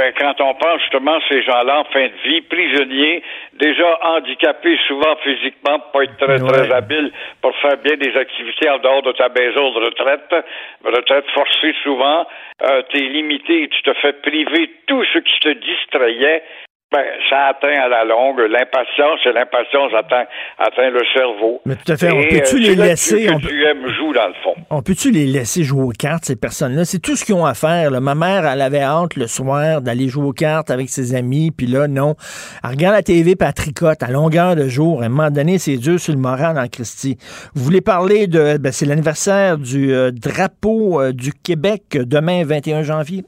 Ben, 0.00 0.14
quand 0.18 0.40
on 0.40 0.54
pense 0.54 0.80
justement 0.80 1.16
à 1.16 1.20
ces 1.28 1.42
gens-là 1.42 1.80
en 1.80 1.84
fin 1.92 2.06
de 2.06 2.14
vie, 2.24 2.40
prisonniers, 2.40 3.22
déjà 3.52 3.98
handicapés 4.02 4.78
souvent 4.88 5.14
physiquement, 5.22 5.78
pas 5.92 6.04
être 6.04 6.16
très, 6.16 6.38
très 6.38 6.72
habiles 6.72 7.12
pour 7.42 7.54
faire 7.56 7.76
bien 7.76 7.98
des 7.98 8.16
activités 8.16 8.70
en 8.70 8.78
dehors 8.78 9.02
de 9.02 9.12
ta 9.12 9.28
maison 9.28 9.72
de 9.72 9.84
retraite, 9.84 10.34
retraite 10.82 11.26
forcée 11.34 11.74
souvent, 11.82 12.26
euh, 12.62 12.80
t'es 12.90 13.00
limité, 13.00 13.68
tu 13.68 13.82
te 13.82 13.92
fais 14.00 14.14
priver 14.14 14.70
tout 14.86 15.04
ce 15.12 15.18
qui 15.18 15.38
te 15.40 15.50
distrayait. 15.50 16.44
Ben, 16.92 17.04
ça 17.28 17.46
atteint 17.50 17.80
à 17.84 17.88
la 17.88 18.04
longue 18.04 18.40
l'impatience 18.50 19.20
et 19.24 19.32
l'impatience 19.32 19.92
atteint, 19.96 20.24
atteint 20.58 20.90
le 20.90 21.00
cerveau. 21.14 21.60
Mais 21.64 21.76
tout 21.76 21.92
à 21.92 21.96
fait. 21.96 22.10
On 22.10 22.20
peut-tu 22.28 22.56
euh, 22.56 22.58
les 22.58 22.74
laisser? 22.74 23.26
que 23.26 23.32
On 23.32 23.38
peut- 23.38 23.46
tu 23.46 23.64
aimes 23.64 23.86
joue 23.96 24.12
dans 24.12 24.26
le 24.26 24.34
fond. 24.42 24.54
On 24.70 24.82
peut-tu 24.82 25.12
les 25.12 25.26
laisser 25.26 25.62
jouer 25.62 25.82
aux 25.84 25.92
cartes, 25.96 26.24
ces 26.24 26.34
personnes-là? 26.34 26.84
C'est 26.84 26.98
tout 26.98 27.14
ce 27.14 27.24
qu'ils 27.24 27.36
ont 27.36 27.46
à 27.46 27.54
faire. 27.54 27.92
là. 27.92 28.00
Ma 28.00 28.16
mère, 28.16 28.44
elle 28.44 28.60
avait 28.60 28.80
hâte 28.82 29.14
le 29.14 29.28
soir 29.28 29.80
d'aller 29.82 30.08
jouer 30.08 30.24
aux 30.26 30.32
cartes 30.32 30.70
avec 30.72 30.88
ses 30.88 31.14
amis, 31.14 31.52
puis 31.52 31.66
là, 31.68 31.86
non. 31.86 32.16
Elle 32.64 32.70
regarde 32.70 32.96
la 32.96 33.02
TV, 33.04 33.36
puis 33.36 33.46
elle 33.46 33.54
tricote 33.54 34.02
à 34.02 34.10
longueur 34.10 34.56
de 34.56 34.66
jour. 34.66 35.02
À 35.02 35.06
un 35.06 35.08
moment 35.10 35.30
donné, 35.30 35.58
c'est 35.58 35.76
dur 35.76 36.00
sur 36.00 36.12
le 36.12 36.18
moral 36.18 36.58
en 36.58 36.66
Christie. 36.66 37.16
Vous 37.54 37.62
voulez 37.62 37.82
parler 37.82 38.26
de... 38.26 38.56
ben, 38.58 38.72
c'est 38.72 38.86
l'anniversaire 38.86 39.58
du 39.58 39.92
euh, 39.94 40.10
drapeau 40.10 41.00
euh, 41.00 41.12
du 41.12 41.32
Québec, 41.32 41.82
demain, 41.92 42.42
21 42.44 42.82
janvier? 42.82 43.22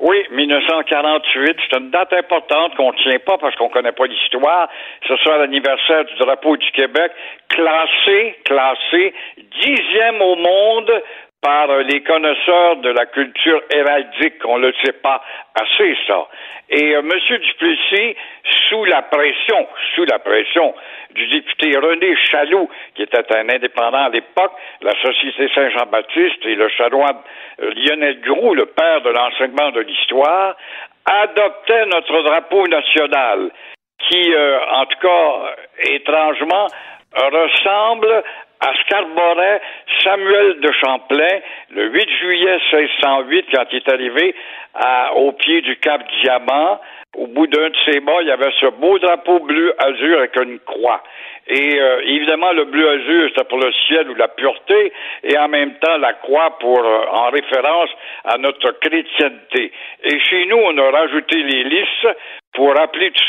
Oui, 0.00 0.24
1948, 0.30 1.56
c'est 1.58 1.76
une 1.76 1.90
date 1.90 2.12
importante 2.12 2.76
qu'on 2.76 2.92
ne 2.92 2.98
tient 2.98 3.18
pas 3.18 3.36
parce 3.36 3.56
qu'on 3.56 3.68
connaît 3.68 3.92
pas 3.92 4.06
l'histoire. 4.06 4.68
Ce 5.08 5.16
sera 5.16 5.38
l'anniversaire 5.38 6.04
du 6.04 6.14
drapeau 6.16 6.56
du 6.56 6.70
Québec, 6.70 7.10
classé, 7.48 8.36
classé, 8.44 9.12
dixième 9.60 10.22
au 10.22 10.36
monde 10.36 11.02
par 11.40 11.68
les 11.78 12.02
connaisseurs 12.02 12.76
de 12.76 12.90
la 12.90 13.06
culture 13.06 13.62
héraldique. 13.70 14.44
On 14.44 14.58
ne 14.58 14.68
le 14.68 14.74
sait 14.84 14.94
pas 14.94 15.22
assez, 15.54 15.96
ça. 16.06 16.26
Et 16.68 16.94
euh, 16.94 17.00
M. 17.00 17.10
Duplessis, 17.10 18.16
sous 18.68 18.84
la 18.84 19.02
pression, 19.02 19.68
sous 19.94 20.04
la 20.04 20.18
pression 20.18 20.74
du 21.14 21.26
député 21.28 21.78
René 21.78 22.16
Chaloux, 22.30 22.68
qui 22.94 23.02
était 23.02 23.36
un 23.36 23.48
indépendant 23.48 24.06
à 24.06 24.08
l'époque, 24.08 24.52
la 24.82 24.92
Société 25.00 25.48
Saint-Jean-Baptiste 25.54 26.44
et 26.44 26.56
le 26.56 26.68
chanoine 26.70 27.18
euh, 27.62 27.70
Lionel 27.74 28.20
Groux, 28.20 28.54
le 28.54 28.66
père 28.66 29.00
de 29.02 29.10
l'enseignement 29.10 29.70
de 29.70 29.80
l'histoire, 29.80 30.56
adoptait 31.06 31.86
notre 31.86 32.22
drapeau 32.22 32.66
national, 32.66 33.50
qui, 34.08 34.34
euh, 34.34 34.58
en 34.72 34.86
tout 34.86 34.98
cas, 35.00 35.54
étrangement, 35.84 36.66
ressemble 37.14 38.22
à 38.60 38.72
Scarborough, 38.82 39.60
Samuel 40.02 40.60
de 40.60 40.72
Champlain, 40.72 41.40
le 41.70 41.90
8 41.90 42.10
juillet 42.18 42.58
1608, 42.72 43.46
quand 43.54 43.64
il 43.72 43.76
est 43.76 43.88
arrivé 43.88 44.34
au 45.16 45.32
pied 45.32 45.60
du 45.60 45.76
Cap 45.76 46.02
Diamant, 46.20 46.80
au 47.16 47.26
bout 47.26 47.46
d'un 47.46 47.70
de 47.70 47.76
ses 47.84 48.00
bas, 48.00 48.20
il 48.20 48.28
y 48.28 48.30
avait 48.30 48.52
ce 48.60 48.66
beau 48.66 48.98
drapeau 48.98 49.40
bleu 49.40 49.74
azur 49.78 50.18
avec 50.18 50.36
une 50.36 50.58
croix. 50.60 51.02
Et 51.48 51.80
euh, 51.80 52.00
évidemment, 52.04 52.52
le 52.52 52.64
bleu 52.64 52.88
azur, 52.88 53.28
c'était 53.30 53.44
pour 53.44 53.58
le 53.58 53.72
ciel 53.86 54.10
ou 54.10 54.14
la 54.14 54.28
pureté, 54.28 54.92
et 55.24 55.38
en 55.38 55.48
même 55.48 55.74
temps 55.78 55.96
la 55.96 56.12
croix 56.14 56.58
pour 56.58 56.78
euh, 56.78 57.06
en 57.10 57.30
référence 57.30 57.90
à 58.24 58.36
notre 58.38 58.72
chrétienté. 58.80 59.72
Et 60.04 60.20
chez 60.20 60.44
nous, 60.46 60.58
on 60.58 60.76
a 60.76 60.90
rajouté 60.90 61.42
les 61.42 61.64
lisses 61.64 62.06
pour 62.58 62.74
rappeler 62.74 63.12
tout 63.12 63.24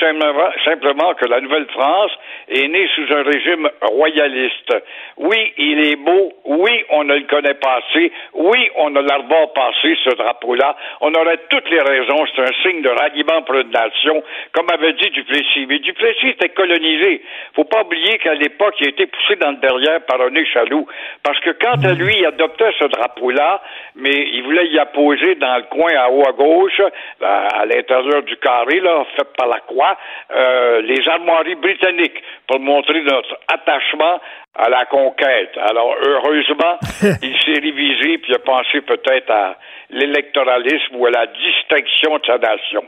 simplement, 0.65 1.13
que 1.13 1.27
la 1.27 1.39
Nouvelle-France 1.39 2.11
est 2.47 2.67
née 2.67 2.89
sous 2.95 3.13
un 3.13 3.21
régime 3.21 3.69
royaliste. 3.81 4.73
Oui, 5.17 5.53
il 5.57 5.87
est 5.87 5.97
beau. 5.97 6.33
Oui, 6.45 6.71
on 6.89 7.03
ne 7.03 7.13
le 7.13 7.27
connaît 7.27 7.53
pas 7.53 7.77
assez. 7.77 8.11
Oui, 8.33 8.69
on 8.77 8.89
ne 8.89 9.01
l'arbore 9.01 9.53
pas 9.53 9.69
assez, 9.69 9.95
ce 10.03 10.15
drapeau-là. 10.15 10.75
On 11.01 11.13
aurait 11.13 11.37
toutes 11.49 11.69
les 11.69 11.81
raisons. 11.81 12.25
C'est 12.33 12.41
un 12.41 12.63
signe 12.63 12.81
de 12.81 12.89
ralliement 12.89 13.43
pour 13.43 13.55
une 13.55 13.69
nation, 13.69 14.23
comme 14.53 14.67
avait 14.73 14.93
dit 14.93 15.11
Duplessis. 15.11 15.67
Mais 15.67 15.77
Duplessis 15.77 16.29
était 16.29 16.49
colonisé. 16.49 17.21
Faut 17.55 17.65
pas 17.65 17.83
oublier 17.83 18.08
qu'à 18.17 18.33
l'époque, 18.33 18.75
il 18.79 18.87
a 18.87 18.89
été 18.89 19.05
poussé 19.05 19.35
dans 19.35 19.51
le 19.51 19.57
derrière 19.57 20.01
par 20.05 20.21
un 20.21 20.33
échaloux. 20.35 20.87
Parce 21.23 21.39
que 21.39 21.51
quant 21.51 21.81
à 21.83 21.93
lui, 21.93 22.15
il 22.17 22.25
adoptait 22.25 22.71
ce 22.79 22.85
drapeau-là, 22.85 23.61
mais 23.95 24.29
il 24.33 24.43
voulait 24.43 24.67
y 24.67 24.79
apposer 24.79 25.35
dans 25.35 25.57
le 25.57 25.63
coin 25.63 25.91
à 25.95 26.09
haut 26.09 26.23
à 26.27 26.31
gauche, 26.31 26.81
à, 27.21 27.61
à 27.61 27.65
l'intérieur 27.65 28.23
du 28.23 28.35
carré, 28.37 28.79
là, 28.79 29.05
fait 29.15 29.27
par 29.37 29.47
la 29.47 29.59
croix, 29.59 29.97
euh, 30.31 30.81
les 30.81 31.07
armoiries 31.07 31.55
britanniques 31.55 32.23
pour 32.47 32.59
montrer 32.59 33.01
notre 33.01 33.37
attachement 33.47 34.19
à 34.55 34.69
la 34.69 34.85
conquête. 34.85 35.57
Alors, 35.57 35.95
heureusement, 36.01 36.77
il 37.21 37.39
s'est 37.41 37.61
révisé 37.61 38.17
puis 38.17 38.31
il 38.31 38.35
a 38.35 38.39
pensé 38.39 38.81
peut-être 38.81 39.31
à 39.31 39.57
l'électoralisme 39.89 40.95
ou 40.95 41.05
à 41.05 41.11
la 41.11 41.27
distinction 41.27 42.17
de 42.17 42.25
sa 42.25 42.37
nation. 42.37 42.83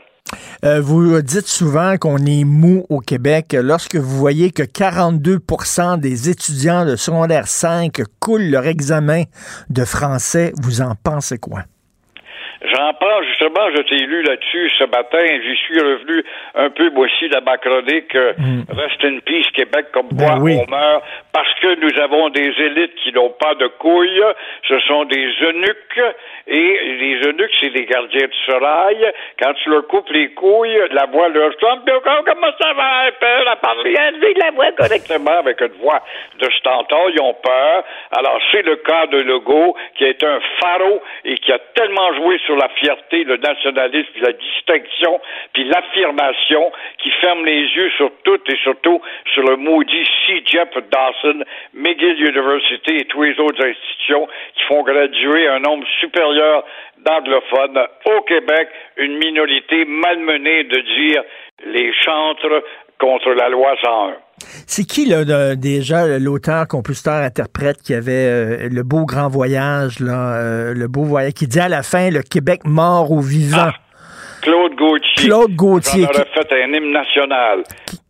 Euh, 0.64 0.80
vous 0.80 1.20
dites 1.22 1.48
souvent 1.48 1.96
qu'on 1.98 2.18
est 2.18 2.44
mou 2.44 2.86
au 2.88 3.00
Québec. 3.00 3.56
Lorsque 3.58 3.96
vous 3.96 4.16
voyez 4.16 4.50
que 4.50 4.62
42% 4.62 5.98
des 5.98 6.28
étudiants 6.30 6.84
de 6.84 6.96
secondaire 6.96 7.48
5 7.48 8.02
coulent 8.20 8.50
leur 8.50 8.66
examen 8.66 9.24
de 9.70 9.84
français, 9.84 10.52
vous 10.62 10.80
en 10.80 10.94
pensez 11.02 11.38
quoi? 11.38 11.64
J'en 12.64 12.92
pense 12.94 13.24
justement, 13.26 13.70
je 13.74 13.82
t'ai 13.82 14.06
lu 14.06 14.22
là-dessus 14.22 14.70
ce 14.78 14.84
matin, 14.84 15.24
j'y 15.42 15.56
suis 15.56 15.80
revenu 15.80 16.24
un 16.54 16.70
peu 16.70 16.90
moi 16.90 17.06
aussi 17.06 17.28
dans 17.28 17.42
ma 17.42 17.56
chronique 17.58 18.14
euh, 18.14 18.32
Mm. 18.38 18.62
Rest 18.76 19.04
in 19.04 19.18
Peace 19.20 19.50
Québec, 19.54 19.86
comme 19.92 20.08
Ben 20.12 20.26
quoi 20.26 20.38
oui. 20.40 20.56
on 20.66 20.70
meurt 20.70 21.02
parce 21.32 21.52
que 21.60 21.74
nous 21.76 21.98
avons 22.00 22.28
des 22.28 22.52
élites 22.58 22.94
qui 22.96 23.12
n'ont 23.12 23.30
pas 23.30 23.54
de 23.54 23.66
couilles, 23.66 24.22
ce 24.68 24.78
sont 24.80 25.04
des 25.06 25.28
eunuques, 25.42 26.00
et 26.46 26.78
les 27.00 27.26
eunuques, 27.26 27.52
c'est 27.58 27.70
des 27.70 27.86
gardiens 27.86 28.26
de 28.26 28.34
serail. 28.46 29.12
Quand 29.40 29.54
tu 29.54 29.70
leur 29.70 29.86
coupes 29.86 30.10
les 30.10 30.32
couilles, 30.34 30.78
la 30.90 31.06
voix 31.06 31.28
leur 31.28 31.56
tombe, 31.56 31.80
comment 32.04 32.52
ça 32.60 32.72
va, 32.74 33.06
un 33.06 33.12
peu, 33.18 33.44
la 33.46 33.56
parler, 33.56 33.94
élever 34.08 34.34
la 34.34 34.50
voix 34.50 34.72
correctement 34.72 35.38
avec 35.38 35.60
une 35.62 35.72
voix 35.80 36.02
de 36.38 36.50
stentor, 36.58 37.10
ils 37.14 37.20
ont 37.22 37.34
peur. 37.34 37.84
Alors, 38.10 38.38
c'est 38.50 38.62
le 38.62 38.76
cas 38.76 39.06
de 39.06 39.18
Legault, 39.18 39.74
qui 39.96 40.04
est 40.04 40.22
un 40.22 40.38
pharaon 40.60 41.00
et 41.24 41.38
qui 41.38 41.52
a 41.52 41.58
tellement 41.74 42.14
joué 42.14 42.38
sur 42.44 42.51
la 42.56 42.68
fierté, 42.70 43.24
le 43.24 43.36
nationalisme, 43.36 44.10
la 44.20 44.32
distinction, 44.32 45.20
puis 45.52 45.64
l'affirmation, 45.64 46.72
qui 46.98 47.10
ferme 47.20 47.44
les 47.44 47.60
yeux 47.60 47.90
sur 47.96 48.10
tout 48.24 48.40
et 48.46 48.56
surtout 48.62 49.00
sur 49.32 49.42
le 49.42 49.56
maudit 49.56 50.04
C. 50.26 50.42
Jeff 50.46 50.68
Dawson, 50.90 51.44
McGill 51.74 52.20
University 52.20 52.96
et 52.96 53.04
tous 53.04 53.22
les 53.22 53.38
autres 53.40 53.64
institutions 53.64 54.28
qui 54.54 54.64
font 54.64 54.82
graduer 54.82 55.48
un 55.48 55.60
nombre 55.60 55.86
supérieur 56.00 56.64
d'anglophones 56.98 57.80
au 58.04 58.20
Québec, 58.22 58.68
une 58.96 59.18
minorité 59.18 59.84
malmenée 59.84 60.64
de 60.64 60.80
dire 60.80 61.22
les 61.64 61.92
chantres 61.92 62.62
contre 63.02 63.30
la 63.30 63.48
loi 63.48 63.70
101. 63.82 64.14
C'est 64.66 64.84
qui, 64.84 65.06
là, 65.06 65.56
déjà, 65.56 66.18
l'auteur, 66.18 66.68
compositeur, 66.68 67.14
interprète 67.14 67.82
qui 67.82 67.94
avait 67.94 68.12
euh, 68.12 68.68
le 68.70 68.82
beau 68.82 69.04
grand 69.04 69.28
voyage, 69.28 69.98
là, 69.98 70.36
euh, 70.36 70.74
le 70.74 70.88
beau 70.88 71.02
voyage, 71.02 71.32
qui 71.32 71.48
dit 71.48 71.60
à 71.60 71.68
la 71.68 71.82
fin, 71.82 72.10
le 72.10 72.22
Québec 72.22 72.60
mort 72.64 73.10
ou 73.10 73.20
vivant? 73.20 73.70
Claude 74.40 74.74
Gauthier. 74.76 75.28
Claude 75.28 75.56
Gauthier, 75.56 76.04
aurais 76.04 76.26
fait 76.32 76.64
un 76.64 76.72
hymne 76.72 76.92
national. 76.92 77.64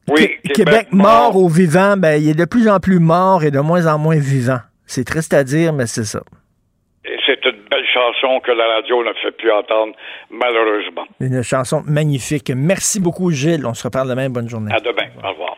Oui, 0.09 0.31
Québec, 0.55 0.89
mort 0.91 1.37
ou 1.37 1.49
vivant, 1.49 1.97
ben, 1.97 2.21
il 2.23 2.29
est 2.29 2.35
de 2.35 2.45
plus 2.45 2.69
en 2.69 2.81
plus 2.81 2.99
mort 2.99 3.45
et 3.45 3.51
de 3.51 3.61
moins 3.61 3.87
en 3.87 3.99
moins 3.99 4.19
vivant. 4.19 4.61
C'est 4.87 5.05
triste 5.05 5.33
à 5.33 5.45
dire, 5.45 5.73
mais 5.73 5.87
c'est 5.87 6.05
ça. 6.05 6.21
Et 7.05 7.17
c'est 7.27 7.45
une 7.45 7.63
belle 7.69 7.85
chanson 7.93 8.41
que 8.41 8.53
la 8.53 8.65
radio 8.77 9.03
ne 9.03 9.13
fait 9.15 9.33
plus 9.33 9.51
entendre, 9.51 9.95
malheureusement. 10.31 11.05
Une 11.21 11.43
chanson 11.43 11.83
magnifique. 11.85 12.53
Merci 12.55 13.01
beaucoup, 13.01 13.31
Gilles. 13.33 13.67
On 13.67 13.75
se 13.75 13.83
reparle 13.85 14.09
demain. 14.09 14.31
Bonne 14.31 14.49
journée. 14.49 14.73
À 14.73 14.79
demain. 14.79 15.09
Au 15.25 15.31
revoir. 15.31 15.57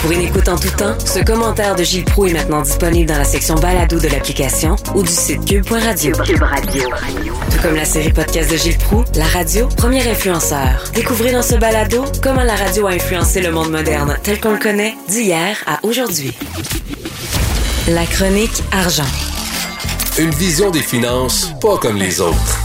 Pour 0.00 0.10
une 0.12 0.22
écoute 0.22 0.48
en 0.48 0.56
tout 0.56 0.70
temps, 0.76 0.98
ce 1.00 1.24
commentaire 1.24 1.74
de 1.74 1.82
Gilles 1.82 2.04
Proux 2.04 2.26
est 2.26 2.32
maintenant 2.32 2.62
disponible 2.62 3.08
dans 3.08 3.18
la 3.18 3.24
section 3.24 3.54
balado 3.56 3.98
de 3.98 4.08
l'application 4.08 4.76
ou 4.94 5.02
du 5.02 5.08
site 5.08 5.44
cube.radio. 5.44 6.12
Cube 6.24 6.42
Radio. 6.42 6.90
Tout 7.50 7.62
comme 7.62 7.76
la 7.76 7.84
série 7.84 8.12
podcast 8.12 8.50
de 8.50 8.56
Gilles 8.56 8.78
Proux, 8.78 9.04
la 9.16 9.24
radio, 9.24 9.68
premier 9.76 10.06
influenceur. 10.08 10.84
Découvrez 10.94 11.32
dans 11.32 11.42
ce 11.42 11.56
balado 11.56 12.04
comment 12.22 12.44
la 12.44 12.54
radio 12.54 12.86
a 12.86 12.90
influencé 12.90 13.40
le 13.40 13.50
monde 13.50 13.70
moderne 13.70 14.16
tel 14.22 14.40
qu'on 14.40 14.52
le 14.52 14.58
connaît 14.58 14.94
d'hier 15.08 15.62
à 15.66 15.78
aujourd'hui. 15.84 16.32
La 17.88 18.04
chronique 18.04 18.64
argent. 18.72 19.04
Une 20.18 20.30
vision 20.30 20.72
des 20.72 20.82
finances 20.82 21.52
pas 21.60 21.78
comme 21.78 21.96
les 21.96 22.20
autres. 22.20 22.58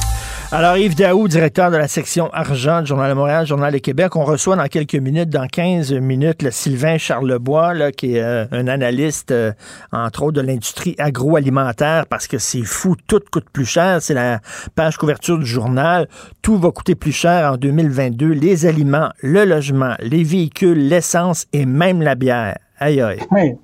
Alors, 0.51 0.77
Yves 0.77 0.95
Daou, 0.95 1.27
directeur 1.27 1.69
de 1.69 1.77
la 1.77 1.87
section 1.87 2.31
argent 2.33 2.81
du 2.81 2.87
Journal 2.87 3.11
de 3.11 3.13
Montréal, 3.13 3.45
Journal 3.45 3.71
de 3.71 3.77
Québec, 3.77 4.15
on 4.15 4.23
reçoit 4.23 4.55
dans 4.55 4.65
quelques 4.65 4.95
minutes, 4.95 5.29
dans 5.29 5.45
15 5.45 5.93
minutes, 5.93 6.41
le 6.41 6.49
Sylvain 6.49 6.97
Charlebois, 6.97 7.75
là, 7.75 7.91
qui 7.91 8.15
est 8.15 8.23
euh, 8.23 8.45
un 8.51 8.67
analyste, 8.67 9.29
euh, 9.29 9.51
entre 9.91 10.23
autres, 10.23 10.41
de 10.41 10.41
l'industrie 10.41 10.95
agroalimentaire, 10.97 12.07
parce 12.07 12.25
que 12.25 12.39
c'est 12.39 12.63
fou, 12.63 12.95
tout 13.05 13.21
coûte 13.31 13.47
plus 13.53 13.65
cher. 13.65 14.01
C'est 14.01 14.15
la 14.15 14.39
page 14.73 14.97
couverture 14.97 15.37
du 15.37 15.45
journal. 15.45 16.07
Tout 16.41 16.57
va 16.57 16.71
coûter 16.71 16.95
plus 16.95 17.11
cher 17.11 17.51
en 17.51 17.57
2022. 17.57 18.29
Les 18.29 18.65
aliments, 18.65 19.11
le 19.21 19.45
logement, 19.45 19.93
les 19.99 20.23
véhicules, 20.23 20.87
l'essence 20.87 21.45
et 21.53 21.67
même 21.67 22.01
la 22.01 22.15
bière. 22.15 22.57
Aïe, 22.81 22.99
aïe. 22.99 23.19
Oui, 23.31 23.55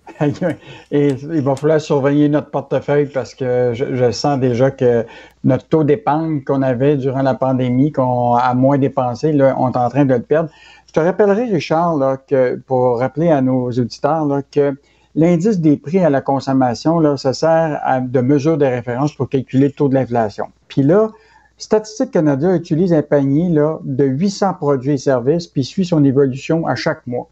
et 0.91 1.07
il 1.07 1.41
va 1.41 1.55
falloir 1.55 1.81
surveiller 1.81 2.29
notre 2.29 2.51
portefeuille 2.51 3.07
parce 3.07 3.33
que 3.33 3.71
je, 3.73 3.95
je 3.95 4.11
sens 4.11 4.39
déjà 4.39 4.69
que 4.69 5.05
notre 5.43 5.67
taux 5.67 5.83
d'épargne 5.83 6.43
qu'on 6.43 6.61
avait 6.61 6.97
durant 6.97 7.23
la 7.23 7.33
pandémie, 7.33 7.91
qu'on 7.91 8.35
a 8.35 8.53
moins 8.53 8.77
dépensé, 8.77 9.31
là, 9.31 9.55
on 9.57 9.71
est 9.71 9.77
en 9.77 9.89
train 9.89 10.05
de 10.05 10.13
le 10.13 10.21
perdre. 10.21 10.51
Je 10.85 10.93
te 10.93 10.99
rappellerai, 10.99 11.45
Richard, 11.45 11.97
là, 11.97 12.17
que 12.17 12.57
pour 12.67 12.99
rappeler 12.99 13.29
à 13.29 13.41
nos 13.41 13.71
auditeurs 13.71 14.25
là, 14.25 14.43
que 14.43 14.75
l'indice 15.15 15.59
des 15.59 15.77
prix 15.77 15.99
à 15.99 16.11
la 16.11 16.21
consommation, 16.21 16.99
là, 16.99 17.17
ça 17.17 17.33
sert 17.33 17.79
à, 17.83 17.99
de 17.99 18.21
mesure 18.21 18.59
de 18.59 18.65
référence 18.65 19.13
pour 19.13 19.29
calculer 19.29 19.67
le 19.67 19.73
taux 19.73 19.89
de 19.89 19.95
l'inflation. 19.95 20.45
Puis 20.67 20.83
là, 20.83 21.09
Statistique 21.57 22.11
Canada 22.11 22.55
utilise 22.55 22.93
un 22.93 23.01
panier 23.01 23.49
là, 23.49 23.79
de 23.83 24.05
800 24.05 24.53
produits 24.53 24.91
et 24.91 24.97
services, 24.97 25.47
puis 25.47 25.63
suit 25.63 25.85
son 25.85 26.03
évolution 26.03 26.67
à 26.67 26.75
chaque 26.75 27.07
mois. 27.07 27.27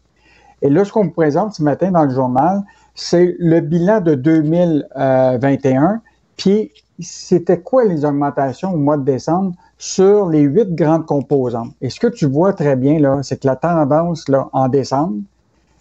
Et 0.62 0.70
là, 0.70 0.84
ce 0.84 0.92
qu'on 0.92 1.04
vous 1.04 1.10
présente 1.10 1.54
ce 1.54 1.62
matin 1.62 1.90
dans 1.90 2.04
le 2.04 2.10
journal, 2.10 2.62
c'est 2.94 3.36
le 3.38 3.60
bilan 3.60 4.00
de 4.00 4.14
2021, 4.14 6.00
puis 6.36 6.72
c'était 6.98 7.60
quoi 7.60 7.84
les 7.84 8.04
augmentations 8.04 8.72
au 8.72 8.78
mois 8.78 8.96
de 8.96 9.04
décembre 9.04 9.52
sur 9.78 10.28
les 10.28 10.40
huit 10.40 10.74
grandes 10.74 11.04
composantes? 11.04 11.72
Et 11.82 11.90
ce 11.90 12.00
que 12.00 12.06
tu 12.06 12.26
vois 12.26 12.54
très 12.54 12.76
bien, 12.76 12.98
là, 12.98 13.20
c'est 13.22 13.40
que 13.40 13.46
la 13.46 13.56
tendance 13.56 14.28
là, 14.28 14.48
en 14.52 14.68
décembre, 14.68 15.18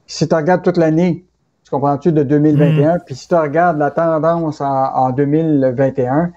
si 0.08 0.28
tu 0.28 0.36
regardes 0.36 0.62
toute 0.62 0.78
l'année, 0.78 1.26
tu 1.64 1.72
comprends-tu, 1.72 2.12
de 2.12 2.22
2021, 2.22 3.00
puis 3.06 3.16
si 3.16 3.28
tu 3.28 3.36
regardes 3.36 3.80
la 3.80 3.92
tendance 3.92 4.62
en, 4.62 4.68
en 4.68 5.10
2021, 5.12 6.32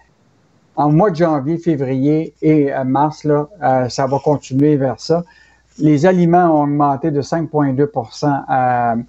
en 0.78 0.92
mois 0.92 1.10
de 1.10 1.16
janvier, 1.16 1.58
février 1.58 2.34
et 2.40 2.72
euh, 2.72 2.84
mars, 2.84 3.24
là, 3.24 3.48
euh, 3.62 3.88
ça 3.88 4.06
va 4.06 4.18
continuer 4.20 4.76
vers 4.76 5.00
ça. 5.00 5.24
Les 5.80 6.06
aliments 6.06 6.46
ont 6.60 6.62
augmenté 6.64 7.10
de 7.10 7.22
5,2 7.22 7.88
euh, 8.50 9.02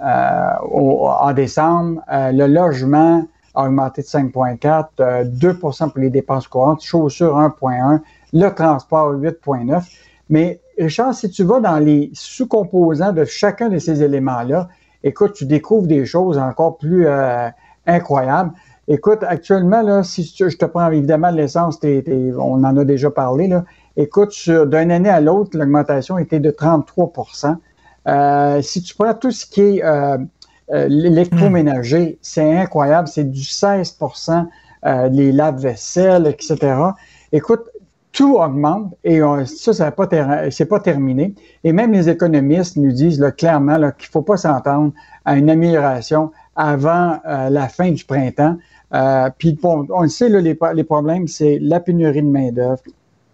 euh, 0.00 0.50
en 0.60 1.32
décembre. 1.32 2.00
Euh, 2.10 2.32
le 2.32 2.46
logement 2.46 3.24
a 3.54 3.66
augmenté 3.66 4.02
de 4.02 4.06
5,4%, 4.06 4.86
euh, 5.00 5.24
2% 5.24 5.90
pour 5.90 5.98
les 6.00 6.10
dépenses 6.10 6.48
courantes, 6.48 6.82
chaussures 6.82 7.36
1,1, 7.36 8.00
le 8.32 8.48
transport 8.50 9.12
8,9. 9.12 9.84
Mais 10.30 10.60
Richard, 10.78 11.14
si 11.14 11.30
tu 11.30 11.44
vas 11.44 11.60
dans 11.60 11.78
les 11.78 12.10
sous-composants 12.14 13.12
de 13.12 13.24
chacun 13.24 13.68
de 13.68 13.78
ces 13.78 14.02
éléments-là, 14.02 14.68
écoute, 15.04 15.34
tu 15.34 15.44
découvres 15.46 15.86
des 15.86 16.04
choses 16.06 16.38
encore 16.38 16.78
plus 16.78 17.06
incroyables. 17.86 18.52
Écoute, 18.88 19.22
actuellement, 19.22 19.82
là, 19.82 20.02
si 20.02 20.24
tu- 20.24 20.48
je 20.50 20.56
te 20.56 20.64
prends 20.64 20.90
évidemment 20.90 21.30
l'essence, 21.30 21.78
on 21.82 22.64
en 22.64 22.76
a 22.76 22.84
déjà 22.84 23.10
parlé, 23.10 23.48
là. 23.48 23.64
Écoute, 23.96 24.34
d'une 24.48 24.90
année 24.90 25.08
à 25.08 25.20
l'autre, 25.20 25.56
l'augmentation 25.56 26.18
était 26.18 26.40
de 26.40 26.50
33% 26.50 27.56
euh, 28.06 28.62
Si 28.62 28.82
tu 28.82 28.94
prends 28.94 29.14
tout 29.14 29.30
ce 29.30 29.46
qui 29.46 29.60
est 29.60 29.84
euh, 29.84 30.18
euh, 30.72 30.86
l'électroménager, 30.88 32.18
c'est 32.20 32.56
incroyable, 32.56 33.08
c'est 33.08 33.30
du 33.30 33.40
16% 33.40 34.46
euh, 34.84 35.08
les 35.08 35.32
lave-vaisselle, 35.32 36.26
etc. 36.26 36.76
Écoute, 37.32 37.64
tout 38.12 38.36
augmente 38.36 38.94
et 39.04 39.20
ça, 39.44 39.74
ça 39.74 39.90
pas 39.90 40.08
c'est 40.50 40.64
pas 40.64 40.80
terminé. 40.80 41.34
Et 41.64 41.72
même 41.72 41.92
les 41.92 42.08
économistes 42.08 42.76
nous 42.76 42.92
disent 42.92 43.20
là, 43.20 43.30
clairement 43.30 43.76
qu'il 43.76 44.08
ne 44.08 44.10
faut 44.10 44.22
pas 44.22 44.38
s'entendre 44.38 44.92
à 45.26 45.36
une 45.36 45.50
amélioration 45.50 46.30
avant 46.56 47.18
euh, 47.28 47.50
la 47.50 47.68
fin 47.68 47.90
du 47.92 48.04
printemps. 48.04 48.56
Euh, 48.94 49.28
puis 49.36 49.58
on 49.62 50.02
le 50.02 50.08
sait, 50.08 50.28
là, 50.28 50.40
les, 50.40 50.58
les 50.74 50.84
problèmes, 50.84 51.28
c'est 51.28 51.58
la 51.60 51.80
pénurie 51.80 52.22
de 52.22 52.28
main-d'œuvre, 52.28 52.80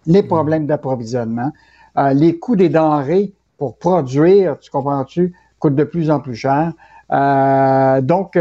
les 0.05 0.23
mm. 0.23 0.27
problèmes 0.27 0.65
d'approvisionnement, 0.65 1.51
euh, 1.97 2.13
les 2.13 2.37
coûts 2.37 2.55
des 2.55 2.69
denrées 2.69 3.33
pour 3.57 3.77
produire, 3.77 4.57
tu 4.59 4.69
comprends-tu, 4.71 5.33
coûtent 5.59 5.75
de 5.75 5.83
plus 5.83 6.09
en 6.11 6.19
plus 6.19 6.35
cher. 6.35 6.73
donc, 8.01 8.37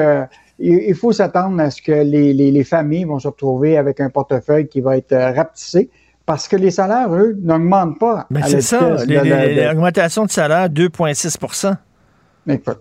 il, 0.58 0.94
faut 0.94 1.12
s'attendre 1.12 1.60
à 1.60 1.70
ce 1.70 1.82
que 1.82 1.92
les, 1.92 2.32
les, 2.32 2.50
les, 2.50 2.64
familles 2.64 3.04
vont 3.04 3.18
se 3.18 3.28
retrouver 3.28 3.76
avec 3.76 4.00
un 4.00 4.08
portefeuille 4.08 4.68
qui 4.68 4.80
va 4.80 4.96
être 4.96 5.14
rapetissé 5.14 5.90
parce 6.26 6.48
que 6.48 6.56
les 6.56 6.70
salaires, 6.70 7.12
eux, 7.14 7.36
n'augmentent 7.40 7.98
pas. 7.98 8.26
Mais 8.30 8.42
c'est 8.46 8.60
ça, 8.60 8.96
l'augmentation 9.04 10.24
de 10.24 10.30
salaire, 10.30 10.68
2,6 10.68 11.74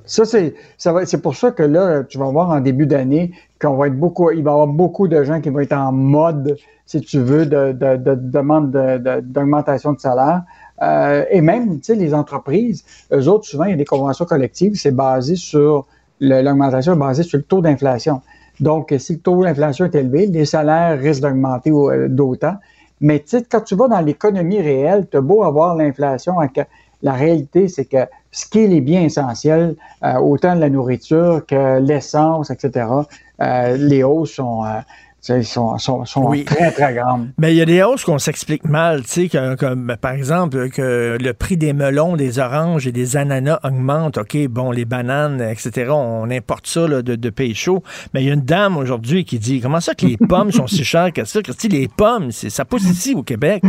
ça, 0.05 0.25
c'est, 0.25 0.55
c'est 0.77 1.21
pour 1.21 1.35
ça 1.35 1.51
que 1.51 1.63
là, 1.63 2.03
tu 2.03 2.17
vas 2.17 2.29
voir 2.31 2.49
en 2.49 2.59
début 2.59 2.87
d'année 2.87 3.31
qu'on 3.61 3.75
va 3.75 3.87
être 3.87 3.97
beaucoup, 3.97 4.31
il 4.31 4.43
va 4.43 4.51
y 4.51 4.53
avoir 4.53 4.67
beaucoup 4.67 5.07
de 5.07 5.23
gens 5.23 5.39
qui 5.39 5.49
vont 5.49 5.59
être 5.59 5.73
en 5.73 5.91
mode, 5.91 6.57
si 6.85 6.99
tu 7.01 7.19
veux, 7.19 7.45
de, 7.45 7.71
de, 7.71 8.15
demande 8.15 8.71
d'augmentation 8.71 9.93
de, 9.93 9.99
salaire. 9.99 10.43
Euh, 10.81 11.25
et 11.29 11.41
même, 11.41 11.77
tu 11.79 11.85
sais, 11.85 11.95
les 11.95 12.13
entreprises, 12.13 12.83
eux 13.13 13.27
autres, 13.27 13.45
souvent, 13.45 13.65
il 13.65 13.71
y 13.71 13.73
a 13.73 13.77
des 13.77 13.85
conventions 13.85 14.25
collectives, 14.25 14.73
c'est 14.75 14.95
basé 14.95 15.35
sur, 15.35 15.85
l'augmentation 16.19 16.93
est 16.93 16.99
basée 16.99 17.23
sur 17.23 17.37
le 17.37 17.43
taux 17.43 17.61
d'inflation. 17.61 18.21
Donc, 18.59 18.93
si 18.97 19.13
le 19.13 19.19
taux 19.19 19.43
d'inflation 19.43 19.85
est 19.85 19.95
élevé, 19.95 20.25
les 20.25 20.45
salaires 20.45 20.99
risquent 20.99 21.21
d'augmenter 21.21 21.71
euh, 21.71 22.07
d'autant. 22.07 22.55
Mais 22.99 23.19
tu 23.19 23.29
sais, 23.29 23.43
quand 23.43 23.61
tu 23.61 23.75
vas 23.75 23.87
dans 23.87 24.01
l'économie 24.01 24.61
réelle, 24.61 25.07
tu 25.09 25.17
as 25.17 25.21
beau 25.21 25.43
avoir 25.43 25.75
l'inflation, 25.75 26.39
la 27.03 27.13
réalité, 27.13 27.67
c'est 27.67 27.85
que 27.85 28.05
ce 28.31 28.45
qui 28.45 28.59
est 28.59 28.67
les 28.67 28.81
biens 28.81 29.01
essentiels, 29.01 29.75
euh, 30.03 30.17
autant 30.17 30.55
de 30.55 30.61
la 30.61 30.69
nourriture 30.69 31.45
que 31.45 31.79
l'essence, 31.79 32.49
etc., 32.49 32.87
euh, 33.41 33.77
les 33.77 34.03
hausses 34.03 34.33
sont, 34.33 34.63
euh, 35.29 35.43
sont, 35.43 35.77
sont, 35.77 36.05
sont 36.05 36.31
très, 36.45 36.71
très 36.71 36.93
grandes. 36.93 37.29
Mais 37.37 37.53
il 37.53 37.57
y 37.57 37.61
a 37.61 37.65
des 37.65 37.83
hausses 37.83 38.03
qu'on 38.03 38.17
s'explique 38.17 38.65
mal, 38.65 39.03
tu 39.03 39.29
sais, 39.29 39.55
comme, 39.57 39.95
par 40.01 40.11
exemple 40.11 40.69
que 40.69 41.17
le 41.19 41.33
prix 41.33 41.57
des 41.57 41.73
melons, 41.73 42.15
des 42.15 42.39
oranges 42.39 42.87
et 42.87 42.91
des 42.91 43.17
ananas 43.17 43.59
augmente. 43.63 44.17
OK, 44.17 44.37
bon, 44.47 44.71
les 44.71 44.85
bananes, 44.85 45.41
etc., 45.41 45.91
on 45.91 46.29
importe 46.31 46.67
ça 46.67 46.87
de, 46.87 47.01
de 47.01 47.29
pays 47.29 47.53
chaud. 47.53 47.83
Mais 48.13 48.23
il 48.23 48.27
y 48.27 48.29
a 48.31 48.33
une 48.33 48.41
dame 48.41 48.77
aujourd'hui 48.77 49.25
qui 49.25 49.39
dit 49.39 49.61
Comment 49.61 49.79
ça 49.79 49.93
que 49.93 50.05
les 50.05 50.17
pommes 50.17 50.51
sont 50.51 50.67
si 50.67 50.83
chères 50.83 51.13
que 51.13 51.25
ça? 51.25 51.39
les 51.69 51.87
pommes, 51.87 52.31
ça 52.31 52.65
pousse 52.65 52.83
ici 52.83 53.15
au 53.15 53.23
Québec. 53.23 53.63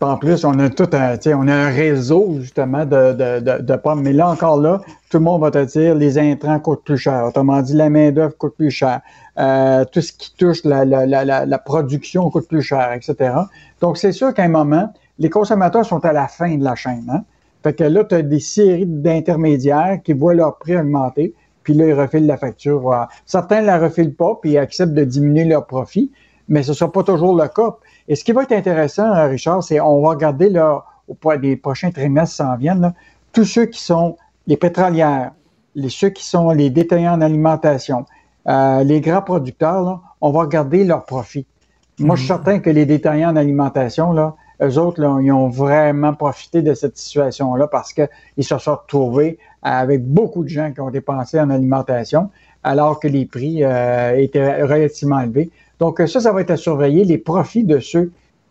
En 0.00 0.16
plus, 0.16 0.44
on 0.44 0.58
a 0.58 0.68
tout 0.68 0.88
un, 0.92 1.16
on 1.34 1.48
a 1.48 1.54
un 1.54 1.70
réseau 1.70 2.38
justement 2.40 2.84
de, 2.84 3.12
de, 3.12 3.62
de, 3.62 3.76
pommes. 3.76 4.02
Mais 4.02 4.12
là 4.12 4.28
encore 4.28 4.60
là, 4.60 4.80
tout 5.10 5.18
le 5.18 5.24
monde 5.24 5.40
va 5.40 5.50
te 5.50 5.64
dire 5.64 5.96
les 5.96 6.18
intrants 6.18 6.60
coûtent 6.60 6.84
plus 6.84 6.96
cher. 6.96 7.24
Autrement 7.26 7.60
dit, 7.62 7.74
la 7.74 7.90
main-d'œuvre 7.90 8.36
coûte 8.38 8.54
plus 8.56 8.70
cher. 8.70 9.00
Euh, 9.38 9.84
tout 9.84 10.00
ce 10.00 10.12
qui 10.12 10.32
touche 10.36 10.64
la, 10.64 10.84
la, 10.84 11.04
la, 11.04 11.44
la, 11.44 11.58
production 11.58 12.30
coûte 12.30 12.46
plus 12.46 12.62
cher, 12.62 12.92
etc. 12.92 13.34
Donc, 13.80 13.98
c'est 13.98 14.12
sûr 14.12 14.32
qu'à 14.32 14.44
un 14.44 14.48
moment, 14.48 14.92
les 15.18 15.28
consommateurs 15.28 15.84
sont 15.84 16.04
à 16.04 16.12
la 16.12 16.28
fin 16.28 16.56
de 16.56 16.62
la 16.62 16.76
chaîne. 16.76 17.10
Hein? 17.10 17.24
Fait 17.64 17.74
que 17.74 17.82
là, 17.84 18.04
tu 18.04 18.14
as 18.14 18.22
des 18.22 18.38
séries 18.38 18.86
d'intermédiaires 18.86 19.98
qui 20.04 20.12
voient 20.12 20.34
leur 20.34 20.58
prix 20.58 20.76
augmenter, 20.76 21.34
puis 21.64 21.74
là, 21.74 21.86
ils 21.86 21.92
refilent 21.92 22.26
la 22.26 22.36
facture. 22.36 23.08
Certains 23.26 23.62
ne 23.62 23.66
la 23.66 23.78
refilent 23.78 24.14
pas, 24.14 24.38
puis 24.40 24.52
ils 24.52 24.58
acceptent 24.58 24.94
de 24.94 25.04
diminuer 25.04 25.44
leur 25.44 25.66
profit, 25.66 26.12
mais 26.48 26.62
ce 26.62 26.70
ne 26.70 26.76
sera 26.76 26.92
pas 26.92 27.02
toujours 27.02 27.36
le 27.36 27.48
cas. 27.48 27.76
Et 28.06 28.14
ce 28.14 28.22
qui 28.22 28.30
va 28.30 28.44
être 28.44 28.52
intéressant, 28.52 29.12
euh, 29.12 29.26
Richard, 29.26 29.64
c'est 29.64 29.80
on 29.80 30.02
va 30.02 30.10
regarder 30.10 30.50
là, 30.50 30.84
au 31.08 31.36
des 31.36 31.56
prochains 31.56 31.90
trimestres 31.90 32.36
s'en 32.36 32.56
viennent, 32.56 32.94
tous 33.32 33.44
ceux 33.44 33.66
qui 33.66 33.82
sont 33.82 34.16
les 34.50 34.56
pétrolières, 34.56 35.30
les, 35.76 35.88
ceux 35.88 36.10
qui 36.10 36.24
sont 36.24 36.50
les 36.50 36.70
détaillants 36.70 37.14
en 37.14 37.20
alimentation, 37.20 38.04
euh, 38.48 38.82
les 38.82 39.00
grands 39.00 39.22
producteurs, 39.22 40.00
on 40.20 40.32
va 40.32 40.40
regarder 40.40 40.82
leurs 40.82 41.04
profits. 41.04 41.46
Moi, 42.00 42.16
je 42.16 42.22
suis 42.22 42.32
mhm. 42.32 42.36
certain 42.36 42.58
que 42.58 42.68
les 42.68 42.84
détaillants 42.84 43.30
en 43.30 43.36
alimentation, 43.36 44.12
là, 44.12 44.34
eux 44.60 44.76
autres, 44.76 45.00
là, 45.00 45.18
ils 45.22 45.30
ont 45.30 45.48
vraiment 45.48 46.14
profité 46.14 46.62
de 46.62 46.74
cette 46.74 46.98
situation-là 46.98 47.68
parce 47.68 47.92
qu'ils 47.92 48.08
se 48.40 48.58
sont 48.58 48.74
retrouvés 48.74 49.38
avec 49.62 50.04
beaucoup 50.04 50.42
de 50.42 50.48
gens 50.48 50.72
qui 50.72 50.80
ont 50.80 50.90
dépensé 50.90 51.38
en 51.38 51.48
alimentation 51.48 52.28
alors 52.64 52.98
que 52.98 53.06
les 53.06 53.26
prix 53.26 53.62
euh, 53.62 54.16
étaient 54.16 54.64
relativement 54.64 55.20
élevés. 55.20 55.50
Donc 55.78 56.02
ça, 56.08 56.18
ça 56.18 56.32
va 56.32 56.40
être 56.40 56.50
à 56.50 56.56
surveiller, 56.56 57.04
les 57.04 57.18
profits 57.18 57.62
de 57.62 57.78
ceux 57.78 58.10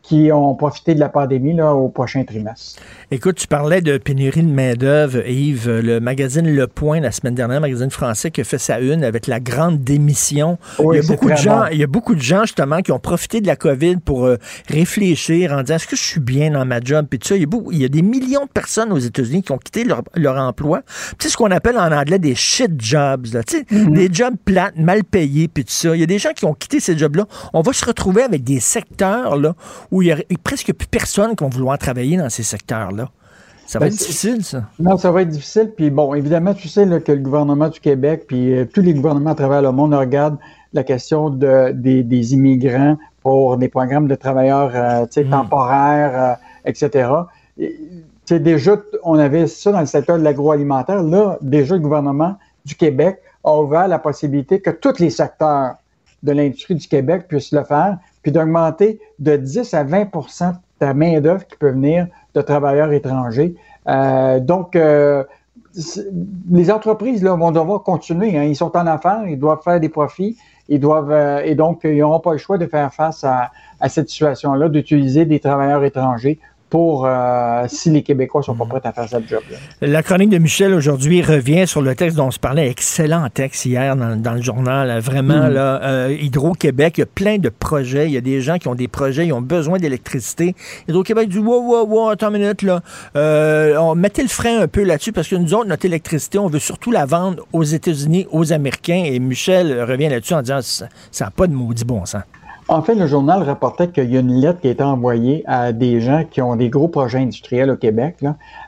qui 0.10 0.32
ont 0.32 0.56
profité 0.56 0.96
de 0.96 1.00
la 1.00 1.08
pandémie 1.08 1.54
là, 1.54 1.76
au 1.76 1.88
prochain 1.88 2.24
trimestre. 2.24 2.82
Écoute, 3.12 3.36
tu 3.36 3.46
parlais 3.46 3.82
de 3.82 4.00
pénurie 4.00 4.42
de 4.42 4.52
main-d'œuvre, 4.52 5.20
Yves. 5.28 5.70
Le 5.70 6.00
magazine 6.00 6.50
Le 6.50 6.66
Point, 6.66 7.00
la 7.00 7.12
semaine 7.12 7.36
dernière, 7.36 7.62
magazine 7.62 7.92
français, 7.92 8.32
qui 8.32 8.42
a 8.42 8.44
fait 8.44 8.58
sa 8.58 8.80
une 8.80 9.04
avec 9.04 9.28
la 9.28 9.40
grande 9.40 9.84
démission. 9.84 10.58
il, 10.80 10.96
y 10.96 10.98
a 10.98 11.02
beaucoup 11.04 11.30
de 11.30 11.36
gens, 11.36 11.66
il 11.68 11.78
y 11.78 11.84
a 11.84 11.88
beaucoup 11.88 12.16
de 12.16 12.22
gens, 12.22 12.42
justement, 12.42 12.82
qui 12.82 12.92
ont 12.92 12.98
profité 12.98 13.40
de 13.40 13.46
la 13.46 13.56
COVID 13.56 13.98
pour 13.98 14.26
euh, 14.26 14.38
réfléchir 14.68 15.54
en 15.54 15.62
disant 15.62 15.76
est-ce 15.76 15.88
que 15.88 15.96
je 15.96 16.04
suis 16.04 16.20
bien 16.20 16.50
dans 16.50 16.66
ma 16.66 16.80
job? 16.82 17.06
Puis 17.08 17.20
tout 17.20 17.28
ça, 17.28 17.36
il 17.36 17.42
y, 17.42 17.46
a 17.46 17.60
il 17.72 17.78
y 17.78 17.86
a 17.86 17.90
des 17.90 18.02
millions 18.02 18.46
de 18.46 18.52
personnes 18.52 18.92
aux 18.92 18.98
États-Unis 18.98 19.44
qui 19.44 19.52
ont 19.52 19.60
quitté 19.60 19.84
leur, 19.84 20.02
leur 20.16 20.38
emploi. 20.38 20.82
C'est 21.20 21.30
ce 21.30 21.38
qu'on 21.38 21.52
appelle 21.52 21.78
en 21.78 21.92
anglais 21.92 22.18
des 22.18 22.34
shit 22.34 22.72
jobs, 22.82 23.28
là, 23.32 23.42
mm-hmm. 23.42 23.94
des 23.94 24.10
jobs 24.12 24.36
plates, 24.44 24.76
mal 24.78 25.04
payés, 25.04 25.48
puis 25.48 25.66
tout 25.66 25.72
ça. 25.72 25.96
Il 25.96 26.00
y 26.00 26.04
a 26.04 26.08
des 26.08 26.18
gens 26.18 26.32
qui 26.36 26.46
ont 26.46 26.56
quitté 26.56 26.80
ces 26.80 26.98
jobs-là. 26.98 27.26
On 27.54 27.62
va 27.62 27.74
se 27.74 27.86
retrouver 27.86 28.24
avec 28.24 28.44
des 28.44 28.60
secteurs 28.60 29.38
là, 29.38 29.54
où 29.92 29.99
il 30.02 30.08
y 30.08 30.12
a 30.12 30.18
presque 30.44 30.74
plus 30.74 30.88
personne 30.88 31.36
qui 31.36 31.44
va 31.44 31.50
vouloir 31.50 31.78
travailler 31.78 32.18
dans 32.18 32.30
ces 32.30 32.44
secteurs-là. 32.44 33.10
Ça 33.70 33.78
va 33.78 33.86
ben, 33.86 33.94
être 33.94 34.00
difficile, 34.00 34.44
ça. 34.44 34.64
Non, 34.80 34.98
ça 34.98 35.12
va 35.12 35.22
être 35.22 35.30
difficile. 35.30 35.72
Puis 35.78 35.92
bon, 35.92 36.16
évidemment, 36.16 36.56
tu 36.56 36.68
sais 36.68 36.88
que 37.02 37.12
le 37.12 37.20
gouvernement 37.20 37.70
du 37.70 37.80
Québec, 37.80 38.24
puis 38.28 38.52
euh, 38.52 38.66
tous 38.66 38.82
les 38.82 38.96
gouvernements 38.96 39.30
à 39.30 39.36
travers 39.36 39.62
le 39.62 39.72
monde 39.72 39.94
regardent 39.94 40.40
la 40.74 40.84
question 40.84 41.30
de, 41.30 41.72
des, 41.72 42.34
immigrants 42.34 42.98
pour 43.22 43.58
des 43.58 43.70
programmes 43.70 44.08
de 44.08 44.16
travailleurs 44.16 44.72
euh, 44.74 45.06
mm. 45.06 45.30
temporaires, 45.30 46.38
euh, 46.40 46.70
etc. 46.70 47.12
C'est 48.26 48.40
déjà, 48.40 48.76
on 49.04 49.20
avait 49.20 49.46
ça 49.46 49.72
dans 49.72 49.82
le 49.82 49.86
secteur 49.86 50.18
de 50.18 50.24
l'agroalimentaire. 50.24 51.04
Là, 51.04 51.38
déjà, 51.42 51.76
le 51.76 51.82
gouvernement 51.82 52.38
du 52.66 52.74
Québec 52.74 53.20
a 53.44 53.56
ouvert 53.60 53.88
la 53.88 54.00
possibilité 54.00 54.62
que 54.62 54.72
tous 54.72 54.98
les 55.00 55.12
secteurs 55.12 55.76
de 56.24 56.32
l'industrie 56.32 56.76
du 56.76 56.88
Québec 56.88 57.28
puissent 57.28 57.52
le 57.52 57.64
faire, 57.64 57.98
puis 58.22 58.32
d'augmenter 58.32 59.00
de 59.20 59.36
10 59.36 59.74
à 59.74 59.84
20% 59.84 60.52
de 60.52 60.56
la 60.86 60.94
main-d'œuvre 60.94 61.46
qui 61.46 61.58
peut 61.58 61.72
venir 61.72 62.08
de 62.34 62.42
travailleurs 62.42 62.92
étrangers. 62.92 63.56
Euh, 63.88 64.40
donc, 64.40 64.76
euh, 64.76 65.24
les 66.52 66.72
entreprises 66.72 67.24
là, 67.24 67.36
vont 67.36 67.52
devoir 67.52 67.84
continuer. 67.84 68.38
Hein. 68.38 68.44
Ils 68.44 68.56
sont 68.56 68.76
en 68.76 68.88
affaires, 68.88 69.24
ils 69.28 69.40
doivent 69.40 69.62
faire 69.64 69.80
des 69.80 69.90
profits, 69.90 70.38
euh, 70.72 71.42
et 71.44 71.56
donc 71.56 71.82
ils 71.84 71.98
n'auront 71.98 72.20
pas 72.20 72.34
le 72.34 72.38
choix 72.38 72.58
de 72.58 72.66
faire 72.66 72.94
face 72.94 73.24
à, 73.24 73.52
à 73.80 73.90
cette 73.90 74.10
situation-là, 74.10 74.70
d'utiliser 74.70 75.26
des 75.26 75.40
travailleurs 75.40 75.84
étrangers 75.84 76.40
pour 76.70 77.06
euh, 77.06 77.66
si 77.68 77.90
les 77.90 78.04
Québécois 78.04 78.44
sont 78.44 78.56
pas 78.56 78.66
prêts 78.66 78.82
à 78.84 78.94
faire 78.94 79.10
cette 79.10 79.28
job. 79.28 79.42
-là. 79.50 79.88
La 79.88 80.04
chronique 80.04 80.30
de 80.30 80.38
Michel 80.38 80.74
aujourd'hui 80.74 81.22
revient 81.22 81.66
sur 81.66 81.82
le 81.82 81.96
texte 81.96 82.18
dont 82.18 82.28
on 82.28 82.32
se 82.32 82.40
parlait. 82.40 82.70
Excellent 82.70 83.28
texte 83.30 83.66
hier 83.66 83.96
dans, 83.96 84.34
le 84.34 84.42
journal. 84.42 85.00
Vraiment, 85.00 85.48
mm. 85.48 85.54
là, 85.54 85.82
euh, 85.84 86.18
Hydro-Québec, 86.20 86.98
il 86.98 87.02
y 87.02 87.04
a 87.04 87.08
plein 87.08 87.38
de 87.38 87.50
projets. 87.50 88.06
Il 88.06 88.14
y 88.14 88.18
a 88.18 88.22
des 88.22 88.42
gens 88.42 88.58
qui 88.58 88.68
ont 88.68 88.76
des 88.76 88.88
projets, 88.88 89.26
ils 89.26 89.34
ont 89.34 89.42
besoin 89.42 89.80
d'électricité. 89.80 90.56
Hydro-Québec 90.88 91.30
dit 91.30 91.40
Wow, 91.40 91.62
wow, 91.64 91.86
wow, 91.88 92.10
attends 92.10 92.30
une 92.30 92.42
minute, 92.42 92.62
là. 92.62 92.82
Euh, 93.16 93.76
on 93.78 93.96
mettait 93.96 94.22
le 94.22 94.28
frein 94.28 94.62
un 94.62 94.68
peu 94.68 94.84
là-dessus 94.84 95.12
parce 95.12 95.28
que 95.28 95.36
nous 95.36 95.54
autres, 95.54 95.68
notre 95.68 95.86
électricité, 95.86 96.38
on 96.38 96.48
veut 96.48 96.60
surtout 96.60 96.92
la 96.92 97.06
vendre 97.06 97.46
aux 97.52 97.64
États-Unis, 97.64 98.28
aux 98.32 98.54
Américains. 98.54 99.04
Et 99.06 99.18
Michel 99.20 99.84
revient 99.84 100.10
là-dessus 100.10 100.34
en 100.34 100.42
disant 100.42 100.60
Ça 100.62 101.26
n'a 101.26 101.32
pas 101.32 101.48
de 101.48 101.54
maudit 101.54 101.86
bon 101.86 102.06
sens. 102.06 102.22
En 102.70 102.84
fait, 102.84 102.94
le 102.94 103.08
journal 103.08 103.42
rapportait 103.42 103.88
qu'il 103.88 104.14
y 104.14 104.16
a 104.16 104.20
une 104.20 104.40
lettre 104.40 104.60
qui 104.60 104.68
a 104.68 104.70
été 104.70 104.84
envoyée 104.84 105.44
à 105.48 105.74
des 105.74 106.00
gens 106.02 106.24
qui 106.24 106.40
ont 106.40 106.56
des 106.56 106.70
gros 106.70 106.88
projets 106.88 107.18
industriels 107.18 107.72
au 107.72 107.76
Québec, 107.76 108.24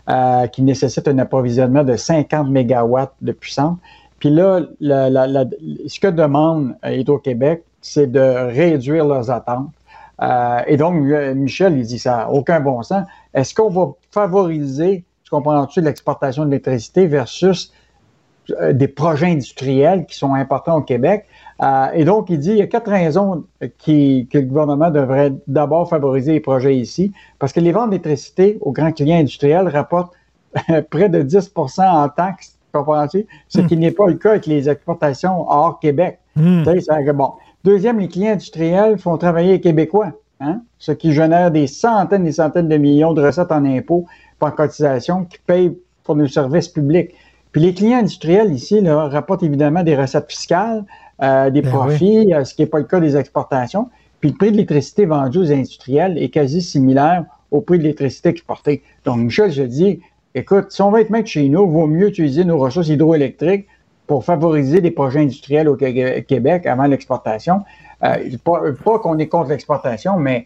euh, 0.09 0.47
qui 0.47 0.63
nécessitent 0.63 1.07
un 1.07 1.19
approvisionnement 1.19 1.83
de 1.83 1.95
50 1.95 2.49
mégawatts 2.49 3.13
de 3.21 3.31
puissance. 3.31 3.77
Puis 4.17 4.31
là, 4.31 4.61
ce 4.81 5.99
que 5.99 6.07
demande 6.07 6.75
Hydro-Québec, 6.83 7.63
c'est 7.79 8.11
de 8.11 8.19
réduire 8.19 9.05
leurs 9.05 9.29
attentes. 9.29 9.69
Euh, 10.19 10.61
et 10.65 10.77
donc, 10.77 10.95
Michel, 11.35 11.77
il 11.77 11.85
dit 11.85 11.99
ça 11.99 12.27
aucun 12.31 12.59
bon 12.59 12.81
sens. 12.81 13.05
Est-ce 13.35 13.53
qu'on 13.53 13.69
va 13.69 13.91
favoriser, 14.09 15.03
tu 15.23 15.29
comprends-tu, 15.29 15.79
l'exportation 15.79 16.45
d'électricité 16.45 17.05
versus 17.05 17.71
euh, 18.61 18.73
des 18.73 18.87
projets 18.87 19.27
industriels 19.27 20.07
qui 20.07 20.17
sont 20.17 20.33
importants 20.33 20.77
au 20.77 20.81
Québec? 20.81 21.27
Euh, 21.63 21.87
et 21.93 22.05
donc, 22.05 22.29
il 22.29 22.39
dit, 22.39 22.51
il 22.51 22.57
y 22.57 22.61
a 22.61 22.67
quatre 22.67 22.89
raisons 22.89 23.43
qui, 23.77 24.27
que 24.31 24.39
le 24.39 24.45
gouvernement 24.45 24.89
devrait 24.89 25.33
d'abord 25.47 25.89
favoriser 25.89 26.33
les 26.33 26.39
projets 26.39 26.75
ici, 26.75 27.11
parce 27.37 27.53
que 27.53 27.59
les 27.59 27.71
ventes 27.71 27.91
d'électricité 27.91 28.57
aux 28.61 28.71
grands 28.71 28.91
clients 28.91 29.19
industriels 29.19 29.67
rapportent 29.67 30.13
près 30.89 31.09
de 31.09 31.21
10% 31.21 31.81
en 31.87 32.09
taxes 32.09 32.57
comprenez 32.71 33.27
Ce 33.49 33.61
Hmm. 33.61 33.67
qui 33.67 33.77
n'est 33.77 33.91
pas 33.91 34.07
le 34.07 34.15
cas 34.15 34.31
avec 34.31 34.45
les 34.45 34.69
exportations 34.69 35.49
hors 35.49 35.79
Québec. 35.79 36.19
Bon. 36.35 37.33
Deuxième, 37.63 37.99
les 37.99 38.07
clients 38.07 38.31
industriels 38.33 38.97
font 38.97 39.17
travailler 39.17 39.53
les 39.53 39.61
Québécois, 39.61 40.13
hein? 40.39 40.61
ce 40.79 40.91
qui 40.91 41.13
génère 41.13 41.51
des 41.51 41.67
centaines 41.67 42.23
et 42.23 42.25
des 42.25 42.31
centaines 42.31 42.69
de 42.69 42.77
millions 42.77 43.13
de 43.13 43.21
recettes 43.21 43.51
en 43.51 43.63
impôts 43.65 44.05
par 44.39 44.55
cotisation 44.55 45.25
qui 45.25 45.37
payent 45.45 45.77
pour 46.03 46.15
nos 46.15 46.27
services 46.27 46.69
publics. 46.69 47.13
Puis 47.51 47.61
les 47.61 47.73
clients 47.73 47.99
industriels 47.99 48.51
ici 48.51 48.81
là, 48.81 49.09
rapportent 49.09 49.43
évidemment 49.43 49.83
des 49.83 49.95
recettes 49.95 50.31
fiscales, 50.31 50.85
euh, 51.23 51.49
des 51.49 51.61
Ben 51.61 51.71
profits, 51.71 52.33
euh, 52.33 52.43
ce 52.43 52.53
qui 52.53 52.61
n'est 52.61 52.67
pas 52.67 52.79
le 52.79 52.85
cas 52.85 52.99
des 52.99 53.15
exportations. 53.17 53.89
Puis 54.19 54.29
le 54.31 54.35
prix 54.37 54.47
de 54.47 54.55
l'électricité 54.57 55.05
vendu 55.05 55.39
aux 55.39 55.51
industriels 55.51 56.17
est 56.17 56.29
quasi 56.29 56.61
similaire 56.61 57.25
au 57.51 57.61
prix 57.61 57.77
de 57.77 57.83
l'électricité 57.83 58.29
exportée. 58.29 58.83
Donc, 59.05 59.17
Michel, 59.17 59.51
je 59.51 59.63
dis, 59.63 59.99
écoute, 60.35 60.67
si 60.71 60.81
on 60.81 60.91
veut 60.91 61.01
être 61.01 61.09
maître 61.09 61.27
chez 61.29 61.47
nous, 61.49 61.65
il 61.65 61.71
vaut 61.71 61.87
mieux 61.87 62.07
utiliser 62.09 62.45
nos 62.45 62.57
ressources 62.57 62.87
hydroélectriques 62.89 63.67
pour 64.07 64.23
favoriser 64.23 64.81
des 64.81 64.91
projets 64.91 65.21
industriels 65.21 65.67
au 65.69 65.75
Qué- 65.75 66.23
Québec 66.27 66.65
avant 66.65 66.85
l'exportation. 66.85 67.61
Euh, 68.03 68.15
pas 68.43 68.61
pas 68.83 68.99
qu'on 68.99 69.17
est 69.19 69.27
contre 69.27 69.49
l'exportation, 69.49 70.17
mais 70.17 70.45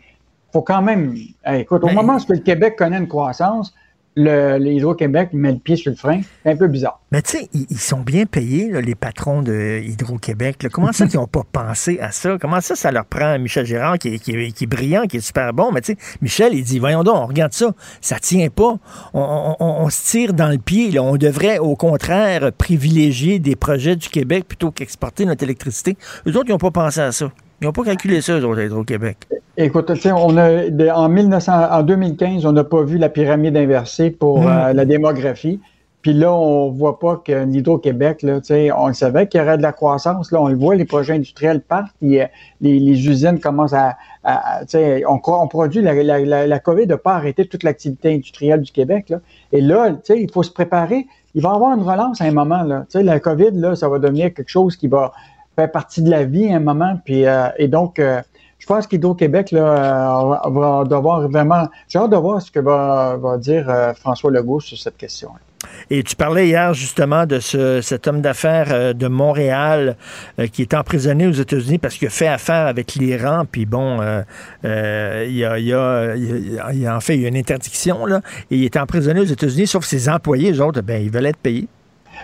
faut 0.52 0.62
quand 0.62 0.82
même. 0.82 1.16
écoute, 1.54 1.84
au 1.84 1.90
moment 1.90 2.16
où 2.18 2.32
le 2.32 2.40
Québec 2.40 2.76
connaît 2.78 2.98
une 2.98 3.08
croissance, 3.08 3.74
Hydro-Québec 4.18 5.30
met 5.34 5.52
le 5.52 5.60
pied 5.60 5.76
sur 5.76 5.92
le 5.92 5.98
frein. 5.98 6.22
C'est 6.44 6.52
un 6.52 6.56
peu 6.56 6.68
bizarre. 6.68 7.02
Mais 7.12 7.22
tu 7.22 7.38
sais, 7.38 7.50
ils, 7.54 7.78
sont 7.78 8.00
bien 8.00 8.26
payés, 8.26 8.82
les 8.82 8.96
patrons 8.96 9.42
de 9.42 9.82
Hydro-Québec. 9.84 10.68
Comment 10.72 10.92
ça 10.92 11.08
qu'ils 11.08 11.20
n'ont 11.20 11.28
pas 11.28 11.44
pensé 11.50 12.00
à 12.00 12.12
ça? 12.12 12.38
Comment 12.40 12.62
ça, 12.62 12.76
ça 12.76 12.92
leur 12.92 13.06
prend 13.06 13.38
Michel 13.40 13.66
Gérard, 13.66 13.98
qui 13.98 14.16
est, 14.16 14.66
brillant, 14.66 15.04
qui 15.04 15.18
est 15.18 15.22
super 15.22 15.54
bon? 15.54 15.72
Mais 15.72 15.82
tu 15.82 15.98
Michel, 16.22 16.54
il 16.54 16.64
dit, 16.64 16.80
voyons 16.80 17.04
donc, 17.04 17.16
on 17.16 17.26
regarde 17.28 17.54
ça, 17.54 17.74
ça 18.02 18.20
tient 18.20 18.50
pas. 18.50 18.78
On, 19.14 19.90
se 19.90 20.12
tire 20.12 20.34
dans 20.34 20.50
le 20.50 20.58
pied. 20.58 20.98
On 21.00 21.18
devrait, 21.18 21.60
au 21.60 21.76
contraire, 21.76 22.52
privilégier 22.54 23.40
des 23.40 23.56
projets 23.56 23.96
du 23.96 24.10
Québec 24.10 24.46
plutôt 24.48 24.72
qu'exporter 24.72 25.26
notre 25.26 25.44
électricité. 25.44 25.98
Eux 26.28 26.32
autres, 26.32 26.46
ils 26.48 26.52
n'ont 26.52 26.58
pas 26.58 26.72
pensé 26.72 27.02
à 27.02 27.12
ça. 27.12 27.32
Ils 27.62 27.66
n'ont 27.66 27.72
pas 27.72 27.84
calculé 27.84 28.22
ça, 28.22 28.38
eux 28.38 28.46
autres, 28.46 28.60
à 28.60 28.66
Hydro-Québec. 28.66 29.18
Écoute, 29.58 29.90
on 30.06 30.38
a, 30.38 30.94
en, 30.94 31.10
1900, 31.10 31.54
en 31.72 31.84
2015, 31.84 32.46
on 32.46 32.52
n'a 32.52 32.64
pas 32.66 32.84
vu 32.84 32.98
la 32.98 33.10
pyramide 33.10 33.56
inversée 33.56 34.12
pour 34.12 34.42
Mm. 34.42 34.48
euh, 34.48 34.74
la 34.74 34.86
démographie. 34.86 35.60
Puis 36.02 36.14
là, 36.14 36.32
on 36.32 36.70
voit 36.70 37.00
pas 37.00 37.20
que 37.26 37.46
l'Hydro-Québec, 37.46 38.24
on 38.78 38.88
le 38.88 38.94
savait 38.94 39.28
qu'il 39.28 39.40
y 39.40 39.44
aurait 39.44 39.58
de 39.58 39.64
la 39.64 39.72
croissance. 39.72 40.32
Là, 40.32 40.40
on 40.40 40.50
le 40.50 40.56
voit, 40.56 40.76
les 40.76 40.86
projets 40.86 41.14
industriels 41.14 41.62
partent, 41.62 41.96
les, 42.00 42.28
les 42.62 43.08
usines 43.10 43.40
commencent 43.40 43.74
à, 43.74 43.96
on, 45.08 45.20
on 45.26 45.48
produit, 45.48 45.82
la, 45.82 45.96
la, 45.96 46.20
la, 46.20 46.46
la 46.46 46.60
COVID 46.60 46.86
n'a 46.86 46.98
pas 46.98 47.16
arrêté 47.16 47.48
toute 47.48 47.64
l'activité 47.64 48.14
industrielle 48.14 48.62
du 48.62 48.72
Québec. 48.72 49.10
Là. 49.10 49.20
Et 49.52 49.62
là, 49.62 49.96
il 50.10 50.30
faut 50.32 50.44
se 50.44 50.52
préparer. 50.52 51.08
Il 51.34 51.42
va 51.42 51.54
y 51.54 51.56
avoir 51.56 51.76
une 51.76 51.84
relance 51.84 52.22
à 52.22 52.26
un 52.26 52.32
moment. 52.32 52.62
Là. 52.62 52.86
La 52.94 53.20
COVID, 53.20 53.52
là, 53.54 53.76
ça 53.76 53.90
va 53.90 53.98
devenir 53.98 54.32
quelque 54.32 54.52
chose 54.52 54.76
qui 54.78 54.88
va 54.88 55.12
faire 55.56 55.72
partie 55.72 56.02
de 56.02 56.10
la 56.10 56.24
vie 56.24 56.52
à 56.52 56.58
un 56.58 56.60
moment. 56.60 57.00
Puis, 57.04 57.26
euh, 57.26 57.48
et 57.58 57.68
donc, 57.68 58.00
euh, 58.00 58.22
je 58.60 58.66
pense 58.66 58.88
qu'Hydro-Québec 58.88 59.54
euh, 59.54 59.60
va 59.60 60.84
devoir 60.86 61.28
vraiment. 61.28 61.68
J'ai 61.88 62.00
hâte 62.00 62.12
de 62.12 62.18
voir 62.18 62.42
ce 62.42 62.52
que 62.52 62.60
va, 62.60 63.18
va 63.22 63.38
dire 63.38 63.72
François 64.00 64.32
Legault 64.32 64.60
sur 64.60 64.78
cette 64.78 64.98
question. 64.98 65.30
Et 65.90 66.04
tu 66.04 66.16
parlais 66.16 66.48
hier 66.48 66.74
justement 66.74 67.26
de 67.26 67.40
ce, 67.40 67.82
cet 67.82 68.08
homme 68.08 68.22
d'affaires 68.22 68.94
de 68.94 69.08
Montréal 69.08 69.98
qui 70.52 70.62
est 70.62 70.74
emprisonné 70.74 71.28
aux 71.28 71.32
États-Unis 71.32 71.80
parce 71.80 71.96
qu'il 71.96 72.08
a 72.08 72.12
fait 72.12 72.28
affaire 72.28 72.68
avec 72.68 72.96
l'Iran. 72.96 73.46
Puis 73.52 73.66
bon, 73.66 74.00
il, 74.64 75.36
y 75.36 75.44
a, 75.44 76.96
en 76.96 77.00
fait, 77.02 77.16
il 77.16 77.22
y 77.22 77.26
a 77.26 77.28
une 77.28 77.38
interdiction, 77.38 78.06
là. 78.06 78.22
Et 78.50 78.58
il 78.58 78.64
est 78.64 78.78
emprisonné 78.78 79.20
aux 79.20 79.26
États-Unis, 79.26 79.68
sauf 79.68 79.86
ses 79.86 80.08
employés, 80.10 80.54
eux 80.54 80.62
autres, 80.62 80.82
ben, 80.82 81.04
ils 81.04 81.12
veulent 81.12 81.28
être 81.28 81.38
payés. 81.38 81.68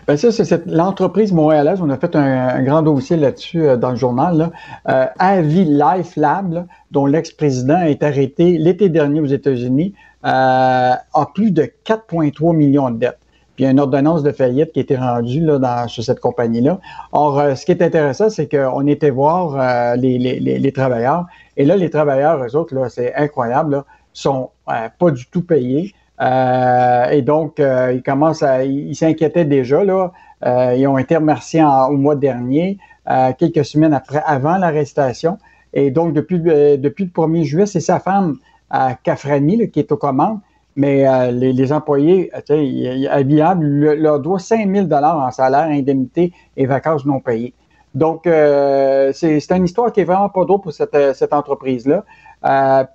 Ben 0.08 0.18
ça, 0.18 0.32
c'est 0.32 0.66
l'entreprise 0.66 1.32
montréalaise. 1.32 1.80
On 1.82 1.90
a 1.90 1.98
fait 1.98 2.16
un, 2.16 2.48
un 2.48 2.64
grand 2.64 2.82
dossier 2.82 3.18
là-dessus 3.18 3.64
euh, 3.64 3.78
dans 3.78 3.92
le 3.92 3.96
journal. 3.96 4.38
Là. 4.38 4.52
Euh, 4.90 5.06
Avi 5.20 5.66
Life 5.66 6.16
Lab, 6.16 6.54
là, 6.54 6.66
dont 6.92 7.06
l'ex-président 7.06 7.82
est 7.82 8.04
arrêté 8.04 8.58
l'été 8.58 8.90
dernier 8.90 9.20
aux 9.20 9.26
États-Unis, 9.26 9.94
euh, 10.26 10.94
a 11.14 11.26
plus 11.34 11.52
de 11.52 11.64
4,3 11.86 12.56
millions 12.56 12.90
de 12.92 12.98
dettes. 12.98 13.18
Puis 13.56 13.64
il 13.64 13.66
y 13.66 13.68
a 13.68 13.72
une 13.72 13.80
ordonnance 13.80 14.24
de 14.24 14.32
faillite 14.32 14.72
qui 14.72 14.80
a 14.80 14.82
été 14.84 14.96
rendue 14.96 15.42
là, 15.42 15.60
dans, 15.60 15.88
sur 15.88 16.04
cette 16.04 16.20
compagnie-là. 16.20 16.80
Or, 17.12 17.40
euh, 17.40 17.56
ce 17.56 17.66
qui 17.66 17.72
est 17.72 17.82
intéressant, 17.82 18.30
c'est 18.30 18.48
qu'on 18.48 18.88
était 18.88 19.10
voir 19.10 19.56
euh, 19.56 19.96
les, 19.96 20.18
les, 20.18 20.40
les, 20.40 20.58
les 20.58 20.72
travailleurs. 20.72 21.26
Et 21.58 21.66
là, 21.66 21.76
les 21.76 21.90
travailleurs, 21.90 22.44
eux 22.44 22.56
autres, 22.56 22.90
c'est 22.90 23.14
incroyable, 23.16 23.84
sont 24.14 24.52
euh, 24.70 24.88
pas 24.98 25.12
du 25.12 25.26
tout 25.28 25.42
payés. 25.42 25.94
Euh, 26.22 27.10
et 27.10 27.22
donc, 27.22 27.60
euh, 27.60 27.94
ils 27.94 28.04
commencent 28.04 28.44
à, 28.44 28.64
ils 28.64 28.96
s'inquiétaient 28.96 29.46
déjà 29.46 29.84
là. 29.84 30.12
Euh, 30.46 30.76
ils 30.78 30.88
ont 30.88 30.98
été 30.98 31.16
remerciés 31.16 31.64
en- 31.64 31.88
au 31.90 31.98
mois 31.98 32.16
dernier, 32.16 32.78
euh, 33.10 33.32
quelques 33.38 33.66
semaines 33.66 33.94
après, 33.94 34.22
avant 34.26 34.58
l'arrestation. 34.58 35.38
Et 35.74 35.90
donc, 35.92 36.14
depuis, 36.14 36.42
euh, 36.48 36.78
depuis 36.78 37.06
le 37.06 37.12
1er 37.12 37.44
juillet, 37.44 37.66
c'est 37.66 37.80
sa 37.80 38.00
femme, 38.00 38.38
euh, 38.74 38.90
Kafrani, 39.04 39.58
là, 39.58 39.68
qui 39.68 39.80
est 39.80 39.92
aux 39.92 39.98
commandes. 39.98 40.40
Mais 40.78 41.04
les, 41.34 41.52
les 41.52 41.74
employés, 41.74 42.32
le- 42.48 43.96
leur 43.96 44.20
doit 44.22 44.40
5 44.40 44.70
000 44.74 44.88
en 44.94 45.30
salaire, 45.32 45.68
indemnité 45.70 46.32
et 46.56 46.66
vacances 46.66 47.06
non 47.06 47.20
payées. 47.20 47.54
Donc, 47.94 48.22
c'est 48.26 49.52
une 49.52 49.66
histoire 49.66 49.92
qui 49.92 50.00
est 50.00 50.06
vraiment 50.06 50.30
pas 50.30 50.46
drôle 50.46 50.62
pour 50.62 50.72
cette, 50.72 50.96
cette 51.14 51.34
entreprise-là. 51.34 52.06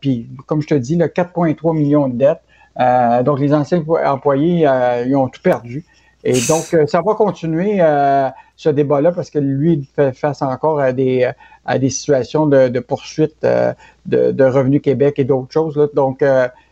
Puis, 0.00 0.26
comme 0.46 0.62
je 0.62 0.68
te 0.68 0.74
dis, 0.74 0.96
là, 0.96 1.08
4,3 1.08 1.74
millions 1.74 2.08
de 2.08 2.14
dettes. 2.16 2.40
Euh, 2.80 3.22
donc, 3.22 3.40
les 3.40 3.54
anciens 3.54 3.82
employés, 4.04 4.66
euh, 4.66 5.04
ils 5.06 5.16
ont 5.16 5.28
tout 5.28 5.42
perdu. 5.42 5.84
Et 6.24 6.40
donc, 6.48 6.74
euh, 6.74 6.86
ça 6.86 7.02
va 7.02 7.14
continuer 7.14 7.76
euh, 7.80 8.28
ce 8.56 8.68
débat-là 8.68 9.12
parce 9.12 9.30
que 9.30 9.38
lui, 9.38 9.88
fait 9.94 10.12
face 10.12 10.42
encore 10.42 10.80
à 10.80 10.92
des, 10.92 11.30
à 11.64 11.78
des 11.78 11.88
situations 11.88 12.46
de, 12.46 12.68
de 12.68 12.80
poursuite 12.80 13.36
euh, 13.44 13.72
de, 14.06 14.32
de 14.32 14.44
Revenu 14.44 14.80
Québec 14.80 15.14
et 15.18 15.24
d'autres 15.24 15.52
choses. 15.52 15.76
là. 15.76 15.86
Donc, 15.94 16.24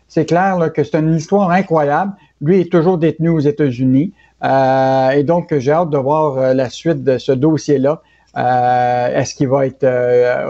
c'est 0.09 0.27
clair 0.27 0.59
là, 0.59 0.71
que 0.71 0.83
c'est 0.83 0.99
une 0.99 1.15
histoire 1.15 1.51
incroyable. 1.51 2.13
Lui 2.41 2.61
est 2.61 2.71
toujours 2.73 2.99
détenu 2.99 3.29
aux 3.29 3.41
États-Unis. 3.41 4.13
Et 4.43 5.23
donc, 5.23 5.57
j'ai 5.57 5.73
hâte 5.73 5.91
de 5.91 5.99
voir 5.99 6.55
la 6.55 6.69
suite 6.69 7.03
de 7.03 7.19
ce 7.19 7.33
dossier-là. 7.33 8.03
Est-ce 8.37 9.35
qu'il 9.35 9.49
va 9.49 9.67
être 9.67 9.87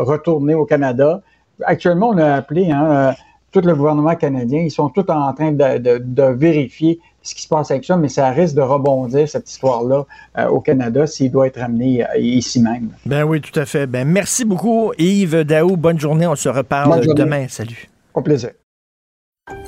retourné 0.02 0.55
au 0.55 0.64
Canada? 0.64 1.20
Actuellement, 1.64 2.09
on 2.09 2.18
a 2.18 2.35
appelé 2.35 2.70
hein, 2.70 3.14
tout 3.55 3.60
le 3.66 3.74
gouvernement 3.74 4.16
canadien. 4.16 4.60
Ils 4.62 4.70
sont 4.70 4.89
tous 4.89 5.05
en 5.10 5.32
train 5.32 5.52
de, 5.52 5.78
de- 5.78 5.98
de 6.05 6.22
vérifier 6.24 6.98
ce 7.22 7.35
qui 7.35 7.43
se 7.43 7.48
passe 7.48 7.70
avec 7.70 7.85
ça, 7.85 7.97
mais 7.97 8.09
ça 8.09 8.28
risque 8.31 8.55
de 8.56 8.60
rebondir, 8.60 9.26
cette 9.28 9.48
histoire-là, 9.48 10.05
euh, 10.39 10.48
au 10.48 10.60
Canada, 10.60 11.06
s'il 11.06 11.31
doit 11.31 11.47
être 11.47 11.62
amené 11.62 12.05
euh, 12.05 12.18
ici 12.18 12.60
même. 12.60 12.90
Ben 13.06 13.22
oui, 13.24 13.40
tout 13.40 13.59
à 13.59 13.64
fait. 13.64 13.86
Ben 13.86 14.06
merci 14.06 14.44
beaucoup, 14.44 14.93
Yves 14.98 15.44
Daou. 15.44 15.76
Bonne 15.76 15.98
journée. 16.01 16.26
On 16.26 16.35
se 16.36 16.48
reparle 16.51 17.06
demain. 17.14 17.47
Salut. 17.48 17.89
Au 18.12 18.20
plaisir. 18.20 18.51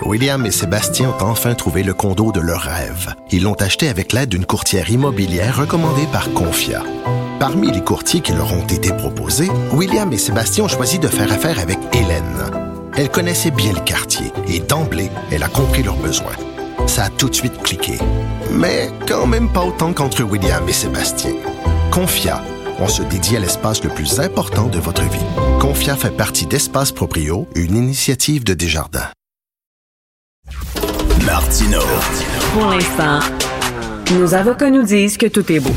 William 0.04 0.44
et 0.46 0.50
Sébastien 0.50 1.10
ont 1.10 1.22
enfin 1.24 1.54
trouvé 1.54 1.82
le 1.82 1.94
condo 1.94 2.32
de 2.32 2.40
leur 2.40 2.60
rêve. 2.60 3.14
Ils 3.30 3.42
l'ont 3.44 3.54
acheté 3.54 3.88
avec 3.88 4.12
l'aide 4.12 4.30
d'une 4.30 4.46
courtière 4.46 4.90
immobilière 4.90 5.58
recommandée 5.58 6.06
par 6.12 6.32
Confia. 6.32 6.82
Parmi 7.38 7.70
les 7.70 7.82
courtiers 7.82 8.20
qui 8.20 8.32
leur 8.32 8.52
ont 8.52 8.66
été 8.66 8.90
proposés, 8.92 9.50
William 9.72 10.10
et 10.12 10.18
Sébastien 10.18 10.64
ont 10.64 10.68
choisi 10.68 10.98
de 10.98 11.08
faire 11.08 11.30
affaire 11.32 11.58
avec 11.60 11.78
Hélène. 11.94 12.76
Elle 12.98 13.10
connaissait 13.10 13.51
bien 13.51 13.74
le 13.74 13.81
quartier 13.81 14.32
et 14.48 14.60
d'emblée, 14.60 15.10
elle 15.31 15.43
a 15.43 15.48
compris 15.48 15.82
leurs 15.82 15.98
besoins. 15.98 16.32
Ça 16.86 17.05
a 17.05 17.10
tout 17.10 17.28
de 17.28 17.35
suite 17.35 17.62
cliqué. 17.62 17.98
Mais 18.51 18.90
quand 19.06 19.27
même 19.27 19.52
pas 19.52 19.64
autant 19.64 19.93
qu'entre 19.93 20.23
William 20.23 20.66
et 20.66 20.73
Sébastien. 20.73 21.32
Confia, 21.90 22.43
on 22.78 22.89
se 22.89 23.02
dédie 23.02 23.36
à 23.36 23.40
l'espace 23.40 23.85
le 23.85 23.90
plus 23.90 24.18
important 24.18 24.68
de 24.68 24.78
votre 24.78 25.02
vie. 25.02 25.27
Confia 25.60 25.94
fait 25.94 26.16
partie 26.16 26.47
d'Espace 26.47 26.90
Proprio, 26.90 27.47
une 27.55 27.77
initiative 27.77 28.44
de 28.44 28.55
Desjardins. 28.55 29.10
Martino. 31.27 31.81
Pour 32.55 32.66
l'instant, 32.66 33.20
nos 34.14 34.32
avocats 34.32 34.70
nous 34.70 34.85
disent 34.85 35.18
que 35.18 35.27
tout 35.27 35.52
est 35.52 35.60
beau. 35.60 35.74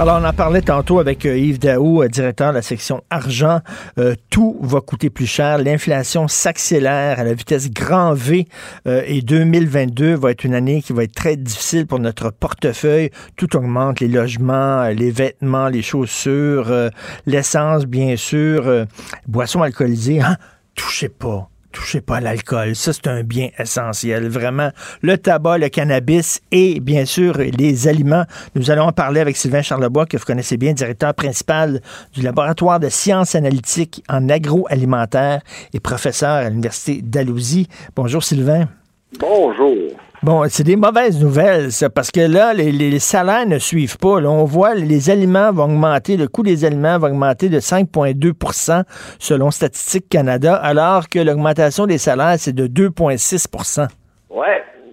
Alors, 0.00 0.20
on 0.22 0.24
en 0.24 0.32
parlait 0.32 0.62
tantôt 0.62 1.00
avec 1.00 1.26
euh, 1.26 1.36
Yves 1.36 1.58
Daou, 1.58 2.04
euh, 2.04 2.08
directeur 2.08 2.50
de 2.50 2.54
la 2.54 2.62
section 2.62 3.02
argent. 3.10 3.58
Euh, 3.98 4.14
tout 4.30 4.56
va 4.60 4.80
coûter 4.80 5.10
plus 5.10 5.26
cher. 5.26 5.58
L'inflation 5.58 6.28
s'accélère 6.28 7.18
à 7.18 7.24
la 7.24 7.34
vitesse 7.34 7.68
grand 7.68 8.14
V 8.14 8.46
et 8.86 9.22
2022 9.22 10.14
va 10.14 10.30
être 10.30 10.44
une 10.44 10.54
année 10.54 10.82
qui 10.82 10.92
va 10.92 11.02
être 11.02 11.14
très 11.14 11.36
difficile 11.36 11.88
pour 11.88 11.98
notre 11.98 12.30
portefeuille. 12.30 13.10
Tout 13.34 13.56
augmente, 13.56 13.98
les 13.98 14.06
logements, 14.06 14.84
les 14.86 15.10
vêtements, 15.10 15.66
les 15.68 15.82
chaussures, 15.82 16.72
l'essence, 17.26 17.84
bien 17.84 18.16
sûr, 18.16 18.86
boissons 19.26 19.62
alcoolisées. 19.62 20.20
Hein? 20.20 20.36
Touchez 20.76 21.08
pas. 21.08 21.50
Touchez 21.78 22.00
pas 22.00 22.20
l'alcool. 22.20 22.74
Ça, 22.74 22.92
c'est 22.92 23.06
un 23.06 23.22
bien 23.22 23.50
essentiel. 23.56 24.28
Vraiment, 24.28 24.70
le 25.00 25.16
tabac, 25.16 25.58
le 25.58 25.68
cannabis 25.68 26.40
et, 26.50 26.80
bien 26.80 27.04
sûr, 27.04 27.38
les 27.38 27.86
aliments. 27.86 28.24
Nous 28.56 28.72
allons 28.72 28.82
en 28.82 28.92
parler 28.92 29.20
avec 29.20 29.36
Sylvain 29.36 29.62
Charlebois, 29.62 30.04
que 30.04 30.16
vous 30.16 30.24
connaissez 30.24 30.56
bien, 30.56 30.72
directeur 30.72 31.14
principal 31.14 31.80
du 32.12 32.22
laboratoire 32.22 32.80
de 32.80 32.88
sciences 32.88 33.36
analytiques 33.36 34.02
en 34.08 34.28
agroalimentaire 34.28 35.40
et 35.72 35.78
professeur 35.78 36.30
à 36.30 36.48
l'Université 36.48 37.00
d'Alousie. 37.00 37.68
Bonjour, 37.94 38.24
Sylvain. 38.24 38.68
Bonjour. 39.20 39.76
Bon, 40.28 40.42
c'est 40.50 40.62
des 40.62 40.76
mauvaises 40.76 41.24
nouvelles, 41.24 41.72
ça, 41.72 41.88
parce 41.88 42.10
que 42.10 42.20
là, 42.20 42.52
les, 42.52 42.98
salaires 42.98 43.46
ne 43.46 43.58
suivent 43.58 43.96
pas. 43.96 44.20
On 44.28 44.44
voit 44.44 44.74
les 44.74 45.08
aliments 45.08 45.52
vont 45.52 45.64
augmenter, 45.64 46.18
le 46.18 46.28
coût 46.28 46.42
des 46.42 46.66
aliments 46.66 46.98
va 46.98 47.08
augmenter 47.08 47.48
de 47.48 47.60
5,2% 47.60 48.82
selon 49.18 49.50
Statistique 49.50 50.10
Canada, 50.10 50.54
alors 50.54 51.08
que 51.08 51.18
l'augmentation 51.18 51.86
des 51.86 51.96
salaires, 51.96 52.34
c'est 52.36 52.54
de 52.54 52.66
2,6% 52.66 53.88
Oui, 54.28 54.46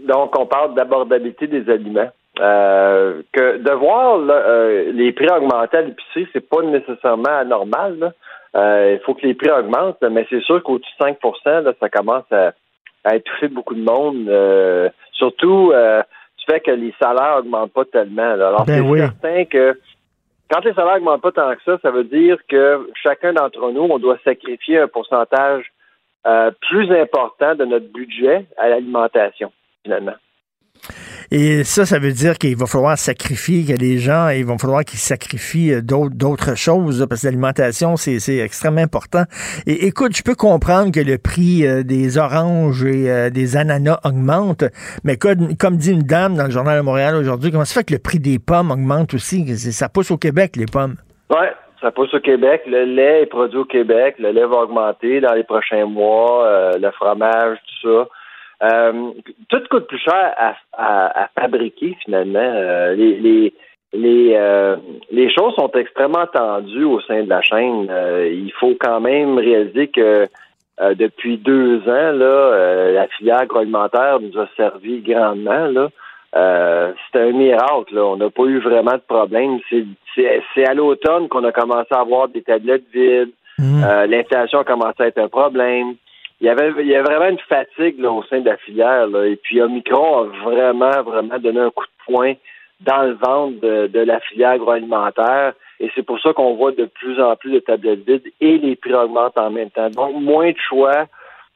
donc 0.08 0.40
on 0.40 0.46
parle 0.46 0.74
d'abordabilité 0.74 1.48
des 1.48 1.70
aliments. 1.70 2.12
Euh, 2.40 3.22
de 3.36 3.72
voir 3.72 4.20
euh, 4.30 4.90
les 4.94 5.12
prix 5.12 5.28
augmenter 5.28 5.76
à 5.76 5.82
l'épicerie, 5.82 6.30
c'est 6.32 6.48
pas 6.48 6.62
nécessairement 6.62 7.40
anormal. 7.42 8.14
Euh, 8.56 8.96
il 8.98 9.04
faut 9.04 9.16
que 9.16 9.28
les 9.28 9.34
prix 9.34 9.52
augmentent, 9.52 10.02
mais 10.10 10.26
c'est 10.30 10.44
sûr 10.44 10.64
qu'au-dessus 10.64 10.94
de 10.98 11.06
5 11.08 11.18
là, 11.66 11.74
ça 11.78 11.90
commence 11.90 12.32
à, 12.32 12.54
à 13.04 13.18
étouffer 13.18 13.50
beaucoup 13.50 13.76
de 13.76 13.84
monde. 13.84 14.30
Euh, 15.22 15.26
surtout 15.28 15.74
du 16.38 16.46
fait 16.46 16.60
que 16.60 16.72
les 16.72 16.94
salaires 17.02 17.38
augmentent 17.40 17.74
pas 17.74 17.86
tellement. 17.86 18.34
Alors 18.34 18.66
Ben 18.66 18.76
c'est 18.76 18.90
oui. 18.90 19.00
certain 19.00 19.46
que 19.46 19.80
quand 20.50 20.64
les 20.64 20.74
salaires 20.74 20.98
augmentent 20.98 21.22
pas 21.22 21.32
tant 21.32 21.56
que 21.56 21.64
ça, 21.66 21.78
ça 21.82 21.92
veut 21.92 22.04
dire 22.04 22.38
que 22.48 22.90
chacun 23.02 23.34
d'entre 23.34 23.72
nous, 23.72 23.82
on 23.82 23.98
doit 23.98 24.18
sacrifier 24.24 24.80
un 24.80 24.88
pourcentage 24.88 25.66
euh, 26.28 26.52
plus 26.70 26.92
important 26.92 27.56
de 27.56 27.66
notre 27.66 27.92
budget 27.92 28.46
à 28.58 28.70
l'alimentation, 28.70 29.52
finalement. 29.84 30.16
Et 31.32 31.64
ça, 31.64 31.86
ça 31.86 32.00
veut 32.00 32.12
dire 32.12 32.38
qu'il 32.38 32.56
va 32.56 32.66
falloir 32.66 32.98
sacrifier, 32.98 33.66
que 33.66 33.80
les 33.80 33.98
gens, 33.98 34.30
il 34.30 34.46
va 34.46 34.58
falloir 34.58 34.84
qu'ils 34.84 35.00
sacrifient 35.00 35.74
euh, 35.74 35.82
d'autres, 35.82 36.56
choses, 36.56 37.06
parce 37.10 37.22
que 37.22 37.28
l'alimentation, 37.28 37.96
c'est, 37.96 38.38
extrêmement 38.38 38.82
important. 38.82 39.24
Et 39.66 39.88
écoute, 39.88 40.16
je 40.16 40.24
peux 40.24 40.36
comprendre 40.36 40.92
que 40.92 41.00
le 41.00 41.18
prix 41.18 41.66
euh, 41.66 41.84
des 41.84 42.18
oranges 42.18 42.84
et 42.84 43.10
euh, 43.10 43.30
des 43.30 43.58
ananas 43.58 44.00
augmente, 44.04 44.64
mais 45.04 45.18
comme, 45.18 45.78
dit 45.78 45.92
une 45.92 46.04
dame 46.04 46.36
dans 46.36 46.46
le 46.46 46.52
Journal 46.52 46.78
de 46.78 46.84
Montréal 46.84 47.16
aujourd'hui, 47.16 47.52
comment 47.52 47.66
ça 47.66 47.80
fait 47.80 47.86
que 47.86 47.94
le 47.94 48.00
prix 48.00 48.20
des 48.20 48.40
pommes 48.40 48.72
augmente 48.72 49.14
aussi? 49.14 49.46
Ça 49.58 49.90
pousse 49.90 50.12
au 50.12 50.18
Québec, 50.18 50.56
les 50.56 50.66
pommes. 50.66 50.96
Oui, 51.30 51.48
ça 51.82 51.92
pousse 51.92 52.14
au 52.14 52.20
Québec. 52.20 52.64
Le 52.68 52.86
lait 52.86 53.24
est 53.24 53.26
produit 53.26 53.60
au 53.60 53.66
Québec. 53.66 54.16
Le 54.20 54.32
lait 54.32 54.46
va 54.46 54.58
augmenter 54.58 55.22
dans 55.22 55.34
les 55.34 55.44
prochains 55.44 55.86
mois. 55.86 56.72
le 56.78 56.92
fromage, 56.92 57.58
tout 57.82 57.90
ça. 57.90 58.08
Euh, 58.64 59.12
tout 59.50 59.62
coûte 59.70 59.88
plus 59.88 60.00
cher 60.00 60.34
à, 60.38 60.56
à- 60.74 61.24
à 61.24 61.28
fabriquer, 61.40 61.96
finalement. 62.04 62.40
Euh, 62.40 62.94
les, 62.96 63.16
les, 63.20 63.54
les, 63.94 64.34
euh, 64.36 64.76
les 65.12 65.30
choses 65.34 65.54
sont 65.56 65.72
extrêmement 65.72 66.26
tendues 66.28 66.86
au 66.86 67.00
sein 67.02 67.24
de 67.24 67.30
la 67.30 67.42
chaîne. 67.42 67.88
Euh, 67.90 68.30
il 68.32 68.52
faut 68.54 68.76
quand 68.80 69.00
même 69.02 69.38
réaliser 69.38 69.88
que 69.88 70.26
euh, 70.82 70.94
depuis 70.96 71.38
deux 71.38 71.80
ans, 71.82 72.12
là, 72.12 72.26
euh, 72.26 72.94
la 72.94 73.08
filière 73.08 73.40
agroalimentaire 73.40 74.20
nous 74.20 74.38
a 74.40 74.48
servi 74.58 75.00
grandement. 75.02 75.68
Là. 75.68 75.90
Euh, 76.36 76.92
c'était 77.06 77.30
un 77.30 77.32
miracle. 77.32 77.96
Là. 77.96 78.04
On 78.06 78.18
n'a 78.18 78.30
pas 78.30 78.44
eu 78.44 78.60
vraiment 78.60 78.94
de 78.94 79.04
problème. 79.08 79.60
C'est, 79.70 79.86
c'est, 80.14 80.42
c'est 80.54 80.66
à 80.68 80.74
l'automne 80.74 81.30
qu'on 81.30 81.44
a 81.46 81.52
commencé 81.54 81.88
à 81.92 82.00
avoir 82.02 82.28
des 82.28 82.42
tablettes 82.42 82.84
vides. 82.94 83.32
Euh, 83.86 84.06
l'inflation 84.08 84.60
a 84.60 84.64
commencé 84.66 85.02
à 85.04 85.08
être 85.08 85.18
un 85.18 85.30
problème. 85.30 85.96
Il 86.42 86.48
y 86.48 86.50
avait, 86.50 86.72
il 86.80 86.88
y 86.88 86.96
avait 86.96 87.16
vraiment 87.16 87.30
une 87.30 87.40
fatigue 87.40 88.00
là, 88.00 88.12
au 88.12 88.24
sein 88.24 88.42
de 88.42 88.50
la 88.50 88.58
filière. 88.58 89.08
Là. 89.08 89.26
Et 89.26 89.38
puis 89.38 89.62
Omicron 89.62 90.24
a 90.24 90.24
vraiment, 90.44 91.02
vraiment 91.04 91.40
donné 91.40 91.60
un 91.60 91.72
coup 91.72 91.86
de 91.86 92.06
poing 92.06 92.34
dans 92.82 93.04
le 93.04 93.14
ventre 93.14 93.60
de, 93.62 93.88
de 93.88 94.00
la 94.02 94.20
filière 94.20 94.52
agroalimentaire. 94.52 95.54
Et 95.80 95.90
c'est 95.96 96.04
pour 96.04 96.20
ça 96.20 96.34
qu'on 96.34 96.56
voit 96.56 96.72
de 96.72 96.86
plus 96.86 97.22
en 97.22 97.36
plus 97.36 97.52
de 97.52 97.60
tablettes 97.60 98.08
vides 98.08 98.32
et 98.42 98.58
les 98.58 98.76
prix 98.76 98.94
augmentent 98.94 99.38
en 99.38 99.50
même 99.50 99.70
temps. 99.72 99.90
Donc, 99.90 100.16
moins 100.16 100.52
de 100.52 100.58
choix. 100.58 101.06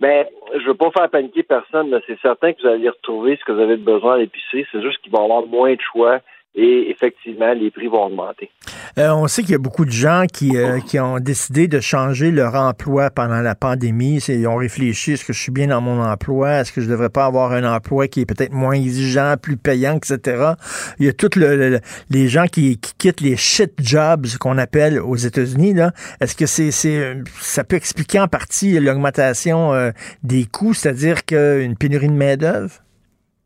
Mais 0.02 0.30
je 0.54 0.66
veux 0.66 0.76
pas 0.76 0.92
faire 0.92 1.10
paniquer 1.10 1.44
personne. 1.44 1.90
là. 1.90 2.00
C'est 2.08 2.20
certain 2.22 2.54
que 2.54 2.62
vous 2.62 2.68
allez 2.70 2.88
retrouver 2.88 3.36
ce 3.36 3.44
que 3.44 3.52
vous 3.52 3.62
avez 3.62 3.76
besoin 3.76 4.16
à 4.16 4.18
l'épicerie. 4.18 4.66
C'est 4.72 4.82
juste 4.82 5.00
qu'il 5.02 5.12
va 5.12 5.20
y 5.20 5.24
avoir 5.24 5.46
moins 5.46 5.74
de 5.74 5.82
choix 5.82 6.20
et 6.56 6.90
effectivement, 6.90 7.54
les 7.54 7.70
prix 7.72 7.88
vont 7.88 8.06
augmenter. 8.08 8.50
Euh, 8.98 9.12
on 9.12 9.28
sait 9.28 9.44
qu'il 9.44 9.52
y 9.52 9.56
a 9.56 9.60
beaucoup 9.60 9.86
de 9.86 9.92
gens 9.92 10.24
qui, 10.32 10.58
euh, 10.58 10.80
qui 10.80 11.00
ont 11.00 11.20
décidé 11.20 11.68
de 11.68 11.80
changer 11.80 12.32
leur 12.32 12.56
emploi 12.56 13.12
pendant 13.12 13.40
la 13.42 13.54
pandémie. 13.56 14.18
Ils 14.28 14.48
ont 14.48 14.56
réfléchi, 14.56 15.14
est-ce 15.14 15.24
que 15.24 15.32
je 15.32 15.40
suis 15.40 15.52
bien 15.52 15.68
dans 15.68 15.80
mon 15.80 16.02
emploi? 16.04 16.54
Est-ce 16.60 16.74
que 16.74 16.82
je 16.82 16.90
devrais 16.90 17.10
pas 17.10 17.26
avoir 17.26 17.52
un 17.54 17.64
emploi 17.64 18.08
qui 18.08 18.22
est 18.22 18.26
peut-être 18.26 18.52
moins 18.52 18.74
exigeant, 18.74 19.36
plus 19.42 19.58
payant, 19.58 19.96
etc. 19.98 20.54
Il 21.00 21.06
y 21.06 21.10
a 21.10 21.14
tous 21.14 21.38
le, 21.40 21.56
le- 21.56 21.80
les 22.10 22.28
gens 22.28 22.48
qui, 22.48 22.78
qui 22.80 22.94
quittent 22.98 23.22
les 23.22 23.38
shit 23.38 23.74
jobs 23.80 24.26
qu'on 24.40 24.58
appelle 24.58 25.00
aux 25.00 25.16
États-Unis. 25.16 25.76
là. 25.76 25.92
Est-ce 26.20 26.36
que 26.36 26.48
c'est, 26.48 26.72
c'est, 26.72 27.16
ça 27.40 27.64
peut 27.64 27.76
expliquer 27.78 28.20
en 28.20 28.28
partie 28.28 28.78
l'augmentation 28.80 29.72
euh, 29.74 29.92
des 30.24 30.46
coûts, 30.46 30.74
c'est-à-dire 30.74 31.24
qu'une 31.26 31.78
pénurie 31.78 32.08
de 32.10 32.14
main-d'œuvre? 32.14 32.72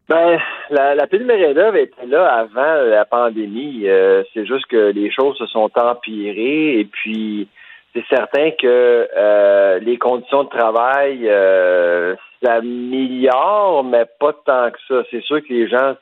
Ben, 0.09 0.37
la, 0.69 0.95
la 0.95 1.07
pénurie 1.07 1.53
d'œuvre 1.53 1.77
était 1.77 2.05
là 2.05 2.25
avant 2.27 2.83
la 2.89 3.05
pandémie. 3.05 3.83
Euh, 3.85 4.23
c'est 4.33 4.45
juste 4.45 4.65
que 4.67 4.91
les 4.91 5.11
choses 5.11 5.37
se 5.37 5.45
sont 5.47 5.69
empirées 5.75 6.79
et 6.79 6.85
puis 6.85 7.47
c'est 7.93 8.05
certain 8.09 8.51
que 8.51 9.07
euh, 9.15 9.79
les 9.79 9.97
conditions 9.97 10.43
de 10.43 10.49
travail 10.49 11.27
euh, 11.29 12.15
s'améliorent, 12.43 13.83
mais 13.83 14.05
pas 14.19 14.33
tant 14.45 14.71
que 14.71 14.79
ça. 14.87 15.03
C'est 15.11 15.21
sûr 15.21 15.41
que 15.41 15.53
les 15.53 15.67
gens 15.67 15.93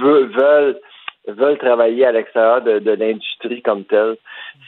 veulent, 0.00 0.80
veulent 1.28 1.58
travailler 1.58 2.06
à 2.06 2.12
l'extérieur 2.12 2.62
de, 2.62 2.90
l'industrie 2.92 3.62
comme 3.62 3.84
telle. 3.84 4.16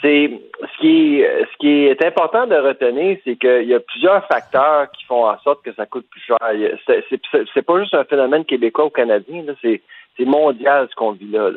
C'est 0.00 0.30
ce 0.60 0.80
qui 0.80 1.20
est, 1.20 1.44
ce 1.44 1.56
qui 1.58 1.86
est 1.86 2.04
important 2.04 2.46
de 2.46 2.56
retenir, 2.56 3.18
c'est 3.24 3.36
qu'il 3.36 3.68
y 3.68 3.74
a 3.74 3.80
plusieurs 3.80 4.26
facteurs 4.26 4.90
qui 4.92 5.04
font 5.04 5.28
en 5.28 5.38
sorte 5.40 5.62
que 5.62 5.72
ça 5.74 5.86
coûte 5.86 6.06
plus 6.10 6.20
cher. 6.20 6.38
C'est 6.86 7.62
pas 7.62 7.80
juste 7.80 7.94
un 7.94 8.04
phénomène 8.04 8.44
québécois 8.44 8.86
ou 8.86 8.90
canadien, 8.90 9.44
c'est 9.62 9.80
mondial 10.24 10.86
ce 10.90 10.94
qu'on 10.94 11.12
vit 11.12 11.30
là. 11.30 11.50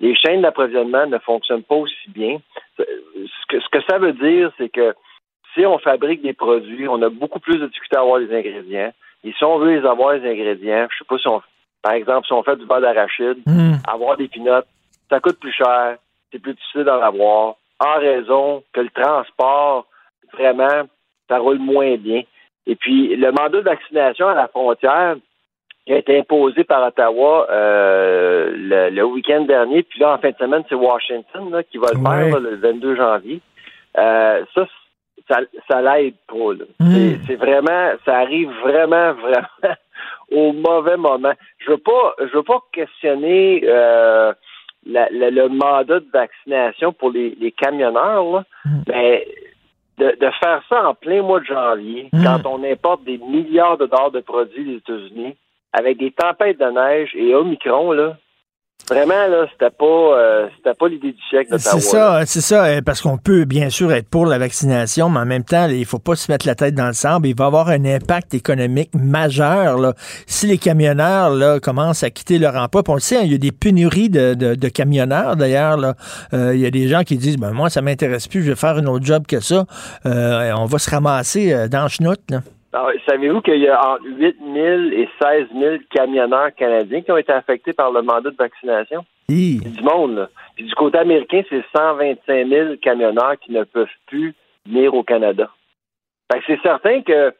Les 0.00 0.14
chaînes 0.14 0.42
d'approvisionnement 0.42 1.06
ne 1.06 1.18
fonctionnent 1.18 1.62
pas 1.62 1.74
aussi 1.74 2.08
bien. 2.08 2.38
Ce 2.78 3.68
que, 3.70 3.80
ça 3.88 3.98
veut 3.98 4.12
dire, 4.12 4.52
c'est 4.58 4.68
que 4.68 4.94
si 5.54 5.66
on 5.66 5.78
fabrique 5.78 6.22
des 6.22 6.34
produits, 6.34 6.88
on 6.88 7.02
a 7.02 7.08
beaucoup 7.08 7.40
plus 7.40 7.58
de 7.58 7.66
difficulté 7.66 7.96
à 7.96 8.00
avoir 8.00 8.18
les 8.18 8.32
ingrédients. 8.32 8.92
Et 9.24 9.32
si 9.32 9.44
on 9.44 9.58
veut 9.58 9.76
les 9.76 9.86
avoir, 9.86 10.14
les 10.14 10.28
ingrédients, 10.28 10.86
je 10.90 10.98
sais 10.98 11.04
pas 11.08 11.18
si 11.18 11.26
on, 11.26 11.42
par 11.82 11.92
exemple, 11.92 12.26
si 12.26 12.32
on 12.32 12.42
fait 12.42 12.56
du 12.56 12.66
beurre 12.66 12.80
d'arachide, 12.80 13.38
avoir 13.86 14.16
des 14.16 14.28
pinottes, 14.28 14.66
ça 15.10 15.20
coûte 15.20 15.38
plus 15.38 15.52
cher, 15.52 15.96
c'est 16.32 16.38
plus 16.40 16.54
difficile 16.54 16.84
d'en 16.84 17.00
avoir, 17.00 17.54
en 17.80 17.94
raison 17.98 18.62
que 18.72 18.80
le 18.80 18.90
transport, 18.90 19.86
vraiment, 20.32 20.82
ça 21.28 21.38
roule 21.38 21.58
moins 21.58 21.96
bien. 21.96 22.22
Et 22.66 22.76
puis, 22.76 23.16
le 23.16 23.30
mandat 23.32 23.58
de 23.58 23.64
vaccination 23.64 24.28
à 24.28 24.34
la 24.34 24.48
frontière 24.48 25.16
qui 25.86 25.94
a 25.94 25.98
été 25.98 26.18
imposé 26.18 26.64
par 26.64 26.86
Ottawa 26.86 27.46
euh, 27.50 28.52
le, 28.54 28.90
le 28.90 29.04
week-end 29.04 29.42
dernier, 29.42 29.82
puis 29.84 30.00
là, 30.00 30.12
en 30.14 30.18
fin 30.18 30.30
de 30.30 30.36
semaine, 30.36 30.62
c'est 30.68 30.74
Washington 30.74 31.50
là, 31.50 31.62
qui 31.62 31.78
va 31.78 31.86
le 31.94 31.98
faire 32.28 32.40
là, 32.40 32.50
le 32.50 32.56
22 32.56 32.96
janvier. 32.96 33.40
Euh, 33.96 34.44
ça, 34.54 34.66
ça, 35.30 35.40
ça 35.66 35.80
l'aide 35.80 36.14
pas. 36.26 36.64
C'est- 36.78 37.18
C'est 37.26 37.36
vraiment, 37.36 37.92
ça 38.04 38.18
arrive 38.18 38.50
vraiment, 38.62 39.12
vraiment 39.22 39.74
au 40.30 40.52
mauvais 40.52 40.96
moment. 40.96 41.32
Je 41.58 41.70
veux 41.70 41.78
pas, 41.78 42.14
je 42.20 42.36
veux 42.36 42.42
pas 42.42 42.60
questionner 42.72 43.62
euh, 43.64 44.32
la- 44.86 45.08
la- 45.10 45.30
le 45.30 45.48
mandat 45.48 46.00
de 46.00 46.08
vaccination 46.12 46.92
pour 46.92 47.10
les, 47.10 47.36
les 47.40 47.52
camionneurs, 47.52 48.24
là, 48.32 48.44
mais 48.88 49.26
de, 49.98 50.16
de 50.20 50.30
faire 50.42 50.62
ça 50.68 50.88
en 50.88 50.94
plein 50.94 51.22
mois 51.22 51.40
de 51.40 51.46
janvier, 51.46 52.08
quand 52.24 52.46
on 52.46 52.62
importe 52.64 53.02
des 53.04 53.18
milliards 53.18 53.76
de 53.78 53.86
dollars 53.86 54.10
de 54.12 54.20
produits 54.20 54.64
des 54.64 54.76
États-Unis, 54.76 55.36
avec 55.72 55.98
des 55.98 56.12
tempêtes 56.12 56.58
de 56.58 56.66
neige 56.66 57.10
et 57.14 57.34
Omicron, 57.34 57.92
là, 57.92 58.16
vraiment, 58.88 59.26
là, 59.26 59.46
c'était 59.52 59.70
pas, 59.76 59.84
euh, 59.84 60.46
c'était 60.56 60.74
pas 60.74 60.88
l'idée 60.88 61.12
du 61.12 61.22
siècle 61.28 61.50
d'Ottawa. 61.50 61.72
C'est 61.74 61.80
ça, 61.80 62.22
c'est 62.26 62.40
ça, 62.40 62.64
euh, 62.64 62.80
parce 62.84 63.02
qu'on 63.02 63.18
peut 63.18 63.44
bien 63.44 63.68
sûr 63.70 63.92
être 63.92 64.08
pour 64.08 64.24
la 64.24 64.38
vaccination, 64.38 65.10
mais 65.10 65.20
en 65.20 65.26
même 65.26 65.44
temps, 65.44 65.68
il 65.68 65.84
faut 65.84 65.98
pas 65.98 66.16
se 66.16 66.30
mettre 66.32 66.46
la 66.46 66.54
tête 66.54 66.74
dans 66.74 66.86
le 66.86 66.92
sable. 66.94 67.26
Il 67.26 67.36
va 67.36 67.46
avoir 67.46 67.68
un 67.68 67.84
impact 67.84 68.32
économique 68.34 68.90
majeur 68.94 69.78
là. 69.78 69.92
si 70.26 70.46
les 70.46 70.56
camionneurs 70.58 71.30
là, 71.30 71.60
commencent 71.60 72.02
à 72.02 72.10
quitter 72.10 72.38
leur 72.38 72.56
emploi. 72.56 72.82
On 72.88 72.94
le 72.94 73.00
sait, 73.00 73.18
hein, 73.18 73.22
il 73.24 73.32
y 73.32 73.34
a 73.34 73.38
des 73.38 73.52
pénuries 73.52 74.08
de, 74.08 74.32
de- 74.34 74.54
de 74.54 74.68
camionneurs 74.68 75.36
d'ailleurs. 75.36 75.76
là. 75.76 75.94
Euh, 76.32 76.54
il 76.54 76.60
y 76.60 76.66
a 76.66 76.70
des 76.70 76.88
gens 76.88 77.02
qui 77.02 77.16
disent, 77.18 77.36
ben 77.36 77.52
moi, 77.52 77.68
ça 77.68 77.82
m'intéresse 77.82 78.26
plus, 78.26 78.42
je 78.42 78.50
vais 78.50 78.56
faire 78.56 78.76
un 78.76 78.86
autre 78.86 79.04
job 79.04 79.26
que 79.26 79.40
ça. 79.40 79.66
Euh, 80.06 80.50
on 80.56 80.64
va 80.64 80.78
se 80.78 80.88
ramasser 80.90 81.52
euh, 81.52 81.68
dans 81.68 81.82
la 81.82 81.88
chenoute. 81.88 82.20
Là. 82.30 82.40
Alors, 82.72 82.90
Savez-vous 83.08 83.40
qu'il 83.40 83.58
y 83.60 83.68
a 83.68 83.92
entre 83.94 84.04
8 84.04 84.36
000 84.40 84.56
et 84.92 85.08
16 85.20 85.46
000 85.58 85.76
camionneurs 85.90 86.54
canadiens 86.54 87.00
qui 87.02 87.10
ont 87.12 87.16
été 87.16 87.32
affectés 87.32 87.72
par 87.72 87.90
le 87.90 88.02
mandat 88.02 88.30
de 88.30 88.36
vaccination? 88.36 89.04
C'est 89.62 89.72
du 89.72 89.82
monde, 89.82 90.16
là. 90.16 90.28
Puis 90.54 90.64
du 90.64 90.74
côté 90.74 90.98
américain, 90.98 91.42
c'est 91.48 91.64
125 91.74 92.48
000 92.48 92.76
camionneurs 92.82 93.38
qui 93.40 93.52
ne 93.52 93.64
peuvent 93.64 93.86
plus 94.06 94.34
venir 94.66 94.94
au 94.94 95.02
Canada. 95.02 95.50
Fait 96.32 96.40
que 96.40 96.44
c'est 96.46 96.60
certain 96.62 97.00
que 97.02 97.32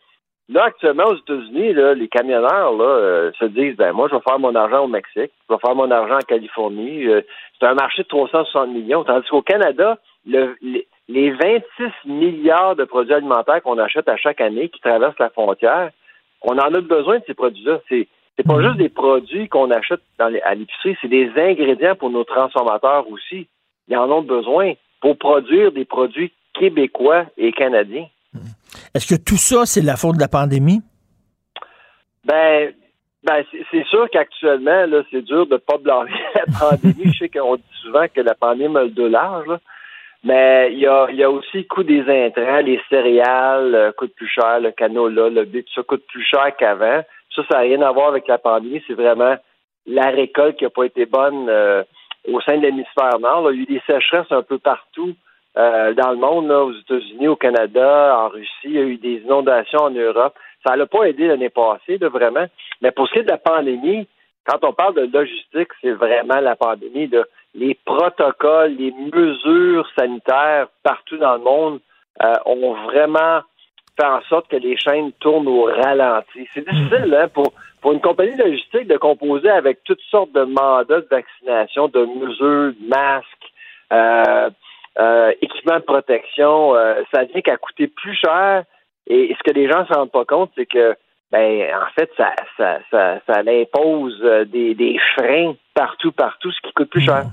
là, 0.49 0.65
actuellement, 0.65 1.05
aux 1.05 1.17
États-Unis, 1.17 1.75
là, 1.75 1.93
les 1.95 2.09
camionneurs 2.09 2.73
là, 2.73 2.85
euh, 2.85 3.33
se 3.39 3.45
disent 3.47 3.77
ben 3.77 3.93
moi, 3.93 4.09
je 4.11 4.15
vais 4.17 4.23
faire 4.23 4.39
mon 4.39 4.55
argent 4.55 4.85
au 4.85 4.89
Mexique, 4.89 5.31
je 5.49 5.55
vais 5.55 5.61
faire 5.61 5.75
mon 5.75 5.91
argent 5.91 6.17
en 6.17 6.27
Californie. 6.27 7.07
Euh, 7.07 7.21
c'est 7.61 7.67
un 7.67 7.75
marché 7.75 8.03
de 8.03 8.09
360 8.09 8.71
millions. 8.71 9.05
Tandis 9.05 9.29
qu'au 9.29 9.43
Canada, 9.43 9.99
le- 10.27 10.57
les, 10.63 10.87
les 11.09 11.31
26 11.31 11.63
milliards 12.07 12.77
de 12.77 12.85
produits 12.85 13.15
alimentaires 13.15 13.63
qu'on 13.63 13.79
achète 13.79 14.09
à 14.09 14.17
chaque 14.17 14.41
année 14.41 14.69
qui 14.69 14.81
traversent 14.81 15.19
la 15.19 15.31
frontière, 15.31 15.91
on 16.43 16.53
en 16.59 16.75
a 16.75 16.81
besoin 16.81 17.19
de 17.19 17.25
ces 17.27 17.35
produits-là. 17.35 17.81
C'est 17.89 18.07
C'est 18.37 18.47
pas 18.47 18.63
juste 18.63 18.77
des 18.77 18.89
produits 18.89 19.49
qu'on 19.49 19.71
achète 19.71 20.01
dans 20.19 20.29
les, 20.29 20.41
à 20.43 20.55
l'épicerie, 20.55 20.97
c'est 21.01 21.09
des 21.09 21.31
ingrédients 21.37 21.97
pour 21.97 22.11
nos 22.11 22.25
transformateurs 22.25 23.09
aussi. 23.11 23.49
Ils 23.89 23.97
en 23.97 24.11
ont 24.11 24.23
besoin 24.23 24.75
pour 25.01 25.17
produire 25.17 25.73
des 25.73 25.85
produits 25.85 26.33
québécois 26.55 27.25
et 27.37 27.53
canadiens. 27.53 28.07
Est-ce 28.95 29.07
que 29.07 29.21
tout 29.21 29.37
ça, 29.37 29.65
c'est 29.65 29.81
de 29.81 29.87
la 29.87 29.97
faute 29.97 30.17
de 30.17 30.21
la 30.21 30.29
pandémie? 30.29 30.83
Ben, 32.25 32.73
ben 33.25 33.45
c'est- 33.71 33.85
sûr 33.87 34.09
qu'actuellement, 34.11 34.85
c'est 35.11 35.23
dur 35.23 35.47
de 35.47 35.57
pas 35.57 35.79
blâmer 35.79 36.11
la 36.35 36.45
pandémie. 36.59 37.13
Je 37.13 37.19
sais 37.19 37.29
qu'on 37.29 37.57
dit 37.57 37.63
souvent 37.83 38.07
que 38.15 38.21
la 38.21 38.35
pandémie 38.35 38.77
a 38.77 38.85
le 38.85 39.09
large, 39.09 39.47
là. 39.47 39.59
Mais 40.25 40.73
il 40.73 40.79
y 40.81 40.87
a, 40.87 41.09
y 41.11 41.23
a 41.23 41.31
aussi 41.31 41.59
le 41.59 41.63
coût 41.65 41.85
des 41.85 42.01
intrants, 42.01 42.59
les 42.59 42.81
céréales 42.89 43.75
euh, 43.75 43.93
coûtent 43.93 44.15
plus 44.15 44.29
cher, 44.29 44.61
le 44.61 44.73
canola, 44.73 45.29
le 45.29 45.45
blé, 45.45 45.63
tout 45.63 45.73
ça 45.75 45.83
coûte 45.83 46.05
plus 46.09 46.25
cher 46.25 46.57
qu'avant. 46.57 47.03
Ça, 47.35 47.43
ça 47.49 47.59
n'a 47.59 47.61
rien 47.61 47.83
à 47.83 47.93
voir 47.93 48.09
avec 48.09 48.27
la 48.27 48.39
pandémie, 48.39 48.83
c'est 48.87 48.95
vraiment 48.95 49.37
la 49.87 50.11
récolte 50.11 50.57
qui 50.57 50.65
n'a 50.65 50.71
pas 50.71 50.85
été 50.85 51.07
bonne 51.07 51.49
euh, 51.49 51.83
au 52.27 52.41
sein 52.41 52.57
de 52.59 52.63
l'hémisphère 52.63 53.19
nord. 53.21 53.51
Il 53.53 53.57
y 53.57 53.61
a 53.61 53.63
eu 53.63 53.67
des 53.67 53.83
sécheresses 53.87 54.31
un 54.31 54.43
peu 54.43 54.59
partout 54.59 55.15
euh, 55.57 55.95
dans 55.95 56.11
le 56.11 56.17
monde, 56.17 56.49
là, 56.49 56.65
aux 56.65 56.73
États-Unis, 56.73 57.29
au 57.29 57.37
Canada, 57.37 58.17
en 58.19 58.29
Russie. 58.29 58.49
Il 58.65 58.73
y 58.73 58.79
a 58.79 58.83
eu 58.83 58.97
des 58.97 59.23
inondations 59.25 59.83
en 59.83 59.91
Europe. 59.91 60.35
Ça 60.67 60.77
n'a 60.77 60.87
pas 60.87 61.05
aidé 61.05 61.27
l'année 61.27 61.49
passée, 61.49 61.99
là, 61.99 62.09
vraiment. 62.09 62.47
Mais 62.83 62.91
pour 62.91 63.09
ce 63.09 63.13
qui 63.15 63.19
est 63.21 63.25
de 63.25 63.31
la 63.31 63.39
pandémie, 63.39 64.07
quand 64.45 64.65
on 64.65 64.73
parle 64.73 64.95
de 64.95 65.19
logistique, 65.19 65.69
c'est 65.81 65.93
vraiment 65.93 66.41
la 66.41 66.57
pandémie. 66.57 67.07
là. 67.09 67.25
Les 67.59 67.75
protocoles, 67.75 68.77
les 68.79 68.93
mesures 68.93 69.89
sanitaires 69.99 70.69
partout 70.85 71.17
dans 71.19 71.35
le 71.35 71.43
monde 71.43 71.81
euh, 72.23 72.35
ont 72.47 72.75
vraiment 72.85 73.41
fait 73.99 74.07
en 74.07 74.21
sorte 74.29 74.49
que 74.49 74.57
les 74.57 74.77
chaînes 74.77 75.11
tournent 75.21 75.49
au 75.49 75.65
ralenti. 75.65 76.47
C'est 76.55 76.69
difficile 76.69 77.13
hein, 77.15 77.27
pour, 77.29 77.53
pour 77.81 77.93
une 77.93 78.01
compagnie 78.01 78.37
logistique 78.37 78.87
de 78.87 78.97
composer 78.97 79.51
avec 79.51 79.83
toutes 79.83 80.01
sortes 80.11 80.33
de 80.33 80.45
mandats 80.45 81.01
de 81.01 81.09
vaccination, 81.11 81.89
de 81.89 82.05
mesures, 82.05 82.75
de 82.81 82.89
masques, 82.89 83.53
euh, 83.93 84.51
euh, 85.01 85.33
équipements 85.41 85.79
de 85.79 85.85
protection. 85.85 86.77
euh, 86.77 87.03
ça 87.13 87.25
vient 87.25 87.41
qu'à 87.41 87.57
coûter 87.57 87.89
plus 87.89 88.15
cher. 88.15 88.65
Et 89.09 89.35
ce 89.37 89.43
que 89.43 89.55
les 89.55 89.69
gens 89.69 89.81
ne 89.81 89.87
se 89.87 89.93
rendent 89.93 90.13
pas 90.13 90.25
compte, 90.25 90.53
c'est 90.57 90.67
que 90.67 90.95
ben 91.31 91.63
en 91.75 91.91
fait, 91.95 92.11
ça, 92.17 92.33
ça, 92.57 92.79
ça, 93.27 93.41
impose 93.41 94.19
euh, 94.25 94.45
des, 94.47 94.75
des 94.75 94.97
freins 95.15 95.55
partout, 95.75 96.11
partout, 96.11 96.51
ce 96.51 96.67
qui 96.67 96.73
coûte 96.73 96.91
plus 96.91 97.03
cher. 97.03 97.27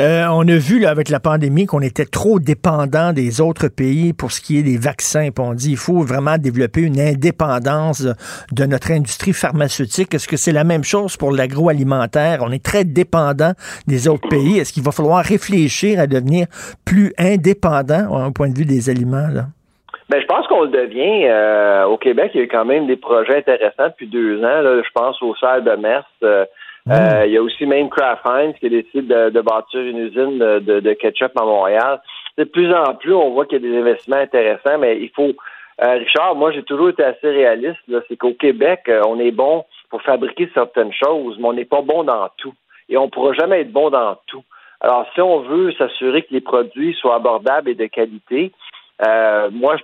Euh, 0.00 0.26
on 0.30 0.46
a 0.48 0.56
vu 0.56 0.80
là, 0.80 0.90
avec 0.90 1.08
la 1.08 1.20
pandémie 1.20 1.66
qu'on 1.66 1.80
était 1.80 2.04
trop 2.04 2.40
dépendant 2.40 3.12
des 3.12 3.40
autres 3.40 3.68
pays 3.68 4.12
pour 4.12 4.32
ce 4.32 4.40
qui 4.40 4.58
est 4.58 4.62
des 4.62 4.78
vaccins. 4.78 5.28
On 5.38 5.54
dit 5.54 5.70
il 5.70 5.76
faut 5.76 6.02
vraiment 6.02 6.38
développer 6.38 6.82
une 6.82 7.00
indépendance 7.00 8.06
de 8.52 8.64
notre 8.66 8.90
industrie 8.90 9.32
pharmaceutique. 9.32 10.12
Est-ce 10.12 10.28
que 10.28 10.36
c'est 10.36 10.52
la 10.52 10.64
même 10.64 10.84
chose 10.84 11.16
pour 11.16 11.32
l'agroalimentaire? 11.32 12.40
On 12.42 12.50
est 12.50 12.64
très 12.64 12.84
dépendant 12.84 13.52
des 13.86 14.08
autres 14.08 14.28
pays. 14.28 14.58
Est-ce 14.58 14.72
qu'il 14.72 14.82
va 14.82 14.92
falloir 14.92 15.24
réfléchir 15.24 16.00
à 16.00 16.06
devenir 16.06 16.46
plus 16.84 17.12
indépendant 17.16 18.26
au 18.26 18.30
point 18.32 18.48
de 18.48 18.58
vue 18.58 18.66
des 18.66 18.90
aliments? 18.90 19.28
Là? 19.28 19.46
Ben, 20.10 20.20
je 20.20 20.26
pense 20.26 20.44
qu'on 20.48 20.62
le 20.62 20.68
devient. 20.70 21.26
Euh, 21.28 21.84
au 21.84 21.96
Québec, 21.96 22.32
il 22.34 22.38
y 22.38 22.40
a 22.40 22.44
eu 22.44 22.48
quand 22.48 22.64
même 22.64 22.88
des 22.88 22.96
projets 22.96 23.36
intéressants 23.36 23.86
depuis 23.88 24.08
deux 24.08 24.38
ans. 24.40 24.60
Là. 24.60 24.82
Je 24.82 24.90
pense 24.92 25.22
au 25.22 25.36
serre 25.36 25.62
de 25.62 25.70
Mers. 25.76 26.04
Euh, 26.24 26.44
euh, 26.90 27.22
il 27.26 27.32
y 27.32 27.36
a 27.36 27.42
aussi 27.42 27.64
même 27.64 27.88
Kraft 27.88 28.26
Heinz 28.26 28.56
qui 28.58 28.66
a 28.66 28.70
décidé 28.70 29.02
de, 29.02 29.30
de 29.30 29.40
bâtir 29.40 29.80
une 29.80 29.98
usine 29.98 30.38
de, 30.38 30.58
de- 30.58 30.80
de 30.80 30.92
ketchup 30.94 31.30
à 31.38 31.44
Montréal. 31.44 32.00
De 32.38 32.42
plus 32.44 32.74
en 32.74 32.94
plus, 32.94 33.14
on 33.14 33.30
voit 33.30 33.46
qu'il 33.46 33.62
y 33.62 33.68
a 33.68 33.70
des 33.70 33.78
investissements 33.78 34.16
intéressants, 34.16 34.78
mais 34.78 34.98
il 35.00 35.10
faut... 35.10 35.30
euh, 35.82 35.92
Richard, 35.92 36.34
moi, 36.34 36.50
j'ai 36.50 36.64
toujours 36.64 36.88
été 36.88 37.04
assez 37.04 37.30
réaliste. 37.30 37.78
C'est 38.08 38.16
qu'au 38.16 38.32
Québec, 38.32 38.80
euh, 38.88 39.02
on 39.06 39.20
est 39.20 39.30
bon 39.30 39.64
pour 39.90 40.02
fabriquer 40.02 40.50
certaines 40.54 40.92
choses, 40.92 41.36
mais 41.38 41.46
on 41.48 41.52
n'est 41.52 41.64
pas 41.64 41.82
bon 41.82 42.02
dans 42.02 42.28
tout. 42.38 42.54
Et 42.88 42.96
on 42.96 43.04
ne 43.04 43.10
pourra 43.10 43.32
jamais 43.34 43.60
être 43.60 43.72
bon 43.72 43.90
dans 43.90 44.16
tout. 44.26 44.42
Alors, 44.80 45.06
si 45.14 45.20
on 45.20 45.40
veut 45.40 45.70
s'assurer 45.74 46.22
que 46.22 46.32
les 46.32 46.40
produits 46.40 46.94
soient 46.94 47.14
abordables 47.16 47.68
et 47.70 47.74
de 47.74 47.86
qualité, 47.86 48.50
euh, 49.06 49.48
moi, 49.52 49.76
je 49.76 49.82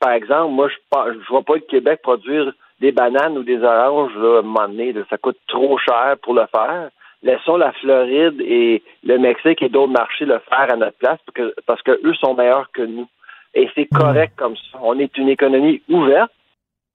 par 0.00 0.12
exemple, 0.12 0.52
moi, 0.52 0.68
je 0.68 0.74
je 1.22 1.28
vois 1.28 1.42
pas 1.42 1.54
le 1.54 1.60
Québec 1.60 2.00
produire 2.02 2.52
des 2.80 2.92
bananes 2.92 3.38
ou 3.38 3.42
des 3.42 3.62
oranges 3.62 4.14
là, 4.16 4.36
à 4.36 4.38
un 4.40 4.42
moment 4.42 4.68
donné. 4.68 4.92
là. 4.92 5.02
ça 5.10 5.18
coûte 5.18 5.38
trop 5.48 5.78
cher 5.78 6.16
pour 6.22 6.34
le 6.34 6.46
faire. 6.54 6.90
Laissons 7.22 7.56
la 7.56 7.72
Floride 7.72 8.40
et 8.40 8.82
le 9.02 9.18
Mexique 9.18 9.62
et 9.62 9.68
d'autres 9.70 9.92
marchés 9.92 10.26
le 10.26 10.40
faire 10.40 10.70
à 10.70 10.76
notre 10.76 10.98
place 10.98 11.18
parce 11.24 11.34
que, 11.34 11.54
parce 11.66 11.82
que 11.82 11.98
eux 12.04 12.14
sont 12.14 12.34
meilleurs 12.34 12.70
que 12.72 12.82
nous. 12.82 13.08
Et 13.54 13.68
c'est 13.74 13.86
correct 13.86 14.34
comme 14.36 14.56
ça. 14.56 14.78
On 14.82 14.98
est 14.98 15.16
une 15.16 15.28
économie 15.28 15.80
ouverte. 15.88 16.30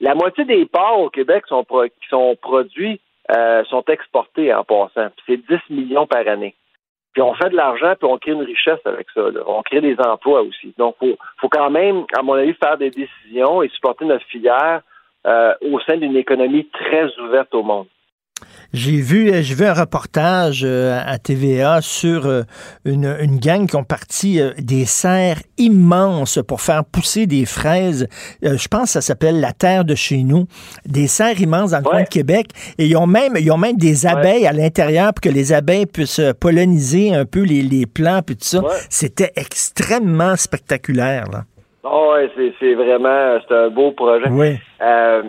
La 0.02 0.14
moitié 0.16 0.46
des 0.46 0.66
porcs 0.66 1.00
au 1.00 1.10
Québec 1.10 1.46
sont 1.48 1.64
pro- 1.64 1.86
qui 1.86 2.08
sont 2.10 2.36
produits 2.42 3.00
euh, 3.32 3.64
sont 3.66 3.84
exportés 3.88 4.54
en 4.54 4.64
passant. 4.64 5.10
C'est 5.26 5.38
10 5.38 5.60
millions 5.70 6.08
par 6.08 6.28
année. 6.28 6.56
Puis 7.14 7.22
on 7.22 7.34
fait 7.34 7.50
de 7.50 7.56
l'argent, 7.56 7.94
puis 8.00 8.10
on 8.10 8.18
crée 8.18 8.32
une 8.32 8.44
richesse 8.44 8.80
avec 8.86 9.08
ça. 9.14 9.22
là. 9.22 9.42
On 9.48 9.62
crée 9.64 9.82
des 9.82 9.98
emplois 10.00 10.42
aussi. 10.42 10.74
Donc, 10.78 10.96
il 11.02 11.12
faut, 11.12 11.18
faut 11.42 11.50
quand 11.50 11.70
même, 11.70 12.06
à 12.18 12.22
mon 12.22 12.34
avis, 12.34 12.54
faire 12.54 12.78
des 12.78 12.92
décisions 12.92 13.64
et 13.64 13.70
supporter 13.70 14.06
notre 14.06 14.26
filière 14.26 14.82
euh, 15.26 15.54
au 15.62 15.80
sein 15.82 15.98
d'une 15.98 16.16
économie 16.16 16.68
très 16.68 17.08
ouverte 17.20 17.54
au 17.54 17.64
monde. 17.64 17.88
J'ai 18.72 18.98
vu, 18.98 19.32
euh, 19.32 19.42
j'ai 19.42 19.56
vu 19.56 19.66
un 19.66 19.74
reportage 19.74 20.62
euh, 20.64 21.00
à 21.04 21.18
TVA 21.18 21.82
sur 21.82 22.28
euh, 22.28 22.44
une, 22.86 23.16
une 23.20 23.40
gang 23.40 23.68
qui 23.68 23.76
ont 23.76 23.84
parti 23.84 24.40
des 24.60 24.86
serres 24.86 25.40
immenses 25.58 26.40
pour 26.48 26.62
faire 26.62 26.84
pousser 26.86 27.26
des 27.26 27.46
fraises. 27.46 28.08
Je 28.44 28.68
pense 28.68 28.84
que 28.84 28.90
ça 28.90 29.02
s'appelle 29.02 29.40
la 29.40 29.54
terre 29.54 29.86
de 29.86 29.96
chez 29.96 30.24
nous. 30.24 30.46
Des 30.86 31.08
serres 31.08 31.42
immenses 31.42 31.72
dans 31.72 31.80
le 31.80 31.84
coin 31.84 32.04
de 32.04 32.10
Québec. 32.10 32.48
Et 32.78 32.86
ils 32.86 32.96
ont 32.96 33.08
même, 33.08 33.34
ils 33.38 33.52
ont 33.52 33.58
même 33.58 33.78
des 33.78 34.06
abeilles 34.06 34.46
à 34.46 34.54
l'intérieur 34.54 35.14
pour 35.14 35.22
que 35.22 35.30
les 35.30 35.52
abeilles 35.52 35.88
puissent 35.88 36.22
polliniser 36.40 37.14
un 37.14 37.26
peu 37.26 37.42
les, 37.42 37.62
les 37.62 37.86
plants 37.88 38.22
puis 38.22 38.36
tout 38.36 38.46
ça. 38.46 38.62
C'était 38.90 39.32
extrêmement 39.36 40.36
spectaculaire. 40.36 41.26
Là. 41.32 41.44
Oh, 41.84 42.14
ouais, 42.14 42.30
c'est, 42.36 42.54
c'est 42.60 42.74
vraiment, 42.76 43.40
c'est 43.48 43.56
un 43.56 43.70
beau 43.70 43.92
projet. 43.92 44.30
Oui. 44.30 44.58
Euh, 44.82 45.24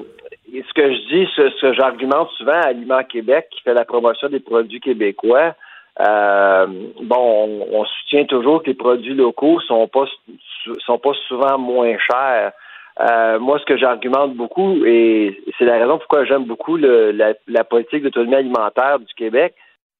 et 0.54 0.64
ce 0.68 0.72
que 0.74 0.92
je 0.92 0.98
dis, 1.08 1.28
ce, 1.36 1.50
ce 1.50 1.60
que 1.60 1.72
j'argumente 1.74 2.30
souvent 2.30 2.52
à 2.60 2.68
Aliment 2.68 3.02
Québec, 3.04 3.48
qui 3.50 3.60
fait 3.62 3.74
la 3.74 3.84
promotion 3.84 4.28
des 4.28 4.40
produits 4.40 4.80
québécois, 4.80 5.54
euh, 6.00 6.66
bon, 7.02 7.66
on, 7.72 7.80
on 7.80 7.84
soutient 7.84 8.24
toujours 8.24 8.62
que 8.62 8.68
les 8.68 8.74
produits 8.74 9.14
locaux 9.14 9.60
sont 9.60 9.86
pas 9.88 10.04
sont 10.86 10.98
pas 10.98 11.12
souvent 11.28 11.58
moins 11.58 11.96
chers. 11.98 12.52
Euh, 13.00 13.38
moi, 13.38 13.58
ce 13.58 13.64
que 13.64 13.76
j'argumente 13.78 14.34
beaucoup, 14.34 14.84
et 14.84 15.40
c'est 15.58 15.64
la 15.64 15.78
raison 15.78 15.98
pourquoi 15.98 16.24
j'aime 16.24 16.44
beaucoup 16.44 16.76
le- 16.76 17.12
la, 17.12 17.32
la 17.48 17.64
politique 17.64 18.02
d'autonomie 18.02 18.34
alimentaire 18.36 18.98
du 18.98 19.12
Québec, 19.14 19.54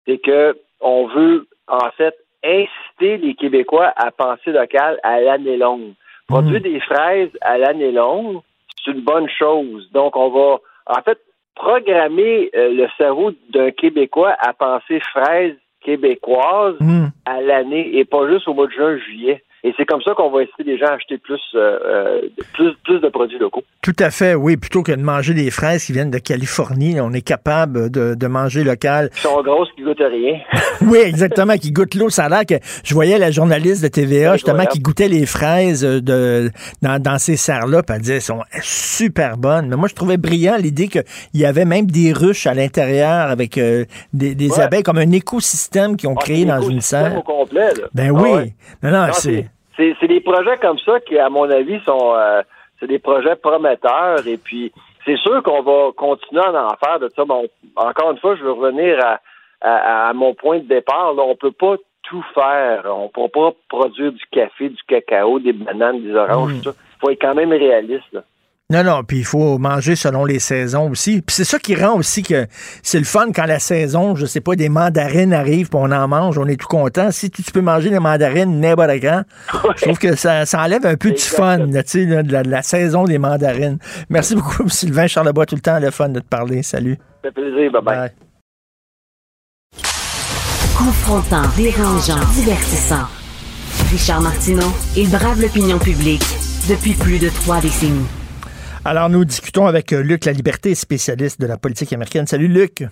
c'est 0.06 0.18
que 0.18 0.56
on 0.80 1.06
veut 1.06 1.46
en 1.68 1.90
fait 1.96 2.14
inciter 2.44 3.16
les 3.18 3.34
Québécois 3.34 3.92
à 3.96 4.10
penser 4.10 4.50
local 4.52 4.98
à 5.02 5.20
l'année 5.20 5.56
longue. 5.56 5.92
Produire 6.28 6.60
des 6.60 6.80
fraises 6.80 7.30
à 7.40 7.58
l'année 7.58 7.92
longue, 7.92 8.40
c'est 8.84 8.92
une 8.92 9.02
bonne 9.02 9.28
chose. 9.28 9.90
Donc, 9.92 10.16
on 10.16 10.30
va, 10.30 10.58
en 10.86 11.02
fait, 11.02 11.18
programmer 11.54 12.50
euh, 12.54 12.72
le 12.72 12.88
cerveau 12.96 13.32
d'un 13.52 13.70
Québécois 13.70 14.34
à 14.38 14.52
penser 14.52 15.00
fraises 15.00 15.56
québécoises 15.80 16.76
à 17.24 17.40
l'année 17.40 17.96
et 17.96 18.04
pas 18.04 18.28
juste 18.28 18.46
au 18.48 18.54
mois 18.54 18.66
de 18.66 18.72
juin, 18.72 18.96
juillet. 18.98 19.42
Et 19.62 19.74
c'est 19.76 19.84
comme 19.84 20.00
ça 20.02 20.14
qu'on 20.14 20.30
va 20.30 20.40
inciter 20.40 20.62
les 20.64 20.78
gens 20.78 20.86
à 20.86 20.92
acheter 20.94 21.18
plus, 21.18 21.40
euh, 21.54 21.78
euh, 21.86 22.20
plus, 22.54 22.72
plus 22.84 22.98
de 23.00 23.08
produits 23.08 23.38
locaux. 23.38 23.62
Tout 23.82 23.96
à 23.98 24.10
fait, 24.10 24.34
oui. 24.34 24.56
Plutôt 24.56 24.82
que 24.82 24.92
de 24.92 25.02
manger 25.02 25.34
des 25.34 25.50
fraises 25.50 25.84
qui 25.84 25.92
viennent 25.92 26.10
de 26.10 26.18
Californie, 26.18 26.98
on 27.00 27.12
est 27.12 27.20
capable 27.20 27.90
de, 27.90 28.14
de 28.14 28.26
manger 28.26 28.64
local. 28.64 29.10
Qui 29.14 29.20
sont 29.20 29.42
grosses, 29.42 29.68
qui 29.76 29.82
goûtent 29.82 29.98
rien. 30.00 30.38
Oui, 30.82 30.98
exactement, 31.04 31.56
qui 31.58 31.72
goûte 31.72 31.94
l'eau. 31.94 32.08
Ça 32.08 32.24
a 32.24 32.28
l'air 32.30 32.46
que 32.46 32.54
je 32.84 32.94
voyais 32.94 33.18
la 33.18 33.30
journaliste 33.30 33.82
de 33.82 33.88
TVA, 33.88 34.32
justement, 34.34 34.64
qui 34.64 34.78
goûtait 34.80 35.08
les 35.08 35.26
fraises 35.26 35.82
de, 35.82 36.50
dans, 36.80 36.98
dans 37.02 37.18
ces 37.18 37.36
serres-là, 37.36 37.82
puis 37.82 37.94
elle 37.96 38.00
disait, 38.00 38.14
elles 38.14 38.20
sont 38.22 38.40
super 38.62 39.36
bonnes. 39.36 39.68
Mais 39.68 39.76
moi, 39.76 39.88
je 39.88 39.94
trouvais 39.94 40.16
brillant 40.16 40.56
l'idée 40.56 40.88
qu'il 40.88 41.02
y 41.34 41.44
avait 41.44 41.66
même 41.66 41.86
des 41.86 42.14
ruches 42.14 42.46
à 42.46 42.54
l'intérieur 42.54 43.28
avec 43.30 43.58
euh, 43.58 43.84
des, 44.14 44.34
des 44.34 44.50
Ouais. 44.52 44.60
abeilles, 44.60 44.82
comme 44.82 44.96
un 44.98 45.12
écosystème 45.12 45.96
qu'ils 45.98 46.08
ont 46.08 46.16
Ah, 46.18 46.22
créé 46.22 46.44
dans 46.46 46.62
une 46.62 46.80
serre. 46.80 47.18
au 47.18 47.22
complet, 47.22 47.74
là. 47.74 47.88
Ben 47.92 48.12
Ah 48.16 48.20
oui. 48.22 48.30
ouais. 48.30 48.54
Non, 48.82 48.90
non, 48.90 49.06
Non, 49.08 49.12
c'est... 49.12 49.49
C'est 49.80 49.96
c'est 49.98 50.08
des 50.08 50.20
projets 50.20 50.58
comme 50.58 50.78
ça 50.80 51.00
qui, 51.00 51.18
à 51.18 51.30
mon 51.30 51.48
avis, 51.48 51.80
sont 51.84 52.12
euh, 52.14 52.42
c'est 52.78 52.86
des 52.86 52.98
projets 52.98 53.36
prometteurs. 53.36 54.26
Et 54.26 54.36
puis, 54.36 54.72
c'est 55.06 55.16
sûr 55.16 55.42
qu'on 55.42 55.62
va 55.62 55.90
continuer 55.96 56.42
à 56.42 56.66
en 56.66 56.76
faire 56.76 57.00
de 57.00 57.08
ça. 57.16 57.24
Bon, 57.24 57.46
encore 57.76 58.10
une 58.10 58.18
fois, 58.18 58.36
je 58.36 58.42
veux 58.42 58.52
revenir 58.52 58.98
à, 59.02 59.20
à, 59.62 60.08
à 60.10 60.12
mon 60.12 60.34
point 60.34 60.58
de 60.58 60.64
départ. 60.64 61.14
Là, 61.14 61.22
on 61.22 61.34
peut 61.34 61.52
pas 61.52 61.76
tout 62.02 62.24
faire. 62.34 62.82
On 62.86 63.04
ne 63.04 63.08
pourra 63.08 63.28
pas 63.28 63.56
produire 63.68 64.12
du 64.12 64.24
café, 64.30 64.68
du 64.68 64.82
cacao, 64.86 65.38
des 65.38 65.54
bananes, 65.54 66.02
des 66.02 66.14
oranges. 66.14 66.52
Mm. 66.52 66.56
tout 66.58 66.64
ça. 66.64 66.76
faut 67.00 67.10
être 67.10 67.20
quand 67.22 67.34
même 67.34 67.50
réaliste. 67.50 68.12
Là. 68.12 68.22
Non, 68.70 68.84
non, 68.84 69.02
puis 69.02 69.18
il 69.18 69.24
faut 69.24 69.58
manger 69.58 69.96
selon 69.96 70.24
les 70.24 70.38
saisons 70.38 70.88
aussi. 70.88 71.22
Puis 71.22 71.34
c'est 71.34 71.44
ça 71.44 71.58
qui 71.58 71.74
rend 71.74 71.96
aussi 71.96 72.22
que 72.22 72.46
c'est 72.84 73.00
le 73.00 73.04
fun 73.04 73.32
quand 73.34 73.44
la 73.44 73.58
saison, 73.58 74.14
je 74.14 74.26
sais 74.26 74.40
pas, 74.40 74.54
des 74.54 74.68
mandarines 74.68 75.32
arrivent, 75.32 75.68
puis 75.68 75.78
on 75.82 75.90
en 75.90 76.06
mange, 76.06 76.38
on 76.38 76.46
est 76.46 76.54
tout 76.54 76.68
content. 76.68 77.10
Si 77.10 77.30
tu, 77.30 77.42
tu 77.42 77.50
peux 77.50 77.62
manger 77.62 77.90
des 77.90 77.98
mandarines 77.98 78.60
n'importe 78.60 79.00
quand, 79.00 79.24
je 79.76 79.82
trouve 79.82 79.98
que 79.98 80.14
ça, 80.14 80.46
ça 80.46 80.60
enlève 80.60 80.86
un 80.86 80.94
peu 80.94 81.10
du 81.10 81.20
fun, 81.20 81.66
là, 81.66 81.82
tu 81.82 81.90
sais, 81.90 82.04
là, 82.06 82.22
de, 82.22 82.32
la, 82.32 82.44
de 82.44 82.50
la 82.50 82.62
saison 82.62 83.04
des 83.04 83.18
mandarines. 83.18 83.78
Merci 84.08 84.36
beaucoup, 84.36 84.68
Sylvain 84.68 85.08
Charlebois, 85.08 85.46
tout 85.46 85.56
le 85.56 85.60
temps 85.62 85.80
le 85.80 85.90
fun 85.90 86.10
de 86.10 86.20
te 86.20 86.28
parler. 86.28 86.62
Salut. 86.62 86.96
Ça 87.24 87.30
fait 87.30 87.32
plaisir. 87.32 87.72
Bye-bye. 87.72 88.10
Confrontant, 90.78 91.42
dérangeant, 91.56 92.24
divertissant. 92.34 93.06
Richard 93.90 94.20
Martineau, 94.20 94.72
il 94.96 95.10
brave 95.10 95.40
l'opinion 95.40 95.78
publique 95.78 96.22
depuis 96.68 96.94
plus 96.94 97.18
de 97.18 97.28
trois 97.28 97.60
décennies. 97.60 98.06
Alors, 98.82 99.10
nous 99.10 99.26
discutons 99.26 99.66
avec 99.66 99.92
euh, 99.92 100.00
Luc 100.02 100.24
La 100.24 100.32
Liberté, 100.32 100.74
spécialiste 100.74 101.38
de 101.38 101.46
la 101.46 101.58
politique 101.58 101.92
américaine. 101.92 102.26
Salut, 102.26 102.48
Luc. 102.48 102.84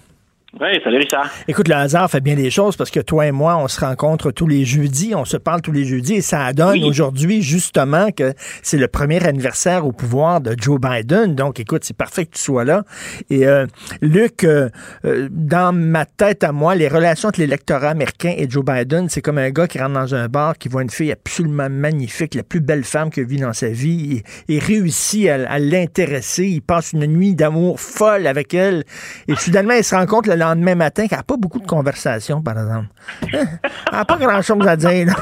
Oui, 0.55 0.69
salut 0.83 0.97
Richard. 0.97 1.31
Écoute, 1.47 1.69
le 1.69 1.75
hasard 1.75 2.11
fait 2.11 2.23
bien 2.23 2.35
les 2.35 2.51
choses 2.51 2.75
parce 2.75 2.91
que 2.91 3.01
toi 3.01 3.27
et 3.27 3.33
moi, 3.33 3.59
on 3.59 3.69
se 3.69 3.79
rencontre 3.81 4.31
tous 4.31 4.47
les 4.47 4.65
jeudis, 4.65 5.15
on 5.15 5.27
se 5.27 5.37
parle 5.37 5.61
tous 5.61 5.73
les 5.73 5.85
jeudis 5.85 6.15
et 6.15 6.21
ça 6.23 6.51
donne 6.55 6.83
aujourd'hui 6.85 7.43
justement 7.43 8.11
que 8.13 8.33
c'est 8.63 8.79
le 8.79 8.89
premier 8.89 9.23
anniversaire 9.27 9.87
au 9.87 9.93
pouvoir 9.93 10.41
de 10.41 10.55
Joe 10.59 10.81
Biden. 10.81 11.35
Donc, 11.35 11.61
écoute, 11.61 11.85
c'est 11.85 11.97
parfait 11.97 12.25
que 12.25 12.33
tu 12.33 12.41
sois 12.41 12.65
là. 12.65 12.85
Et 13.29 13.47
euh, 13.47 13.67
Luc, 14.01 14.43
euh, 14.45 14.71
euh, 15.05 15.29
dans 15.31 15.75
ma 15.75 16.07
tête 16.07 16.43
à 16.43 16.53
moi, 16.53 16.75
les 16.75 16.89
relations 16.89 17.29
entre 17.29 17.41
l'électorat 17.41 17.91
américain 17.91 18.33
et 18.35 18.49
Joe 18.49 18.65
Biden, 18.65 19.11
c'est 19.11 19.21
comme 19.21 19.37
un 19.37 19.51
gars 19.51 19.67
qui 19.67 19.79
rentre 19.79 19.93
dans 19.93 20.15
un 20.15 20.29
bar, 20.29 20.57
qui 20.57 20.71
voit 20.71 20.81
une 20.81 20.89
fille 20.89 21.13
absolument 21.13 21.69
magnifique, 21.69 22.35
la 22.35 22.43
plus 22.43 22.61
belle 22.61 22.85
femme 22.85 23.11
qu'il 23.11 23.25
a 23.25 23.27
vue 23.27 23.37
dans 23.37 23.53
sa 23.53 23.69
vie, 23.69 24.23
et, 24.49 24.55
et 24.55 24.59
réussit 24.59 25.29
à, 25.29 25.35
à 25.51 25.59
l'intéresser. 25.59 26.47
Il 26.47 26.63
passe 26.63 26.95
une 26.95 27.07
nuit 27.07 27.35
d'amour 27.35 27.81
folle 27.81 28.27
avec 28.27 28.55
elle 28.55 28.85
et 29.29 29.37
finalement, 29.37 29.75
il 29.75 29.85
se 29.85 29.95
rend 29.95 30.07
compte 30.07 30.27
le 30.27 30.39
lendemain 30.55 30.75
matin 30.75 31.07
qu'elle 31.07 31.19
n'a 31.19 31.25
pas 31.25 31.37
beaucoup 31.37 31.59
de 31.61 31.67
conversation, 31.67 32.43
par 32.43 32.55
exemple. 32.59 32.87
Elle 33.33 33.49
n'a 33.93 34.05
pas 34.05 34.17
grand-chose 34.17 34.67
à 34.67 34.77
dire. 34.77 35.07
là. 35.07 35.15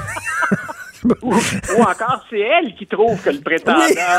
ou, 1.23 1.33
ou 1.35 1.81
encore, 1.83 2.25
c'est 2.31 2.41
elle 2.41 2.75
qui 2.75 2.87
trouve 2.87 3.21
que 3.23 3.31
le 3.31 3.41
prétendant 3.41 3.79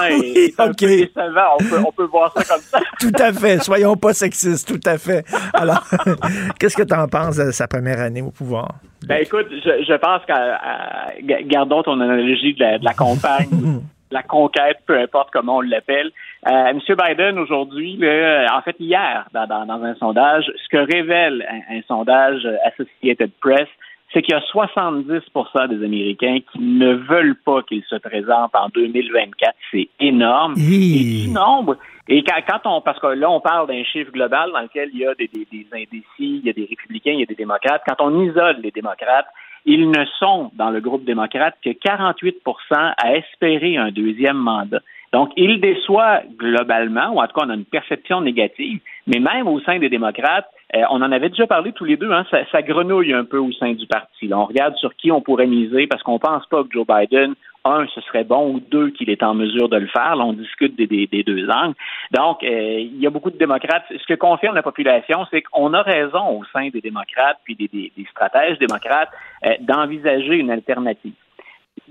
Oui, 0.10 0.34
est, 0.36 0.40
est 0.46 0.60
un 0.60 0.70
ok. 0.70 0.78
peu 0.80 0.88
décevant. 0.88 1.56
On 1.60 1.64
peut, 1.64 1.80
on 1.88 1.92
peut 1.92 2.06
voir 2.06 2.32
ça 2.38 2.44
comme 2.44 2.62
ça. 2.64 2.80
Tout 3.00 3.12
à 3.20 3.34
fait. 3.34 3.62
Soyons 3.64 3.98
pas 3.98 4.14
sexistes, 4.14 4.68
tout 4.68 4.80
à 4.90 4.98
fait. 4.98 5.26
Alors, 5.54 5.84
qu'est-ce 6.60 6.78
que 6.78 6.84
tu 6.84 6.94
en 6.94 7.08
penses 7.08 7.38
de 7.38 7.52
sa 7.52 7.68
première 7.68 8.00
année 8.00 8.22
au 8.22 8.32
pouvoir? 8.32 8.76
Ben 9.06 9.22
écoute, 9.22 9.48
je, 9.52 9.84
je 9.88 9.98
pense 9.98 10.22
ga- 10.28 11.42
gardons 11.44 11.84
ton 11.84 12.00
analogie 12.00 12.54
de 12.54 12.60
la, 12.64 12.78
de 12.80 12.86
la 12.86 12.94
campagne, 12.94 13.50
la 14.12 14.24
conquête, 14.24 14.78
peu 14.86 14.98
importe 15.00 15.30
comment 15.32 15.58
on 15.58 15.62
l'appelle. 15.62 16.12
Euh, 16.48 16.66
M. 16.68 16.80
Biden 16.88 17.38
aujourd'hui, 17.40 18.00
en 18.54 18.62
fait 18.62 18.76
hier, 18.80 19.26
dans, 19.34 19.48
dans- 19.48 19.66
dans 19.66 19.84
un 19.84 19.96
sondage, 19.96 20.52
ce 20.64 20.70
que 20.70 20.78
révèle 20.78 21.46
un, 21.50 21.78
un 21.78 21.82
sondage 21.88 22.48
Associated 22.66 23.32
Press, 23.42 23.68
c'est 24.14 24.22
qu'il 24.22 24.34
y 24.34 24.38
a 24.38 24.42
70 24.42 25.06
des 25.70 25.84
Américains 25.86 26.40
qui 26.54 26.60
ne 26.60 26.94
veulent 26.94 27.36
pas 27.46 27.62
qu'il 27.64 27.84
se 27.84 27.98
présente 27.98 28.52
en 28.56 28.70
2024. 28.70 29.54
C'est 29.72 29.90
énorme. 30.00 30.54
Et 30.58 31.26
du 31.26 31.30
nombre. 31.34 31.76
Et 32.08 32.24
quand, 32.24 32.40
quand 32.48 32.78
on, 32.78 32.82
parce 32.82 33.00
que 33.00 33.08
là, 33.08 33.30
on 33.30 33.42
parle 33.42 33.68
d'un 33.68 33.84
chiffre 33.84 34.12
global 34.14 34.50
dans 34.54 34.62
lequel 34.62 34.90
il 34.94 35.00
y 35.00 35.06
a 35.06 35.14
des, 35.16 35.28
des, 35.28 35.46
des 35.52 35.68
indécis, 35.74 36.06
il 36.20 36.46
y 36.46 36.50
a 36.50 36.54
des 36.54 36.66
républicains, 36.70 37.12
il 37.12 37.20
y 37.20 37.24
a 37.24 37.26
des 37.26 37.36
démocrates. 37.36 37.82
Quand 37.86 38.00
on 38.00 38.22
isole 38.22 38.56
les 38.64 38.72
démocrates, 38.72 39.28
ils 39.66 39.90
ne 39.90 40.06
sont 40.20 40.52
dans 40.54 40.70
le 40.70 40.80
groupe 40.80 41.06
démocrate 41.06 41.56
que 41.64 41.70
48% 41.70 42.34
à 42.72 43.16
espérer 43.16 43.78
un 43.78 43.92
deuxième 43.92 44.38
mandat. 44.38 44.82
Donc, 45.14 45.32
il 45.38 45.62
déçoit 45.62 46.22
globalement, 46.38 47.12
ou 47.12 47.22
en 47.22 47.28
tout 47.28 47.34
cas, 47.34 47.46
on 47.46 47.50
a 47.50 47.56
une 47.56 47.66
perception 47.66 48.22
négative, 48.22 48.80
mais 49.08 49.20
même 49.20 49.48
au 49.48 49.60
sein 49.62 49.80
des 49.80 49.90
démocrates, 49.90 50.48
euh, 50.76 50.82
on 50.92 51.02
en 51.02 51.12
avait 51.14 51.30
déjà 51.30 51.48
parlé 51.48 51.72
tous 51.72 51.86
les 51.86 51.96
deux, 51.96 52.12
hein, 52.12 52.26
ça, 52.52 52.62
grenouille 52.62 53.14
un 53.14 53.24
peu 53.24 53.38
au 53.38 53.52
sein 53.54 53.72
du 53.74 53.88
parti. 53.88 54.30
On 54.34 54.46
regarde 54.46 54.76
sur 54.76 54.94
qui 54.96 55.12
on 55.12 55.22
pourrait 55.22 55.48
miser 55.48 55.88
parce 55.88 56.04
qu'on 56.04 56.20
pense 56.20 56.46
pas 56.48 56.64
que 56.64 56.70
Joe 56.72 56.86
Biden, 56.86 57.36
un, 57.68 57.88
ce 57.88 58.02
serait 58.02 58.24
bon, 58.24 58.54
ou 58.54 58.60
deux, 58.60 58.90
qu'il 58.92 59.10
est 59.10 59.24
en 59.24 59.34
mesure 59.34 59.70
de 59.70 59.78
le 59.78 59.88
faire. 59.88 60.16
On 60.18 60.34
discute 60.34 60.76
des, 60.76 61.24
deux 61.24 61.50
angles. 61.50 61.76
Donc, 62.12 62.44
euh, 62.44 62.80
il 62.80 63.00
y 63.00 63.08
a 63.08 63.10
beaucoup 63.10 63.32
de 63.32 63.38
démocrates. 63.38 63.86
Ce 63.90 64.06
que 64.06 64.16
confirme 64.16 64.56
la 64.56 64.64
population, 64.64 65.26
c'est 65.32 65.42
qu'on 65.42 65.74
a 65.74 65.82
raison 65.82 66.40
au 66.40 66.44
sein 66.54 66.70
des 66.70 66.82
démocrates, 66.82 67.40
puis 67.44 67.56
des 67.56 67.92
stratèges 68.12 68.58
démocrates, 68.60 69.10
euh, 69.46 69.56
d'envisager 69.62 70.36
une 70.36 70.52
alternative. 70.52 71.14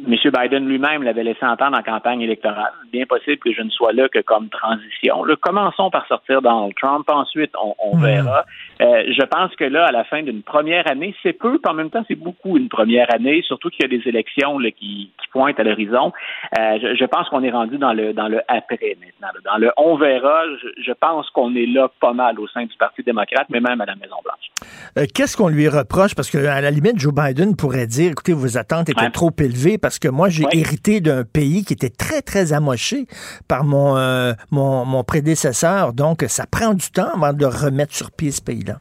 M. 0.06 0.14
Biden 0.14 0.68
lui-même 0.68 1.02
l'avait 1.02 1.24
laissé 1.24 1.44
entendre 1.44 1.78
en 1.78 1.82
campagne 1.82 2.20
électorale. 2.20 2.72
Bien 2.92 3.06
possible 3.06 3.38
que 3.38 3.52
je 3.52 3.62
ne 3.62 3.70
sois 3.70 3.92
là 3.92 4.08
que 4.08 4.18
comme 4.20 4.48
transition. 4.48 5.24
Là, 5.24 5.36
commençons 5.40 5.90
par 5.90 6.06
sortir 6.06 6.42
Donald 6.42 6.74
Trump, 6.80 7.08
ensuite 7.08 7.52
on, 7.62 7.74
on 7.78 7.96
verra. 7.96 8.44
Euh, 8.80 9.04
je 9.08 9.24
pense 9.24 9.54
que 9.56 9.64
là, 9.64 9.86
à 9.86 9.92
la 9.92 10.04
fin 10.04 10.22
d'une 10.22 10.42
première 10.42 10.90
année, 10.90 11.14
c'est 11.22 11.32
peu, 11.32 11.58
puis 11.58 11.70
en 11.70 11.74
même 11.74 11.90
temps, 11.90 12.04
c'est 12.08 12.14
beaucoup 12.14 12.56
une 12.56 12.68
première 12.68 13.12
année, 13.14 13.42
surtout 13.46 13.70
qu'il 13.70 13.82
y 13.82 13.94
a 13.94 13.98
des 13.98 14.06
élections 14.08 14.58
là, 14.58 14.70
qui, 14.70 15.10
qui 15.18 15.28
pointent 15.32 15.58
à 15.58 15.64
l'horizon. 15.64 16.12
Euh, 16.58 16.78
je, 16.82 16.94
je 16.96 17.04
pense 17.04 17.28
qu'on 17.28 17.42
est 17.42 17.50
rendu 17.50 17.78
dans 17.78 17.92
le 17.92 18.12
dans 18.12 18.28
le 18.28 18.40
après 18.48 18.96
maintenant. 19.00 19.28
là. 19.34 19.40
Dans 19.52 19.58
le 19.58 19.70
on 19.78 19.96
verra, 19.96 20.42
je, 20.62 20.82
je 20.82 20.92
pense 20.92 21.30
qu'on 21.30 21.54
est 21.54 21.66
là 21.66 21.88
pas 22.00 22.12
mal 22.12 22.38
au 22.38 22.46
sein 22.48 22.64
du 22.64 22.76
Parti 22.76 23.02
démocrate, 23.02 23.46
mais 23.50 23.60
même 23.60 23.80
à 23.80 23.86
la 23.86 23.94
Maison-Blanche. 23.94 24.50
Euh, 24.98 25.06
Qu'est-ce 25.14 25.36
qu'on 25.36 25.48
lui 25.48 25.68
reproche? 25.68 26.14
Parce 26.14 26.30
que 26.30 26.38
à 26.38 26.60
la 26.60 26.70
limite, 26.70 26.98
Joe 26.98 27.14
Biden 27.14 27.56
pourrait 27.56 27.86
dire, 27.86 28.12
écoutez, 28.12 28.32
vos 28.34 28.58
attentes 28.58 28.88
étaient 28.88 29.10
trop 29.10 29.30
élevées 29.38 29.75
parce 29.78 29.98
que 29.98 30.08
moi, 30.08 30.28
j'ai 30.28 30.44
hérité 30.52 31.00
d'un 31.00 31.24
pays 31.24 31.64
qui 31.64 31.72
était 31.72 31.90
très, 31.90 32.22
très 32.22 32.52
amoché 32.52 33.06
par 33.48 33.64
mon, 33.64 33.96
euh, 33.96 34.32
mon, 34.50 34.84
mon 34.84 35.04
prédécesseur. 35.04 35.92
Donc, 35.92 36.24
ça 36.28 36.44
prend 36.50 36.74
du 36.74 36.90
temps 36.90 37.10
avant 37.14 37.32
de 37.32 37.44
remettre 37.44 37.94
sur 37.94 38.10
pied 38.10 38.30
ce 38.30 38.42
pays-là. 38.42 38.78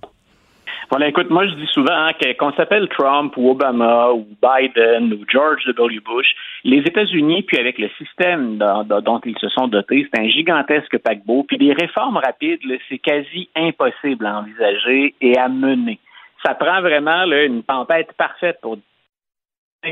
Voilà, 0.90 1.08
écoute, 1.08 1.30
moi 1.30 1.48
je 1.48 1.54
dis 1.56 1.68
souvent 1.68 1.92
hein, 1.92 2.12
qu'on 2.38 2.54
s'appelle 2.54 2.88
Trump 2.90 3.34
ou 3.38 3.50
Obama 3.50 4.12
ou 4.12 4.28
Biden 4.42 5.14
ou 5.14 5.26
George 5.28 5.66
W. 5.66 6.00
Bush, 6.00 6.28
les 6.64 6.80
États-Unis, 6.80 7.44
puis 7.44 7.58
avec 7.58 7.80
le 7.80 7.90
système 7.98 8.58
dont, 8.58 9.22
ils 9.26 9.38
se 9.40 9.50
sont 9.50 9.68
dotés, 9.68 10.08
c'est 10.14 10.22
un 10.22 10.30
gigantesque 10.30 10.98
paquebot, 11.00 11.44
puis 11.44 11.58
des 11.58 11.74
réformes 11.74 12.18
rapides, 12.18 12.62
c'est 12.88 13.00
quasi 13.00 13.50
impossible 13.56 14.26
à 14.26 14.40
envisager 14.40 15.16
et 15.22 15.38
à 15.38 15.50
mener. 15.50 16.00
Ça 16.46 16.54
prend 16.54 16.82
vraiment 16.82 17.26
là, 17.26 17.46
une 17.46 17.64
tempête 17.64 18.14
parfaite 18.18 18.60
pour 18.62 18.78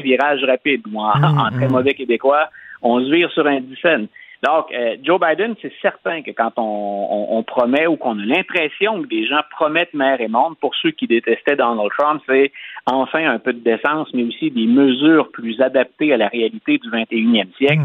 virage 0.01 0.43
rapide, 0.43 0.81
ou 0.91 0.99
en, 0.99 1.11
en 1.23 1.51
très 1.51 1.67
mauvais 1.67 1.93
québécois, 1.93 2.49
on 2.81 2.99
se 2.99 3.11
vire 3.11 3.31
sur 3.31 3.45
un 3.47 3.59
dixaine. 3.61 4.07
Donc, 4.45 4.65
euh, 4.73 4.97
Joe 5.01 5.21
Biden, 5.21 5.55
c'est 5.61 5.71
certain 5.81 6.21
que 6.21 6.31
quand 6.31 6.51
on, 6.57 6.61
on- 6.63 7.37
on 7.37 7.43
promet 7.43 7.87
ou 7.87 7.95
qu'on 7.95 8.19
a 8.19 8.25
l'impression 8.25 9.01
que 9.01 9.07
des 9.07 9.25
gens 9.25 9.39
promettent 9.51 9.93
mer 9.93 10.19
et 10.19 10.27
monde, 10.27 10.55
pour 10.59 10.75
ceux 10.75 10.91
qui 10.91 11.07
détestaient 11.07 11.55
Donald 11.55 11.89
Trump, 11.97 12.21
c'est 12.27 12.51
enfin 12.85 13.25
un 13.25 13.39
peu 13.39 13.53
de 13.53 13.59
décence, 13.63 14.09
mais 14.13 14.23
aussi 14.23 14.51
des 14.51 14.67
mesures 14.67 15.31
plus 15.31 15.61
adaptées 15.61 16.11
à 16.13 16.17
la 16.17 16.27
réalité 16.27 16.77
du 16.77 16.89
21e 16.89 17.55
siècle. 17.55 17.83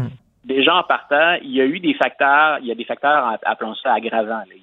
Déjà 0.49 0.75
en 0.77 0.83
partant, 0.83 1.35
il 1.43 1.51
y 1.51 1.61
a 1.61 1.65
eu 1.65 1.79
des 1.79 1.93
facteurs, 1.93 2.57
il 2.61 2.65
y 2.67 2.71
a 2.71 2.75
des 2.75 2.83
facteurs, 2.83 3.37
appelons 3.45 3.75
ça 3.75 3.93
aggravants. 3.93 4.43
là. 4.49 4.55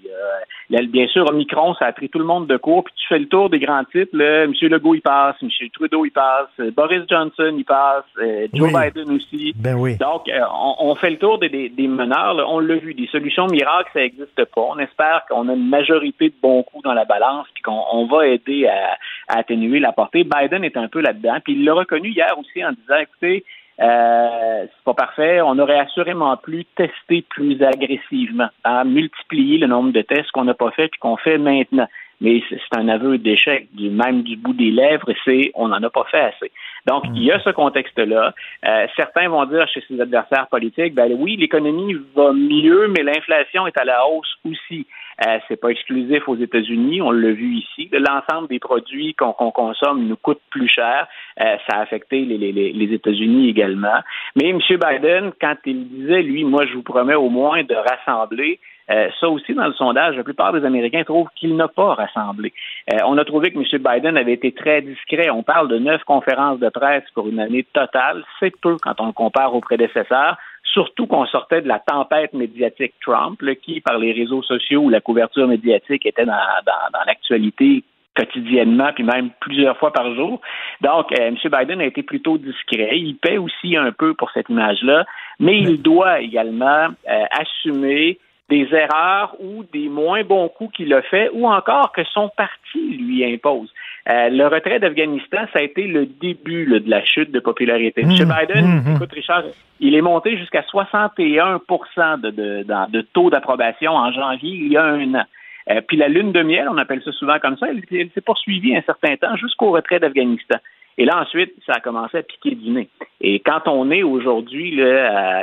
Il 0.68 0.74
y 0.74 0.78
a- 0.78 0.82
bien 0.86 1.06
sûr, 1.06 1.24
Omicron, 1.30 1.74
ça 1.74 1.86
a 1.86 1.92
pris 1.92 2.08
tout 2.08 2.18
le 2.18 2.24
monde 2.24 2.48
de 2.48 2.56
court, 2.56 2.82
puis 2.82 2.92
tu 2.96 3.06
fais 3.06 3.20
le 3.20 3.28
tour 3.28 3.48
des 3.50 3.60
grands 3.60 3.84
titres, 3.84 4.16
là, 4.16 4.42
M. 4.44 4.52
Legault, 4.62 4.96
il 4.96 5.00
passe, 5.00 5.36
M. 5.42 5.48
Trudeau, 5.72 6.04
il 6.04 6.10
passe, 6.10 6.48
euh, 6.58 6.72
Boris 6.72 7.02
Johnson, 7.08 7.54
il 7.56 7.64
passe, 7.64 8.02
euh, 8.18 8.48
Joe 8.52 8.72
Oui. 8.72 8.90
Biden 8.92 9.14
aussi. 9.14 9.52
Ben 9.54 9.74
oui. 9.76 9.96
Donc, 9.96 10.28
euh, 10.28 10.40
on, 10.52 10.74
on 10.90 10.94
fait 10.96 11.10
le 11.10 11.18
tour 11.18 11.38
des, 11.38 11.48
des, 11.48 11.68
des 11.68 11.86
meneurs. 11.86 12.34
là. 12.34 12.44
On 12.48 12.58
l'a 12.58 12.74
vu, 12.76 12.92
des 12.94 13.06
solutions 13.06 13.46
miracles, 13.46 13.90
ça 13.92 14.00
n'existe 14.00 14.44
pas. 14.46 14.60
On 14.62 14.78
espère 14.78 15.22
qu'on 15.28 15.48
a 15.48 15.52
une 15.54 15.68
majorité 15.68 16.30
de 16.30 16.34
bons 16.42 16.64
coups 16.64 16.82
dans 16.82 16.94
la 16.94 17.04
balance, 17.04 17.46
puis 17.54 17.62
qu'on 17.62 17.84
on 17.92 18.06
va 18.06 18.26
aider 18.26 18.66
à, 18.66 18.96
à 19.28 19.38
atténuer 19.38 19.78
la 19.78 19.92
portée. 19.92 20.24
Biden 20.24 20.64
est 20.64 20.76
un 20.76 20.88
peu 20.88 21.00
là-dedans, 21.00 21.36
puis 21.44 21.52
il 21.52 21.64
l'a 21.64 21.74
reconnu 21.74 22.08
hier 22.08 22.36
aussi 22.38 22.64
en 22.64 22.72
disant, 22.72 22.96
écoutez, 23.00 23.44
euh, 23.80 24.64
c'est 24.64 24.84
pas 24.84 24.94
parfait. 24.94 25.40
On 25.42 25.58
aurait 25.58 25.78
assurément 25.78 26.36
plus 26.36 26.64
testé 26.76 27.24
plus 27.28 27.62
agressivement, 27.62 28.48
à 28.64 28.84
multiplier 28.84 29.58
le 29.58 29.66
nombre 29.66 29.92
de 29.92 30.02
tests 30.02 30.30
qu'on 30.32 30.44
n'a 30.44 30.54
pas 30.54 30.70
fait 30.70 30.88
puis 30.88 31.00
qu'on 31.00 31.16
fait 31.16 31.38
maintenant. 31.38 31.88
Mais 32.22 32.42
c'est 32.48 32.58
c'est 32.58 32.78
un 32.78 32.88
aveu 32.88 33.18
d'échec, 33.18 33.68
du 33.74 33.90
même 33.90 34.22
du 34.22 34.36
bout 34.36 34.54
des 34.54 34.70
lèvres, 34.70 35.12
c'est 35.24 35.50
on 35.54 35.68
n'en 35.68 35.82
a 35.82 35.90
pas 35.90 36.04
fait 36.10 36.20
assez. 36.20 36.50
Donc, 36.86 37.04
il 37.14 37.24
y 37.24 37.30
a 37.30 37.38
ce 37.40 37.50
contexte-là. 37.50 38.32
Euh, 38.64 38.86
certains 38.96 39.28
vont 39.28 39.44
dire 39.44 39.68
chez 39.68 39.84
ses 39.86 40.00
adversaires 40.00 40.46
politiques, 40.46 40.94
ben 40.94 41.12
oui, 41.18 41.36
l'économie 41.36 41.94
va 42.14 42.32
mieux, 42.32 42.88
mais 42.88 43.02
l'inflation 43.02 43.66
est 43.66 43.78
à 43.78 43.84
la 43.84 44.06
hausse 44.06 44.38
aussi. 44.46 44.86
Euh, 45.24 45.38
c'est 45.48 45.60
pas 45.60 45.68
exclusif 45.68 46.28
aux 46.28 46.36
États-Unis, 46.36 47.00
on 47.00 47.10
l'a 47.10 47.32
vu 47.32 47.54
ici. 47.54 47.88
L'ensemble 47.92 48.48
des 48.48 48.58
produits 48.58 49.14
qu'on 49.14 49.32
consomme 49.32 50.06
nous 50.06 50.16
coûte 50.16 50.40
plus 50.50 50.68
cher. 50.68 51.08
Euh, 51.40 51.56
ça 51.68 51.78
a 51.78 51.80
affecté 51.80 52.20
les, 52.24 52.92
États-Unis 52.94 53.48
également. 53.48 54.00
Mais 54.36 54.50
M. 54.50 54.58
Biden, 54.60 55.32
quand 55.40 55.56
il 55.64 55.88
disait, 55.88 56.22
lui, 56.22 56.44
moi, 56.44 56.66
je 56.66 56.74
vous 56.74 56.82
promets 56.82 57.14
au 57.14 57.30
moins 57.30 57.64
de 57.64 57.74
rassembler, 57.74 58.60
euh, 58.90 59.08
ça 59.18 59.28
aussi, 59.28 59.52
dans 59.54 59.66
le 59.66 59.72
sondage, 59.72 60.16
la 60.16 60.22
plupart 60.22 60.52
des 60.52 60.64
Américains 60.64 61.02
trouvent 61.02 61.28
qu'il 61.34 61.56
n'a 61.56 61.68
pas 61.68 61.94
rassemblé. 61.94 62.52
Euh, 62.92 62.98
on 63.06 63.18
a 63.18 63.24
trouvé 63.24 63.50
que 63.50 63.58
M. 63.58 63.64
Biden 63.64 64.16
avait 64.16 64.34
été 64.34 64.52
très 64.52 64.80
discret. 64.82 65.28
On 65.30 65.42
parle 65.42 65.68
de 65.68 65.78
neuf 65.78 66.04
conférences 66.04 66.60
de 66.60 66.68
presse 66.68 67.04
pour 67.14 67.28
une 67.28 67.40
année 67.40 67.66
totale. 67.72 68.24
C'est 68.38 68.54
peu 68.60 68.76
quand 68.80 69.00
on 69.00 69.06
le 69.06 69.12
compare 69.12 69.54
au 69.54 69.60
prédécesseur. 69.60 70.36
Surtout 70.72 71.06
qu'on 71.06 71.26
sortait 71.26 71.62
de 71.62 71.68
la 71.68 71.78
tempête 71.78 72.32
médiatique 72.34 72.94
Trump, 73.00 73.40
là, 73.40 73.54
qui, 73.54 73.80
par 73.80 73.98
les 73.98 74.12
réseaux 74.12 74.42
sociaux 74.42 74.82
où 74.82 74.90
la 74.90 75.00
couverture 75.00 75.46
médiatique 75.48 76.04
était 76.04 76.26
dans, 76.26 76.32
dans, 76.66 76.90
dans 76.92 77.04
l'actualité 77.06 77.82
quotidiennement, 78.16 78.90
puis 78.94 79.04
même 79.04 79.30
plusieurs 79.40 79.76
fois 79.76 79.92
par 79.92 80.14
jour. 80.14 80.40
Donc, 80.80 81.12
euh, 81.12 81.28
M. 81.28 81.36
Biden 81.44 81.80
a 81.80 81.84
été 81.84 82.02
plutôt 82.02 82.38
discret. 82.38 82.98
Il 82.98 83.16
paie 83.16 83.38
aussi 83.38 83.76
un 83.76 83.92
peu 83.92 84.14
pour 84.14 84.30
cette 84.30 84.48
image-là, 84.48 85.04
mais 85.38 85.58
il 85.58 85.82
doit 85.82 86.20
également 86.20 86.88
euh, 87.08 87.24
assumer 87.30 88.18
des 88.48 88.68
erreurs 88.72 89.34
ou 89.40 89.64
des 89.72 89.88
moins 89.88 90.22
bons 90.22 90.48
coups 90.48 90.76
qu'il 90.76 90.94
a 90.94 91.02
fait 91.02 91.30
ou 91.32 91.46
encore 91.46 91.92
que 91.92 92.04
son 92.04 92.30
parti 92.36 92.78
lui 92.78 93.24
impose. 93.24 93.72
Euh, 94.08 94.28
le 94.28 94.46
retrait 94.46 94.78
d'Afghanistan, 94.78 95.46
ça 95.52 95.58
a 95.58 95.62
été 95.62 95.86
le 95.86 96.06
début 96.06 96.64
là, 96.64 96.78
de 96.78 96.88
la 96.88 97.04
chute 97.04 97.32
de 97.32 97.40
popularité. 97.40 98.02
M. 98.02 98.10
Biden, 98.10 98.82
écoute 98.94 99.12
Richard, 99.12 99.42
il 99.80 99.96
est 99.96 100.00
monté 100.00 100.38
jusqu'à 100.38 100.62
61 100.62 101.54
de, 101.58 102.30
de, 102.30 102.62
de, 102.62 102.90
de 102.90 103.00
taux 103.12 103.30
d'approbation 103.30 103.92
en 103.92 104.12
janvier 104.12 104.50
il 104.50 104.72
y 104.72 104.76
a 104.76 104.84
un 104.84 105.14
an. 105.14 105.24
Euh, 105.70 105.80
puis 105.80 105.96
la 105.96 106.06
lune 106.06 106.30
de 106.30 106.42
miel, 106.42 106.68
on 106.70 106.78
appelle 106.78 107.02
ça 107.04 107.10
souvent 107.10 107.40
comme 107.40 107.56
ça, 107.56 107.66
elle, 107.68 107.82
elle 107.90 108.10
s'est 108.14 108.20
poursuivie 108.20 108.76
un 108.76 108.82
certain 108.82 109.16
temps 109.16 109.34
jusqu'au 109.36 109.72
retrait 109.72 109.98
d'Afghanistan. 109.98 110.58
Et 110.98 111.04
là, 111.04 111.20
ensuite, 111.20 111.52
ça 111.66 111.74
a 111.74 111.80
commencé 111.80 112.18
à 112.18 112.22
piquer 112.22 112.54
du 112.54 112.70
nez. 112.70 112.88
Et 113.20 113.40
quand 113.40 113.66
on 113.66 113.90
est 113.90 114.02
aujourd'hui, 114.02 114.80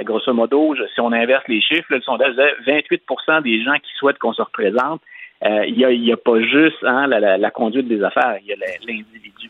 grosso 0.04 0.34
modo, 0.34 0.74
si 0.96 1.00
on 1.00 1.12
inverse 1.12 1.44
les 1.48 1.62
chiffres, 1.62 1.86
là, 1.92 1.98
le 1.98 2.02
sondage 2.02 2.36
28% 2.66 3.44
des 3.44 3.62
gens 3.62 3.76
qui 3.76 3.92
souhaitent 3.98 4.18
qu'on 4.18 4.34
se 4.34 4.42
représente, 4.42 5.02
il 5.46 5.76
n'y 5.76 6.12
a, 6.12 6.14
a, 6.14 6.18
pas 6.18 6.42
juste 6.42 6.84
hein, 6.84 7.08
la, 7.08 7.38
la, 7.38 7.52
conduite 7.52 7.88
des 7.88 8.04
affaires, 8.04 8.38
il 8.42 8.48
y 8.48 8.54
a 8.54 8.56
l'individu. 8.88 9.50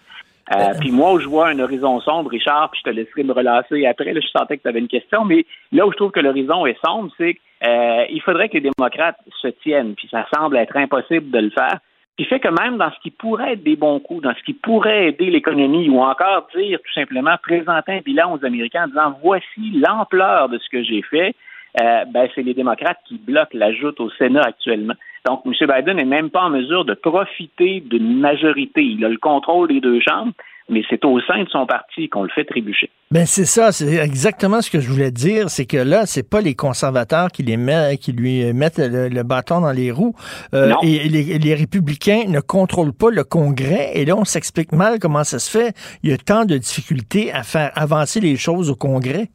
Euh, 0.54 0.74
puis 0.80 0.92
moi, 0.92 1.14
où 1.14 1.20
je 1.20 1.28
vois 1.28 1.48
un 1.50 1.60
horizon 1.60 2.02
sombre, 2.02 2.30
Richard, 2.30 2.70
puis 2.72 2.82
je 2.84 2.92
te 2.92 2.96
laisserai 2.96 3.24
me 3.24 3.32
relancer 3.32 3.86
après, 3.86 4.14
là, 4.14 4.20
je 4.20 4.28
sentais 4.28 4.58
que 4.58 4.64
tu 4.64 4.68
avais 4.68 4.80
une 4.80 4.88
question, 4.88 5.24
mais 5.24 5.46
là 5.72 5.88
où 5.88 5.92
je 5.92 5.98
trouve 5.98 6.12
que 6.12 6.20
l'horizon 6.20 6.66
est 6.66 6.78
sombre, 6.86 7.12
c'est 7.18 7.36
qu'il 7.36 7.70
euh, 7.70 8.20
faudrait 8.26 8.50
que 8.50 8.58
les 8.58 8.70
démocrates 8.78 9.20
se 9.42 9.48
tiennent, 9.48 9.96
puis 9.96 10.10
ça 10.12 10.26
semble 10.34 10.58
être 10.58 10.76
impossible 10.76 11.32
de 11.32 11.40
le 11.40 11.50
faire 11.50 11.80
qui 12.18 12.26
fait 12.26 12.40
que 12.40 12.50
même 12.50 12.78
dans 12.78 12.92
ce 12.92 13.00
qui 13.02 13.10
pourrait 13.10 13.54
être 13.54 13.64
des 13.64 13.76
bons 13.76 14.00
coups, 14.00 14.22
dans 14.22 14.36
ce 14.36 14.44
qui 14.44 14.54
pourrait 14.54 15.08
aider 15.08 15.32
l'économie, 15.32 15.90
ou 15.90 16.00
encore 16.00 16.48
dire 16.56 16.80
tout 16.80 16.94
simplement 16.94 17.36
présenter 17.42 17.94
un 17.94 18.02
bilan 18.02 18.38
aux 18.38 18.46
Américains 18.46 18.84
en 18.84 18.88
disant 18.88 19.20
voici 19.24 19.72
l'ampleur 19.72 20.50
de 20.50 20.60
ce 20.60 20.70
que 20.70 20.84
j'ai 20.84 21.02
fait, 21.02 21.34
euh, 21.82 22.06
ben, 22.06 22.30
c'est 22.36 22.44
les 22.44 22.54
démocrates 22.54 23.00
qui 23.08 23.18
bloquent 23.18 23.58
l'ajout 23.58 24.00
au 24.00 24.12
Sénat 24.12 24.44
actuellement. 24.44 24.94
Donc, 25.26 25.42
M. 25.46 25.54
Biden 25.54 25.98
n'est 25.98 26.06
même 26.06 26.30
pas 26.30 26.44
en 26.44 26.50
mesure 26.50 26.84
de 26.84 26.94
profiter 26.94 27.82
d'une 27.82 28.20
majorité. 28.20 28.84
Il 28.84 29.06
a 29.06 29.10
le 29.10 29.18
contrôle 29.18 29.70
des 29.70 29.80
deux 29.80 30.02
chambres, 30.02 30.34
mais 30.68 30.84
c'est 30.90 31.06
au 31.06 31.22
sein 31.22 31.44
de 31.44 31.50
son 31.50 31.66
parti 31.66 32.10
qu'on 32.10 32.24
le 32.24 32.30
fait 32.30 32.44
trébucher. 32.44 32.90
Ben 33.12 33.26
c'est 33.26 33.46
ça, 33.46 33.72
c'est 33.72 33.96
exactement 33.96 34.62
ce 34.62 34.70
que 34.70 34.80
je 34.80 34.90
voulais 34.90 35.12
dire, 35.12 35.50
c'est 35.50 35.66
que 35.66 35.78
là, 35.78 36.06
c'est 36.06 36.30
pas 36.30 36.42
les 36.42 36.56
conservateurs 36.56 37.30
qui 37.30 37.44
les 37.44 37.58
met, 37.58 37.98
qui 37.98 38.12
lui 38.12 38.52
mettent 38.54 38.80
le, 38.80 39.24
bâton 39.24 39.62
dans 39.62 39.72
les 39.72 39.92
roues, 39.92 40.16
euh, 40.54 40.74
et 40.82 41.08
les, 41.08 41.38
les, 41.38 41.54
républicains 41.54 42.24
ne 42.28 42.40
contrôlent 42.40 42.98
pas 42.98 43.12
le 43.12 43.24
Congrès, 43.24 43.92
et 43.94 44.06
là, 44.06 44.16
on 44.18 44.26
s'explique 44.26 44.72
mal 44.72 45.00
comment 45.00 45.24
ça 45.24 45.40
se 45.40 45.50
fait. 45.50 45.74
Il 46.02 46.10
y 46.10 46.14
a 46.14 46.18
tant 46.18 46.46
de 46.46 46.58
difficultés 46.58 47.32
à 47.32 47.44
faire 47.44 47.72
avancer 47.76 48.20
les 48.20 48.36
choses 48.36 48.70
au 48.72 48.76
Congrès. 48.76 49.30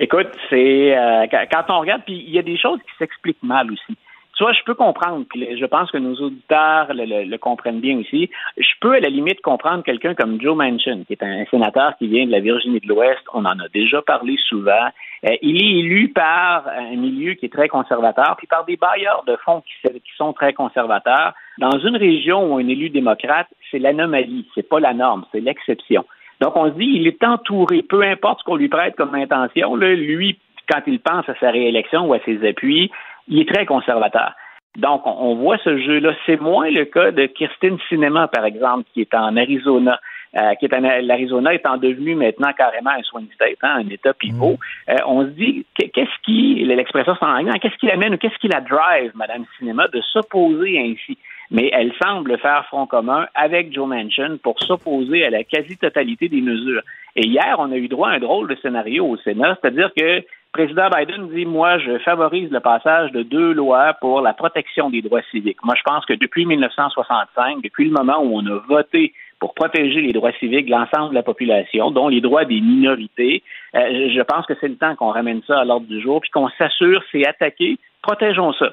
Écoute, 0.00 0.28
c'est 0.48 0.96
euh, 0.96 1.26
quand 1.50 1.64
on 1.68 1.80
regarde, 1.80 2.02
puis 2.06 2.24
il 2.26 2.32
y 2.32 2.38
a 2.38 2.42
des 2.42 2.56
choses 2.56 2.78
qui 2.80 2.96
s'expliquent 2.98 3.42
mal 3.42 3.70
aussi. 3.70 3.98
Tu 4.38 4.44
vois, 4.44 4.52
je 4.52 4.62
peux 4.62 4.74
comprendre, 4.74 5.24
puis 5.28 5.58
je 5.58 5.66
pense 5.66 5.90
que 5.90 5.98
nos 5.98 6.14
auditeurs 6.14 6.86
le, 6.90 7.36
comprennent 7.38 7.80
bien 7.80 7.98
aussi. 7.98 8.30
Je 8.56 8.70
peux 8.80 8.94
à 8.94 9.00
la 9.00 9.08
limite 9.08 9.40
comprendre 9.40 9.82
quelqu'un 9.82 10.14
comme 10.14 10.40
Joe 10.40 10.56
Manchin, 10.56 11.02
qui 11.08 11.14
est 11.14 11.22
un 11.24 11.44
sénateur 11.46 11.96
qui 11.98 12.06
vient 12.06 12.24
de 12.24 12.30
la 12.30 12.38
Virginie 12.38 12.78
de 12.78 12.86
l'Ouest. 12.86 13.20
On 13.34 13.44
en 13.44 13.58
a 13.58 13.68
déjà 13.74 14.00
parlé 14.00 14.36
souvent. 14.48 14.90
Euh, 15.24 15.34
il 15.42 15.56
est 15.60 15.80
élu 15.80 16.10
par 16.10 16.68
un 16.68 16.94
milieu 16.94 17.34
qui 17.34 17.46
est 17.46 17.52
très 17.52 17.66
conservateur, 17.66 18.36
puis 18.38 18.46
par 18.46 18.64
des 18.64 18.76
bailleurs 18.76 19.24
de 19.26 19.34
fonds 19.44 19.60
qui, 19.62 20.00
sont 20.16 20.32
très 20.32 20.52
conservateurs. 20.52 21.32
Dans 21.58 21.76
une 21.80 21.96
région 21.96 22.52
où 22.52 22.58
un 22.58 22.68
élu 22.68 22.90
démocrate, 22.90 23.48
c'est 23.72 23.80
l'anomalie, 23.80 24.46
c'est 24.54 24.68
pas 24.68 24.78
la 24.78 24.94
norme, 24.94 25.24
c'est 25.32 25.40
l'exception. 25.40 26.04
Donc, 26.40 26.56
on 26.56 26.66
se 26.66 26.78
dit, 26.78 26.92
il 26.94 27.08
est 27.08 27.24
entouré, 27.24 27.82
peu 27.82 28.02
importe 28.02 28.38
ce 28.38 28.44
qu'on 28.44 28.54
lui 28.54 28.68
prête 28.68 28.94
comme 28.94 29.16
intention, 29.16 29.74
lui, 29.74 30.38
quand 30.70 30.82
il 30.86 31.00
pense 31.00 31.28
à 31.28 31.34
sa 31.40 31.50
réélection 31.50 32.06
ou 32.06 32.14
à 32.14 32.20
ses 32.20 32.46
appuis, 32.46 32.92
il 33.28 33.40
est 33.40 33.52
très 33.52 33.66
conservateur. 33.66 34.32
Donc, 34.76 35.02
on, 35.06 35.34
voit 35.34 35.58
ce 35.58 35.76
jeu-là. 35.78 36.12
C'est 36.24 36.40
moins 36.40 36.70
le 36.70 36.84
cas 36.84 37.10
de 37.10 37.26
Kirsten 37.26 37.78
Cinema, 37.88 38.28
par 38.28 38.44
exemple, 38.44 38.84
qui 38.92 39.00
est 39.00 39.14
en 39.14 39.36
Arizona. 39.36 39.98
Euh, 40.36 40.54
qui 40.56 40.66
est 40.66 40.74
en 40.74 40.80
l'Arizona 40.80 41.54
étant 41.54 41.78
devenu 41.78 42.14
maintenant 42.14 42.52
carrément 42.52 42.90
un 42.90 43.02
swing 43.02 43.28
state, 43.32 43.56
hein, 43.62 43.82
un 43.82 43.88
État 43.88 44.12
pivot. 44.12 44.58
Mm. 44.86 44.90
Euh, 44.90 44.96
on 45.06 45.22
se 45.22 45.30
dit 45.30 45.64
qu'est-ce 45.74 46.22
qui 46.22 46.56
l'expression 46.66 47.14
en 47.22 47.38
anglais, 47.38 47.58
qu'est-ce 47.58 47.78
qui 47.78 47.86
l'amène 47.86 48.12
ou 48.12 48.18
qu'est-ce 48.18 48.36
qui 48.38 48.48
la 48.48 48.60
drive, 48.60 49.10
Madame 49.14 49.46
Cinema, 49.58 49.88
de 49.88 50.02
s'opposer 50.02 50.78
ainsi? 50.78 51.16
Mais 51.50 51.70
elle 51.72 51.94
semble 52.02 52.36
faire 52.36 52.66
front 52.66 52.86
commun 52.86 53.26
avec 53.34 53.72
Joe 53.72 53.88
Manchin 53.88 54.36
pour 54.42 54.60
s'opposer 54.60 55.24
à 55.24 55.30
la 55.30 55.44
quasi-totalité 55.44 56.28
des 56.28 56.42
mesures. 56.42 56.82
Et 57.16 57.26
hier, 57.26 57.56
on 57.58 57.72
a 57.72 57.76
eu 57.76 57.88
droit 57.88 58.10
à 58.10 58.16
un 58.16 58.18
drôle 58.18 58.48
de 58.48 58.56
scénario 58.56 59.06
au 59.06 59.16
Sénat, 59.16 59.56
c'est-à-dire 59.62 59.90
que 59.96 60.22
président 60.52 60.88
Biden 60.88 61.28
dit 61.28 61.44
Moi, 61.44 61.78
je 61.78 61.98
favorise 61.98 62.50
le 62.50 62.60
passage 62.60 63.12
de 63.12 63.22
deux 63.22 63.52
lois 63.52 63.94
pour 64.00 64.20
la 64.20 64.32
protection 64.32 64.90
des 64.90 65.02
droits 65.02 65.22
civiques. 65.30 65.62
Moi, 65.64 65.74
je 65.76 65.82
pense 65.82 66.04
que 66.06 66.14
depuis 66.14 66.46
1965, 66.46 67.62
depuis 67.62 67.84
le 67.86 67.92
moment 67.92 68.20
où 68.22 68.36
on 68.36 68.46
a 68.46 68.58
voté 68.68 69.12
pour 69.40 69.54
protéger 69.54 70.00
les 70.00 70.12
droits 70.12 70.32
civiques 70.32 70.66
de 70.66 70.70
l'ensemble 70.72 71.10
de 71.10 71.14
la 71.14 71.22
population, 71.22 71.90
dont 71.90 72.08
les 72.08 72.20
droits 72.20 72.44
des 72.44 72.60
minorités, 72.60 73.42
euh, 73.74 74.10
je 74.12 74.22
pense 74.22 74.46
que 74.46 74.54
c'est 74.60 74.68
le 74.68 74.76
temps 74.76 74.96
qu'on 74.96 75.10
ramène 75.10 75.42
ça 75.46 75.60
à 75.60 75.64
l'ordre 75.64 75.86
du 75.86 76.00
jour, 76.00 76.20
puis 76.20 76.30
qu'on 76.30 76.48
s'assure, 76.58 77.02
c'est 77.12 77.26
attaqué, 77.26 77.78
protégeons 78.02 78.52
ça. 78.54 78.72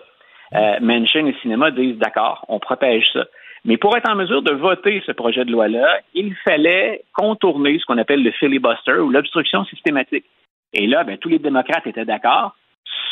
Euh, 0.54 0.80
Manchin 0.82 1.26
et 1.28 1.36
Cinéma 1.42 1.72
disent 1.72 1.98
d'accord, 1.98 2.46
on 2.48 2.60
protège 2.60 3.06
ça. 3.14 3.26
Mais 3.64 3.78
pour 3.78 3.98
être 3.98 4.10
en 4.10 4.16
mesure 4.16 4.44
de 4.44 4.54
voter 4.54 5.02
ce 5.06 5.12
projet 5.12 5.44
de 5.44 5.52
loi-là, 5.52 6.00
il 6.14 6.36
fallait 6.44 7.02
contourner 7.14 7.78
ce 7.80 7.86
qu'on 7.86 7.98
appelle 7.98 8.24
le 8.24 8.32
filibuster 8.32 8.94
ou 8.94 9.10
l'obstruction 9.10 9.66
systématique. 9.66 10.26
Et 10.74 10.88
là, 10.88 11.04
ben, 11.04 11.18
tous 11.18 11.30
les 11.30 11.40
démocrates 11.40 11.88
étaient 11.88 12.06
d'accord, 12.06 12.56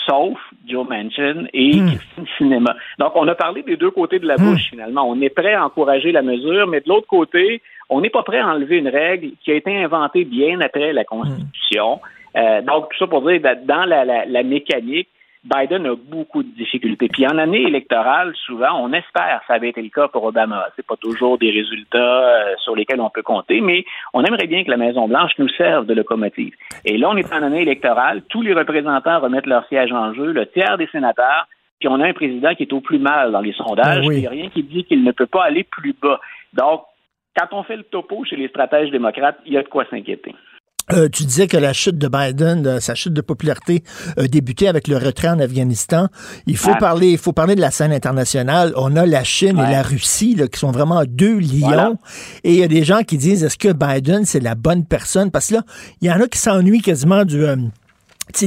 sauf 0.07 0.37
Joe 0.67 0.87
Manchin 0.87 1.45
et 1.53 1.75
hmm. 1.75 1.87
Christine 1.87 2.25
Cinéma. 2.37 2.75
Donc, 2.99 3.13
on 3.15 3.27
a 3.27 3.35
parlé 3.35 3.63
des 3.63 3.77
deux 3.77 3.91
côtés 3.91 4.19
de 4.19 4.27
la 4.27 4.35
hmm. 4.37 4.43
bouche, 4.43 4.69
finalement. 4.69 5.09
On 5.09 5.19
est 5.21 5.29
prêt 5.29 5.53
à 5.53 5.65
encourager 5.65 6.11
la 6.11 6.21
mesure, 6.21 6.67
mais 6.67 6.81
de 6.81 6.89
l'autre 6.89 7.07
côté, 7.07 7.61
on 7.89 8.01
n'est 8.01 8.09
pas 8.09 8.23
prêt 8.23 8.39
à 8.39 8.47
enlever 8.47 8.77
une 8.77 8.89
règle 8.89 9.31
qui 9.43 9.51
a 9.51 9.55
été 9.55 9.75
inventée 9.83 10.25
bien 10.25 10.59
après 10.61 10.93
la 10.93 11.03
Constitution. 11.03 11.99
Euh, 12.35 12.61
donc, 12.61 12.89
tout 12.89 12.97
ça 12.97 13.07
pour 13.07 13.21
dire, 13.27 13.39
dans 13.65 13.85
la 13.85 14.43
mécanique, 14.43 15.07
Biden 15.43 15.85
a 15.85 15.95
beaucoup 15.95 16.41
de 16.41 16.49
difficultés. 16.55 17.09
Puis 17.09 17.27
en 17.27 17.37
année 17.37 17.63
électorale, 17.63 18.33
souvent, 18.45 18.79
on 18.81 18.93
espère, 18.93 19.41
ça 19.45 19.55
avait 19.55 19.69
été 19.69 19.81
le 19.81 19.89
cas 19.89 20.07
pour 20.07 20.23
Obama. 20.23 20.67
C'est 20.75 20.85
pas 20.85 20.95
toujours 20.95 21.37
des 21.37 21.51
résultats 21.51 21.97
euh, 21.97 22.53
sur 22.63 22.75
lesquels 22.75 23.01
on 23.01 23.09
peut 23.09 23.23
compter, 23.23 23.59
mais 23.59 23.83
on 24.13 24.23
aimerait 24.23 24.47
bien 24.47 24.63
que 24.63 24.71
la 24.71 24.77
Maison 24.77 25.07
Blanche 25.07 25.33
nous 25.39 25.49
serve 25.49 25.85
de 25.85 25.93
locomotive. 25.93 26.53
Et 26.85 26.97
là, 26.97 27.09
on 27.09 27.17
est 27.17 27.33
en 27.33 27.43
année 27.43 27.61
électorale, 27.61 28.23
tous 28.29 28.41
les 28.41 28.53
représentants 28.53 29.19
remettent 29.19 29.45
leur 29.45 29.67
siège 29.67 29.91
en 29.91 30.13
jeu, 30.13 30.31
le 30.31 30.45
tiers 30.47 30.77
des 30.77 30.87
sénateurs, 30.87 31.47
puis 31.79 31.89
on 31.89 31.99
a 31.99 32.07
un 32.07 32.13
président 32.13 32.55
qui 32.55 32.63
est 32.63 32.73
au 32.73 32.79
plus 32.79 32.99
mal 32.99 33.33
dans 33.33 33.41
les 33.41 33.53
sondages. 33.53 34.07
Ben 34.07 34.13
il 34.13 34.19
n'y 34.19 34.27
a 34.27 34.29
rien 34.29 34.49
qui 34.49 34.63
dit 34.63 34.85
qu'il 34.85 35.03
ne 35.03 35.11
peut 35.11 35.27
pas 35.27 35.43
aller 35.43 35.65
plus 35.65 35.93
bas. 36.01 36.21
Donc, 36.53 36.83
quand 37.35 37.47
on 37.51 37.63
fait 37.63 37.75
le 37.75 37.83
topo 37.83 38.23
chez 38.23 38.37
les 38.37 38.47
stratèges 38.47 38.91
démocrates, 38.91 39.39
il 39.45 39.53
y 39.53 39.57
a 39.57 39.63
de 39.63 39.67
quoi 39.67 39.83
s'inquiéter. 39.89 40.33
Euh, 40.91 41.07
tu 41.09 41.23
disais 41.23 41.47
que 41.47 41.55
la 41.55 41.71
chute 41.71 41.97
de 41.97 42.07
Biden, 42.09 42.79
sa 42.81 42.93
chute 42.93 43.13
de 43.13 43.21
popularité, 43.21 43.83
a 44.17 44.27
débuté 44.27 44.67
avec 44.67 44.87
le 44.87 44.97
retrait 44.97 45.29
en 45.29 45.39
Afghanistan. 45.39 46.09
Il 46.45 46.57
faut 46.57 46.75
parler, 46.75 47.11
il 47.11 47.17
faut 47.17 47.31
parler 47.31 47.55
de 47.55 47.61
la 47.61 47.71
scène 47.71 47.93
internationale. 47.93 48.73
On 48.75 48.95
a 48.95 49.05
la 49.05 49.23
Chine 49.23 49.57
et 49.59 49.71
la 49.71 49.81
Russie 49.81 50.37
qui 50.51 50.59
sont 50.59 50.71
vraiment 50.71 51.03
deux 51.07 51.39
lions. 51.39 51.97
Et 52.43 52.53
il 52.53 52.59
y 52.59 52.63
a 52.63 52.67
des 52.67 52.83
gens 52.83 53.03
qui 53.03 53.17
disent 53.17 53.43
est-ce 53.43 53.57
que 53.57 53.71
Biden 53.71 54.25
c'est 54.25 54.41
la 54.41 54.55
bonne 54.55 54.85
personne? 54.85 55.31
Parce 55.31 55.47
que 55.47 55.55
là, 55.55 55.63
il 56.01 56.07
y 56.07 56.11
en 56.11 56.19
a 56.19 56.27
qui 56.27 56.39
s'ennuient 56.39 56.81
quasiment 56.81 57.23
du 57.23 57.45
euh, 57.45 57.55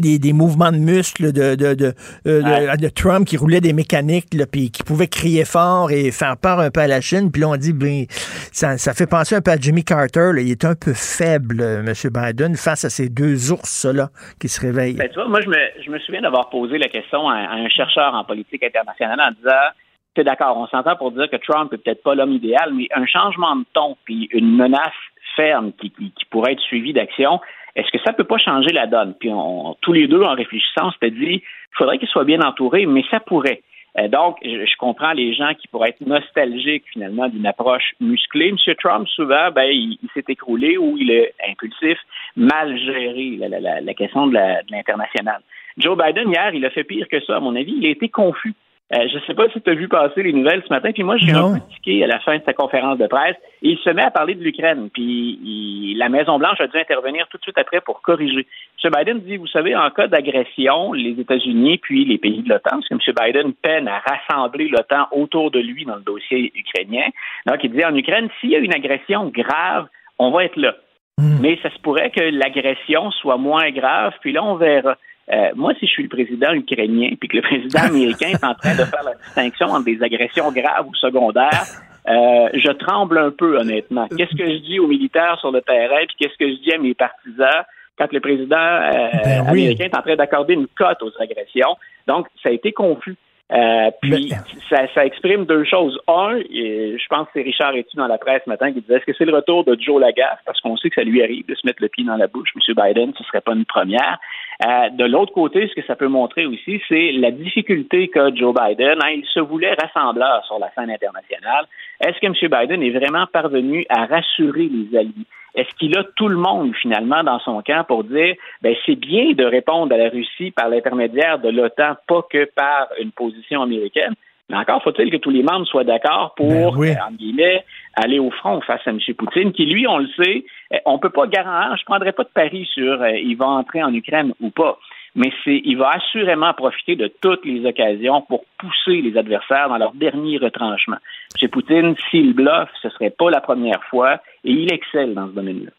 des, 0.00 0.18
des 0.18 0.32
mouvements 0.32 0.72
de 0.72 0.78
muscles 0.78 1.32
de, 1.32 1.54
de, 1.54 1.74
de, 1.74 1.92
euh, 2.26 2.76
de, 2.76 2.88
Trump 2.88 3.26
qui 3.26 3.36
roulait 3.36 3.60
des 3.60 3.72
mécaniques, 3.72 4.26
puis 4.50 4.70
qui 4.70 4.82
pouvait 4.82 5.06
crier 5.06 5.44
fort 5.44 5.90
et 5.90 6.10
faire 6.10 6.36
peur 6.36 6.60
un 6.60 6.70
peu 6.70 6.80
à 6.80 6.86
la 6.86 7.00
Chine. 7.00 7.30
Puis 7.30 7.42
là, 7.42 7.48
on 7.48 7.56
dit, 7.56 7.72
ben, 7.72 8.04
ça, 8.52 8.78
ça 8.78 8.94
fait 8.94 9.06
penser 9.06 9.34
un 9.34 9.40
peu 9.40 9.50
à 9.50 9.56
Jimmy 9.56 9.84
Carter. 9.84 10.32
Là. 10.32 10.40
Il 10.40 10.50
est 10.50 10.64
un 10.64 10.74
peu 10.74 10.92
faible, 10.94 11.60
euh, 11.60 11.84
M. 11.84 11.92
Biden, 12.10 12.56
face 12.56 12.84
à 12.84 12.90
ces 12.90 13.08
deux 13.08 13.52
ours-là 13.52 14.08
qui 14.40 14.48
se 14.48 14.60
réveillent. 14.60 14.96
Ben, 14.96 15.08
tu 15.08 15.14
vois, 15.14 15.28
moi, 15.28 15.40
je 15.40 15.48
me, 15.48 15.58
je 15.84 15.90
me 15.90 15.98
souviens 16.00 16.22
d'avoir 16.22 16.48
posé 16.50 16.78
la 16.78 16.88
question 16.88 17.28
à, 17.28 17.36
un 17.36 17.68
chercheur 17.68 18.14
en 18.14 18.24
politique 18.24 18.62
internationale 18.62 19.20
en 19.20 19.30
disant, 19.32 19.66
c'est 20.14 20.24
d'accord, 20.24 20.56
on 20.56 20.66
s'entend 20.68 20.96
pour 20.96 21.12
dire 21.12 21.28
que 21.30 21.36
Trump 21.36 21.72
est 21.72 21.78
peut-être 21.78 22.02
pas 22.02 22.14
l'homme 22.14 22.32
idéal, 22.32 22.72
mais 22.74 22.88
un 22.94 23.06
changement 23.06 23.54
de 23.56 23.64
ton, 23.74 23.96
puis 24.04 24.28
une 24.32 24.56
menace 24.56 24.94
ferme 25.36 25.72
qui, 25.78 25.90
qui, 25.90 26.10
qui 26.12 26.24
pourrait 26.30 26.52
être 26.52 26.62
suivie 26.62 26.94
d'action, 26.94 27.40
est-ce 27.76 27.90
que 27.90 28.02
ça 28.04 28.12
peut 28.12 28.24
pas 28.24 28.38
changer 28.38 28.72
la 28.72 28.86
donne? 28.86 29.14
Puis 29.20 29.30
on, 29.30 29.76
tous 29.82 29.92
les 29.92 30.08
deux, 30.08 30.22
en 30.22 30.34
réfléchissant, 30.34 30.88
on 30.88 30.90
s'était 30.92 31.10
dit, 31.10 31.42
il 31.42 31.76
faudrait 31.76 31.98
qu'il 31.98 32.08
soit 32.08 32.24
bien 32.24 32.40
entouré, 32.40 32.86
mais 32.86 33.04
ça 33.10 33.20
pourrait. 33.20 33.60
Euh, 33.98 34.08
donc, 34.08 34.38
je, 34.42 34.76
comprends 34.78 35.12
les 35.12 35.34
gens 35.34 35.52
qui 35.54 35.68
pourraient 35.68 35.90
être 35.90 36.06
nostalgiques 36.06 36.84
finalement 36.92 37.28
d'une 37.28 37.46
approche 37.46 37.94
musclée. 38.00 38.48
M. 38.48 38.74
Trump, 38.82 39.06
souvent, 39.08 39.50
ben, 39.54 39.68
il, 39.70 39.98
s'est 40.14 40.24
écroulé 40.28 40.78
ou 40.78 40.96
il 40.98 41.10
est 41.10 41.34
impulsif, 41.48 41.98
mal 42.34 42.78
géré 42.78 43.38
la, 43.38 43.94
question 43.94 44.26
de 44.26 44.38
l'international. 44.70 45.40
Joe 45.76 45.96
Biden, 45.96 46.30
hier, 46.30 46.54
il 46.54 46.64
a 46.64 46.70
fait 46.70 46.84
pire 46.84 47.08
que 47.08 47.20
ça, 47.20 47.36
à 47.36 47.40
mon 47.40 47.54
avis. 47.56 47.74
Il 47.76 47.86
a 47.86 47.90
été 47.90 48.08
confus. 48.08 48.54
Euh, 48.94 49.08
je 49.10 49.16
ne 49.16 49.20
sais 49.22 49.34
pas 49.34 49.48
si 49.48 49.60
tu 49.60 49.68
as 49.68 49.74
vu 49.74 49.88
passer 49.88 50.22
les 50.22 50.32
nouvelles 50.32 50.62
ce 50.62 50.72
matin, 50.72 50.92
puis 50.92 51.02
moi, 51.02 51.16
j'ai 51.16 51.32
un 51.32 51.54
peu 51.54 51.60
tiqué 51.74 52.04
à 52.04 52.06
la 52.06 52.20
fin 52.20 52.36
de 52.36 52.42
sa 52.44 52.52
conférence 52.52 52.98
de 52.98 53.06
presse. 53.08 53.34
Et 53.62 53.70
il 53.70 53.78
se 53.78 53.90
met 53.90 54.02
à 54.02 54.12
parler 54.12 54.36
de 54.36 54.44
l'Ukraine, 54.44 54.90
puis 54.92 55.94
la 55.98 56.08
Maison-Blanche 56.08 56.60
a 56.60 56.68
dû 56.68 56.78
intervenir 56.78 57.26
tout 57.28 57.36
de 57.36 57.42
suite 57.42 57.58
après 57.58 57.80
pour 57.80 58.00
corriger. 58.00 58.46
M. 58.84 58.92
Biden 58.96 59.20
dit, 59.20 59.38
vous 59.38 59.48
savez, 59.48 59.74
en 59.74 59.90
cas 59.90 60.06
d'agression, 60.06 60.92
les 60.92 61.18
États-Unis 61.18 61.78
puis 61.78 62.04
les 62.04 62.18
pays 62.18 62.42
de 62.42 62.48
l'OTAN, 62.48 62.78
parce 62.78 62.88
que 62.88 62.94
M. 62.94 63.14
Biden 63.24 63.54
peine 63.54 63.88
à 63.88 63.98
rassembler 63.98 64.68
l'OTAN 64.68 65.08
autour 65.10 65.50
de 65.50 65.58
lui 65.58 65.84
dans 65.84 65.96
le 65.96 66.02
dossier 66.02 66.52
ukrainien. 66.54 67.08
Donc, 67.46 67.64
il 67.64 67.72
dit, 67.72 67.84
en 67.84 67.94
Ukraine, 67.96 68.28
s'il 68.40 68.50
y 68.50 68.56
a 68.56 68.60
une 68.60 68.74
agression 68.74 69.32
grave, 69.34 69.88
on 70.20 70.30
va 70.30 70.44
être 70.44 70.56
là. 70.56 70.76
Hmm. 71.18 71.38
Mais 71.40 71.58
ça 71.60 71.70
se 71.70 71.78
pourrait 71.80 72.10
que 72.10 72.22
l'agression 72.22 73.10
soit 73.10 73.36
moins 73.36 73.70
grave, 73.70 74.12
puis 74.20 74.32
là, 74.32 74.44
on 74.44 74.54
verra. 74.54 74.96
Euh, 75.32 75.50
moi, 75.56 75.72
si 75.78 75.86
je 75.86 75.90
suis 75.90 76.02
le 76.04 76.08
président 76.08 76.52
ukrainien, 76.52 77.10
puis 77.18 77.28
que 77.28 77.36
le 77.36 77.42
président 77.42 77.80
américain 77.84 78.28
est 78.28 78.44
en 78.44 78.54
train 78.54 78.74
de 78.74 78.84
faire 78.84 79.02
la 79.04 79.14
distinction 79.14 79.66
entre 79.66 79.84
des 79.84 80.02
agressions 80.02 80.52
graves 80.52 80.86
ou 80.86 80.94
secondaires, 80.94 81.64
euh, 82.08 82.48
je 82.54 82.70
tremble 82.72 83.18
un 83.18 83.30
peu, 83.30 83.58
honnêtement. 83.58 84.06
Qu'est-ce 84.16 84.36
que 84.36 84.46
je 84.46 84.58
dis 84.58 84.78
aux 84.78 84.86
militaires 84.86 85.38
sur 85.40 85.50
le 85.50 85.60
terrain, 85.60 86.04
puis 86.06 86.16
qu'est-ce 86.20 86.38
que 86.38 86.48
je 86.48 86.62
dis 86.62 86.72
à 86.72 86.78
mes 86.78 86.94
partisans 86.94 87.64
quand 87.98 88.12
le 88.12 88.20
président 88.20 88.56
euh, 88.56 89.08
ben 89.24 89.48
américain 89.48 89.84
est 89.86 89.96
en 89.96 90.02
train 90.02 90.16
d'accorder 90.16 90.54
une 90.54 90.68
cote 90.68 91.02
aux 91.02 91.12
agressions? 91.20 91.76
Donc, 92.06 92.28
ça 92.42 92.50
a 92.50 92.52
été 92.52 92.72
confus. 92.72 93.16
Euh, 93.52 93.90
puis 94.02 94.32
ça, 94.68 94.92
ça, 94.92 95.06
exprime 95.06 95.44
deux 95.44 95.64
choses. 95.64 95.96
Un, 96.08 96.38
et 96.50 96.98
je 96.98 97.06
pense 97.08 97.26
que 97.26 97.32
c'est 97.34 97.42
Richard 97.42 97.76
Etu 97.76 97.96
dans 97.96 98.08
la 98.08 98.18
presse 98.18 98.42
ce 98.44 98.50
matin 98.50 98.72
qui 98.72 98.80
disait 98.80 98.96
est-ce 98.96 99.04
que 99.04 99.12
c'est 99.16 99.24
le 99.24 99.34
retour 99.34 99.64
de 99.64 99.76
Joe 99.80 100.00
Lagaffe? 100.00 100.40
Parce 100.44 100.60
qu'on 100.60 100.76
sait 100.76 100.88
que 100.90 100.96
ça 100.96 101.04
lui 101.04 101.22
arrive 101.22 101.46
de 101.46 101.54
se 101.54 101.64
mettre 101.64 101.80
le 101.80 101.88
pied 101.88 102.04
dans 102.04 102.16
la 102.16 102.26
bouche. 102.26 102.50
M. 102.56 102.74
Biden, 102.74 103.12
ce 103.16 103.22
serait 103.24 103.40
pas 103.40 103.52
une 103.52 103.64
première. 103.64 104.18
Euh, 104.66 104.90
de 104.90 105.04
l'autre 105.04 105.32
côté, 105.32 105.68
ce 105.68 105.80
que 105.80 105.86
ça 105.86 105.94
peut 105.94 106.08
montrer 106.08 106.46
aussi, 106.46 106.82
c'est 106.88 107.12
la 107.12 107.30
difficulté 107.30 108.08
qu'a 108.08 108.34
Joe 108.34 108.52
Biden. 108.52 108.98
Hein, 109.00 109.10
il 109.14 109.24
se 109.32 109.38
voulait 109.38 109.74
rassembleur 109.74 110.44
sur 110.46 110.58
la 110.58 110.72
scène 110.72 110.90
internationale. 110.90 111.66
Est-ce 112.00 112.18
que 112.18 112.26
M. 112.26 112.34
Biden 112.34 112.82
est 112.82 112.98
vraiment 112.98 113.26
parvenu 113.26 113.86
à 113.88 114.06
rassurer 114.06 114.68
les 114.68 114.98
alliés? 114.98 115.26
Est-ce 115.56 115.74
qu'il 115.78 115.96
a 115.96 116.04
tout 116.14 116.28
le 116.28 116.36
monde 116.36 116.74
finalement 116.76 117.24
dans 117.24 117.40
son 117.40 117.62
camp 117.62 117.84
pour 117.88 118.04
dire 118.04 118.34
ben 118.62 118.76
c'est 118.84 118.96
bien 118.96 119.32
de 119.32 119.44
répondre 119.44 119.94
à 119.94 119.98
la 119.98 120.10
Russie 120.10 120.50
par 120.50 120.68
l'intermédiaire 120.68 121.38
de 121.38 121.48
l'OTAN, 121.48 121.96
pas 122.06 122.22
que 122.30 122.44
par 122.54 122.88
une 123.00 123.10
position 123.10 123.62
américaine, 123.62 124.14
mais 124.48 124.56
encore 124.56 124.82
faut-il 124.82 125.10
que 125.10 125.16
tous 125.16 125.30
les 125.30 125.42
membres 125.42 125.66
soient 125.66 125.84
d'accord 125.84 126.34
pour, 126.36 126.76
ben 126.76 126.98
en 127.08 127.12
guillemets, 127.12 127.64
aller 127.94 128.18
au 128.18 128.30
front 128.30 128.60
face 128.60 128.86
à 128.86 128.90
M. 128.90 128.98
Poutine, 129.16 129.52
qui 129.52 129.66
lui, 129.66 129.86
on 129.88 129.98
le 129.98 130.08
sait, 130.22 130.44
eh, 130.70 130.78
on 130.84 130.98
peut 130.98 131.10
pas 131.10 131.26
garantir, 131.26 131.76
je 131.78 131.84
prendrai 131.84 132.12
pas 132.12 132.24
de 132.24 132.28
pari 132.28 132.68
sur 132.72 133.02
euh, 133.02 133.10
il 133.10 133.36
va 133.36 133.46
entrer 133.46 133.82
en 133.82 133.92
Ukraine 133.92 134.34
ou 134.40 134.50
pas 134.50 134.78
mais 135.16 135.32
c'est, 135.44 135.62
il 135.64 135.78
va 135.78 135.92
assurément 135.94 136.52
profiter 136.52 136.94
de 136.94 137.10
toutes 137.20 137.44
les 137.44 137.66
occasions 137.66 138.20
pour 138.28 138.44
pousser 138.58 139.00
les 139.00 139.16
adversaires 139.16 139.68
dans 139.70 139.78
leur 139.78 139.94
dernier 139.94 140.36
retranchement. 140.36 140.98
Chez 141.40 141.48
Poutine, 141.48 141.94
s'il 142.10 142.34
bluffe, 142.34 142.68
ce 142.82 142.90
serait 142.90 143.10
pas 143.10 143.30
la 143.30 143.40
première 143.40 143.82
fois 143.90 144.20
et 144.44 144.52
il 144.52 144.70
excelle 144.70 145.14
dans 145.14 145.26
ce 145.28 145.32
domaine-là. 145.32 145.70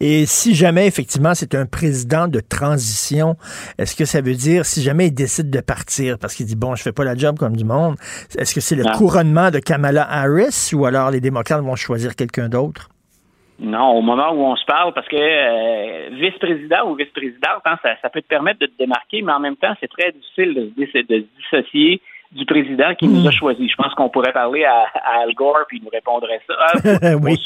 Et 0.00 0.24
si 0.24 0.54
jamais, 0.54 0.86
effectivement, 0.86 1.34
c'est 1.34 1.54
un 1.54 1.66
président 1.66 2.26
de 2.26 2.40
transition, 2.40 3.36
est-ce 3.78 3.94
que 3.94 4.06
ça 4.06 4.22
veut 4.22 4.34
dire, 4.34 4.64
si 4.64 4.82
jamais 4.82 5.08
il 5.08 5.14
décide 5.14 5.50
de 5.50 5.60
partir 5.60 6.18
parce 6.18 6.34
qu'il 6.34 6.46
dit, 6.46 6.56
bon, 6.56 6.74
je 6.74 6.82
fais 6.82 6.92
pas 6.92 7.04
la 7.04 7.14
job 7.14 7.38
comme 7.38 7.56
du 7.56 7.64
monde, 7.64 7.96
est-ce 8.38 8.54
que 8.54 8.60
c'est 8.60 8.76
le 8.76 8.84
couronnement 8.96 9.50
de 9.50 9.58
Kamala 9.58 10.10
Harris 10.10 10.70
ou 10.72 10.86
alors 10.86 11.10
les 11.10 11.20
démocrates 11.20 11.62
vont 11.62 11.76
choisir 11.76 12.16
quelqu'un 12.16 12.48
d'autre? 12.48 12.88
Non, 13.58 13.96
au 13.96 14.02
moment 14.02 14.32
où 14.32 14.44
on 14.44 14.56
se 14.56 14.64
parle, 14.66 14.92
parce 14.92 15.08
que 15.08 15.16
euh, 15.16 16.08
vice-président 16.12 16.90
ou 16.90 16.94
vice-présidente, 16.94 17.62
hein, 17.64 17.78
ça, 17.82 17.96
ça, 18.02 18.10
peut 18.10 18.20
te 18.20 18.26
permettre 18.26 18.60
de 18.60 18.66
te 18.66 18.76
démarquer, 18.78 19.22
mais 19.22 19.32
en 19.32 19.40
même 19.40 19.56
temps, 19.56 19.74
c'est 19.80 19.88
très 19.88 20.12
difficile 20.12 20.54
de, 20.54 20.72
de, 20.76 20.86
se 20.92 20.98
dissocier 21.38 22.02
du 22.32 22.44
président 22.44 22.94
qui 22.94 23.08
nous 23.08 23.26
a 23.26 23.30
mm. 23.30 23.32
choisi. 23.32 23.68
Je 23.68 23.76
pense 23.76 23.94
qu'on 23.94 24.08
pourrait 24.08 24.32
parler 24.32 24.64
à, 24.64 24.84
Al 25.20 25.32
Gore 25.34 25.64
puis 25.68 25.78
il 25.78 25.84
nous 25.84 25.90
répondrait 25.90 26.40
ça. 26.46 26.54
Ah, 27.02 27.16
oui. 27.22 27.38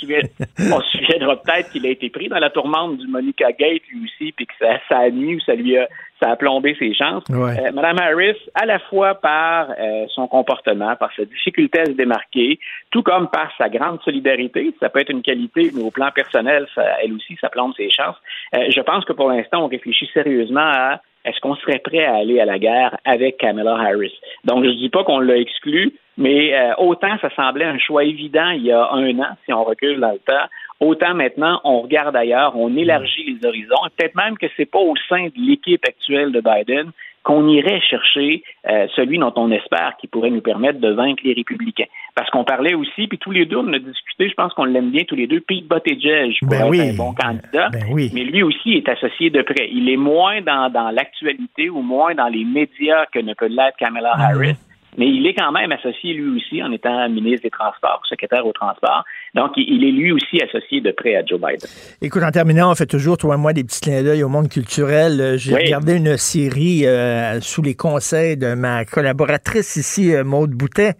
On 0.72 0.80
se 0.80 0.98
souviendra 0.98 1.36
peut-être 1.36 1.70
qu'il 1.70 1.86
a 1.86 1.90
été 1.90 2.10
pris 2.10 2.28
dans 2.28 2.38
la 2.38 2.50
tourmente 2.50 2.98
du 2.98 3.06
Monica 3.06 3.50
Gate 3.52 3.82
lui 3.90 4.04
aussi, 4.04 4.32
puis 4.32 4.46
que 4.46 4.52
ça, 4.58 4.78
ça 4.88 4.98
a 4.98 5.10
nuit 5.10 5.36
ou 5.36 5.40
ça 5.40 5.54
lui 5.54 5.76
a 5.76 5.88
ça 6.22 6.30
a 6.30 6.36
plombé 6.36 6.76
ses 6.78 6.94
chances. 6.94 7.24
Euh, 7.30 7.72
Madame 7.72 7.98
Harris, 7.98 8.36
à 8.54 8.66
la 8.66 8.78
fois 8.78 9.14
par 9.14 9.70
euh, 9.70 10.06
son 10.14 10.28
comportement, 10.28 10.94
par 10.96 11.10
sa 11.14 11.24
difficulté 11.24 11.80
à 11.80 11.86
se 11.86 11.92
démarquer, 11.92 12.58
tout 12.90 13.02
comme 13.02 13.28
par 13.28 13.50
sa 13.56 13.68
grande 13.68 14.00
solidarité, 14.02 14.74
ça 14.80 14.90
peut 14.90 15.00
être 15.00 15.10
une 15.10 15.22
qualité, 15.22 15.70
mais 15.74 15.82
au 15.82 15.90
plan 15.90 16.10
personnel, 16.14 16.66
ça, 16.74 16.82
elle 17.02 17.14
aussi, 17.14 17.36
ça 17.40 17.48
plombe 17.48 17.72
ses 17.76 17.90
chances. 17.90 18.16
Euh, 18.54 18.66
je 18.70 18.80
pense 18.80 19.04
que 19.04 19.12
pour 19.12 19.30
l'instant, 19.30 19.64
on 19.64 19.68
réfléchit 19.68 20.10
sérieusement 20.12 20.60
à 20.60 21.00
est-ce 21.30 21.40
qu'on 21.40 21.54
serait 21.56 21.78
prêt 21.78 22.04
à 22.04 22.16
aller 22.16 22.40
à 22.40 22.44
la 22.44 22.58
guerre 22.58 22.96
avec 23.04 23.38
Kamala 23.38 23.76
Harris? 23.76 24.18
Donc, 24.44 24.64
je 24.64 24.70
ne 24.70 24.74
dis 24.74 24.88
pas 24.88 25.04
qu'on 25.04 25.20
l'a 25.20 25.36
exclu, 25.36 25.92
mais 26.18 26.54
euh, 26.54 26.74
autant 26.78 27.16
ça 27.22 27.30
semblait 27.34 27.64
un 27.64 27.78
choix 27.78 28.04
évident 28.04 28.50
il 28.50 28.64
y 28.64 28.72
a 28.72 28.90
un 28.92 29.18
an, 29.20 29.36
si 29.44 29.52
on 29.52 29.64
recule 29.64 30.00
dans 30.00 30.12
le 30.12 30.18
temps, 30.18 30.46
autant 30.80 31.14
maintenant 31.14 31.60
on 31.64 31.80
regarde 31.80 32.14
ailleurs, 32.16 32.56
on 32.56 32.76
élargit 32.76 33.24
les 33.24 33.46
horizons, 33.46 33.76
peut-être 33.96 34.14
même 34.16 34.36
que 34.36 34.46
c'est 34.56 34.70
pas 34.70 34.80
au 34.80 34.94
sein 35.08 35.26
de 35.26 35.32
l'équipe 35.36 35.84
actuelle 35.86 36.32
de 36.32 36.40
Biden 36.40 36.90
qu'on 37.22 37.48
irait 37.48 37.80
chercher 37.80 38.42
euh, 38.68 38.86
celui 38.96 39.18
dont 39.18 39.32
on 39.36 39.50
espère 39.50 39.96
qu'il 39.98 40.08
pourrait 40.08 40.30
nous 40.30 40.40
permettre 40.40 40.80
de 40.80 40.90
vaincre 40.90 41.22
les 41.24 41.34
républicains. 41.34 41.84
Parce 42.14 42.30
qu'on 42.30 42.44
parlait 42.44 42.74
aussi, 42.74 43.06
puis 43.08 43.18
tous 43.18 43.30
les 43.30 43.44
deux, 43.44 43.58
on 43.58 43.72
a 43.72 43.78
discuté, 43.78 44.28
je 44.28 44.34
pense 44.34 44.52
qu'on 44.54 44.64
l'aime 44.64 44.90
bien 44.90 45.04
tous 45.04 45.16
les 45.16 45.26
deux, 45.26 45.40
Pete 45.40 45.68
Buttigieg 45.68 46.32
ben 46.42 46.62
pourrait 46.62 46.78
être 46.78 46.94
un 46.94 46.96
bon 46.96 47.12
candidat, 47.12 47.68
ben 47.70 47.84
mais 47.94 48.24
lui 48.24 48.42
aussi 48.42 48.72
est 48.72 48.88
associé 48.88 49.30
de 49.30 49.42
près. 49.42 49.68
Il 49.70 49.88
est 49.88 49.96
moins 49.96 50.40
dans, 50.40 50.70
dans 50.70 50.90
l'actualité 50.90 51.68
ou 51.68 51.82
moins 51.82 52.14
dans 52.14 52.28
les 52.28 52.44
médias 52.44 53.06
que 53.12 53.18
ne 53.18 53.34
peut 53.34 53.48
l'être 53.48 53.76
Kamala 53.76 54.14
mhm. 54.16 54.22
Harris 54.22 54.56
mais 54.98 55.08
il 55.08 55.26
est 55.26 55.34
quand 55.34 55.52
même 55.52 55.72
associé 55.72 56.14
lui 56.14 56.36
aussi 56.36 56.62
en 56.62 56.72
étant 56.72 57.08
ministre 57.08 57.44
des 57.44 57.50
Transports, 57.50 58.02
secrétaire 58.08 58.46
au 58.46 58.52
transport. 58.52 59.04
Donc, 59.34 59.52
il 59.56 59.84
est 59.84 59.92
lui 59.92 60.10
aussi 60.10 60.40
associé 60.42 60.80
de 60.80 60.90
près 60.90 61.14
à 61.14 61.24
Joe 61.24 61.40
Biden. 61.40 61.68
Écoute, 62.02 62.22
en 62.22 62.30
terminant, 62.30 62.72
on 62.72 62.74
fait 62.74 62.86
toujours, 62.86 63.16
toi 63.16 63.36
et 63.36 63.38
moi, 63.38 63.52
des 63.52 63.62
petits 63.62 63.80
clins 63.80 64.02
d'œil 64.02 64.24
au 64.24 64.28
monde 64.28 64.48
culturel. 64.48 65.20
Euh, 65.20 65.36
j'ai 65.36 65.54
regardé 65.54 65.94
une 65.94 66.16
série 66.16 66.86
euh, 66.86 67.40
sous 67.40 67.62
les 67.62 67.74
conseils 67.74 68.36
de 68.36 68.54
ma 68.54 68.84
collaboratrice 68.84 69.76
ici, 69.76 70.14
euh, 70.14 70.24
Maude 70.24 70.50
Boutet, 70.50 70.94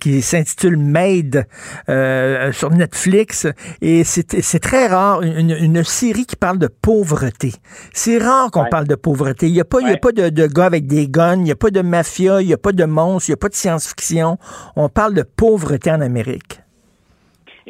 qui 0.00 0.20
s'intitule 0.22 0.76
Made 0.76 1.46
sur 2.52 2.70
Netflix. 2.70 3.46
Et 3.80 4.04
c'est 4.04 4.58
très 4.60 4.86
rare, 4.88 5.22
une, 5.22 5.84
série 5.84 6.26
qui 6.26 6.36
parle 6.36 6.58
de 6.58 6.68
pauvreté. 6.68 7.52
C'est 7.92 8.18
rare 8.18 8.50
qu'on 8.50 8.66
parle 8.66 8.86
de 8.86 8.94
pauvreté. 8.94 9.46
Il 9.46 9.52
n'y 9.52 9.60
a 9.60 9.64
pas, 9.64 9.78
a 9.84 9.96
pas 9.96 10.12
de, 10.12 10.28
de, 10.28 10.46
gars 10.46 10.66
avec 10.66 10.86
des 10.86 11.08
guns, 11.08 11.36
il 11.36 11.44
n'y 11.44 11.50
a 11.50 11.56
pas 11.56 11.70
de 11.70 11.80
mafia, 11.80 12.40
il 12.40 12.46
n'y 12.46 12.52
a 12.52 12.58
pas 12.58 12.72
de 12.72 12.84
monstres, 12.84 13.28
il 13.28 13.32
n'y 13.32 13.34
a 13.34 13.38
pas 13.38 13.48
de 13.48 13.54
science-fiction. 13.54 14.38
On 14.76 14.88
parle 14.88 15.14
de 15.14 15.22
pauvreté 15.22 15.90
en 15.90 16.00
Amérique. 16.00 16.60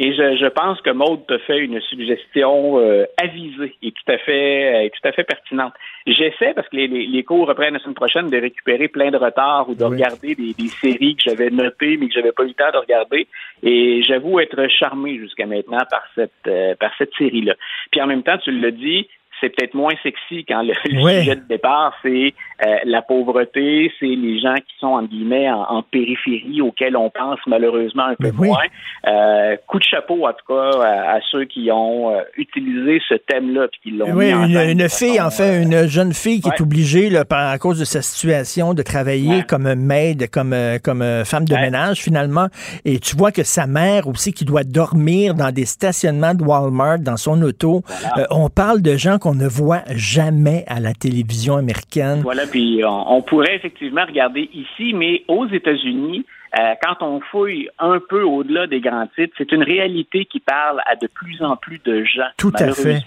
Et 0.03 0.15
je, 0.15 0.35
je, 0.39 0.47
pense 0.47 0.81
que 0.81 0.89
Maude 0.89 1.27
te 1.27 1.37
fait 1.37 1.59
une 1.59 1.79
suggestion 1.83 2.79
euh, 2.79 3.05
avisée 3.23 3.75
et 3.83 3.93
tout 3.93 4.11
à 4.11 4.17
fait, 4.17 4.87
euh, 4.87 4.89
tout 4.89 5.07
à 5.07 5.13
fait 5.13 5.25
pertinente. 5.25 5.75
J'essaie, 6.07 6.55
parce 6.55 6.67
que 6.71 6.77
les, 6.77 6.89
les, 6.89 7.23
cours 7.23 7.47
reprennent 7.47 7.75
la 7.75 7.81
semaine 7.81 7.95
prochaine, 7.95 8.31
de 8.31 8.41
récupérer 8.41 8.89
plein 8.89 9.11
de 9.11 9.19
retards 9.19 9.69
ou 9.69 9.75
de 9.75 9.85
regarder 9.85 10.35
des, 10.35 10.55
des, 10.55 10.69
séries 10.69 11.17
que 11.17 11.25
j'avais 11.27 11.51
notées 11.51 11.99
mais 11.99 12.09
que 12.09 12.15
j'avais 12.15 12.33
pas 12.33 12.45
eu 12.45 12.49
le 12.49 12.55
temps 12.55 12.73
de 12.73 12.79
regarder. 12.79 13.27
Et 13.63 14.03
j'avoue 14.03 14.41
être 14.41 14.67
charmé 14.71 15.19
jusqu'à 15.19 15.45
maintenant 15.45 15.85
par 15.91 16.05
cette, 16.15 16.33
euh, 16.47 16.75
par 16.77 16.93
cette 16.97 17.13
série-là. 17.19 17.57
Puis 17.93 18.01
en 18.01 18.07
même 18.07 18.23
temps, 18.23 18.39
tu 18.39 18.53
l'as 18.53 18.71
dit, 18.71 19.07
c'est 19.41 19.49
peut-être 19.49 19.75
moins 19.75 19.95
sexy 20.03 20.45
quand 20.47 20.63
le, 20.63 20.75
sujet 20.85 21.37
de 21.37 21.47
départ, 21.49 21.95
c'est 22.03 22.35
euh, 22.67 22.77
la 22.85 23.01
pauvreté, 23.01 23.91
c'est 23.99 24.07
les 24.07 24.39
gens 24.39 24.55
qui 24.55 24.75
sont, 24.79 24.89
en 24.89 25.03
guillemets, 25.05 25.51
en, 25.51 25.83
périphérie, 25.83 26.61
auxquels 26.61 26.97
on 26.97 27.09
pense 27.11 27.39
malheureusement 27.47 28.05
un 28.05 28.15
peu 28.17 28.31
moins. 28.33 28.59
Euh, 29.07 29.57
coup 29.67 29.79
de 29.79 29.85
chapeau, 29.85 30.27
en 30.27 30.33
tout 30.33 30.55
cas, 30.55 30.83
à, 30.83 31.19
ceux 31.31 31.45
qui 31.45 31.71
ont 31.73 32.15
euh, 32.15 32.21
utilisé 32.37 33.01
ce 33.09 33.15
thème-là 33.15 33.69
puis 33.69 33.81
qui 33.83 33.97
l'ont 33.97 34.13
oui, 34.13 34.35
mis 34.35 34.55
une, 34.55 34.81
une 34.81 34.89
fille, 34.89 35.21
enfin, 35.21 35.63
une 35.63 35.87
jeune 35.87 36.13
fille 36.13 36.41
qui 36.41 36.49
est 36.49 36.61
obligée, 36.61 37.09
là, 37.09 37.25
à 37.31 37.59
cause 37.59 37.79
de 37.79 37.85
sa 37.85 38.03
situation, 38.03 38.75
de 38.75 38.83
travailler 38.83 39.43
comme 39.45 39.73
maid, 39.75 40.29
comme, 40.31 40.55
comme 40.85 41.03
femme 41.25 41.47
de 41.47 41.55
ménage, 41.55 41.99
finalement. 41.99 42.49
Et 42.85 42.99
tu 42.99 43.17
vois 43.17 43.33
que 43.33 43.43
sa 43.43 43.67
mère 43.67 44.07
aussi, 44.07 44.33
qui 44.33 44.45
doit 44.45 44.65
dormir 44.65 45.35
dans 45.35 45.51
des 45.51 45.65
stationnements 45.65 46.35
de 46.35 46.45
Walmart, 46.45 46.99
dans 46.99 47.17
son 47.17 47.41
auto. 47.43 47.83
on 48.31 48.51
parle 48.51 48.83
de 48.83 48.97
gens 48.97 49.19
qu'on 49.19 49.30
ne 49.35 49.47
voit 49.47 49.83
jamais 49.95 50.65
à 50.67 50.81
la 50.81 50.93
télévision 50.93 51.57
américaine. 51.57 52.21
Voilà, 52.23 52.47
puis 52.47 52.83
on, 52.85 53.23
pourrait 53.23 53.57
effectivement 53.57 54.05
regarder 54.07 54.49
ici, 54.53 54.93
mais 54.95 55.25
aux 55.29 55.47
États-Unis, 55.47 56.25
euh, 56.59 56.75
quand 56.83 57.05
on 57.07 57.21
fouille 57.21 57.69
un 57.79 58.01
peu 58.09 58.23
au-delà 58.23 58.67
des 58.67 58.81
grands 58.81 59.07
titres, 59.15 59.35
c'est 59.39 59.53
une 59.53 59.63
réalité 59.63 60.25
qui 60.25 60.41
parle 60.41 60.81
à 60.87 60.97
de 60.97 61.07
plus 61.07 61.43
en 61.43 61.57
plus 61.57 61.81
de 61.85 62.05
gens. 62.05 62.31
Tout 62.37 62.53
à 62.59 62.73
fait. 62.73 63.03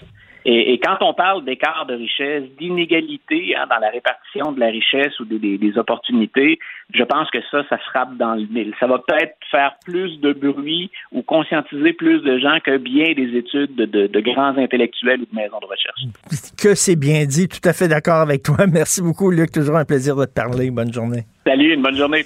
Et, 0.46 0.78
quand 0.84 0.98
on 1.00 1.14
parle 1.14 1.44
d'écart 1.44 1.86
de 1.86 1.94
richesse, 1.94 2.44
d'inégalité 2.58 3.56
hein, 3.56 3.66
dans 3.70 3.78
la 3.78 3.88
répartition 3.88 4.52
de 4.52 4.60
la 4.60 4.66
richesse 4.66 5.18
ou 5.20 5.24
des, 5.24 5.72
opportunités, 5.76 6.58
je 6.92 7.02
pense 7.02 7.30
que 7.30 7.38
ça, 7.50 7.64
ça 7.68 7.78
frappe 7.78 8.16
dans 8.16 8.34
le 8.34 8.46
mille. 8.46 8.74
Ça 8.78 8.86
va 8.86 8.98
peut-être 8.98 9.36
faire 9.50 9.74
plus 9.84 10.20
de 10.20 10.32
bruit 10.32 10.90
ou 11.12 11.22
conscientiser 11.22 11.94
plus 11.94 12.20
de 12.20 12.38
gens 12.38 12.58
que 12.62 12.76
bien 12.76 13.12
des 13.14 13.36
études 13.36 13.74
de, 13.74 14.06
de 14.06 14.20
grands 14.20 14.56
intellectuels 14.56 15.22
ou 15.22 15.24
de 15.24 15.34
maisons 15.34 15.58
de 15.60 15.66
recherche. 15.66 16.02
Que 16.60 16.74
c'est 16.74 16.96
bien 16.96 17.24
dit, 17.24 17.48
tout 17.48 17.66
à 17.66 17.72
fait 17.72 17.88
d'accord 17.88 18.20
avec 18.20 18.42
toi. 18.42 18.66
Merci 18.72 19.02
beaucoup, 19.02 19.30
Luc. 19.30 19.50
Toujours 19.50 19.76
un 19.76 19.84
plaisir 19.84 20.14
de 20.16 20.26
te 20.26 20.32
parler. 20.32 20.70
Bonne 20.70 20.92
journée. 20.92 21.24
Salut, 21.46 21.74
une 21.74 21.82
bonne 21.82 21.96
journée. 21.96 22.24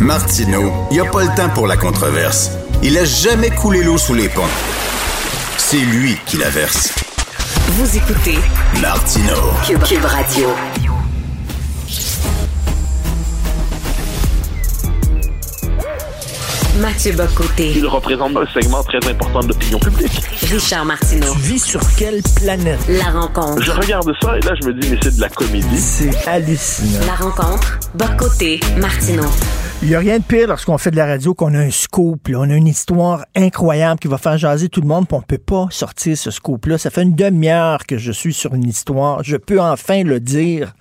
Martineau, 0.00 0.72
il 0.90 0.94
n'y 0.94 1.00
a 1.00 1.10
pas 1.10 1.22
le 1.22 1.36
temps 1.36 1.52
pour 1.54 1.66
la 1.66 1.76
controverse. 1.76 2.50
Il 2.82 2.98
a 2.98 3.04
jamais 3.04 3.50
coulé 3.50 3.84
l'eau 3.84 3.98
sous 3.98 4.14
les 4.14 4.28
ponts. 4.28 4.50
C'est 5.72 5.78
lui 5.78 6.18
qui 6.26 6.36
la 6.36 6.50
verse. 6.50 6.92
Vous 7.68 7.96
écoutez 7.96 8.36
Martineau. 8.82 9.54
Cube, 9.66 9.82
Cube 9.82 10.04
Radio. 10.04 10.50
Mathieu 16.78 17.12
Bocoté. 17.12 17.72
Il 17.74 17.86
représente 17.86 18.36
un 18.36 18.44
segment 18.52 18.82
très 18.82 18.98
important 19.08 19.40
de 19.40 19.48
l'opinion 19.48 19.78
publique. 19.78 20.20
Richard 20.42 20.84
Martineau. 20.84 21.32
Tu 21.32 21.38
vis 21.38 21.64
sur 21.64 21.80
quelle 21.96 22.20
planète? 22.36 22.78
La 22.88 23.04
rencontre. 23.04 23.62
Je 23.62 23.70
regarde 23.70 24.12
ça 24.20 24.36
et 24.36 24.42
là, 24.42 24.52
je 24.60 24.68
me 24.68 24.74
dis, 24.74 24.90
mais 24.90 24.98
c'est 25.02 25.16
de 25.16 25.22
la 25.22 25.30
comédie. 25.30 25.80
C'est 25.80 26.28
hallucinant. 26.28 27.06
La 27.06 27.14
rencontre. 27.14 27.78
Bocoté. 27.94 28.60
Martineau. 28.76 29.30
Il 29.82 29.88
n'y 29.88 29.96
a 29.96 29.98
rien 29.98 30.20
de 30.20 30.22
pire 30.22 30.46
lorsqu'on 30.46 30.78
fait 30.78 30.92
de 30.92 30.96
la 30.96 31.06
radio 31.06 31.34
qu'on 31.34 31.54
a 31.54 31.58
un 31.58 31.72
scoop, 31.72 32.28
là. 32.28 32.38
on 32.38 32.48
a 32.48 32.54
une 32.54 32.68
histoire 32.68 33.26
incroyable 33.34 33.98
qui 33.98 34.06
va 34.06 34.16
faire 34.16 34.38
jaser 34.38 34.68
tout 34.68 34.80
le 34.80 34.86
monde, 34.86 35.08
puis 35.08 35.16
on 35.16 35.22
peut 35.22 35.38
pas 35.38 35.66
sortir 35.70 36.16
ce 36.16 36.30
scoop-là. 36.30 36.78
Ça 36.78 36.90
fait 36.90 37.02
une 37.02 37.16
demi-heure 37.16 37.84
que 37.84 37.98
je 37.98 38.12
suis 38.12 38.32
sur 38.32 38.54
une 38.54 38.68
histoire. 38.68 39.24
Je 39.24 39.36
peux 39.36 39.60
enfin 39.60 40.04
le 40.04 40.20
dire. 40.20 40.72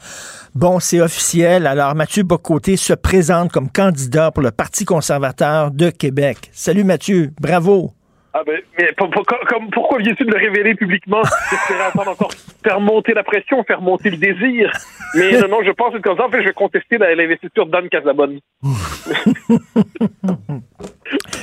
Bon, 0.53 0.79
c'est 0.79 1.01
officiel. 1.01 1.65
Alors, 1.65 1.95
Mathieu 1.95 2.21
Bocoté 2.21 2.77
se 2.77 2.93
présente 2.93 3.51
comme 3.51 3.71
candidat 3.71 4.29
pour 4.29 4.43
le 4.43 4.51
Parti 4.51 4.85
conservateur 4.85 5.71
de 5.71 5.89
Québec. 5.89 6.51
Salut 6.53 6.83
Mathieu, 6.83 7.33
bravo. 7.41 7.93
Ah 8.33 8.43
ben, 8.45 8.61
mais 8.79 8.91
pour- 8.97 9.09
pour- 9.09 9.25
comme, 9.25 9.69
pourquoi 9.71 9.97
viens-tu 9.99 10.23
de 10.23 10.31
le 10.31 10.37
révéler 10.37 10.73
publiquement? 10.75 11.21
J'espérais 11.49 11.83
attendre 11.87 12.11
encore 12.11 12.31
faire 12.63 12.79
monter 12.79 13.13
la 13.13 13.23
pression, 13.23 13.61
faire 13.65 13.81
monter 13.81 14.09
le 14.09 14.15
désir. 14.17 14.71
Mais 15.15 15.33
non, 15.39 15.47
non, 15.49 15.63
je 15.65 15.71
pense 15.71 15.93
que 15.93 15.99
comme 15.99 16.15
ça, 16.17 16.27
en 16.27 16.29
fait, 16.29 16.41
je 16.41 16.47
vais 16.47 16.53
contester 16.53 16.97
l'investiture 16.97 17.65
d'Anne 17.65 17.89
Casabonne. 17.89 18.39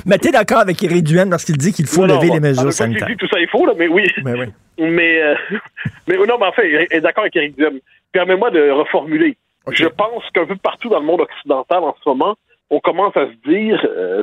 Mais 0.06 0.16
t'es 0.18 0.30
d'accord 0.30 0.58
avec 0.60 0.82
Éric 0.82 1.04
Duhaime 1.04 1.30
lorsqu'il 1.30 1.56
dit 1.58 1.72
qu'il 1.72 1.86
faut 1.86 2.06
Non, 2.06 2.16
lever 2.16 2.28
non, 2.28 2.34
les 2.34 2.40
mesures 2.40 2.62
quoi, 2.62 2.70
j'ai 2.70 2.76
sanitaires? 2.76 3.08
dit 3.08 3.16
tout 3.16 3.28
ça 3.28 3.38
est 3.40 3.46
faux, 3.48 3.66
là, 3.66 3.74
mais 3.76 3.88
oui. 3.88 4.06
Ben 4.22 4.36
oui. 4.38 4.46
Mais, 4.78 5.22
euh, 5.22 5.34
mais 6.08 6.16
non, 6.16 6.38
mais 6.40 6.46
en 6.46 6.52
fait, 6.52 6.68
il 6.68 6.86
est 6.90 7.00
d'accord 7.00 7.24
avec 7.24 7.36
Eric 7.36 7.56
Duhem. 7.56 7.78
Permets-moi 8.12 8.50
de 8.50 8.70
reformuler. 8.70 9.36
Je 9.70 9.84
pense 9.86 10.22
qu'un 10.32 10.46
peu 10.46 10.56
partout 10.56 10.88
dans 10.88 11.00
le 11.00 11.04
monde 11.04 11.20
occidental 11.20 11.80
en 11.82 11.94
ce 12.02 12.08
moment, 12.08 12.36
on 12.70 12.80
commence 12.80 13.14
à 13.18 13.26
se 13.26 13.50
dire 13.50 13.86
euh, 13.86 14.22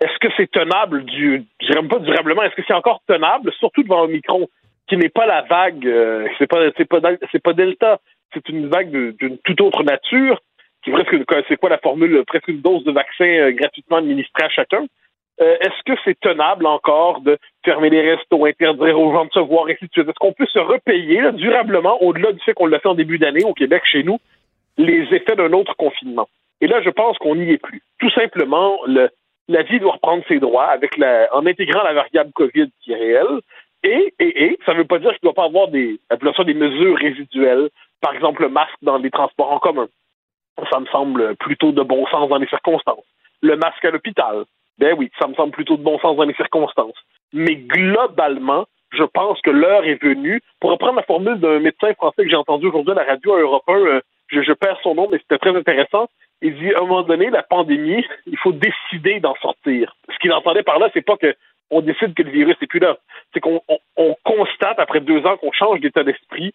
est-ce 0.00 0.18
que 0.18 0.32
c'est 0.36 0.50
tenable 0.50 1.04
du 1.04 1.44
je 1.60 1.66
dirais 1.66 1.86
pas 1.86 1.98
durablement, 1.98 2.42
est-ce 2.42 2.54
que 2.54 2.62
c'est 2.66 2.74
encore 2.74 3.02
tenable, 3.06 3.52
surtout 3.58 3.82
devant 3.82 4.02
Omicron, 4.04 4.48
qui 4.88 4.96
n'est 4.96 5.08
pas 5.10 5.26
la 5.26 5.42
vague, 5.42 5.86
euh, 5.86 6.26
c'est 6.38 6.46
pas 6.46 6.70
c'est 6.76 6.86
pas 6.86 7.00
c'est 7.30 7.42
pas 7.42 7.52
Delta, 7.52 8.00
c'est 8.32 8.48
une 8.48 8.68
vague 8.68 9.16
d'une 9.16 9.38
toute 9.38 9.60
autre 9.60 9.82
nature, 9.82 10.40
qui 10.82 10.90
presque 10.90 11.16
c'est 11.48 11.56
quoi 11.56 11.70
la 11.70 11.78
formule, 11.78 12.24
presque 12.26 12.48
une 12.48 12.60
dose 12.60 12.84
de 12.84 12.92
vaccin 12.92 13.26
euh, 13.26 13.52
gratuitement 13.52 13.98
administrée 13.98 14.44
à 14.44 14.48
chacun. 14.48 14.86
Euh, 15.40 15.56
est-ce 15.60 15.82
que 15.86 15.98
c'est 16.04 16.18
tenable 16.20 16.66
encore 16.66 17.20
de 17.22 17.38
fermer 17.64 17.88
les 17.88 18.02
restos, 18.10 18.44
interdire 18.44 18.98
aux 18.98 19.12
gens 19.12 19.24
de 19.24 19.32
se 19.32 19.40
voir, 19.40 19.68
et? 19.70 19.78
Est-ce 19.80 20.18
qu'on 20.18 20.32
peut 20.32 20.46
se 20.46 20.58
repayer 20.58 21.32
durablement, 21.32 22.02
au-delà 22.02 22.32
du 22.32 22.40
fait 22.40 22.52
qu'on 22.52 22.66
l'a 22.66 22.78
fait 22.78 22.88
en 22.88 22.94
début 22.94 23.18
d'année 23.18 23.44
au 23.44 23.54
Québec, 23.54 23.82
chez 23.84 24.02
nous, 24.02 24.18
les 24.76 25.06
effets 25.14 25.36
d'un 25.36 25.52
autre 25.52 25.74
confinement? 25.76 26.28
Et 26.60 26.66
là, 26.66 26.82
je 26.82 26.90
pense 26.90 27.16
qu'on 27.18 27.36
n'y 27.36 27.52
est 27.52 27.58
plus. 27.58 27.82
Tout 27.98 28.10
simplement, 28.10 28.78
le, 28.86 29.08
la 29.50 29.62
vie 29.62 29.80
doit 29.80 29.94
reprendre 29.94 30.22
ses 30.28 30.38
droits 30.38 30.68
avec 30.68 30.96
la, 30.96 31.28
en 31.34 31.44
intégrant 31.44 31.82
la 31.82 31.92
variable 31.92 32.30
COVID 32.34 32.70
qui 32.80 32.92
est 32.92 32.96
réelle. 32.96 33.40
Et, 33.82 34.14
et, 34.18 34.44
et 34.44 34.58
ça 34.64 34.72
ne 34.72 34.78
veut 34.78 34.84
pas 34.84 34.98
dire 34.98 35.10
qu'il 35.10 35.18
ne 35.24 35.32
doit 35.32 35.34
pas 35.34 35.46
avoir 35.46 35.68
des, 35.68 35.98
des 36.44 36.54
mesures 36.54 36.96
résiduelles. 36.96 37.68
Par 38.00 38.14
exemple, 38.14 38.42
le 38.42 38.48
masque 38.48 38.76
dans 38.82 38.98
les 38.98 39.10
transports 39.10 39.52
en 39.52 39.58
commun. 39.58 39.88
Ça 40.70 40.78
me 40.78 40.86
semble 40.86 41.34
plutôt 41.36 41.72
de 41.72 41.82
bon 41.82 42.06
sens 42.06 42.28
dans 42.28 42.36
les 42.36 42.46
circonstances. 42.46 43.04
Le 43.42 43.56
masque 43.56 43.84
à 43.84 43.90
l'hôpital. 43.90 44.44
Ben 44.78 44.94
oui, 44.96 45.10
ça 45.18 45.26
me 45.26 45.34
semble 45.34 45.52
plutôt 45.52 45.76
de 45.76 45.82
bon 45.82 45.98
sens 45.98 46.16
dans 46.16 46.24
les 46.24 46.34
circonstances. 46.34 46.96
Mais 47.32 47.56
globalement, 47.56 48.66
je 48.92 49.04
pense 49.04 49.40
que 49.40 49.50
l'heure 49.50 49.84
est 49.84 50.02
venue. 50.02 50.40
Pour 50.60 50.70
reprendre 50.70 50.96
la 50.96 51.02
formule 51.02 51.40
d'un 51.40 51.58
médecin 51.58 51.92
français 51.94 52.22
que 52.22 52.30
j'ai 52.30 52.36
entendu 52.36 52.66
aujourd'hui 52.66 52.92
à 52.92 52.96
la 52.96 53.04
radio 53.04 53.34
à 53.34 53.40
Europe 53.40 53.64
1, 53.68 53.72
euh, 53.72 54.00
je, 54.30 54.52
perds 54.52 54.80
son 54.82 54.94
nom, 54.94 55.08
mais 55.10 55.18
c'était 55.18 55.38
très 55.38 55.56
intéressant. 55.56 56.08
Il 56.42 56.54
dit, 56.56 56.72
à 56.74 56.78
un 56.78 56.86
moment 56.86 57.02
donné, 57.02 57.30
la 57.30 57.42
pandémie, 57.42 58.04
il 58.26 58.38
faut 58.38 58.52
décider 58.52 59.20
d'en 59.20 59.34
sortir. 59.36 59.94
Ce 60.12 60.18
qu'il 60.18 60.32
entendait 60.32 60.62
par 60.62 60.78
là, 60.78 60.88
c'est 60.94 61.04
pas 61.04 61.16
que 61.16 61.34
on 61.70 61.82
décide 61.82 62.14
que 62.14 62.22
le 62.22 62.30
virus 62.30 62.56
n'est 62.60 62.66
plus 62.66 62.80
là. 62.80 62.96
C'est 63.32 63.40
qu'on 63.40 63.60
on- 63.68 63.78
on 63.96 64.16
constate, 64.24 64.78
après 64.78 65.00
deux 65.00 65.24
ans, 65.24 65.36
qu'on 65.36 65.52
change 65.52 65.80
d'état 65.80 66.02
d'esprit, 66.02 66.52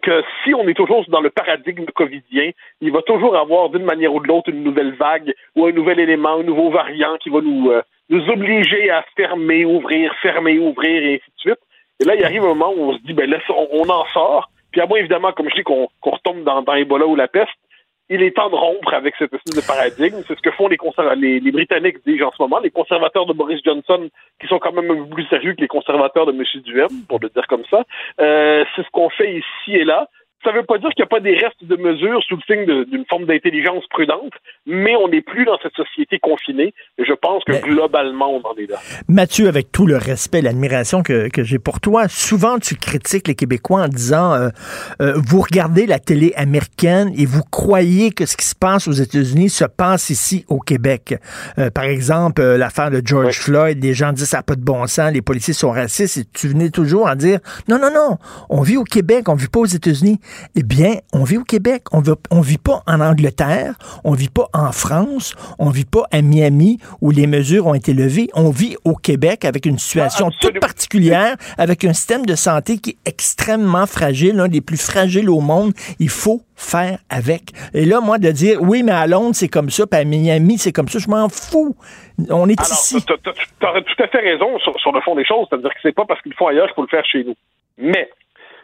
que 0.00 0.24
si 0.42 0.54
on 0.54 0.66
est 0.66 0.74
toujours 0.74 1.04
dans 1.08 1.20
le 1.20 1.30
paradigme 1.30 1.84
covidien, 1.94 2.50
il 2.80 2.90
va 2.92 3.02
toujours 3.02 3.36
avoir 3.36 3.68
d'une 3.70 3.84
manière 3.84 4.12
ou 4.14 4.20
de 4.20 4.26
l'autre 4.26 4.50
une 4.50 4.64
nouvelle 4.64 4.94
vague 4.94 5.34
ou 5.54 5.66
un 5.66 5.72
nouvel 5.72 6.00
élément, 6.00 6.40
un 6.40 6.42
nouveau 6.42 6.70
variant 6.70 7.16
qui 7.18 7.30
va 7.30 7.40
nous, 7.40 7.70
euh, 7.70 7.82
nous 8.08 8.28
obliger 8.28 8.90
à 8.90 9.04
fermer, 9.16 9.64
ouvrir, 9.64 10.12
fermer, 10.20 10.58
ouvrir 10.58 11.02
et 11.02 11.14
ainsi 11.14 11.30
de 11.30 11.40
suite. 11.40 11.60
Et 12.00 12.04
là, 12.04 12.16
il 12.16 12.24
arrive 12.24 12.42
un 12.42 12.48
moment 12.48 12.72
où 12.74 12.90
on 12.90 12.96
se 12.96 13.02
dit, 13.02 13.12
ben 13.12 13.30
là, 13.30 13.38
on 13.48 13.88
en 13.88 14.04
sort. 14.06 14.50
Puis 14.74 14.80
à 14.80 14.86
moins, 14.86 14.98
évidemment, 14.98 15.30
comme 15.30 15.48
je 15.50 15.54
dis, 15.54 15.62
qu'on 15.62 15.88
retombe 16.02 16.42
dans, 16.42 16.74
Ebola 16.74 17.06
ou 17.06 17.14
la 17.14 17.28
peste, 17.28 17.54
il 18.08 18.24
est 18.24 18.32
temps 18.32 18.50
de 18.50 18.56
rompre 18.56 18.92
avec 18.92 19.14
cette 19.16 19.32
espèce 19.32 19.54
de 19.54 19.64
paradigme. 19.64 20.20
C'est 20.26 20.36
ce 20.36 20.42
que 20.42 20.50
font 20.50 20.66
les, 20.66 20.76
les, 21.14 21.38
les 21.38 21.52
Britanniques, 21.52 21.98
dis 22.04 22.20
en 22.24 22.32
ce 22.32 22.42
moment, 22.42 22.58
les 22.58 22.72
conservateurs 22.72 23.24
de 23.24 23.32
Boris 23.32 23.60
Johnson, 23.64 24.08
qui 24.40 24.48
sont 24.48 24.58
quand 24.58 24.72
même 24.72 24.90
un 24.90 25.04
peu 25.04 25.14
plus 25.14 25.28
sérieux 25.28 25.54
que 25.54 25.60
les 25.60 25.68
conservateurs 25.68 26.26
de 26.26 26.32
M. 26.32 26.42
Duhem, 26.62 26.88
pour 27.08 27.20
le 27.20 27.28
dire 27.28 27.46
comme 27.46 27.62
ça. 27.70 27.84
Euh, 28.20 28.64
c'est 28.74 28.82
ce 28.82 28.90
qu'on 28.90 29.10
fait 29.10 29.34
ici 29.34 29.76
et 29.76 29.84
là. 29.84 30.08
Ça 30.44 30.52
ne 30.52 30.58
veut 30.58 30.64
pas 30.64 30.78
dire 30.78 30.90
qu'il 30.90 31.02
n'y 31.02 31.06
a 31.06 31.08
pas 31.08 31.20
des 31.20 31.34
restes 31.34 31.64
de 31.64 31.76
mesures 31.76 32.22
sous 32.24 32.36
le 32.36 32.42
signe 32.46 32.84
d'une 32.84 33.04
forme 33.08 33.24
d'intelligence 33.24 33.84
prudente, 33.88 34.32
mais 34.66 34.94
on 34.96 35.08
n'est 35.08 35.22
plus 35.22 35.44
dans 35.44 35.58
cette 35.62 35.74
société 35.74 36.18
confinée. 36.18 36.74
Et 36.98 37.04
je 37.04 37.12
pense 37.14 37.44
que 37.44 37.60
globalement, 37.62 38.34
on 38.34 38.46
en 38.46 38.54
est 38.56 38.70
là. 38.70 38.76
Mathieu, 39.08 39.48
avec 39.48 39.72
tout 39.72 39.86
le 39.86 39.96
respect 39.96 40.38
et 40.38 40.42
l'admiration 40.42 41.02
que, 41.02 41.28
que 41.28 41.42
j'ai 41.42 41.58
pour 41.58 41.80
toi, 41.80 42.08
souvent 42.08 42.58
tu 42.58 42.76
critiques 42.76 43.28
les 43.28 43.34
Québécois 43.34 43.82
en 43.82 43.88
disant 43.88 44.34
euh, 44.34 44.48
euh, 45.00 45.14
vous 45.16 45.40
regardez 45.40 45.86
la 45.86 45.98
télé 45.98 46.32
américaine 46.36 47.12
et 47.16 47.26
vous 47.26 47.42
croyez 47.50 48.12
que 48.12 48.26
ce 48.26 48.36
qui 48.36 48.46
se 48.46 48.54
passe 48.54 48.88
aux 48.88 48.92
États-Unis 48.92 49.50
se 49.50 49.64
passe 49.64 50.10
ici 50.10 50.44
au 50.48 50.58
Québec. 50.58 51.16
Euh, 51.58 51.70
par 51.70 51.84
exemple, 51.84 52.42
euh, 52.42 52.56
l'affaire 52.56 52.90
de 52.90 53.02
George 53.04 53.38
Floyd, 53.38 53.82
les 53.82 53.94
gens 53.94 54.12
disent 54.12 54.28
ça 54.28 54.38
n'a 54.38 54.42
pas 54.42 54.56
de 54.56 54.62
bon 54.62 54.86
sens, 54.86 55.12
les 55.12 55.22
policiers 55.22 55.54
sont 55.54 55.70
racistes 55.70 56.18
et 56.18 56.24
tu 56.24 56.48
venais 56.48 56.70
toujours 56.70 57.08
à 57.08 57.16
dire 57.16 57.40
non, 57.68 57.78
non, 57.78 57.90
non, 57.92 58.18
on 58.48 58.62
vit 58.62 58.76
au 58.76 58.84
Québec, 58.84 59.28
on 59.28 59.34
vit 59.34 59.48
pas 59.48 59.60
aux 59.60 59.66
États-Unis. 59.66 60.18
Eh 60.56 60.62
bien, 60.62 60.96
on 61.12 61.24
vit 61.24 61.38
au 61.38 61.44
Québec, 61.44 61.84
on 61.92 62.00
vit, 62.00 62.12
on 62.30 62.40
vit 62.40 62.58
pas 62.58 62.82
en 62.86 63.00
Angleterre, 63.00 63.74
on 64.04 64.12
vit 64.12 64.28
pas 64.28 64.48
en 64.52 64.72
France, 64.72 65.34
on 65.58 65.70
vit 65.70 65.84
pas 65.84 66.04
à 66.10 66.22
Miami 66.22 66.78
où 67.00 67.10
les 67.10 67.26
mesures 67.26 67.66
ont 67.66 67.74
été 67.74 67.92
levées, 67.92 68.28
on 68.34 68.50
vit 68.50 68.76
au 68.84 68.94
Québec 68.94 69.44
avec 69.44 69.66
une 69.66 69.78
situation 69.78 70.30
toute 70.40 70.60
particulière, 70.60 71.36
avec 71.58 71.84
un 71.84 71.92
système 71.92 72.26
de 72.26 72.34
santé 72.34 72.78
qui 72.78 72.90
est 72.90 73.08
extrêmement 73.08 73.86
fragile, 73.86 74.36
l'un 74.36 74.48
des 74.48 74.60
plus 74.60 74.80
fragiles 74.80 75.30
au 75.30 75.40
monde. 75.40 75.72
Il 75.98 76.08
faut 76.08 76.42
faire 76.56 76.98
avec. 77.10 77.52
Et 77.72 77.84
là, 77.84 78.00
moi, 78.00 78.18
de 78.18 78.30
dire, 78.30 78.62
oui, 78.62 78.82
mais 78.82 78.92
à 78.92 79.06
Londres, 79.06 79.34
c'est 79.34 79.48
comme 79.48 79.70
ça, 79.70 79.86
puis 79.86 80.00
à 80.00 80.04
Miami, 80.04 80.58
c'est 80.58 80.72
comme 80.72 80.88
ça, 80.88 80.98
je 80.98 81.08
m'en 81.08 81.28
fous. 81.28 81.76
On 82.30 82.48
est 82.48 82.60
ici. 82.60 82.96
Tu 83.04 83.14
tout 83.14 84.02
à 84.02 84.08
fait 84.08 84.18
raison 84.18 84.58
sur, 84.60 84.78
sur 84.80 84.92
le 84.92 85.00
fond 85.00 85.14
des 85.14 85.24
choses, 85.24 85.46
c'est-à-dire 85.50 85.70
que 85.70 85.80
c'est 85.82 85.94
pas 85.94 86.04
parce 86.06 86.20
qu'ils 86.22 86.32
le 86.32 86.36
font 86.36 86.46
ailleurs 86.46 86.66
qu'il 86.66 86.74
faut 86.74 86.82
le 86.82 86.88
faire 86.88 87.04
chez 87.04 87.24
nous. 87.24 87.34
Mais 87.78 88.08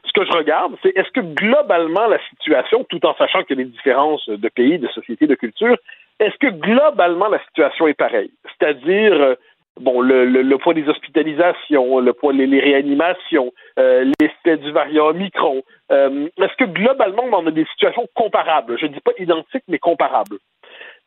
ce 0.05 0.12
que 0.12 0.24
je 0.24 0.32
regarde, 0.32 0.77
c'est 0.82 0.97
est-ce 0.97 1.10
que 1.10 1.20
globalement 1.20 2.06
la 2.06 2.18
situation, 2.31 2.85
tout 2.85 3.05
en 3.06 3.14
sachant 3.14 3.43
qu'il 3.43 3.59
y 3.59 3.60
a 3.60 3.64
des 3.64 3.70
différences 3.70 4.28
de 4.28 4.48
pays, 4.48 4.78
de 4.78 4.89
sociétés, 4.89 5.27
de 5.27 5.35
culture, 5.35 5.77
est-ce 6.20 6.36
que 6.36 6.48
globalement 6.48 7.28
la 7.28 7.43
situation 7.44 7.86
est 7.86 7.94
pareille? 7.94 8.31
C'est-à-dire, 8.44 9.12
euh, 9.12 9.35
bon, 9.81 10.01
le, 10.01 10.56
poids 10.56 10.74
des 10.74 10.89
hospitalisations, 10.89 12.01
le 12.01 12.12
poids 12.12 12.32
des 12.32 12.60
réanimations, 12.60 13.52
euh, 13.78 14.10
l'effet 14.20 14.59
du 14.59 14.70
variant 14.70 15.09
Omicron, 15.09 15.62
euh, 15.90 16.28
est-ce 16.39 16.56
que 16.56 16.64
globalement 16.64 17.24
on 17.32 17.47
a 17.47 17.51
des 17.51 17.66
situations 17.72 18.06
comparables? 18.14 18.78
Je 18.78 18.86
ne 18.86 18.93
dis 18.93 19.01
pas 19.01 19.12
identiques, 19.18 19.64
mais 19.68 19.78
comparables. 19.78 20.36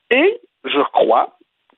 Et 0.09 0.39
je 0.65 0.81
crois 0.91 1.37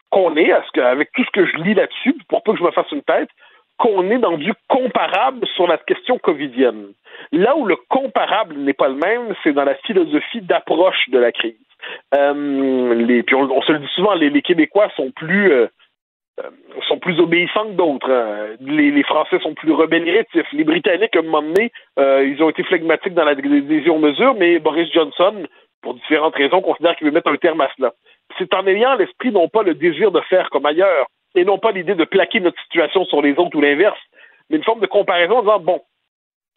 qu'on 0.09 0.35
est, 0.37 0.51
à 0.51 0.63
ce 0.73 0.79
avec 0.79 1.11
tout 1.11 1.23
ce 1.25 1.31
que 1.31 1.45
je 1.45 1.57
lis 1.57 1.73
là-dessus, 1.73 2.15
pour 2.29 2.41
pas 2.43 2.53
que 2.53 2.59
je 2.59 2.63
me 2.63 2.71
fasse 2.71 2.91
une 2.91 3.03
tête, 3.03 3.29
qu'on 3.77 4.09
est 4.09 4.19
dans 4.19 4.37
du 4.37 4.53
comparable 4.67 5.45
sur 5.55 5.67
la 5.67 5.77
question 5.77 6.17
covidienne. 6.17 6.93
Là 7.31 7.55
où 7.55 7.65
le 7.65 7.75
comparable 7.89 8.55
n'est 8.55 8.73
pas 8.73 8.87
le 8.87 8.95
même, 8.95 9.33
c'est 9.43 9.53
dans 9.53 9.63
la 9.63 9.75
philosophie 9.75 10.41
d'approche 10.41 11.09
de 11.09 11.19
la 11.19 11.31
crise. 11.31 11.55
Euh, 12.13 12.93
les, 12.95 13.23
puis 13.23 13.35
on, 13.35 13.61
se 13.61 13.71
le 13.71 13.79
dit 13.79 13.91
souvent, 13.95 14.13
les, 14.13 14.41
Québécois 14.41 14.89
sont 14.95 15.11
plus 15.11 15.51
euh, 15.51 15.67
euh, 16.39 16.49
sont 16.87 16.99
plus 16.99 17.19
obéissants 17.19 17.67
que 17.67 17.73
d'autres. 17.73 18.11
hein. 18.11 18.55
Les, 18.59 19.03
Français 19.03 19.39
sont 19.39 19.53
plus 19.53 19.71
rebelles. 19.71 20.25
Les 20.53 20.63
Britanniques, 20.63 21.15
à 21.15 21.19
un 21.19 21.23
moment 21.23 21.41
donné, 21.41 21.71
ils 21.97 22.41
ont 22.41 22.49
été 22.49 22.63
flegmatiques 22.63 23.13
dans 23.13 23.25
l'adhésion 23.25 23.95
aux 23.95 23.99
mesures, 23.99 24.35
mais 24.35 24.59
Boris 24.59 24.91
Johnson, 24.91 25.45
pour 25.81 25.93
différentes 25.95 26.35
raisons, 26.35 26.61
considère 26.61 26.95
qu'il 26.95 27.07
veut 27.07 27.13
mettre 27.13 27.31
un 27.31 27.37
terme 27.37 27.61
à 27.61 27.69
cela. 27.77 27.93
C'est 28.37 28.53
en 28.53 28.65
ayant 28.67 28.95
l'esprit 28.95 29.31
non 29.31 29.47
pas 29.47 29.63
le 29.63 29.75
désir 29.75 30.11
de 30.11 30.19
faire 30.21 30.49
comme 30.49 30.65
ailleurs, 30.65 31.07
et 31.35 31.45
non 31.45 31.57
pas 31.57 31.71
l'idée 31.71 31.95
de 31.95 32.05
plaquer 32.05 32.39
notre 32.39 32.61
situation 32.63 33.05
sur 33.05 33.21
les 33.21 33.33
autres 33.33 33.55
ou 33.57 33.61
l'inverse, 33.61 33.99
mais 34.49 34.57
une 34.57 34.63
forme 34.63 34.79
de 34.79 34.87
comparaison 34.87 35.37
en 35.37 35.41
disant, 35.41 35.59
bon, 35.59 35.81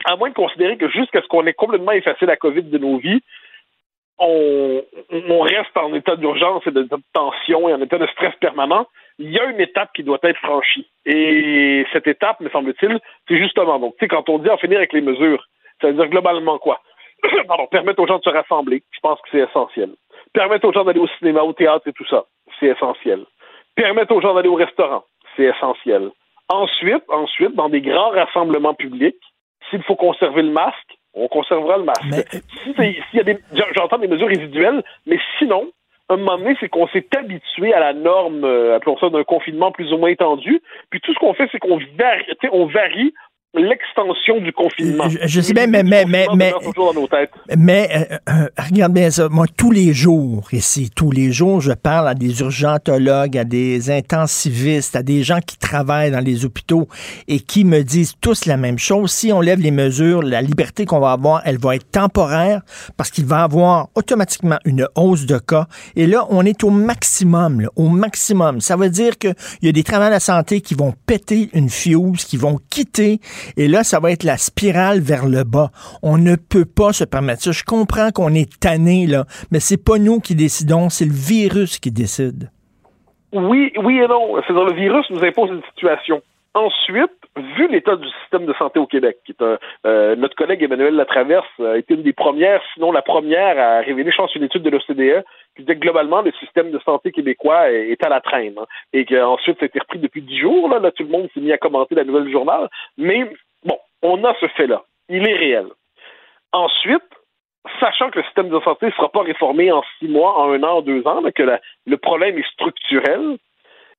à 0.04 0.16
moins 0.16 0.30
de 0.30 0.34
considérer 0.34 0.76
que 0.76 0.88
jusqu'à 0.88 1.22
ce 1.22 1.26
qu'on 1.26 1.46
ait 1.46 1.54
complètement 1.54 1.92
effacé 1.92 2.26
la 2.26 2.36
COVID 2.36 2.62
de 2.62 2.78
nos 2.78 2.98
vies, 2.98 3.20
on, 4.18 4.82
reste 5.42 5.76
en 5.76 5.94
état 5.94 6.16
d'urgence 6.16 6.66
et 6.66 6.70
de, 6.70 6.82
de 6.82 6.96
tension 7.12 7.68
et 7.68 7.74
en 7.74 7.80
état 7.80 7.98
de 7.98 8.06
stress 8.08 8.34
permanent, 8.40 8.86
il 9.18 9.30
y 9.30 9.38
a 9.38 9.44
une 9.44 9.60
étape 9.60 9.90
qui 9.94 10.02
doit 10.02 10.18
être 10.22 10.38
franchie. 10.38 10.88
Et 11.06 11.84
cette 11.92 12.06
étape, 12.06 12.40
me 12.40 12.50
semble-t-il, 12.50 12.98
c'est 13.28 13.38
justement, 13.38 13.78
donc, 13.78 13.94
tu 13.98 14.04
sais, 14.04 14.08
quand 14.08 14.28
on 14.28 14.38
dit 14.38 14.50
en 14.50 14.58
finir 14.58 14.78
avec 14.78 14.92
les 14.92 15.00
mesures, 15.00 15.46
ça 15.80 15.88
veut 15.88 15.94
dire 15.94 16.08
globalement 16.08 16.58
quoi? 16.58 16.80
Pardon, 17.48 17.66
permettre 17.66 18.00
aux 18.00 18.06
gens 18.06 18.18
de 18.18 18.24
se 18.24 18.30
rassembler, 18.30 18.82
je 18.90 19.00
pense 19.00 19.20
que 19.22 19.28
c'est 19.30 19.48
essentiel. 19.48 19.90
Permettre 20.32 20.66
aux 20.66 20.72
gens 20.72 20.84
d'aller 20.84 21.00
au 21.00 21.08
cinéma, 21.18 21.42
au 21.42 21.52
théâtre 21.52 21.88
et 21.88 21.92
tout 21.92 22.06
ça, 22.06 22.24
c'est 22.58 22.66
essentiel. 22.66 23.24
Permettre 23.82 24.12
aux 24.12 24.20
gens 24.20 24.34
d'aller 24.34 24.48
au 24.48 24.56
restaurant, 24.56 25.04
c'est 25.36 25.44
essentiel. 25.44 26.10
Ensuite, 26.48 27.04
ensuite, 27.08 27.54
dans 27.54 27.68
des 27.68 27.80
grands 27.80 28.10
rassemblements 28.10 28.74
publics, 28.74 29.14
s'il 29.70 29.82
faut 29.84 29.94
conserver 29.94 30.42
le 30.42 30.50
masque, 30.50 30.96
on 31.14 31.28
conservera 31.28 31.76
le 31.78 31.84
masque. 31.84 32.02
Si 32.64 32.74
c'est- 32.76 32.92
s'il 33.10 33.18
y 33.18 33.20
a 33.20 33.22
des, 33.22 33.38
j'entends 33.76 33.98
des 33.98 34.08
mesures 34.08 34.26
résiduelles, 34.28 34.82
mais 35.06 35.18
sinon, 35.38 35.70
un 36.08 36.16
moment 36.16 36.38
donné, 36.38 36.56
c'est 36.58 36.68
qu'on 36.68 36.88
s'est 36.88 37.06
habitué 37.16 37.72
à 37.72 37.80
la 37.80 37.92
norme, 37.92 38.42
euh, 38.44 38.74
appelons 38.76 38.98
ça, 38.98 39.10
d'un 39.10 39.24
confinement 39.24 39.70
plus 39.70 39.92
ou 39.92 39.98
moins 39.98 40.08
étendu. 40.08 40.60
Puis 40.90 41.00
tout 41.00 41.12
ce 41.14 41.18
qu'on 41.20 41.34
fait, 41.34 41.48
c'est 41.52 41.58
qu'on 41.60 41.78
on 42.52 42.66
varie 42.66 43.14
l'extension 43.54 44.40
du 44.40 44.52
confinement. 44.52 45.08
Je, 45.08 45.18
je 45.24 45.40
sais 45.40 45.54
bien, 45.54 45.66
mais, 45.66 45.82
mais, 45.82 46.04
mais, 46.04 46.26
mais, 46.36 46.52
mais 47.56 47.88
euh, 47.94 48.16
euh, 48.28 48.48
regarde 48.58 48.92
bien 48.92 49.10
ça. 49.10 49.28
Moi, 49.30 49.46
tous 49.56 49.70
les 49.70 49.94
jours 49.94 50.46
ici, 50.52 50.90
tous 50.94 51.10
les 51.10 51.32
jours, 51.32 51.60
je 51.62 51.72
parle 51.72 52.08
à 52.08 52.14
des 52.14 52.40
urgentologues, 52.40 53.38
à 53.38 53.44
des 53.44 53.90
intensivistes, 53.90 54.96
à 54.96 55.02
des 55.02 55.22
gens 55.22 55.40
qui 55.44 55.56
travaillent 55.56 56.10
dans 56.10 56.20
les 56.20 56.44
hôpitaux 56.44 56.88
et 57.26 57.40
qui 57.40 57.64
me 57.64 57.82
disent 57.82 58.14
tous 58.20 58.44
la 58.44 58.58
même 58.58 58.78
chose. 58.78 59.12
Si 59.12 59.32
on 59.32 59.40
lève 59.40 59.60
les 59.60 59.70
mesures, 59.70 60.22
la 60.22 60.42
liberté 60.42 60.84
qu'on 60.84 61.00
va 61.00 61.12
avoir, 61.12 61.40
elle 61.46 61.58
va 61.58 61.74
être 61.74 61.90
temporaire 61.90 62.60
parce 62.98 63.10
qu'il 63.10 63.24
va 63.24 63.42
avoir 63.44 63.88
automatiquement 63.94 64.58
une 64.66 64.86
hausse 64.94 65.24
de 65.24 65.38
cas. 65.38 65.66
Et 65.96 66.06
là, 66.06 66.26
on 66.28 66.44
est 66.44 66.64
au 66.64 66.70
maximum, 66.70 67.62
là, 67.62 67.68
au 67.76 67.88
maximum. 67.88 68.60
Ça 68.60 68.76
veut 68.76 68.90
dire 68.90 69.16
qu'il 69.16 69.34
y 69.62 69.68
a 69.68 69.72
des 69.72 69.82
travailleurs 69.84 70.10
de 70.10 70.16
la 70.16 70.20
santé 70.20 70.60
qui 70.60 70.74
vont 70.74 70.92
péter 71.06 71.48
une 71.54 71.70
fuse, 71.70 72.24
qui 72.24 72.36
vont 72.36 72.58
quitter 72.68 73.20
et 73.56 73.68
là, 73.68 73.84
ça 73.84 74.00
va 74.00 74.12
être 74.12 74.24
la 74.24 74.36
spirale 74.36 75.00
vers 75.00 75.26
le 75.26 75.44
bas. 75.44 75.70
On 76.02 76.18
ne 76.18 76.36
peut 76.36 76.64
pas 76.64 76.92
se 76.92 77.04
permettre 77.04 77.42
ça. 77.42 77.52
Je 77.52 77.64
comprends 77.64 78.10
qu'on 78.10 78.34
est 78.34 78.58
tanné, 78.60 79.06
là, 79.06 79.24
mais 79.50 79.60
c'est 79.60 79.82
pas 79.82 79.98
nous 79.98 80.20
qui 80.20 80.34
décidons, 80.34 80.88
c'est 80.88 81.04
le 81.04 81.12
virus 81.12 81.78
qui 81.78 81.90
décide. 81.90 82.50
Oui, 83.32 83.72
oui 83.82 83.98
et 83.98 84.08
non. 84.08 84.36
C'est-à-dire 84.46 84.64
le 84.64 84.74
virus 84.74 85.06
nous 85.10 85.22
impose 85.22 85.50
une 85.50 85.62
situation. 85.74 86.22
Ensuite, 86.58 87.12
vu 87.36 87.68
l'état 87.68 87.94
du 87.94 88.08
système 88.22 88.44
de 88.44 88.52
santé 88.54 88.80
au 88.80 88.86
Québec, 88.86 89.18
qui 89.24 89.30
est 89.30 89.42
un, 89.42 89.58
euh, 89.86 90.16
notre 90.16 90.34
collègue 90.34 90.60
Emmanuel 90.60 90.96
Latraverse 90.96 91.46
a 91.60 91.78
été 91.78 91.94
une 91.94 92.02
des 92.02 92.12
premières, 92.12 92.60
sinon 92.74 92.90
la 92.90 93.00
première, 93.00 93.56
à 93.60 93.78
révéler, 93.78 94.10
je 94.10 94.16
pense, 94.16 94.34
une 94.34 94.42
étude 94.42 94.64
de 94.64 94.70
l'OCDE 94.70 95.24
qui 95.54 95.62
disait 95.62 95.76
que 95.76 95.80
globalement, 95.80 96.20
le 96.20 96.32
système 96.32 96.72
de 96.72 96.80
santé 96.80 97.12
québécois 97.12 97.70
est, 97.70 98.02
à 98.02 98.08
la 98.08 98.20
traîne. 98.20 98.58
hein, 98.58 98.66
et 98.92 99.04
qu'ensuite, 99.04 99.60
ça 99.60 99.66
a 99.66 99.68
été 99.68 99.78
repris 99.78 100.00
depuis 100.00 100.20
dix 100.20 100.40
jours. 100.40 100.68
Là, 100.68 100.80
là 100.80 100.90
tout 100.90 101.04
le 101.04 101.10
monde 101.10 101.28
s'est 101.32 101.40
mis 101.40 101.52
à 101.52 101.58
commenter 101.58 101.94
la 101.94 102.02
nouvelle 102.02 102.28
journal. 102.28 102.68
Mais 102.96 103.30
bon, 103.64 103.78
on 104.02 104.24
a 104.24 104.34
ce 104.40 104.48
fait-là. 104.48 104.82
Il 105.08 105.28
est 105.28 105.36
réel. 105.36 105.66
Ensuite, 106.52 107.04
sachant 107.78 108.10
que 108.10 108.18
le 108.18 108.24
système 108.24 108.48
de 108.48 108.58
santé 108.60 108.86
ne 108.86 108.92
sera 108.92 109.10
pas 109.10 109.22
réformé 109.22 109.70
en 109.70 109.84
six 110.00 110.08
mois, 110.08 110.36
en 110.40 110.50
un 110.54 110.62
an, 110.64 110.78
en 110.78 110.82
deux 110.82 111.06
ans, 111.06 111.20
là, 111.20 111.30
que 111.30 111.44
le 111.86 111.96
problème 111.98 112.36
est 112.36 112.52
structurel, 112.52 113.38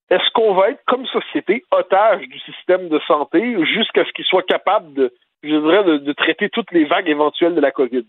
est-ce 0.10 0.30
qu'on 0.34 0.53
va 0.53 0.72
être, 0.72 0.84
comme 0.88 1.06
société, 1.07 1.64
otage 1.72 2.22
du 2.27 2.40
système 2.40 2.90
de 2.90 2.99
santé 3.07 3.56
jusqu'à 3.65 4.06
ce 4.06 4.11
qu'il 4.11 4.26
soit 4.26 4.44
capable 4.44 4.94
de, 4.94 5.14
je 5.44 5.56
dirais, 5.56 5.84
de, 5.84 6.14
traiter 6.14 6.49
toutes 6.49 6.72
les 6.72 6.86
vagues 6.86 7.10
éventuelles 7.10 7.56
de 7.56 7.61
la 7.61 7.72
COVID? 7.72 8.06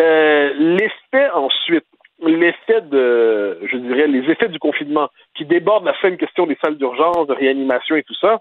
Euh, 0.00 0.52
l'effet 0.54 1.30
ensuite, 1.30 1.86
l'effet 2.20 2.80
de, 2.82 3.60
je 3.70 3.76
dirais, 3.76 4.08
les 4.08 4.30
effets 4.30 4.48
du 4.48 4.58
confinement 4.58 5.08
qui 5.36 5.44
débordent 5.44 5.86
la 5.86 6.00
seule 6.00 6.16
question 6.16 6.46
des 6.46 6.58
salles 6.62 6.76
d'urgence, 6.76 7.26
de 7.28 7.34
réanimation 7.34 7.94
et 7.96 8.02
tout 8.02 8.14
ça, 8.14 8.40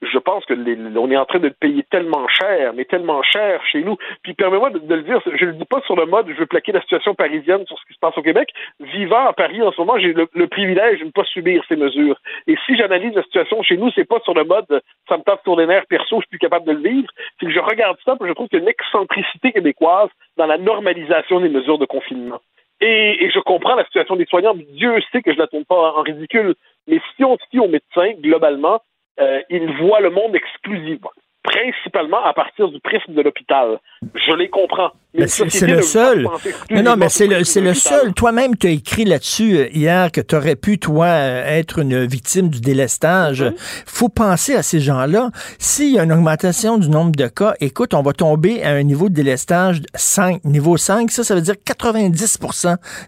je 0.00 0.18
pense 0.18 0.44
que 0.44 0.54
les- 0.54 0.76
on 0.96 1.10
est 1.10 1.16
en 1.16 1.24
train 1.24 1.40
de 1.40 1.48
le 1.48 1.54
payer 1.54 1.82
tellement 1.90 2.28
cher, 2.28 2.72
mais 2.74 2.84
tellement 2.84 3.22
cher 3.22 3.64
chez 3.66 3.82
nous. 3.82 3.96
Puis 4.22 4.34
permets-moi 4.34 4.70
de, 4.70 4.94
le 4.94 5.02
dire, 5.02 5.20
je 5.26 5.44
le 5.44 5.54
dis 5.54 5.64
pas 5.64 5.80
sur 5.82 5.96
le 5.96 6.06
mode, 6.06 6.28
je 6.28 6.34
veux 6.34 6.46
plaquer 6.46 6.72
la 6.72 6.80
situation 6.80 7.14
parisienne 7.14 7.66
sur 7.66 7.78
ce 7.78 7.84
qui 7.86 7.94
se 7.94 7.98
passe 7.98 8.16
au 8.16 8.22
Québec. 8.22 8.50
Vivant 8.80 9.26
à 9.26 9.32
Paris 9.32 9.60
en 9.62 9.72
ce 9.72 9.80
moment, 9.80 9.98
j'ai 9.98 10.12
le, 10.12 10.46
privilège 10.46 11.00
de 11.00 11.06
ne 11.06 11.10
pas 11.10 11.24
subir 11.24 11.64
ces 11.68 11.76
mesures. 11.76 12.18
Et 12.46 12.56
si 12.66 12.76
j'analyse 12.76 13.14
la 13.14 13.22
situation 13.24 13.62
chez 13.62 13.76
nous, 13.76 13.90
c'est 13.94 14.08
pas 14.08 14.20
sur 14.20 14.34
le 14.34 14.44
mode, 14.44 14.82
ça 15.08 15.16
me 15.16 15.22
tape 15.22 15.42
sur 15.42 15.56
les 15.56 15.66
nerfs 15.66 15.86
perso, 15.88 16.16
je 16.16 16.22
suis 16.22 16.30
plus 16.30 16.38
capable 16.38 16.66
de 16.66 16.72
le 16.72 16.88
vivre. 16.88 17.08
C'est 17.38 17.46
que 17.46 17.52
je 17.52 17.60
regarde 17.60 17.98
ça, 18.04 18.16
je 18.20 18.32
trouve 18.32 18.48
qu'il 18.48 18.58
y 18.58 18.60
a 18.60 18.64
une 18.64 18.70
excentricité 18.70 19.52
québécoise 19.52 20.10
dans 20.36 20.46
la 20.46 20.58
normalisation 20.58 21.40
des 21.40 21.48
mesures 21.48 21.78
de 21.78 21.86
confinement. 21.86 22.40
Et, 22.80 23.24
et 23.24 23.30
je 23.30 23.40
comprends 23.40 23.74
la 23.74 23.84
situation 23.84 24.14
des 24.14 24.26
soignants. 24.26 24.54
Dieu 24.54 25.00
sait 25.10 25.22
que 25.22 25.32
je 25.32 25.38
la 25.38 25.48
tourne 25.48 25.64
pas 25.64 25.94
en 25.96 26.02
ridicule. 26.02 26.54
Mais 26.86 27.00
si 27.16 27.24
on 27.24 27.36
se 27.36 27.44
fie 27.50 27.58
aux 27.58 27.68
médecins, 27.68 28.12
globalement, 28.20 28.80
euh, 29.20 29.42
ils 29.50 29.70
voient 29.78 30.00
le 30.00 30.10
monde 30.10 30.34
exclusivement, 30.34 31.10
principalement 31.48 32.22
à 32.24 32.32
partir 32.34 32.68
du 32.68 32.78
prisme 32.80 33.14
de 33.14 33.22
l'hôpital. 33.22 33.78
Je 34.14 34.34
les 34.36 34.48
comprends. 34.48 34.90
Mais 35.14 35.26
c'est 35.26 35.66
le 35.66 35.80
seul. 35.82 36.28
Non, 36.70 36.96
mais 36.96 37.08
c'est 37.08 37.26
le, 37.26 37.38
le 37.38 37.74
seul. 37.74 38.12
Toi-même, 38.14 38.56
tu 38.56 38.66
as 38.66 38.70
écrit 38.70 39.04
là-dessus 39.04 39.56
euh, 39.56 39.68
hier 39.72 40.12
que 40.12 40.20
tu 40.20 40.36
aurais 40.36 40.54
pu, 40.54 40.78
toi, 40.78 41.06
euh, 41.06 41.44
être 41.58 41.78
une 41.78 42.04
victime 42.04 42.50
du 42.50 42.60
délestage. 42.60 43.44
faut 43.86 44.10
penser 44.10 44.54
à 44.54 44.62
ces 44.62 44.80
gens-là. 44.80 45.30
S'il 45.58 45.94
y 45.94 45.98
a 45.98 46.04
une 46.04 46.12
augmentation 46.12 46.76
du 46.76 46.90
nombre 46.90 47.12
de 47.12 47.26
cas, 47.26 47.54
écoute, 47.60 47.94
on 47.94 48.02
va 48.02 48.12
tomber 48.12 48.62
à 48.62 48.70
un 48.72 48.82
niveau 48.82 49.08
de 49.08 49.14
délestage 49.14 49.80
5. 49.94 50.44
Niveau 50.44 50.76
5, 50.76 51.10
ça, 51.10 51.24
ça 51.24 51.34
veut 51.34 51.40
dire 51.40 51.54
90 51.64 52.38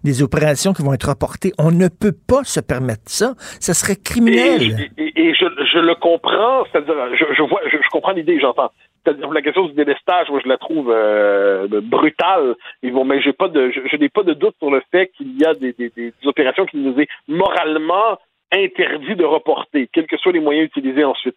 des 0.03 0.23
opérations 0.23 0.73
qui 0.73 0.83
vont 0.83 0.95
être 0.95 1.09
reportées. 1.11 1.53
On 1.59 1.71
ne 1.71 1.89
peut 1.89 2.13
pas 2.27 2.45
se 2.45 2.61
permettre 2.61 3.03
ça. 3.07 3.35
Ça 3.61 3.75
serait 3.75 3.97
criminel. 3.97 4.91
Et, 4.97 5.03
et- 5.05 5.11
et 5.21 5.35
je, 5.35 5.45
je 5.75 5.79
le 5.79 5.95
comprends, 5.97 6.65
c'est-à-dire, 6.73 6.95
je, 7.13 7.25
je 7.37 7.43
vois, 7.43 7.61
je, 7.71 7.77
je 7.77 7.89
comprends 7.93 8.13
l'idée, 8.13 8.30
j'entends. 8.39 8.71
C'est-à-dire 9.03 9.31
la 9.31 9.41
question 9.41 9.65
du 9.65 9.73
délestage, 9.73 10.29
moi 10.29 10.41
je 10.43 10.49
la 10.49 10.59
trouve 10.59 10.93
euh, 10.95 11.67
brutale. 11.83 12.55
Vont, 12.83 13.05
mais 13.05 13.23
j'ai 13.23 13.33
pas 13.33 13.49
de, 13.49 13.71
je, 13.71 13.97
n'ai 13.97 14.11
pas 14.11 14.23
de 14.23 14.35
doute 14.35 14.57
sur 14.59 14.71
le 14.71 14.83
fait 14.91 15.09
qu'il 15.17 15.41
y 15.41 15.45
a 15.45 15.55
des, 15.55 15.73
des, 15.73 15.89
des 15.89 16.13
opérations 16.25 16.67
qui 16.67 16.77
nous 16.77 17.01
est 17.01 17.09
moralement 17.27 18.19
interdit 18.53 19.15
de 19.15 19.25
reporter, 19.25 19.89
quels 19.93 20.07
que 20.07 20.17
soient 20.19 20.33
les 20.33 20.41
moyens 20.41 20.67
utilisés 20.67 21.05
ensuite. 21.05 21.37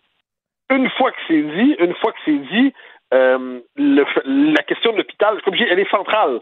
Une 0.69 0.89
fois 0.91 1.11
que 1.11 1.17
c'est 1.27 1.41
dit, 1.41 1.75
une 1.79 1.93
fois 1.95 2.11
que 2.11 2.19
c'est 2.25 2.37
dit, 2.37 2.73
euh, 3.13 3.59
la 3.75 4.63
question 4.63 4.91
de 4.91 4.97
l'hôpital, 4.97 5.41
comme 5.43 5.53
je 5.53 5.63
dis, 5.63 5.69
elle 5.69 5.79
est 5.79 5.89
centrale. 5.89 6.39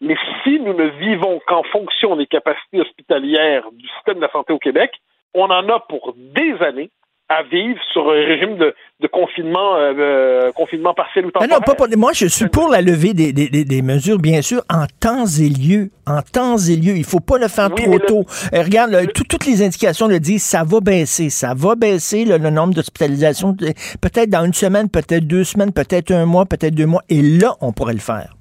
Mais 0.00 0.16
si 0.42 0.58
nous 0.60 0.74
ne 0.74 0.86
vivons 0.98 1.40
qu'en 1.46 1.62
fonction 1.64 2.16
des 2.16 2.26
capacités 2.26 2.80
hospitalières 2.80 3.70
du 3.72 3.86
système 3.88 4.16
de 4.16 4.22
la 4.22 4.30
santé 4.30 4.52
au 4.52 4.58
Québec, 4.58 4.92
on 5.34 5.44
en 5.44 5.68
a 5.68 5.80
pour 5.80 6.14
des 6.16 6.54
années 6.62 6.90
à 7.28 7.42
vivre 7.42 7.80
sur 7.92 8.08
un 8.08 8.12
régime 8.24 8.56
de, 8.56 8.72
de 9.00 9.06
confinement, 9.08 9.74
euh, 9.74 9.92
euh, 9.98 10.52
confinement 10.52 10.94
partiel 10.94 11.26
ou 11.26 11.30
temporaire. 11.32 11.58
non, 11.58 11.60
pas 11.60 11.74
pour- 11.74 11.88
moi, 11.98 12.12
je 12.14 12.26
suis 12.26 12.46
pour 12.48 12.68
la 12.70 12.80
levée 12.80 13.14
des, 13.14 13.32
des- 13.32 13.48
des- 13.48 13.64
des 13.64 13.82
mesures, 13.82 14.18
bien 14.18 14.42
sûr, 14.42 14.62
en 14.72 14.86
temps 15.00 15.26
et 15.26 15.48
lieu. 15.48 15.90
En 16.06 16.22
temps 16.22 16.56
et 16.56 16.76
lieu. 16.76 16.96
Il 16.96 17.02
faut 17.04 17.18
pas 17.20 17.38
le 17.38 17.48
faire 17.48 17.68
Oui, 17.76 17.82
trop 17.82 17.92
le- 17.94 17.98
tôt. 18.00 18.24
Regarde, 18.52 19.12
tout- 19.12 19.24
toutes 19.28 19.44
les 19.44 19.64
indications 19.64 20.06
le 20.06 20.20
disent, 20.20 20.44
ça 20.44 20.62
va 20.64 20.78
baisser. 20.80 21.28
Ça 21.30 21.52
va 21.56 21.74
baisser 21.74 22.24
le, 22.24 22.38
le 22.38 22.50
nombre 22.50 22.74
d'hospitalisations. 22.74 23.56
Peut-être 24.00 24.30
dans 24.30 24.44
une 24.44 24.54
semaine, 24.54 24.88
peut-être 24.88 25.26
deux 25.26 25.42
semaines, 25.44 25.72
peut-être 25.72 26.12
un 26.12 26.26
mois, 26.26 26.46
peut-être 26.46 26.74
deux 26.76 26.86
mois. 26.86 27.02
Et 27.08 27.22
là, 27.22 27.54
on 27.60 27.72
pourrait 27.72 27.94
le 27.94 27.98
faire. 27.98 28.34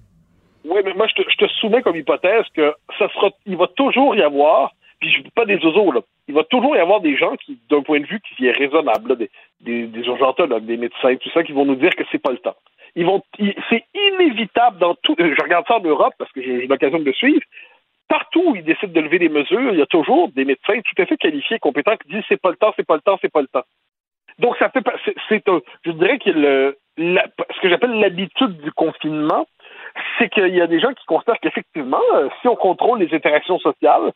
Oui, 0.63 0.81
mais 0.85 0.93
moi, 0.93 1.07
je 1.07 1.23
te, 1.23 1.27
je 1.29 1.37
te 1.43 1.49
soumets 1.59 1.81
comme 1.81 1.95
hypothèse 1.95 2.43
que 2.55 2.71
ça 2.99 3.07
sera, 3.15 3.29
il 3.47 3.57
va 3.57 3.65
toujours 3.75 4.15
y 4.15 4.21
avoir, 4.21 4.73
je 5.09 5.21
dis 5.21 5.31
pas 5.31 5.45
des 5.45 5.63
oiseaux, 5.63 5.91
là, 5.91 6.01
il 6.27 6.33
va 6.33 6.43
toujours 6.43 6.75
y 6.75 6.79
avoir 6.79 7.01
des 7.01 7.15
gens 7.15 7.35
qui, 7.37 7.59
d'un 7.69 7.81
point 7.81 7.99
de 7.99 8.05
vue 8.05 8.19
qui 8.21 8.47
est 8.47 8.51
raisonnable, 8.51 9.17
des, 9.17 9.29
des, 9.61 9.87
des 9.87 10.01
urgentologues, 10.01 10.65
des 10.65 10.77
médecins, 10.77 11.15
tout 11.15 11.29
ça, 11.31 11.43
qui 11.43 11.51
vont 11.51 11.65
nous 11.65 11.75
dire 11.75 11.95
que 11.95 12.03
c'est 12.11 12.21
pas 12.21 12.31
le 12.31 12.37
temps. 12.37 12.55
Ils 12.95 13.05
vont, 13.05 13.21
c'est 13.69 13.83
inévitable 13.93 14.77
dans 14.79 14.95
tout, 14.95 15.15
je 15.19 15.43
regarde 15.43 15.65
ça 15.67 15.77
en 15.77 15.81
Europe 15.81 16.13
parce 16.17 16.31
que 16.31 16.41
j'ai 16.41 16.61
j'ai 16.61 16.67
l'occasion 16.67 16.99
de 16.99 17.03
le 17.03 17.13
suivre, 17.13 17.41
partout 18.07 18.43
où 18.45 18.55
ils 18.55 18.63
décident 18.63 18.93
de 18.93 19.01
lever 19.01 19.19
des 19.19 19.29
mesures, 19.29 19.73
il 19.73 19.79
y 19.79 19.81
a 19.81 19.87
toujours 19.87 20.29
des 20.29 20.45
médecins 20.45 20.79
tout 20.79 21.01
à 21.01 21.05
fait 21.05 21.17
qualifiés, 21.17 21.59
compétents, 21.59 21.97
qui 21.97 22.07
disent 22.07 22.23
c'est 22.29 22.41
pas 22.41 22.51
le 22.51 22.55
temps, 22.55 22.73
c'est 22.75 22.87
pas 22.87 22.95
le 22.95 23.01
temps, 23.01 23.17
c'est 23.21 23.31
pas 23.31 23.41
le 23.41 23.47
temps. 23.47 23.65
Donc, 24.39 24.57
ça 24.57 24.69
fait, 24.69 24.83
c'est, 25.29 25.47
un, 25.47 25.61
je 25.85 25.91
dirais 25.91 26.19
que 26.19 26.29
le, 26.29 26.77
ce 26.97 27.61
que 27.61 27.69
j'appelle 27.69 27.99
l'habitude 27.99 28.61
du 28.61 28.71
confinement, 28.71 29.45
c'est 30.17 30.29
qu'il 30.29 30.53
y 30.53 30.61
a 30.61 30.67
des 30.67 30.79
gens 30.79 30.93
qui 30.93 31.05
considèrent 31.05 31.39
qu'effectivement, 31.39 32.01
euh, 32.15 32.27
si 32.41 32.47
on 32.47 32.55
contrôle 32.55 32.99
les 32.99 33.13
interactions 33.13 33.59
sociales, 33.59 34.11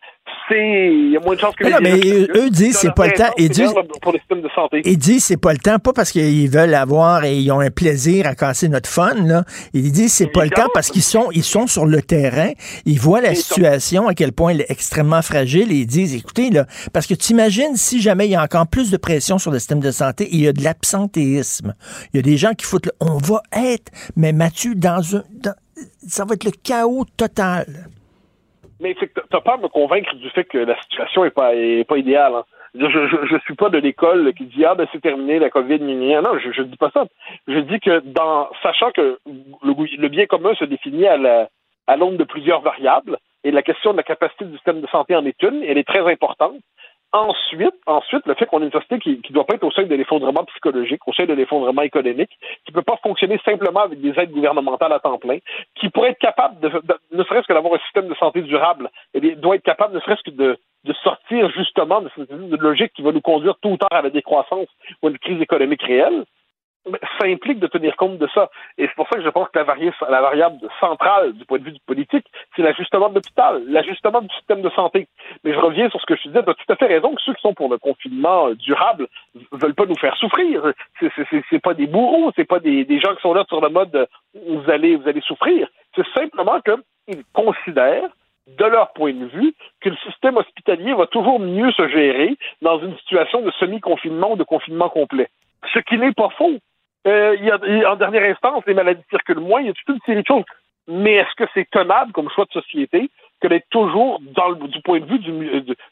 il 0.56 1.12
y 1.12 1.18
a 1.18 1.20
moins 1.20 1.36
de 1.36 1.40
chances 1.40 1.56
que 1.56 1.64
Mais 1.64 1.70
les 1.70 1.76
non, 1.76 1.82
mais 1.82 2.00
eux- 2.12 2.28
eux 2.46 2.50
disent 2.50 2.78
c'est 2.78 2.94
pas 2.94 3.08
le 3.08 3.14
temps. 3.14 3.32
Ils 3.38 3.50
disent- 3.50 3.74
pour 4.02 4.14
de 4.14 4.20
santé. 4.56 4.82
Ils 4.86 4.98
disent 4.98 5.24
c'est 5.26 5.38
pas 5.38 5.52
le 5.54 5.60
temps, 5.60 5.80
pas 5.80 5.94
parce 5.94 6.12
qu'ils 6.12 6.50
veulent 6.50 6.74
avoir 6.74 7.24
et 7.26 7.38
ils 7.38 7.52
ont 7.52 7.60
un 7.60 7.70
plaisir 7.70 8.26
à 8.28 8.36
casser 8.36 8.70
notre 8.70 8.90
fun. 8.90 9.14
Là. 9.26 9.44
Ils 9.74 9.92
disent 9.92 10.14
c'est 10.14 10.28
pas 10.28 10.44
le 10.44 10.50
temps 10.52 10.68
parce 10.74 10.90
qu'ils 10.90 11.04
sont 11.04 11.30
ils 11.34 11.44
sont 11.44 11.68
sur 11.68 11.86
le 11.86 12.02
terrain, 12.02 12.52
ils 12.86 13.00
voient 13.00 13.22
la 13.22 13.36
situation 13.36 14.08
à 14.08 14.14
quel 14.14 14.32
point 14.32 14.52
elle 14.52 14.62
est 14.62 14.72
extrêmement 14.72 15.22
fragile 15.22 15.72
et 15.72 15.76
ils 15.76 15.88
disent 15.88 16.16
écoutez 16.16 16.50
là, 16.50 16.66
parce 16.94 17.08
que 17.08 17.14
tu 17.14 17.32
imagines 17.34 17.76
si 17.76 18.02
jamais 18.02 18.28
il 18.28 18.32
y 18.32 18.36
a 18.36 18.44
encore 18.44 18.68
plus 18.68 18.92
de 18.92 18.98
pression 18.98 19.38
sur 19.38 19.52
le 19.52 19.60
système 19.60 19.80
de 19.80 19.92
santé, 19.92 20.28
il 20.32 20.42
y 20.42 20.48
a 20.48 20.54
de 20.54 20.64
l'absentéisme, 20.64 21.74
il 22.14 22.18
y 22.18 22.20
a 22.20 22.24
des 22.24 22.38
gens 22.38 22.54
qui 22.54 22.66
foutent, 22.66 22.88
le- 22.88 22.94
on 23.00 23.18
va 23.18 23.42
être, 23.54 23.92
mais 24.16 24.32
Mathieu 24.34 24.76
dans 24.76 25.16
un, 25.18 25.24
dans- 25.42 25.54
ça 26.08 26.26
va 26.26 26.34
être 26.36 26.44
le 26.46 26.52
chaos 26.64 27.06
total. 27.18 27.66
Mais 28.80 28.96
tu 28.96 29.10
n'as 29.34 29.42
pas 29.42 29.56
à 29.56 29.58
me 29.58 29.68
convaincre 29.68 30.16
du 30.16 30.30
fait 30.30 30.46
que 30.46 30.58
la 30.58 30.80
situation 30.82 31.26
est 31.26 31.32
pas, 31.32 31.54
est 31.56 31.88
pas 31.88 31.98
idéale. 31.98 32.34
Hein. 32.36 32.44
Je, 32.76 32.88
je, 32.88 33.38
suis 33.46 33.56
pas 33.56 33.70
de 33.70 33.80
l'école 33.80 34.32
qui 34.36 34.46
dit 34.46 34.64
ah 34.64 34.76
ben 34.76 34.88
c'est 34.92 35.02
terminé 35.02 35.40
la 35.40 35.50
Covid 35.50 35.80
Non, 35.80 36.38
je, 36.38 36.52
je 36.52 36.62
dis 36.62 36.78
pas 36.78 36.92
ça. 36.92 37.06
Je 37.48 37.60
dis 37.60 37.80
que 37.80 38.00
dans 38.00 38.48
sachant 38.62 38.92
que 38.92 39.20
le, 39.26 39.98
le 39.98 40.08
bien 40.08 40.28
commun 40.28 40.54
se 40.54 40.66
définit 40.66 41.08
à 41.08 41.18
la 41.18 41.50
à 41.88 41.98
de 41.98 42.24
plusieurs 42.24 42.62
variables 42.62 43.18
et 43.44 43.52
la 43.52 43.64
question 43.64 43.92
de 43.92 43.98
la 43.98 44.04
capacité 44.04 44.46
du 44.46 44.54
système 44.54 44.82
de 44.82 44.88
santé 44.88 45.16
en 45.16 45.26
est 45.26 45.42
une. 45.42 45.64
Elle 45.64 45.80
est 45.80 45.88
très 45.88 46.06
importante. 46.12 46.56
Ensuite, 47.12 47.74
ensuite, 47.88 48.28
le 48.28 48.36
fait 48.36 48.46
qu'on 48.46 48.62
ait 48.62 48.66
une 48.66 48.72
société 48.72 49.00
qui 49.00 49.22
ne 49.30 49.34
doit 49.34 49.46
pas 49.46 49.56
être 49.56 49.64
au 49.64 49.72
sein 49.72 49.82
de 49.82 49.96
l'effondrement 49.96 50.44
psychologique, 50.46 51.08
au 51.08 51.14
sein 51.14 51.26
de 51.26 51.34
l'effondrement 51.34 51.82
économique, 51.82 52.30
qui 52.66 52.72
ne 52.72 52.76
peut 52.76 52.84
pas 52.84 52.98
fonctionner 53.02 53.40
simplement 53.44 53.80
avec 53.80 54.00
des 54.00 54.14
aides 54.20 54.32
gouvernementales 54.32 54.94
à 54.94 55.00
temps 55.00 55.18
plein, 55.18 55.40
qui 55.74 55.90
pourrait 55.90 56.12
être 56.12 56.20
capable, 56.20 56.60
de, 56.60 56.72
ne 57.12 57.24
serait-ce 57.24 57.48
que 57.48 57.54
d'avoir 57.54 57.74
un 57.74 57.80
système 57.80 58.08
de 58.08 58.14
santé 58.14 58.44
durable, 58.44 58.92
et 59.16 59.36
doit 59.36 59.56
être 59.56 59.64
capable, 59.64 59.96
ne 59.96 60.00
serait-ce 60.02 60.22
que 60.22 60.36
de, 60.36 60.58
sortir 61.04 61.50
justement 61.50 62.02
de 62.02 62.12
cette 62.16 62.30
logique 62.32 62.94
qui 62.94 63.02
va 63.02 63.12
nous 63.12 63.22
conduire 63.22 63.56
tout 63.60 63.70
ou 63.70 63.78
tard 63.78 63.90
à 63.92 64.04
la 64.04 64.10
décroissance 64.12 64.68
ou 65.02 65.08
à 65.08 65.10
une 65.10 65.18
crise 65.18 65.42
économique 65.42 65.82
réelle, 65.82 66.26
ça 67.20 67.26
implique 67.26 67.60
de 67.60 67.68
tenir 67.68 67.96
compte 67.96 68.18
de 68.18 68.28
ça. 68.34 68.50
Et 68.78 68.88
c'est 68.88 68.96
pour 68.96 69.08
ça 69.10 69.18
que 69.18 69.24
je 69.24 69.30
pense 69.30 69.50
que 69.50 69.60
la, 69.60 70.22
variable 70.22 70.58
centrale 70.80 71.34
du 71.34 71.46
point 71.46 71.60
de 71.60 71.64
vue 71.64 71.72
du 71.72 71.80
politique, 71.86 72.26
c'est 72.56 72.62
l'ajustement 72.62 73.10
de 73.10 73.16
l'hôpital, 73.16 73.64
l'ajustement 73.68 74.22
du 74.22 74.34
système 74.36 74.62
de 74.62 74.70
santé. 74.70 75.08
Mais 75.44 75.54
je 75.54 75.60
reviens 75.60 75.90
sur 75.90 76.00
ce 76.02 76.06
que 76.06 76.16
je 76.16 76.28
disais, 76.28 76.44
tu 76.44 76.50
as 76.50 76.54
tout 76.54 76.74
à 76.74 76.76
fait 76.76 76.88
raison 76.88 77.14
que 77.16 77.22
ceux 77.22 77.34
qui 77.34 77.42
sont 77.42 77.54
pour 77.54 77.70
le 77.70 77.78
confinement 77.78 78.48
euh, 78.48 78.56
durable 78.56 79.08
veulent 79.52 79.76
pas 79.76 79.86
nous 79.86 79.98
faire 79.98 80.16
souffrir. 80.18 80.74
C'est 81.50 81.62
pas 81.62 81.74
des 81.74 81.88
bourreaux, 81.88 82.32
c'est 82.36 82.46
pas 82.46 82.60
des, 82.60 82.86
des, 82.86 83.00
gens 83.00 83.16
qui 83.16 83.22
sont 83.22 83.34
là 83.34 83.46
sur 83.48 83.62
le 83.62 83.70
mode 83.70 83.96
euh, 83.96 84.06
vous 84.48 84.70
allez, 84.70 84.96
vous 84.96 85.08
allez 85.08 85.22
souffrir. 85.22 85.68
C'est 85.96 86.08
simplement 86.14 86.60
qu'ils 86.62 87.24
considèrent 87.34 88.10
de 88.58 88.66
leur 88.66 88.94
point 88.94 89.14
de 89.14 89.26
vue, 89.26 89.54
que 89.82 89.90
le 89.90 89.98
système 89.98 90.38
hospitalier 90.38 90.94
va 90.94 91.08
toujours 91.08 91.40
mieux 91.40 91.72
se 91.72 91.88
gérer 91.88 92.36
dans 92.62 92.80
une 92.80 92.98
situation 92.98 93.42
de 93.42 93.52
semi-confinement 93.60 94.34
ou 94.34 94.36
de 94.36 94.44
confinement 94.44 94.90
complet. 94.90 95.30
Ce 95.74 95.80
qui 95.80 95.98
n'est 95.98 96.14
pas 96.14 96.30
faux. 96.30 96.58
Euh, 97.08 97.36
il 97.40 97.46
y 97.46 97.52
a, 97.52 97.92
en 97.92 97.96
dernière 97.96 98.30
instance, 98.30 98.64
les 98.68 98.74
maladies 98.74 99.04
circulent 99.10 99.40
moins, 99.40 99.62
il 99.62 99.68
y 99.68 99.70
a 99.70 99.74
toute 99.74 99.96
une 99.96 100.02
série 100.06 100.22
de 100.22 100.28
choses. 100.28 100.44
Mais 100.88 101.14
est-ce 101.14 101.36
que 101.38 101.50
c'est 101.54 101.70
tenable 101.70 102.12
comme 102.12 102.30
choix 102.30 102.46
de 102.46 102.52
société 102.52 103.10
que 103.42 103.48
d'être 103.48 103.70
toujours, 103.70 104.20
dans 104.36 104.52
du 104.54 104.82
point 104.82 105.00
de 105.00 105.06
vue 105.06 105.20
du, 105.20 105.32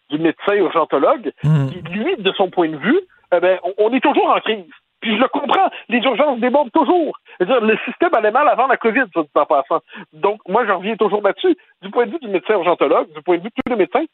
du, 0.10 0.18
médecin 0.18 0.54
urgentologue, 0.56 1.32
mmh. 1.44 1.68
qui, 1.68 1.82
lui, 1.94 2.16
de 2.18 2.32
son 2.34 2.50
point 2.50 2.68
de 2.68 2.78
vue, 2.78 3.00
eh 3.34 3.40
ben, 3.40 3.60
on, 3.78 3.94
est 3.94 4.02
toujours 4.02 4.30
en 4.30 4.40
crise. 4.40 4.66
Puis 5.00 5.16
je 5.16 5.22
le 5.22 5.28
comprends, 5.28 5.70
les 5.88 6.00
urgences 6.00 6.40
débordent 6.40 6.72
toujours. 6.72 7.18
-dire, 7.40 7.60
le 7.60 7.78
système 7.86 8.14
allait 8.16 8.32
mal 8.32 8.48
avant 8.50 8.68
la 8.68 8.78
COVID, 8.78 9.06
ça 9.14 9.22
dit 9.22 9.30
en 9.36 9.46
passant. 9.46 9.82
Donc, 10.12 10.42
moi, 10.48 10.66
je 10.66 10.72
reviens 10.72 10.98
toujours 10.98 11.22
là-dessus. 11.22 11.56
Du 11.82 11.92
point 11.92 12.08
de 12.08 12.12
vue 12.12 12.20
du 12.20 12.28
médecin 12.28 12.56
urgentologue, 12.56 13.14
du 13.14 13.22
point 13.22 13.38
de 13.38 13.44
vue 13.44 13.50
de 13.50 13.62
tous 13.64 13.70
les 13.70 13.78
médecins, 13.78 14.06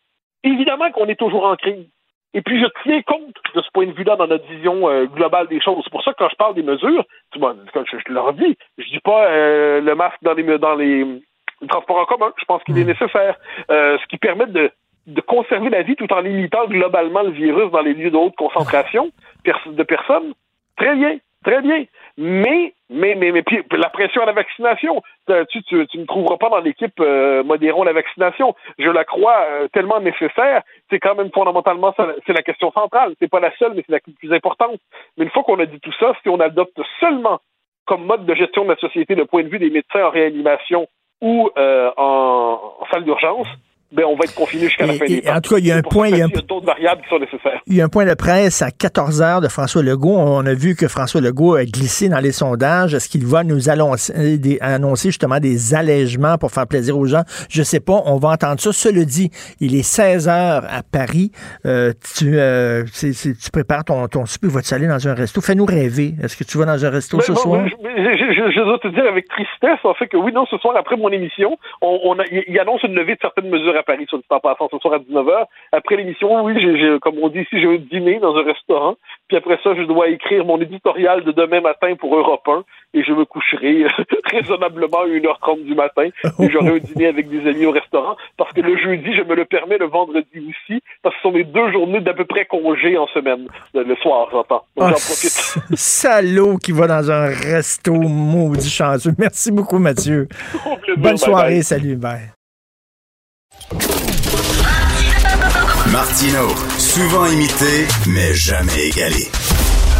évidemment 0.44 0.92
qu'on 0.92 1.08
est 1.08 1.20
toujours 1.20 1.46
en 1.46 1.56
crise. 1.56 1.88
Et 2.34 2.42
puis, 2.42 2.60
je 2.60 2.66
tiens 2.84 3.02
compte 3.04 3.36
de 3.56 3.62
ce 3.62 3.70
point 3.72 3.86
de 3.86 3.92
vue-là 3.92 4.16
dans 4.16 4.28
notre 4.28 4.48
vision 4.48 4.90
euh, 4.90 5.06
globale 5.06 5.48
des 5.48 5.62
choses. 5.62 5.82
C'est 5.84 5.92
pour 5.92 6.04
ça 6.04 6.14
que 6.14 6.18
quand 6.18 6.30
je 6.30 6.36
parle 6.36 6.56
des 6.56 6.64
mesures, 6.64 7.06
tu 7.32 7.40
je, 7.40 7.98
je, 7.98 8.12
le 8.12 8.20
redis, 8.20 8.58
je 8.78 8.90
dis 8.90 9.00
pas 9.00 9.28
euh, 9.28 9.82
le 9.82 9.96
masque 9.96 10.18
dans 10.24 10.34
les, 10.34 10.58
dans 10.58 10.76
les, 10.76 11.22
transports 11.70 11.98
en 11.98 12.06
commun. 12.06 12.34
Je 12.38 12.46
pense 12.46 12.64
qu'il 12.64 12.78
est 12.78 12.86
nécessaire. 12.86 13.38
Euh, 13.70 13.98
ce 14.00 14.08
qui 14.08 14.18
permet 14.18 14.48
de, 14.48 14.72
de 15.08 15.22
conserver 15.22 15.70
la 15.70 15.84
vie 15.84 15.96
tout 15.96 16.12
en 16.12 16.22
limitant 16.22 16.66
globalement 16.68 17.22
le 17.22 17.32
virus 17.32 17.72
dans 17.72 17.82
les 17.82 17.94
lieux 17.94 18.12
de 18.12 18.18
haute 18.18 18.36
concentration 18.36 19.12
de 19.46 19.84
personnes. 19.84 20.34
Très 20.78 20.96
bien, 20.96 21.18
très 21.44 21.62
bien. 21.62 21.86
Mais, 22.18 22.74
mais, 22.90 23.16
mais, 23.16 23.32
mais 23.32 23.44
la 23.72 23.90
pression 23.90 24.22
à 24.22 24.26
la 24.26 24.34
vaccination, 24.34 25.02
euh, 25.30 25.46
tu, 25.50 25.64
tu, 25.64 25.86
tu 25.88 25.98
ne 25.98 26.06
trouveras 26.06 26.38
pas 26.38 26.50
dans 26.50 26.60
l'équipe 26.60 27.00
euh, 27.00 27.44
la 27.44 27.94
vaccination. 27.94 28.56
Je 28.78 28.90
la 28.90 29.04
crois 29.04 29.46
euh, 29.50 29.68
tellement 29.70 30.00
nécessaire. 30.00 30.64
C'est 30.90 31.00
quand 31.00 31.16
même 31.16 31.32
fondamentalement 31.34 31.94
c'est 32.26 32.34
la 32.34 32.44
question 32.44 32.72
centrale. 32.72 33.14
C'est 33.20 33.30
pas 33.30 33.40
la 33.40 33.56
seule, 33.58 33.74
mais 33.76 33.84
c'est 33.86 33.94
la 33.94 34.00
plus 34.00 34.34
importante. 34.34 34.80
Mais 35.18 35.26
une 35.26 35.32
fois 35.32 35.44
qu'on 35.44 35.60
a 35.60 35.66
dit 35.66 35.80
tout 35.80 35.94
ça, 36.00 36.14
si 36.22 36.30
on 36.30 36.40
adopte 36.40 36.80
seulement 37.00 37.40
comme 37.86 38.06
mode 38.06 38.26
de 38.26 38.36
gestion 38.36 38.64
de 38.64 38.70
la 38.70 38.78
société 38.78 39.16
le 39.16 39.26
point 39.26 39.44
de 39.44 39.50
vue 39.50 39.60
des 39.60 39.70
médecins 39.70 40.06
en 40.06 40.10
réanimation 40.10 40.88
ou 41.22 41.50
euh, 41.58 41.92
en 41.98 42.78
salle 42.92 43.04
d'urgence, 43.04 43.48
ben, 43.94 44.06
on 44.06 44.16
va 44.16 44.24
être 44.24 44.34
confiné 44.34 44.64
jusqu'à 44.64 44.88
la 44.88 44.94
fin 44.94 45.06
des 45.06 45.22
En 45.30 45.40
tout 45.40 45.54
cas, 45.54 45.60
il 45.60 45.68
y 45.68 45.72
a 45.72 45.76
un 45.76 45.82
point. 45.84 46.10
Il 46.10 46.18
y 46.18 46.22
a, 46.22 46.28
d'autres 46.28 46.66
variables 46.66 47.02
qui 47.04 47.10
sont 47.10 47.20
nécessaires. 47.20 47.62
Il 47.68 47.76
y 47.76 47.82
a 47.82 47.86
un 47.86 47.90
point 47.90 48.06
de 48.06 48.14
presse 48.16 48.64
à 48.64 48.72
14 48.72 49.22
heures 49.22 49.42
de 49.42 49.48
François 49.48 49.84
Legault. 49.84 50.18
On 50.18 50.46
a 50.48 50.54
vu 50.54 50.76
que 50.76 50.88
François 50.88 51.22
Legault 51.22 51.54
a 51.54 51.66
glissé 51.66 52.10
dans 52.10 52.20
les 52.20 52.32
sondages. 52.32 52.96
Est-ce 52.96 53.08
qu'il 53.08 53.26
va 53.26 53.44
nous 53.44 53.70
annoncer, 53.70 54.14
annoncer 54.62 55.10
justement 55.10 55.40
des 55.40 55.76
allègements 55.76 56.40
pour 56.40 56.52
faire 56.52 56.66
plaisir 56.66 56.98
aux 56.98 57.06
gens? 57.06 57.22
Je 57.50 57.62
sais 57.62 57.80
pas. 57.80 58.02
On 58.06 58.18
va 58.18 58.30
entendre 58.30 58.60
ça. 58.60 58.74
Cela 58.74 59.06
dit, 59.06 59.30
il 59.60 59.76
est 59.76 59.84
16 59.84 60.28
heures 60.28 60.64
à 60.68 60.82
Paris. 60.82 61.32
Euh, 61.68 61.94
tu, 62.18 62.32
euh, 62.34 62.84
tu 62.90 63.52
prépares 63.52 63.86
ton, 63.86 64.08
ton 64.08 64.26
souper. 64.26 64.48
Vas-tu 64.48 64.74
aller 64.74 64.88
dans 64.88 65.08
un 65.08 65.14
resto? 65.14 65.40
Fais-nous 65.40 65.66
rêver. 65.66 66.16
Est-ce 66.22 66.36
que 66.36 66.44
tu 66.44 66.58
vas 66.58 66.66
dans 66.66 66.84
un 66.84 66.90
resto 66.90 67.22
ce 67.22 67.36
soir? 67.36 67.68
Je, 67.68 68.52
je, 68.52 68.64
dois 68.64 68.80
te 68.80 68.88
dire 68.88 69.06
avec 69.06 69.28
tristesse, 69.28 69.80
en 69.84 69.94
fait, 69.94 70.08
que 70.08 70.18
oui, 70.18 70.32
non, 70.34 70.46
ce 70.48 70.58
soir, 70.58 70.76
après 70.78 70.98
mon 70.98 71.10
émission, 71.10 71.58
on, 71.82 72.00
on 72.04 72.18
il 72.32 72.60
annonce 72.60 72.82
une 72.84 72.96
levée 72.96 73.16
de 73.16 73.20
certaines 73.22 73.50
mesures 73.50 73.76
Paris, 73.84 74.06
sur 74.08 74.18
le 74.18 74.24
temps 74.24 74.40
passant, 74.40 74.68
ce 74.72 74.78
soir 74.80 74.96
à 74.96 75.00
19h. 75.00 75.46
Après 75.72 75.96
l'émission, 75.96 76.44
oui, 76.44 76.54
j'ai, 76.60 77.00
comme 77.00 77.18
on 77.22 77.30
dit 77.30 77.42
ici, 77.42 77.60
j'ai 77.62 77.68
un 77.68 77.78
dîner 77.78 78.20
dans 78.20 78.36
un 78.36 78.44
restaurant. 78.44 78.96
Puis 79.28 79.38
après 79.38 79.60
ça, 79.64 79.76
je 79.76 79.84
dois 79.84 80.10
écrire 80.10 80.46
mon 80.46 80.60
éditorial 80.60 81.24
de 81.24 81.32
demain 81.32 81.62
matin 81.62 81.96
pour 81.96 82.16
Europe 82.16 82.48
1 82.48 82.64
et 82.96 83.04
je 83.04 83.12
me 83.14 83.26
coucherai 83.26 83.86
raisonnablement 84.32 85.02
à 85.02 85.08
1h30 85.08 85.64
du 85.64 85.76
matin 85.76 86.10
et 86.40 86.50
j'aurai 86.50 86.76
un 86.76 86.78
dîner 86.78 87.08
avec 87.08 87.30
des 87.30 87.50
amis 87.50 87.66
au 87.66 87.72
restaurant 87.72 88.16
parce 88.38 88.52
que 88.54 88.62
le 88.62 88.78
jeudi, 88.78 89.14
je 89.16 89.24
me 89.24 89.36
le 89.36 89.46
permets 89.46 89.78
le 89.78 89.88
vendredi 89.88 90.28
aussi 90.50 90.82
parce 91.02 91.16
que 91.16 91.22
ce 91.22 91.28
sont 91.28 91.34
mes 91.34 91.44
deux 91.44 91.72
journées 91.72 92.02
d'à 92.02 92.14
peu 92.14 92.26
près 92.26 92.46
congé 92.46 92.98
en 92.98 93.08
semaine. 93.08 93.48
Le 93.74 93.96
soir, 93.96 94.28
j'entends. 94.32 94.64
Donc 94.78 94.90
j'en 94.90 94.96
ah, 94.96 95.06
profite. 95.06 95.58
Salaud 95.74 96.58
qui 96.58 96.72
va 96.72 96.88
dans 96.88 97.12
un 97.12 97.28
resto 97.28 97.94
maudit 97.94 98.70
chanceux. 98.70 99.14
Merci 99.18 99.52
beaucoup, 99.52 99.80
Mathieu. 99.80 100.28
Bonne 100.98 101.18
soirée. 101.18 101.62
Salut. 101.62 101.96
Bye. 101.96 102.34
Martino, 105.92 106.50
souvent 106.78 107.26
imité, 107.28 107.86
mais 108.08 108.34
jamais 108.34 108.88
égalé. 108.88 109.30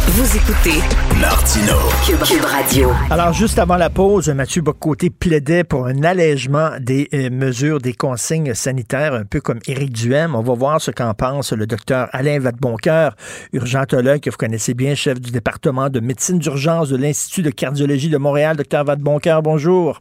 Vous 0.06 0.36
écoutez 0.36 0.80
Martino, 1.20 1.74
Cube, 2.06 2.44
Radio. 2.44 2.90
Alors, 3.10 3.32
juste 3.32 3.58
avant 3.58 3.76
la 3.76 3.90
pause, 3.90 4.28
Mathieu 4.28 4.60
Bocoté 4.60 5.08
plaidait 5.08 5.64
pour 5.64 5.86
un 5.86 6.02
allègement 6.02 6.70
des 6.78 7.08
euh, 7.14 7.30
mesures, 7.30 7.78
des 7.78 7.94
consignes 7.94 8.54
sanitaires, 8.54 9.14
un 9.14 9.24
peu 9.24 9.40
comme 9.40 9.60
Éric 9.66 9.92
Duhem. 9.92 10.34
On 10.34 10.42
va 10.42 10.54
voir 10.54 10.80
ce 10.80 10.90
qu'en 10.90 11.14
pense 11.14 11.52
le 11.52 11.66
docteur 11.66 12.08
Alain 12.12 12.38
Vadeboncoeur, 12.38 13.14
urgentologue 13.52 14.20
que 14.20 14.30
vous 14.30 14.36
connaissez 14.36 14.74
bien, 14.74 14.94
chef 14.94 15.20
du 15.20 15.30
département 15.30 15.88
de 15.88 16.00
médecine 16.00 16.38
d'urgence 16.38 16.90
de 16.90 16.96
l'Institut 16.96 17.42
de 17.42 17.50
cardiologie 17.50 18.10
de 18.10 18.18
Montréal. 18.18 18.56
Docteur 18.56 18.84
Vadeboncoeur, 18.84 19.42
bonjour. 19.42 19.98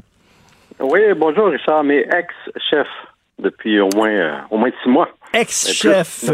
Oui, 0.79 1.01
bonjour 1.17 1.47
Richard, 1.47 1.83
mes 1.83 1.99
ex-chefs 1.99 2.87
depuis 3.41 3.79
au 3.79 3.89
moins, 3.95 4.09
euh, 4.09 4.37
au 4.51 4.57
moins 4.57 4.69
six 4.83 4.89
mois. 4.89 5.09
Ex-chef. 5.33 6.25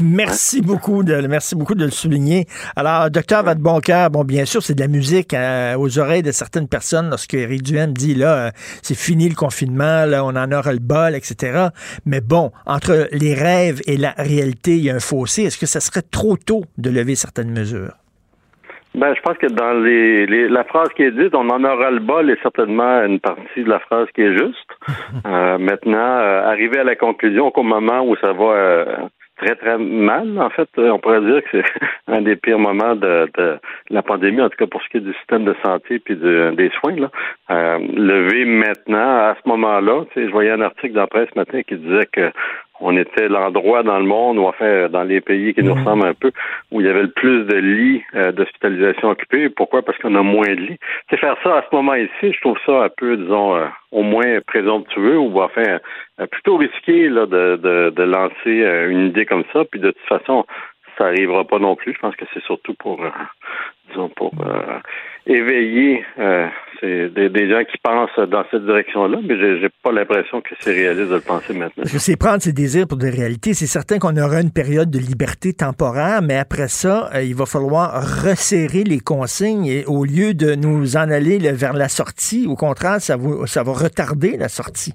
Merci 0.00 0.60
beaucoup 0.60 1.04
de 1.04 1.14
merci 1.28 1.54
beaucoup 1.54 1.76
de 1.76 1.84
le 1.84 1.90
souligner. 1.90 2.46
Alors, 2.74 3.08
docteur 3.08 3.44
Vadeboncoeur, 3.44 4.10
bon, 4.10 4.24
bien 4.24 4.44
sûr, 4.44 4.60
c'est 4.62 4.74
de 4.74 4.80
la 4.80 4.88
musique 4.88 5.34
euh, 5.34 5.76
aux 5.78 5.98
oreilles 6.00 6.24
de 6.24 6.32
certaines 6.32 6.66
personnes 6.66 7.10
lorsque 7.10 7.34
Eric 7.34 7.62
Duhem 7.62 7.92
dit 7.92 8.16
là, 8.16 8.34
euh, 8.34 8.50
c'est 8.82 8.96
fini 8.96 9.28
le 9.28 9.36
confinement, 9.36 10.04
là, 10.04 10.24
on 10.24 10.34
en 10.34 10.50
aura 10.50 10.72
le 10.72 10.80
bol, 10.80 11.14
etc. 11.14 11.68
Mais 12.04 12.20
bon, 12.20 12.50
entre 12.66 13.08
les 13.12 13.34
rêves 13.34 13.80
et 13.86 13.96
la 13.96 14.14
réalité, 14.18 14.76
il 14.76 14.84
y 14.84 14.90
a 14.90 14.96
un 14.96 15.00
fossé. 15.00 15.44
Est-ce 15.44 15.58
que 15.58 15.66
ça 15.66 15.78
serait 15.80 16.02
trop 16.02 16.36
tôt 16.36 16.64
de 16.76 16.90
lever 16.90 17.14
certaines 17.14 17.52
mesures? 17.52 17.99
Ben, 18.94 19.14
je 19.14 19.20
pense 19.20 19.38
que 19.38 19.46
dans 19.46 19.72
les, 19.72 20.48
la 20.48 20.64
phrase 20.64 20.88
qui 20.96 21.02
est 21.02 21.12
dite, 21.12 21.34
on 21.34 21.48
en 21.48 21.62
aura 21.62 21.90
le 21.92 22.00
bol 22.00 22.28
est 22.28 22.42
certainement 22.42 23.04
une 23.04 23.20
partie 23.20 23.62
de 23.62 23.68
la 23.68 23.78
phrase 23.78 24.08
qui 24.14 24.22
est 24.22 24.36
juste. 24.36 24.56
Euh, 25.26 25.58
maintenant, 25.58 25.98
euh, 25.98 26.46
arriver 26.46 26.78
à 26.78 26.84
la 26.84 26.96
conclusion 26.96 27.50
qu'au 27.50 27.62
moment 27.62 28.02
où 28.02 28.16
ça 28.16 28.32
va 28.32 28.44
euh, 28.44 28.96
très 29.36 29.54
très 29.56 29.76
mal, 29.76 30.38
en 30.40 30.48
fait, 30.50 30.68
on 30.76 30.98
pourrait 30.98 31.20
dire 31.20 31.42
que 31.42 31.48
c'est 31.52 31.64
un 32.08 32.22
des 32.22 32.36
pires 32.36 32.58
moments 32.58 32.94
de, 32.94 33.28
de, 33.36 33.58
la 33.90 34.02
pandémie, 34.02 34.40
en 34.40 34.48
tout 34.48 34.56
cas 34.56 34.66
pour 34.66 34.82
ce 34.82 34.88
qui 34.88 34.96
est 34.98 35.00
du 35.00 35.12
système 35.14 35.44
de 35.44 35.54
santé 35.64 35.98
puis 35.98 36.16
des 36.16 36.70
soins. 36.80 36.96
Là. 36.96 37.78
lever 37.78 38.44
maintenant, 38.44 39.30
à 39.30 39.36
ce 39.42 39.48
moment-là, 39.48 40.04
je 40.16 40.30
voyais 40.30 40.52
un 40.52 40.62
article 40.62 40.94
dans 40.94 41.02
la 41.02 41.06
presse 41.06 41.28
ce 41.34 41.38
matin 41.38 41.60
qui 41.62 41.76
disait 41.76 42.06
que 42.10 42.30
on 42.80 42.96
était 42.96 43.28
l'endroit 43.28 43.82
dans 43.82 43.98
le 43.98 44.04
monde, 44.04 44.38
ou 44.38 44.46
enfin 44.46 44.88
dans 44.88 45.02
les 45.02 45.20
pays 45.20 45.54
qui 45.54 45.62
nous 45.62 45.74
mhm. 45.74 45.78
ressemblent 45.78 46.06
un 46.06 46.14
peu, 46.14 46.32
où 46.70 46.80
il 46.80 46.86
y 46.86 46.90
avait 46.90 47.02
le 47.02 47.10
plus 47.10 47.44
de 47.44 47.56
lits 47.56 48.02
euh, 48.14 48.32
d'hospitalisation 48.32 49.10
occupés. 49.10 49.48
Pourquoi? 49.50 49.82
Parce 49.82 49.98
qu'on 49.98 50.14
a 50.14 50.22
moins 50.22 50.48
de 50.48 50.60
lits. 50.60 50.78
C'est 51.08 51.18
faire 51.18 51.36
ça 51.42 51.58
à 51.58 51.64
ce 51.68 51.74
moment 51.74 51.94
ici, 51.94 52.32
je 52.32 52.40
trouve 52.40 52.58
ça 52.66 52.84
un 52.84 52.88
peu, 52.88 53.16
disons, 53.16 53.56
euh, 53.56 53.66
au 53.92 54.02
moins 54.02 54.40
présomptueux, 54.46 55.18
ou 55.18 55.40
enfin 55.40 55.78
euh, 56.20 56.26
plutôt 56.26 56.56
risqué 56.56 57.08
là, 57.08 57.26
de, 57.26 57.56
de, 57.56 57.90
de 57.90 58.02
lancer 58.02 58.88
une 58.88 59.06
idée 59.06 59.26
comme 59.26 59.44
ça. 59.52 59.64
Puis 59.64 59.80
de 59.80 59.90
toute 59.90 60.08
façon, 60.08 60.44
ça 61.00 61.06
arrivera 61.06 61.44
pas 61.44 61.58
non 61.58 61.76
plus. 61.76 61.94
Je 61.94 61.98
pense 61.98 62.14
que 62.16 62.24
c'est 62.32 62.42
surtout 62.44 62.74
pour, 62.74 63.02
euh, 63.02 63.10
disons, 63.88 64.10
pour 64.10 64.32
euh, 64.44 64.78
éveiller 65.26 66.04
euh, 66.18 66.46
c'est 66.80 67.10
des, 67.10 67.50
gens 67.50 67.62
qui 67.64 67.78
pensent 67.82 68.28
dans 68.28 68.44
cette 68.50 68.64
direction-là, 68.64 69.18
mais 69.22 69.36
j'ai 69.38 69.60
j'ai 69.60 69.68
pas 69.82 69.92
l'impression 69.92 70.40
que 70.40 70.50
c'est 70.60 70.72
réaliste 70.72 71.10
de 71.10 71.14
le 71.16 71.20
penser 71.20 71.52
maintenant. 71.52 71.84
C'est 71.86 72.16
prendre 72.16 72.42
ses 72.42 72.52
désirs 72.52 72.86
pour 72.86 72.98
des 72.98 73.10
réalités. 73.10 73.54
C'est 73.54 73.66
certain 73.66 73.98
qu'on 73.98 74.16
aura 74.16 74.40
une 74.40 74.52
période 74.52 74.90
de 74.90 74.98
liberté 74.98 75.52
temporaire, 75.52 76.22
mais 76.22 76.36
après 76.36 76.68
ça, 76.68 77.10
euh, 77.14 77.22
il 77.22 77.34
va 77.34 77.46
falloir 77.46 77.92
resserrer 78.24 78.84
les 78.84 79.00
consignes 79.00 79.66
et 79.66 79.84
au 79.86 80.04
lieu 80.04 80.34
de 80.34 80.54
nous 80.54 80.96
en 80.96 81.10
aller 81.10 81.38
vers 81.52 81.74
la 81.74 81.88
sortie, 81.88 82.46
au 82.48 82.56
contraire, 82.56 83.00
ça 83.00 83.16
va, 83.16 83.46
ça 83.46 83.62
va 83.62 83.72
retarder 83.72 84.36
la 84.36 84.48
sortie. 84.48 84.94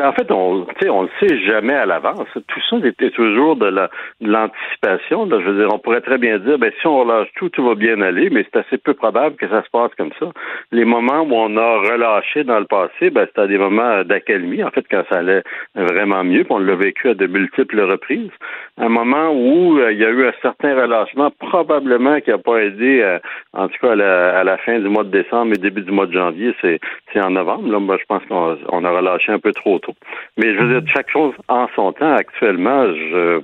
Ben, 0.00 0.08
en 0.08 0.12
fait, 0.14 0.32
on 0.32 0.66
sais, 0.80 0.88
on 0.88 1.02
le 1.02 1.10
sait 1.20 1.38
jamais 1.40 1.74
à 1.74 1.84
l'avance. 1.84 2.26
Tout 2.32 2.60
ça 2.70 2.76
était 2.82 3.10
toujours 3.10 3.56
de 3.56 3.66
la- 3.66 3.90
l'anticipation. 4.22 5.26
là. 5.26 5.40
Je 5.40 5.44
veux 5.50 5.58
dire, 5.58 5.68
on 5.74 5.78
pourrait 5.78 6.00
très 6.00 6.16
bien 6.16 6.38
dire, 6.38 6.58
ben 6.58 6.72
si 6.80 6.86
on 6.86 7.00
relâche 7.00 7.28
tout, 7.36 7.50
tout 7.50 7.62
va 7.62 7.74
bien 7.74 8.00
aller, 8.00 8.30
mais 8.30 8.44
c'est 8.44 8.60
assez 8.60 8.78
peu 8.78 8.94
probable 8.94 9.36
que 9.36 9.46
ça 9.48 9.62
se 9.62 9.68
passe 9.70 9.90
comme 9.98 10.12
ça. 10.18 10.28
Les 10.72 10.86
moments 10.86 11.20
où 11.20 11.34
on 11.34 11.54
a 11.58 11.76
relâché 11.92 12.44
dans 12.44 12.58
le 12.60 12.64
passé, 12.64 13.10
ben 13.10 13.26
c'était 13.26 13.46
des 13.48 13.58
moments 13.58 14.02
d'accalmie, 14.04 14.64
en 14.64 14.70
fait, 14.70 14.86
quand 14.90 15.02
ça 15.10 15.18
allait 15.18 15.42
vraiment 15.74 16.24
mieux, 16.24 16.44
puis 16.44 16.52
on 16.54 16.58
l'a 16.60 16.76
vécu 16.76 17.10
à 17.10 17.14
de 17.14 17.26
multiples 17.26 17.82
reprises. 17.82 18.30
Un 18.78 18.88
moment 18.88 19.32
où 19.34 19.78
euh, 19.80 19.92
il 19.92 19.98
y 19.98 20.04
a 20.06 20.08
eu 20.08 20.26
un 20.26 20.32
certain 20.40 20.80
relâchement, 20.80 21.30
probablement 21.40 22.20
qui 22.22 22.30
n'a 22.30 22.38
pas 22.38 22.56
aidé, 22.62 23.02
euh, 23.02 23.18
en 23.52 23.68
tout 23.68 23.76
cas 23.82 23.92
à 23.92 23.96
la, 23.96 24.44
la 24.44 24.56
fin 24.56 24.78
du 24.78 24.88
mois 24.88 25.04
de 25.04 25.10
décembre 25.10 25.52
et 25.54 25.58
début 25.58 25.82
du 25.82 25.92
mois 25.92 26.06
de 26.06 26.14
janvier, 26.14 26.54
c'est 26.62 26.80
en 27.20 27.30
novembre. 27.30 27.68
Là, 27.70 27.96
je 28.00 28.04
pense 28.08 28.24
qu'on 28.26 28.56
on 28.70 28.84
a 28.86 28.90
relâché 28.90 29.30
un 29.30 29.38
peu 29.38 29.52
trop 29.52 29.78
tôt. 29.78 29.89
Mais 30.36 30.54
je 30.54 30.58
veux 30.62 30.80
dire, 30.80 30.92
chaque 30.94 31.10
chose 31.10 31.34
en 31.48 31.68
son 31.74 31.92
temps. 31.92 32.14
Actuellement, 32.14 32.86
je 32.86 33.40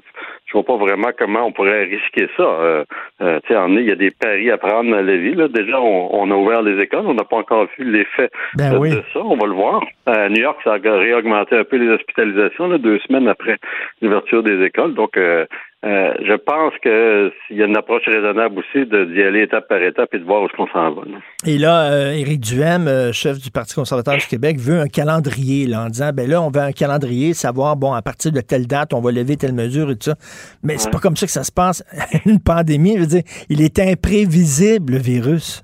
je 0.47 0.53
vois 0.53 0.63
pas 0.63 0.77
vraiment 0.77 1.09
comment 1.19 1.47
on 1.47 1.51
pourrait 1.53 1.85
risquer 1.85 2.29
ça. 2.37 2.45
Euh, 2.45 2.85
euh, 3.21 3.41
tu 3.41 3.49
sais, 3.49 3.57
en- 3.59 3.69
il 3.77 3.83
y 3.85 3.91
a 3.91 3.97
des 3.97 4.13
paris 4.13 4.49
à 4.49 4.57
prendre 4.59 4.89
dans 4.93 5.03
la 5.03 5.17
vie. 5.17 5.35
Là. 5.35 5.49
Déjà, 5.49 5.81
on, 5.81 6.09
on 6.15 6.31
a 6.31 6.35
ouvert 6.37 6.63
les 6.63 6.81
écoles. 6.81 7.03
On 7.05 7.15
n'a 7.15 7.25
pas 7.25 7.39
encore 7.39 7.67
vu 7.77 7.85
l'effet 7.91 8.31
Ben 8.57 8.73
de, 8.75 8.79
oui. 8.79 8.91
de 8.91 9.03
ça. 9.13 9.21
On 9.25 9.37
va 9.37 9.47
le 9.47 9.55
voir. 9.55 9.85
À 10.07 10.29
New 10.29 10.41
York, 10.41 10.61
ça 10.63 10.75
a 10.75 10.79
réaugmenté 10.79 11.57
un 11.57 11.65
peu 11.65 11.77
les 11.79 11.89
hospitalisations 11.89 12.69
là, 12.69 12.79
deux 12.79 13.01
semaines 13.01 13.27
après 13.27 13.57
l'ouverture 14.01 14.45
des 14.45 14.65
écoles. 14.65 14.95
Donc, 14.95 15.17
euh, 15.17 15.47
euh, 15.85 16.15
je 16.27 16.33
pense 16.35 16.73
que 16.83 17.31
s'il 17.47 17.59
y 17.59 17.63
a 17.63 17.67
une 17.67 17.77
approche 17.77 18.07
raisonnable 18.07 18.59
aussi 18.59 18.87
de 18.87 19.05
d'y 19.05 19.23
aller 19.23 19.43
étape 19.43 19.69
par 19.69 19.81
étape 19.81 20.13
et 20.15 20.19
de 20.19 20.25
voir 20.25 20.43
où 20.43 20.47
est-ce 20.47 20.57
qu'on 20.57 20.67
s'en 20.69 20.91
va. 20.91 21.03
là. 21.05 21.19
Et 21.47 21.59
là, 21.59 21.93
euh, 21.93 22.13
Éric 22.13 22.41
Duhem, 22.41 22.89
euh, 22.89 23.13
chef 23.13 23.39
du 23.39 23.51
Parti 23.51 23.75
conservateur 23.75 24.17
du 24.17 24.27
Québec, 24.27 24.57
veut 24.59 24.81
un 24.81 24.89
calendrier 24.89 25.67
là, 25.67 25.85
en 25.85 25.89
disant, 25.89 26.11
ben 26.15 26.29
là, 26.29 26.41
on 26.41 26.51
veut 26.51 26.63
un 26.63 26.73
calendrier, 26.73 27.35
savoir, 27.35 27.77
bon, 27.77 27.93
à 27.93 28.01
partir 28.01 28.33
de 28.33 28.41
telle 28.41 28.67
date, 28.67 28.95
on 28.95 29.01
va 29.01 29.13
lever 29.13 29.37
telle 29.37 29.53
mesure 29.53 29.91
et 29.91 29.97
tout 29.97 30.11
ça. 30.11 30.15
Mais 30.63 30.79
c'est 30.79 30.91
pas 30.91 30.99
comme 30.99 31.17
ça 31.17 31.27
que 31.27 31.33
ça 31.33 31.45
se 31.45 31.53
passe. 31.53 31.85
Une 32.27 32.41
pandémie, 32.41 32.95
je 32.95 33.01
veux 33.01 33.07
dire, 33.07 33.23
il 33.51 33.61
est 33.61 33.79
imprévisible, 33.79 34.95
le 34.95 34.99
virus. 34.99 35.63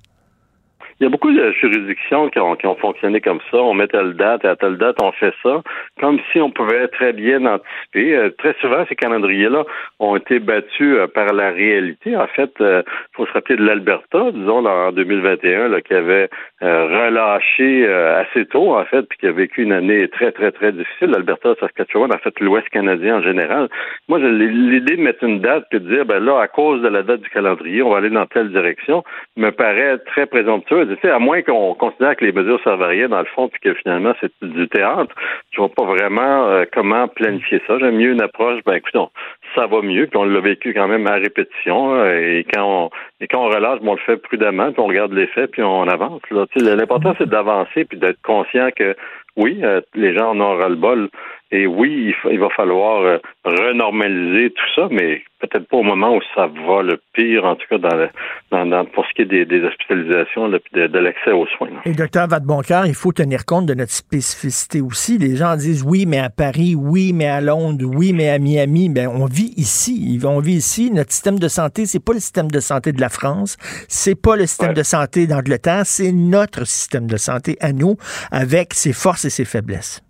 Il 1.02 1.06
y 1.06 1.08
a 1.08 1.10
beaucoup 1.10 1.32
de 1.32 1.50
juridictions 1.50 2.28
qui 2.28 2.38
ont, 2.38 2.54
qui 2.54 2.64
ont 2.68 2.76
fonctionné 2.76 3.20
comme 3.20 3.40
ça. 3.50 3.56
On 3.56 3.74
met 3.74 3.88
telle 3.88 4.14
date 4.14 4.44
et 4.44 4.46
à 4.46 4.54
telle 4.54 4.76
date, 4.76 5.02
on 5.02 5.10
fait 5.10 5.34
ça, 5.42 5.60
comme 5.98 6.20
si 6.30 6.40
on 6.40 6.52
pouvait 6.52 6.86
très 6.86 7.12
bien 7.12 7.44
anticiper. 7.44 8.14
Euh, 8.14 8.30
très 8.38 8.54
souvent, 8.60 8.84
ces 8.88 8.94
calendriers-là 8.94 9.64
ont 9.98 10.14
été 10.14 10.38
battus 10.38 10.96
euh, 10.96 11.08
par 11.08 11.32
la 11.32 11.50
réalité. 11.50 12.16
En 12.16 12.28
fait, 12.28 12.52
il 12.60 12.84
faut 13.16 13.26
se 13.26 13.32
rappeler 13.32 13.56
de 13.56 13.64
l'Alberta, 13.64 14.30
disons, 14.30 14.62
là, 14.62 14.70
en 14.70 14.92
2021, 14.92 15.70
là, 15.70 15.80
qui 15.80 15.92
avait 15.92 16.30
euh, 16.62 16.84
relâché 16.86 17.84
euh, 17.88 18.20
assez 18.20 18.46
tôt, 18.46 18.76
en 18.76 18.84
fait, 18.84 19.02
puis 19.02 19.18
qui 19.18 19.26
a 19.26 19.32
vécu 19.32 19.64
une 19.64 19.72
année 19.72 20.06
très, 20.06 20.30
très, 20.30 20.52
très 20.52 20.70
difficile. 20.70 21.10
L'Alberta, 21.10 21.56
Saskatchewan, 21.58 22.14
en 22.14 22.18
fait, 22.18 22.38
l'Ouest 22.38 22.68
canadien 22.68 23.16
en 23.16 23.22
général. 23.22 23.68
Moi, 24.06 24.20
l'idée 24.20 24.96
de 24.96 25.02
mettre 25.02 25.24
une 25.24 25.40
date 25.40 25.64
et 25.72 25.80
de 25.80 25.92
dire, 25.92 26.04
ben 26.04 26.24
là, 26.24 26.38
à 26.40 26.46
cause 26.46 26.80
de 26.80 26.86
la 26.86 27.02
date 27.02 27.22
du 27.22 27.30
calendrier, 27.30 27.82
on 27.82 27.90
va 27.90 27.96
aller 27.96 28.10
dans 28.10 28.26
telle 28.26 28.52
direction, 28.52 29.02
me 29.36 29.50
paraît 29.50 29.98
très 30.06 30.26
présomptueux. 30.26 30.91
Sais, 31.00 31.10
à 31.10 31.18
moins 31.18 31.42
qu'on 31.42 31.74
considère 31.74 32.16
que 32.16 32.24
les 32.24 32.32
mesures 32.32 32.60
servent 32.62 32.82
à 32.82 32.88
rien, 32.88 33.08
dans 33.08 33.20
le 33.20 33.26
fond, 33.26 33.48
puis 33.48 33.60
que 33.60 33.74
finalement, 33.74 34.12
c'est 34.20 34.32
du 34.42 34.68
théâtre, 34.68 35.14
je 35.50 35.58
vois 35.58 35.68
pas 35.68 35.84
vraiment 35.84 36.48
euh, 36.48 36.64
comment 36.72 37.08
planifier 37.08 37.62
ça. 37.66 37.78
J'aime 37.78 37.96
mieux 37.96 38.12
une 38.12 38.22
approche, 38.22 38.60
ben 38.64 38.74
écoutons, 38.74 39.10
ça 39.54 39.66
va 39.66 39.82
mieux, 39.82 40.06
puis 40.06 40.18
on 40.18 40.24
l'a 40.24 40.40
vécu 40.40 40.74
quand 40.74 40.88
même 40.88 41.06
à 41.06 41.14
répétition, 41.14 41.94
hein, 41.94 42.10
et 42.14 42.46
quand 42.52 42.64
on 42.64 42.90
et 43.20 43.28
quand 43.28 43.44
on 43.44 43.48
relâche, 43.48 43.80
ben, 43.80 43.88
on 43.88 43.94
le 43.94 44.00
fait 44.00 44.16
prudemment, 44.16 44.72
puis 44.72 44.80
on 44.80 44.86
regarde 44.86 45.12
l'effet, 45.12 45.46
puis 45.46 45.62
on 45.62 45.86
avance. 45.88 46.20
L'important, 46.56 47.14
c'est 47.18 47.28
d'avancer, 47.28 47.84
puis 47.84 47.98
d'être 47.98 48.20
conscient 48.22 48.70
que 48.74 48.96
oui, 49.36 49.60
euh, 49.62 49.80
les 49.94 50.14
gens 50.16 50.30
en 50.30 50.40
ont 50.40 50.56
ras 50.56 50.68
le 50.68 50.76
bol. 50.76 51.08
Et 51.54 51.66
oui, 51.66 52.14
il, 52.30 52.38
va 52.38 52.48
falloir 52.56 53.02
euh, 53.02 53.18
renormaliser 53.44 54.50
tout 54.50 54.70
ça, 54.74 54.88
mais 54.90 55.22
peut-être 55.40 55.68
pas 55.68 55.76
au 55.76 55.82
moment 55.82 56.16
où 56.16 56.20
ça 56.34 56.46
va 56.46 56.82
le 56.82 56.98
pire, 57.12 57.44
en 57.44 57.56
tout 57.56 57.66
cas 57.68 57.76
dans, 57.78 57.94
le, 57.94 58.08
dans, 58.50 58.64
dans- 58.64 58.84
pour 58.86 59.04
ce 59.06 59.12
qui 59.14 59.22
est 59.22 59.26
des, 59.26 59.44
des 59.44 59.62
hospitalisations 59.62 60.48
là, 60.48 60.58
puis 60.60 60.80
de, 60.80 60.86
de 60.86 60.98
l'accès 60.98 61.32
aux 61.32 61.46
soins. 61.48 61.68
là. 61.68 61.80
Et 61.84 61.92
docteur 61.92 62.26
Vadeboncoeur, 62.28 62.86
il 62.86 62.94
faut 62.94 63.12
tenir 63.12 63.44
compte 63.44 63.66
de 63.66 63.74
notre 63.74 63.92
spécificité 63.92 64.80
aussi. 64.80 65.18
Les 65.18 65.36
gens 65.36 65.56
disent 65.56 65.84
oui, 65.86 66.06
mais 66.06 66.20
à 66.20 66.30
Paris, 66.30 66.74
oui, 66.74 67.12
mais 67.12 67.26
à 67.28 67.40
Londres, 67.40 67.84
oui, 67.86 68.12
mais 68.12 68.30
à 68.30 68.38
Miami. 68.38 68.88
Ben, 68.88 69.08
on 69.08 69.26
vit 69.26 69.52
ici. 69.56 70.18
On 70.24 70.40
vit 70.40 70.54
ici. 70.54 70.90
Notre 70.90 71.12
système 71.12 71.38
de 71.38 71.48
santé, 71.48 71.86
c'est 71.86 72.02
pas 72.02 72.12
le 72.14 72.20
système 72.20 72.50
de 72.50 72.60
santé 72.60 72.92
de 72.92 73.00
la 73.00 73.08
France. 73.10 73.56
C'est 73.88 74.20
pas 74.20 74.36
le 74.36 74.46
système 74.46 74.72
de 74.74 74.82
santé 74.82 75.26
d'Angleterre. 75.26 75.82
C'est 75.84 76.12
notre 76.12 76.64
système 76.66 77.06
de 77.06 77.16
santé 77.16 77.56
à 77.60 77.72
nous, 77.72 77.96
avec 78.30 78.72
ses 78.74 78.92
forces 78.92 79.24
et 79.26 79.30
ses 79.30 79.44
faiblesses. 79.44 80.02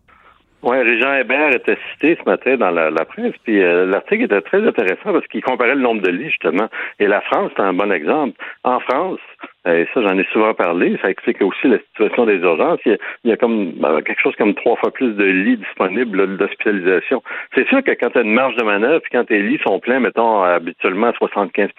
Oui, 0.62 0.78
Régent 0.78 1.14
Hébert 1.14 1.52
était 1.56 1.76
cité 1.92 2.16
ce 2.20 2.30
matin 2.30 2.56
dans 2.56 2.70
la, 2.70 2.88
la 2.88 3.04
presse, 3.04 3.34
puis 3.42 3.60
euh, 3.60 3.84
l'article 3.84 4.24
était 4.24 4.40
très 4.42 4.64
intéressant 4.64 5.12
parce 5.12 5.26
qu'il 5.26 5.42
comparait 5.42 5.74
le 5.74 5.80
nombre 5.80 6.02
de 6.02 6.10
lits, 6.10 6.30
justement. 6.30 6.68
Et 7.00 7.08
la 7.08 7.20
France, 7.22 7.50
c'est 7.56 7.62
un 7.62 7.72
bon 7.72 7.90
exemple. 7.90 8.40
En 8.62 8.78
France, 8.78 9.18
euh, 9.66 9.82
et 9.82 9.88
ça, 9.92 10.02
j'en 10.02 10.16
ai 10.16 10.24
souvent 10.32 10.54
parlé, 10.54 10.96
ça 11.02 11.10
explique 11.10 11.42
aussi 11.42 11.66
la 11.66 11.78
situation 11.78 12.26
des 12.26 12.36
urgences. 12.36 12.78
Il 12.86 12.92
y 12.92 12.94
a, 12.94 12.98
il 13.24 13.30
y 13.30 13.32
a 13.32 13.36
comme 13.36 13.72
euh, 13.82 14.02
quelque 14.02 14.20
chose 14.20 14.36
comme 14.36 14.54
trois 14.54 14.76
fois 14.76 14.92
plus 14.92 15.14
de 15.14 15.24
lits 15.24 15.56
disponibles 15.56 16.36
d'hospitalisation. 16.36 17.24
C'est 17.56 17.66
sûr 17.68 17.82
que 17.82 17.90
quand 17.92 18.10
tu 18.10 18.18
as 18.18 18.22
une 18.22 18.34
marge 18.34 18.54
de 18.54 18.62
manœuvre, 18.62 19.02
quand 19.10 19.24
tes 19.24 19.42
lits 19.42 19.60
sont 19.66 19.80
pleins, 19.80 19.98
mettons, 19.98 20.42
habituellement 20.42 21.08
à 21.08 21.12
75 21.14 21.70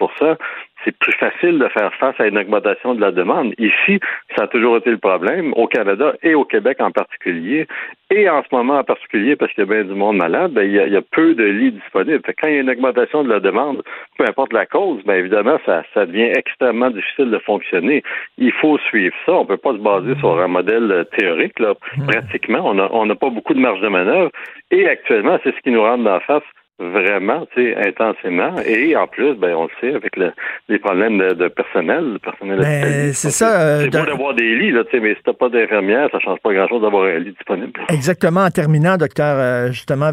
c'est 0.84 0.96
plus 0.96 1.14
facile 1.14 1.58
de 1.58 1.68
faire 1.68 1.92
face 1.94 2.14
à 2.18 2.26
une 2.26 2.38
augmentation 2.38 2.94
de 2.94 3.00
la 3.00 3.12
demande. 3.12 3.54
Ici, 3.58 4.00
ça 4.36 4.44
a 4.44 4.46
toujours 4.46 4.76
été 4.76 4.90
le 4.90 4.98
problème, 4.98 5.52
au 5.56 5.66
Canada 5.66 6.14
et 6.22 6.34
au 6.34 6.44
Québec 6.44 6.78
en 6.80 6.90
particulier, 6.90 7.66
et 8.10 8.28
en 8.28 8.42
ce 8.42 8.54
moment 8.54 8.78
en 8.78 8.84
particulier, 8.84 9.34
parce 9.34 9.52
qu'il 9.52 9.64
y 9.64 9.66
a 9.66 9.74
bien 9.74 9.84
du 9.84 9.94
monde 9.94 10.18
malade, 10.18 10.52
ben, 10.52 10.62
il, 10.62 10.72
y 10.72 10.78
a, 10.78 10.86
il 10.86 10.92
y 10.92 10.96
a 10.96 11.02
peu 11.02 11.34
de 11.34 11.44
lits 11.44 11.72
disponibles. 11.72 12.22
Fait 12.24 12.34
quand 12.34 12.48
il 12.48 12.54
y 12.54 12.58
a 12.58 12.60
une 12.60 12.70
augmentation 12.70 13.24
de 13.24 13.28
la 13.28 13.40
demande, 13.40 13.82
peu 14.18 14.24
importe 14.28 14.52
la 14.52 14.66
cause, 14.66 15.02
ben 15.04 15.14
évidemment, 15.14 15.58
ça, 15.66 15.82
ça 15.94 16.06
devient 16.06 16.30
extrêmement 16.36 16.90
difficile 16.90 17.30
de 17.30 17.38
fonctionner. 17.38 18.02
Il 18.38 18.52
faut 18.52 18.78
suivre 18.78 19.14
ça. 19.26 19.32
On 19.32 19.46
peut 19.46 19.56
pas 19.56 19.72
se 19.72 19.78
baser 19.78 20.14
sur 20.20 20.38
un 20.38 20.48
modèle 20.48 21.06
théorique. 21.18 21.58
Là. 21.58 21.74
Pratiquement, 22.06 22.60
on 22.64 22.74
n'a 22.74 22.88
on 22.92 23.06
n'a 23.06 23.14
pas 23.14 23.30
beaucoup 23.30 23.54
de 23.54 23.60
marge 23.60 23.80
de 23.80 23.88
manœuvre. 23.88 24.30
Et 24.70 24.88
actuellement, 24.88 25.38
c'est 25.42 25.54
ce 25.54 25.60
qui 25.62 25.70
nous 25.70 25.82
rentre 25.82 26.08
en 26.08 26.20
face 26.20 26.44
vraiment, 26.78 27.46
tu 27.54 27.62
sais, 27.62 27.76
intensément. 27.88 28.56
Et 28.66 28.96
en 28.96 29.06
plus, 29.06 29.34
ben, 29.36 29.54
on 29.54 29.64
le 29.64 29.70
sait, 29.80 29.94
avec 29.94 30.16
le, 30.16 30.32
les 30.68 30.78
problèmes 30.80 31.18
de, 31.18 31.32
de 31.34 31.48
personnel, 31.48 32.14
le 32.14 32.18
personnel 32.18 32.58
Ben, 32.58 33.12
c'est 33.12 33.30
ça, 33.30 33.60
euh, 33.60 33.80
C'est 33.82 33.90
beau 33.90 33.98
dans- 33.98 34.04
d'avoir 34.06 34.34
des 34.34 34.56
lits, 34.56 34.72
là, 34.72 34.82
tu 34.84 34.90
sais, 34.90 35.00
mais 35.00 35.14
si 35.14 35.20
t'as 35.24 35.32
pas 35.34 35.48
d'infirmière, 35.48 36.08
ça 36.10 36.18
change 36.18 36.40
pas 36.42 36.52
grand-chose 36.52 36.82
d'avoir 36.82 37.04
un 37.04 37.18
lit 37.18 37.32
disponible. 37.32 37.80
Exactement. 37.90 38.40
En 38.44 38.50
terminant, 38.50 38.96
docteur, 38.96 39.36
euh, 39.38 39.68
justement, 39.68 40.10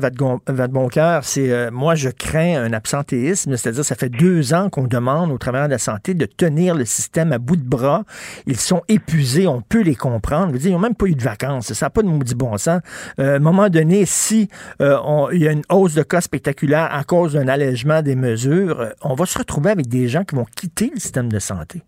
Vadeboncoeur, 0.47 1.23
c'est 1.23 1.51
euh, 1.51 1.69
moi, 1.71 1.95
je 1.95 2.09
crains 2.09 2.61
un 2.63 2.73
absentéisme, 2.73 3.55
c'est-à-dire 3.57 3.83
ça 3.83 3.95
fait 3.95 4.09
deux 4.09 4.53
ans 4.53 4.69
qu'on 4.69 4.85
demande 4.87 5.31
aux 5.31 5.37
travailleurs 5.39 5.67
de 5.67 5.73
la 5.73 5.79
santé 5.79 6.13
de 6.13 6.25
tenir 6.25 6.75
le 6.75 6.85
système 6.85 7.31
à 7.33 7.39
bout 7.39 7.55
de 7.55 7.67
bras. 7.67 8.03
Ils 8.45 8.57
sont 8.57 8.81
épuisés, 8.87 9.47
on 9.47 9.61
peut 9.61 9.81
les 9.81 9.95
comprendre. 9.95 10.49
Je 10.49 10.53
veux 10.53 10.59
dire, 10.59 10.69
ils 10.71 10.73
n'ont 10.73 10.79
même 10.79 10.95
pas 10.95 11.07
eu 11.07 11.15
de 11.15 11.23
vacances. 11.23 11.73
Ça 11.73 11.87
n'a 11.87 11.89
pas 11.89 12.03
de 12.03 12.07
maudit 12.07 12.35
bon 12.35 12.55
sens. 12.57 12.81
Euh, 13.19 13.33
à 13.33 13.35
un 13.37 13.39
moment 13.39 13.69
donné, 13.69 14.05
si 14.05 14.47
euh, 14.81 14.97
on- 15.03 15.29
il 15.31 15.41
y 15.41 15.47
a 15.47 15.51
une 15.51 15.63
hausse 15.71 15.95
de 15.95 16.03
cas 16.03 16.21
spectaculaire 16.21 16.50
à 16.73 17.03
cause 17.03 17.33
d'un 17.33 17.47
allègement 17.47 18.01
des 18.01 18.15
mesures, 18.15 18.79
euh, 18.79 18.89
on 19.01 19.15
va 19.15 19.25
se 19.25 19.37
retrouver 19.37 19.71
avec 19.71 19.87
des 19.87 20.07
gens 20.07 20.23
qui 20.23 20.35
vont 20.35 20.45
quitter 20.45 20.91
le 20.93 20.99
système 20.99 21.31
de 21.31 21.39
santé. 21.39 21.81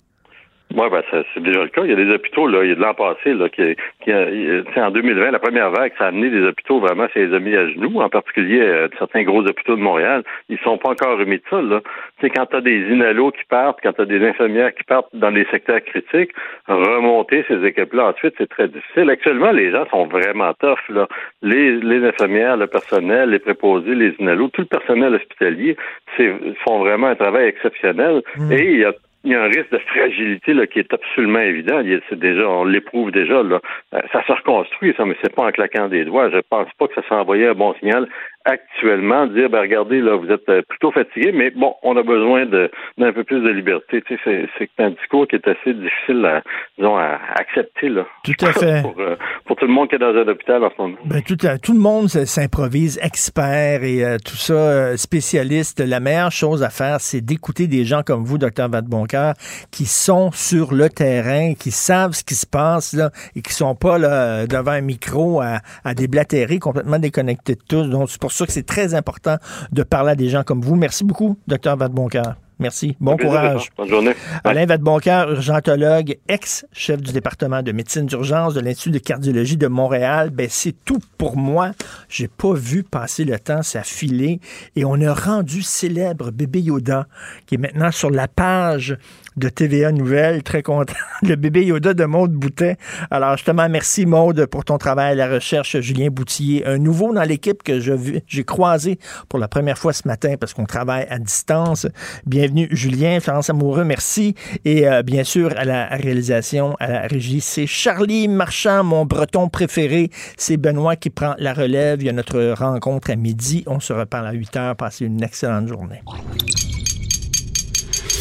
Oui, 0.76 0.88
ben, 0.92 1.04
c'est 1.12 1.44
déjà 1.44 1.62
le 1.62 1.70
cas. 1.70 1.84
Il 1.84 1.92
y 1.92 1.94
a 1.94 1.96
des 1.96 2.12
hôpitaux, 2.12 2.48
là, 2.48 2.64
il 2.64 2.70
y 2.70 2.72
a 2.72 2.76
de 2.76 2.82
l'an 2.82 2.94
passé, 2.96 3.34
là, 3.34 3.48
qui, 3.50 3.76
qui 4.04 4.12
a- 4.12 4.88
en 4.88 4.92
2020, 4.92 5.30
la 5.32 5.40
première 5.40 5.70
vague, 5.70 5.92
ça 6.00 6.06
a 6.06 6.08
amené 6.08 6.30
des 6.32 6.42
hôpitaux 6.44 6.80
vraiment, 6.80 7.06
ça 7.14 7.20
les 7.20 7.34
a 7.34 7.40
mis 7.40 7.56
à 7.56 7.68
genoux, 7.70 8.02
en 8.02 8.10
particulier 8.10 8.60
euh, 8.62 8.88
certains 8.98 9.24
gros 9.24 9.42
hôpitaux 9.48 9.76
de 9.76 9.82
Montréal. 9.82 10.24
Ils 10.50 10.58
sont 10.60 10.78
pas 10.80 10.90
encore 10.90 11.18
remis 11.20 11.38
de 11.38 11.44
ça, 11.50 11.62
là. 11.62 11.80
Tu 12.20 12.26
sais, 12.28 12.30
quand 12.32 12.48
tu 12.48 12.56
as 12.56 12.62
des 12.62 12.80
inalos 12.90 13.32
qui 13.32 13.44
partent, 13.50 13.80
quand 13.84 13.94
tu 13.94 14.02
as 14.02 14.06
des 14.06 14.26
infirmières 14.26 14.74
qui 14.74 14.84
partent 14.84 15.10
dans 15.14 15.32
des 15.32 15.46
secteurs 15.52 15.82
critiques, 15.84 16.32
remonter 16.68 17.46
ces 17.48 17.64
équipes-là 17.66 18.08
ensuite, 18.08 18.34
c'est 18.38 18.50
très 18.50 18.68
difficile. 18.68 19.10
Actuellement, 19.10 19.52
les 19.52 19.72
gens 19.72 19.86
sont 19.90 20.06
vraiment 20.08 20.54
tough, 20.60 20.80
là. 20.90 21.08
Les, 21.42 21.72
les 21.78 22.04
infirmières, 22.08 22.58
le 22.58 22.68
personnel, 22.68 23.30
les 23.30 23.40
préposés, 23.40 23.96
les 23.96 24.16
inalos, 24.20 24.50
tout 24.50 24.62
le 24.62 24.68
personnel 24.68 25.14
hospitalier, 25.16 25.76
c'est, 26.18 26.34
font 26.66 26.80
vraiment 26.80 27.08
un 27.08 27.16
travail 27.16 27.48
exceptionnel. 27.48 28.22
Et 28.52 28.64
il 28.72 28.80
y 28.80 28.86
a 28.86 28.94
il 29.24 29.32
y 29.32 29.36
a 29.36 29.42
un 29.42 29.48
risque 29.48 29.72
de 29.72 29.78
fragilité 29.78 30.54
là, 30.54 30.68
qui 30.68 30.80
est 30.80 30.94
absolument 30.94 31.40
évident. 31.40 31.80
Il 31.80 32.02
déjà, 32.12 32.48
on 32.48 32.66
l'éprouve 32.66 33.12
déjà. 33.12 33.42
Là. 33.42 33.62
Euh, 33.94 34.02
Ça 34.12 34.24
se 34.26 34.32
reconstruit, 34.34 34.94
ça, 34.98 35.06
mais 35.06 35.16
c'est 35.22 35.34
pas 35.34 35.44
en 35.44 35.52
claquant 35.52 35.88
des 35.88 36.06
doigts. 36.06 36.30
Je 36.30 36.40
pense 36.50 36.68
pas 36.78 36.88
que 36.88 36.96
ça 36.96 37.02
envoyé 37.16 37.48
un 37.48 37.54
bon 37.54 37.74
signal 37.76 38.08
actuellement 38.46 39.26
dire 39.28 39.50
ben 39.50 39.62
regardez 39.62 40.02
là 40.02 40.16
vous 40.16 40.30
êtes 40.30 40.48
euh, 40.50 40.62
plutôt 40.68 40.92
fatigué 40.92 41.32
mais 41.32 41.52
bon 41.52 41.76
on 41.82 41.96
a 41.96 42.04
besoin 42.04 42.46
de 42.46 42.70
d'un 42.98 43.14
peu 43.14 43.24
plus 43.24 43.42
de 43.42 43.50
liberté. 43.50 44.02
Tu 44.02 44.16
sais 44.16 44.22
c'est 44.26 44.50
c'est 44.58 44.84
un 44.84 44.92
discours 44.92 45.28
qui 45.28 45.36
est 45.36 45.48
assez 45.48 45.74
difficile 45.74 46.26
à 46.26 46.42
disons 46.78 46.98
à 46.98 47.20
accepter 47.36 47.90
là. 47.90 48.06
Tout 48.24 48.34
à 48.46 48.52
fait. 48.52 48.82
Pour, 48.82 49.00
euh, 49.00 49.16
pour 49.46 49.56
tout 49.56 49.66
le 49.66 49.72
monde 49.72 49.88
qui 49.88 49.96
est 49.96 50.00
dans 50.00 50.14
un 50.16 50.28
hôpital 50.28 50.64
en 50.64 50.70
ce 50.70 50.82
moment. 50.82 50.98
Ben, 51.06 51.22
tout, 51.22 51.38
tout 51.38 51.74
le 51.74 51.80
monde 51.80 52.08
s'improvise 52.10 53.00
expert 53.02 53.84
et 53.84 54.04
euh, 54.04 54.18
tout 54.18 54.36
ça 54.36 54.98
spécialiste. 54.98 55.80
La 55.80 56.00
meilleure 56.00 56.32
chose 56.32 56.64
à 56.64 56.70
faire 56.70 57.00
c'est 57.00 57.22
d'écouter 57.22 57.68
des 57.68 57.86
gens 57.86 58.02
comme 58.04 58.26
vous 58.26 58.38
docteur 58.38 58.70
Vadeboncoeur 58.70 59.36
qui 59.72 59.86
sont 59.86 60.32
sur 60.32 60.74
le 60.74 60.90
terrain 60.90 61.54
qui 61.54 61.72
savent 61.72 62.12
ce 62.12 62.24
qui 62.24 62.36
se 62.36 62.46
passe 62.46 62.94
là 62.94 63.12
et 63.36 63.42
qui 63.42 63.54
sont 63.54 63.76
pas 63.76 63.98
là 63.98 64.46
devant 64.48 64.72
un 64.72 64.82
micro 64.82 65.40
à, 65.40 65.60
à 65.86 65.94
déblatérer 65.94 66.60
complètement 66.60 67.00
déconnectés 67.00 67.56
de 67.56 67.62
tous. 67.68 67.90
Donc 67.90 68.10
c'est 68.10 68.20
pour 68.20 68.33
ça 68.34 68.46
que 68.46 68.52
c'est 68.52 68.66
très 68.66 68.94
important 68.94 69.38
de 69.72 69.84
parler 69.84 70.12
à 70.12 70.16
des 70.16 70.30
gens 70.30 70.44
comme 70.44 70.62
vous. 70.62 70.76
Merci 70.76 71.04
beaucoup, 71.04 71.38
docteur 71.48 71.78
Vadeboncoeur. 71.78 72.36
Merci. 72.64 72.96
Bon 73.02 73.18
courage. 73.18 73.72
Bonne 73.76 73.90
journée. 73.90 74.14
Alain 74.46 74.66
Vadeboncoeur, 74.66 75.32
urgentologue, 75.32 76.16
ex-chef 76.30 77.02
du 77.02 77.12
département 77.12 77.62
de 77.62 77.74
médecine 77.74 78.06
d'urgence 78.06 78.54
de 78.54 78.62
l'Institut 78.62 78.92
de 78.92 79.00
cardiologie 79.00 79.58
de 79.58 79.68
Montréal. 79.68 80.30
Ben, 80.30 80.48
c'est 80.50 80.74
tout 80.86 81.02
pour 81.18 81.36
moi. 81.36 81.72
J'ai 82.08 82.30
pas 82.30 82.54
vu 82.54 82.84
passer 82.84 83.26
le 83.26 83.38
temps, 83.38 83.64
ça 83.64 83.84
filé. 83.84 84.40
Et 84.78 84.86
on 84.86 84.94
a 85.02 85.14
rendu 85.14 85.62
célèbre 85.62 86.32
bébé 86.32 86.62
Yoda, 86.62 87.08
qui 87.48 87.56
est 87.56 87.58
maintenant 87.58 87.92
sur 87.92 88.10
la 88.10 88.30
page 88.30 88.98
de 89.36 89.50
TVA 89.50 89.92
Nouvelles. 89.92 90.42
Très 90.44 90.62
content. 90.62 90.94
Le 91.22 91.36
bébé 91.36 91.66
Yoda 91.66 91.94
de 91.94 92.06
Maude 92.06 92.32
Boutet. 92.32 92.78
Alors, 93.12 93.36
justement, 93.36 93.68
merci 93.68 94.06
Maude 94.06 94.46
pour 94.46 94.64
ton 94.64 94.78
travail 94.78 95.14
à 95.14 95.16
la 95.16 95.36
recherche. 95.36 95.80
Julien 95.80 96.10
Boutillier, 96.10 96.66
un 96.66 96.78
nouveau 96.78 97.14
dans 97.14 97.24
l'équipe 97.24 97.62
que 97.62 97.80
j'ai 97.80 98.44
croisé 98.44 99.00
pour 99.28 99.40
la 99.40 99.48
première 99.48 99.78
fois 99.78 99.92
ce 99.92 100.08
matin 100.08 100.36
parce 100.40 100.54
qu'on 100.54 100.66
travaille 100.66 101.08
à 101.10 101.20
distance. 101.20 101.88
Bienvenue 102.26 102.53
Julien, 102.72 103.20
Florence 103.20 103.50
Amoureux, 103.50 103.84
merci. 103.84 104.36
Et 104.66 104.88
euh, 104.88 105.04
bien 105.04 105.24
sûr, 105.24 105.54
à 105.58 105.66
la 105.66 105.88
réalisation, 105.88 106.76
à 106.80 106.88
la 106.88 107.02
régie, 107.02 107.42
c'est 107.42 107.68
Charlie 107.68 108.28
Marchand, 108.28 108.84
mon 108.84 109.06
breton 109.06 109.50
préféré. 109.50 110.10
C'est 110.38 110.58
Benoît 110.58 110.96
qui 110.96 111.10
prend 111.10 111.36
la 111.38 111.54
relève. 111.54 112.02
Il 112.02 112.06
y 112.06 112.10
a 112.10 112.14
notre 112.14 112.52
rencontre 112.52 113.12
à 113.12 113.16
midi. 113.16 113.64
On 113.68 113.80
se 113.80 113.94
reparle 113.94 114.28
à 114.28 114.34
8 114.34 114.56
heures. 114.58 114.76
Passez 114.76 115.06
une 115.06 115.24
excellente 115.24 115.68
journée. 115.68 116.02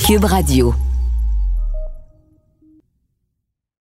Cube 0.06 0.24
Radio. 0.24 0.74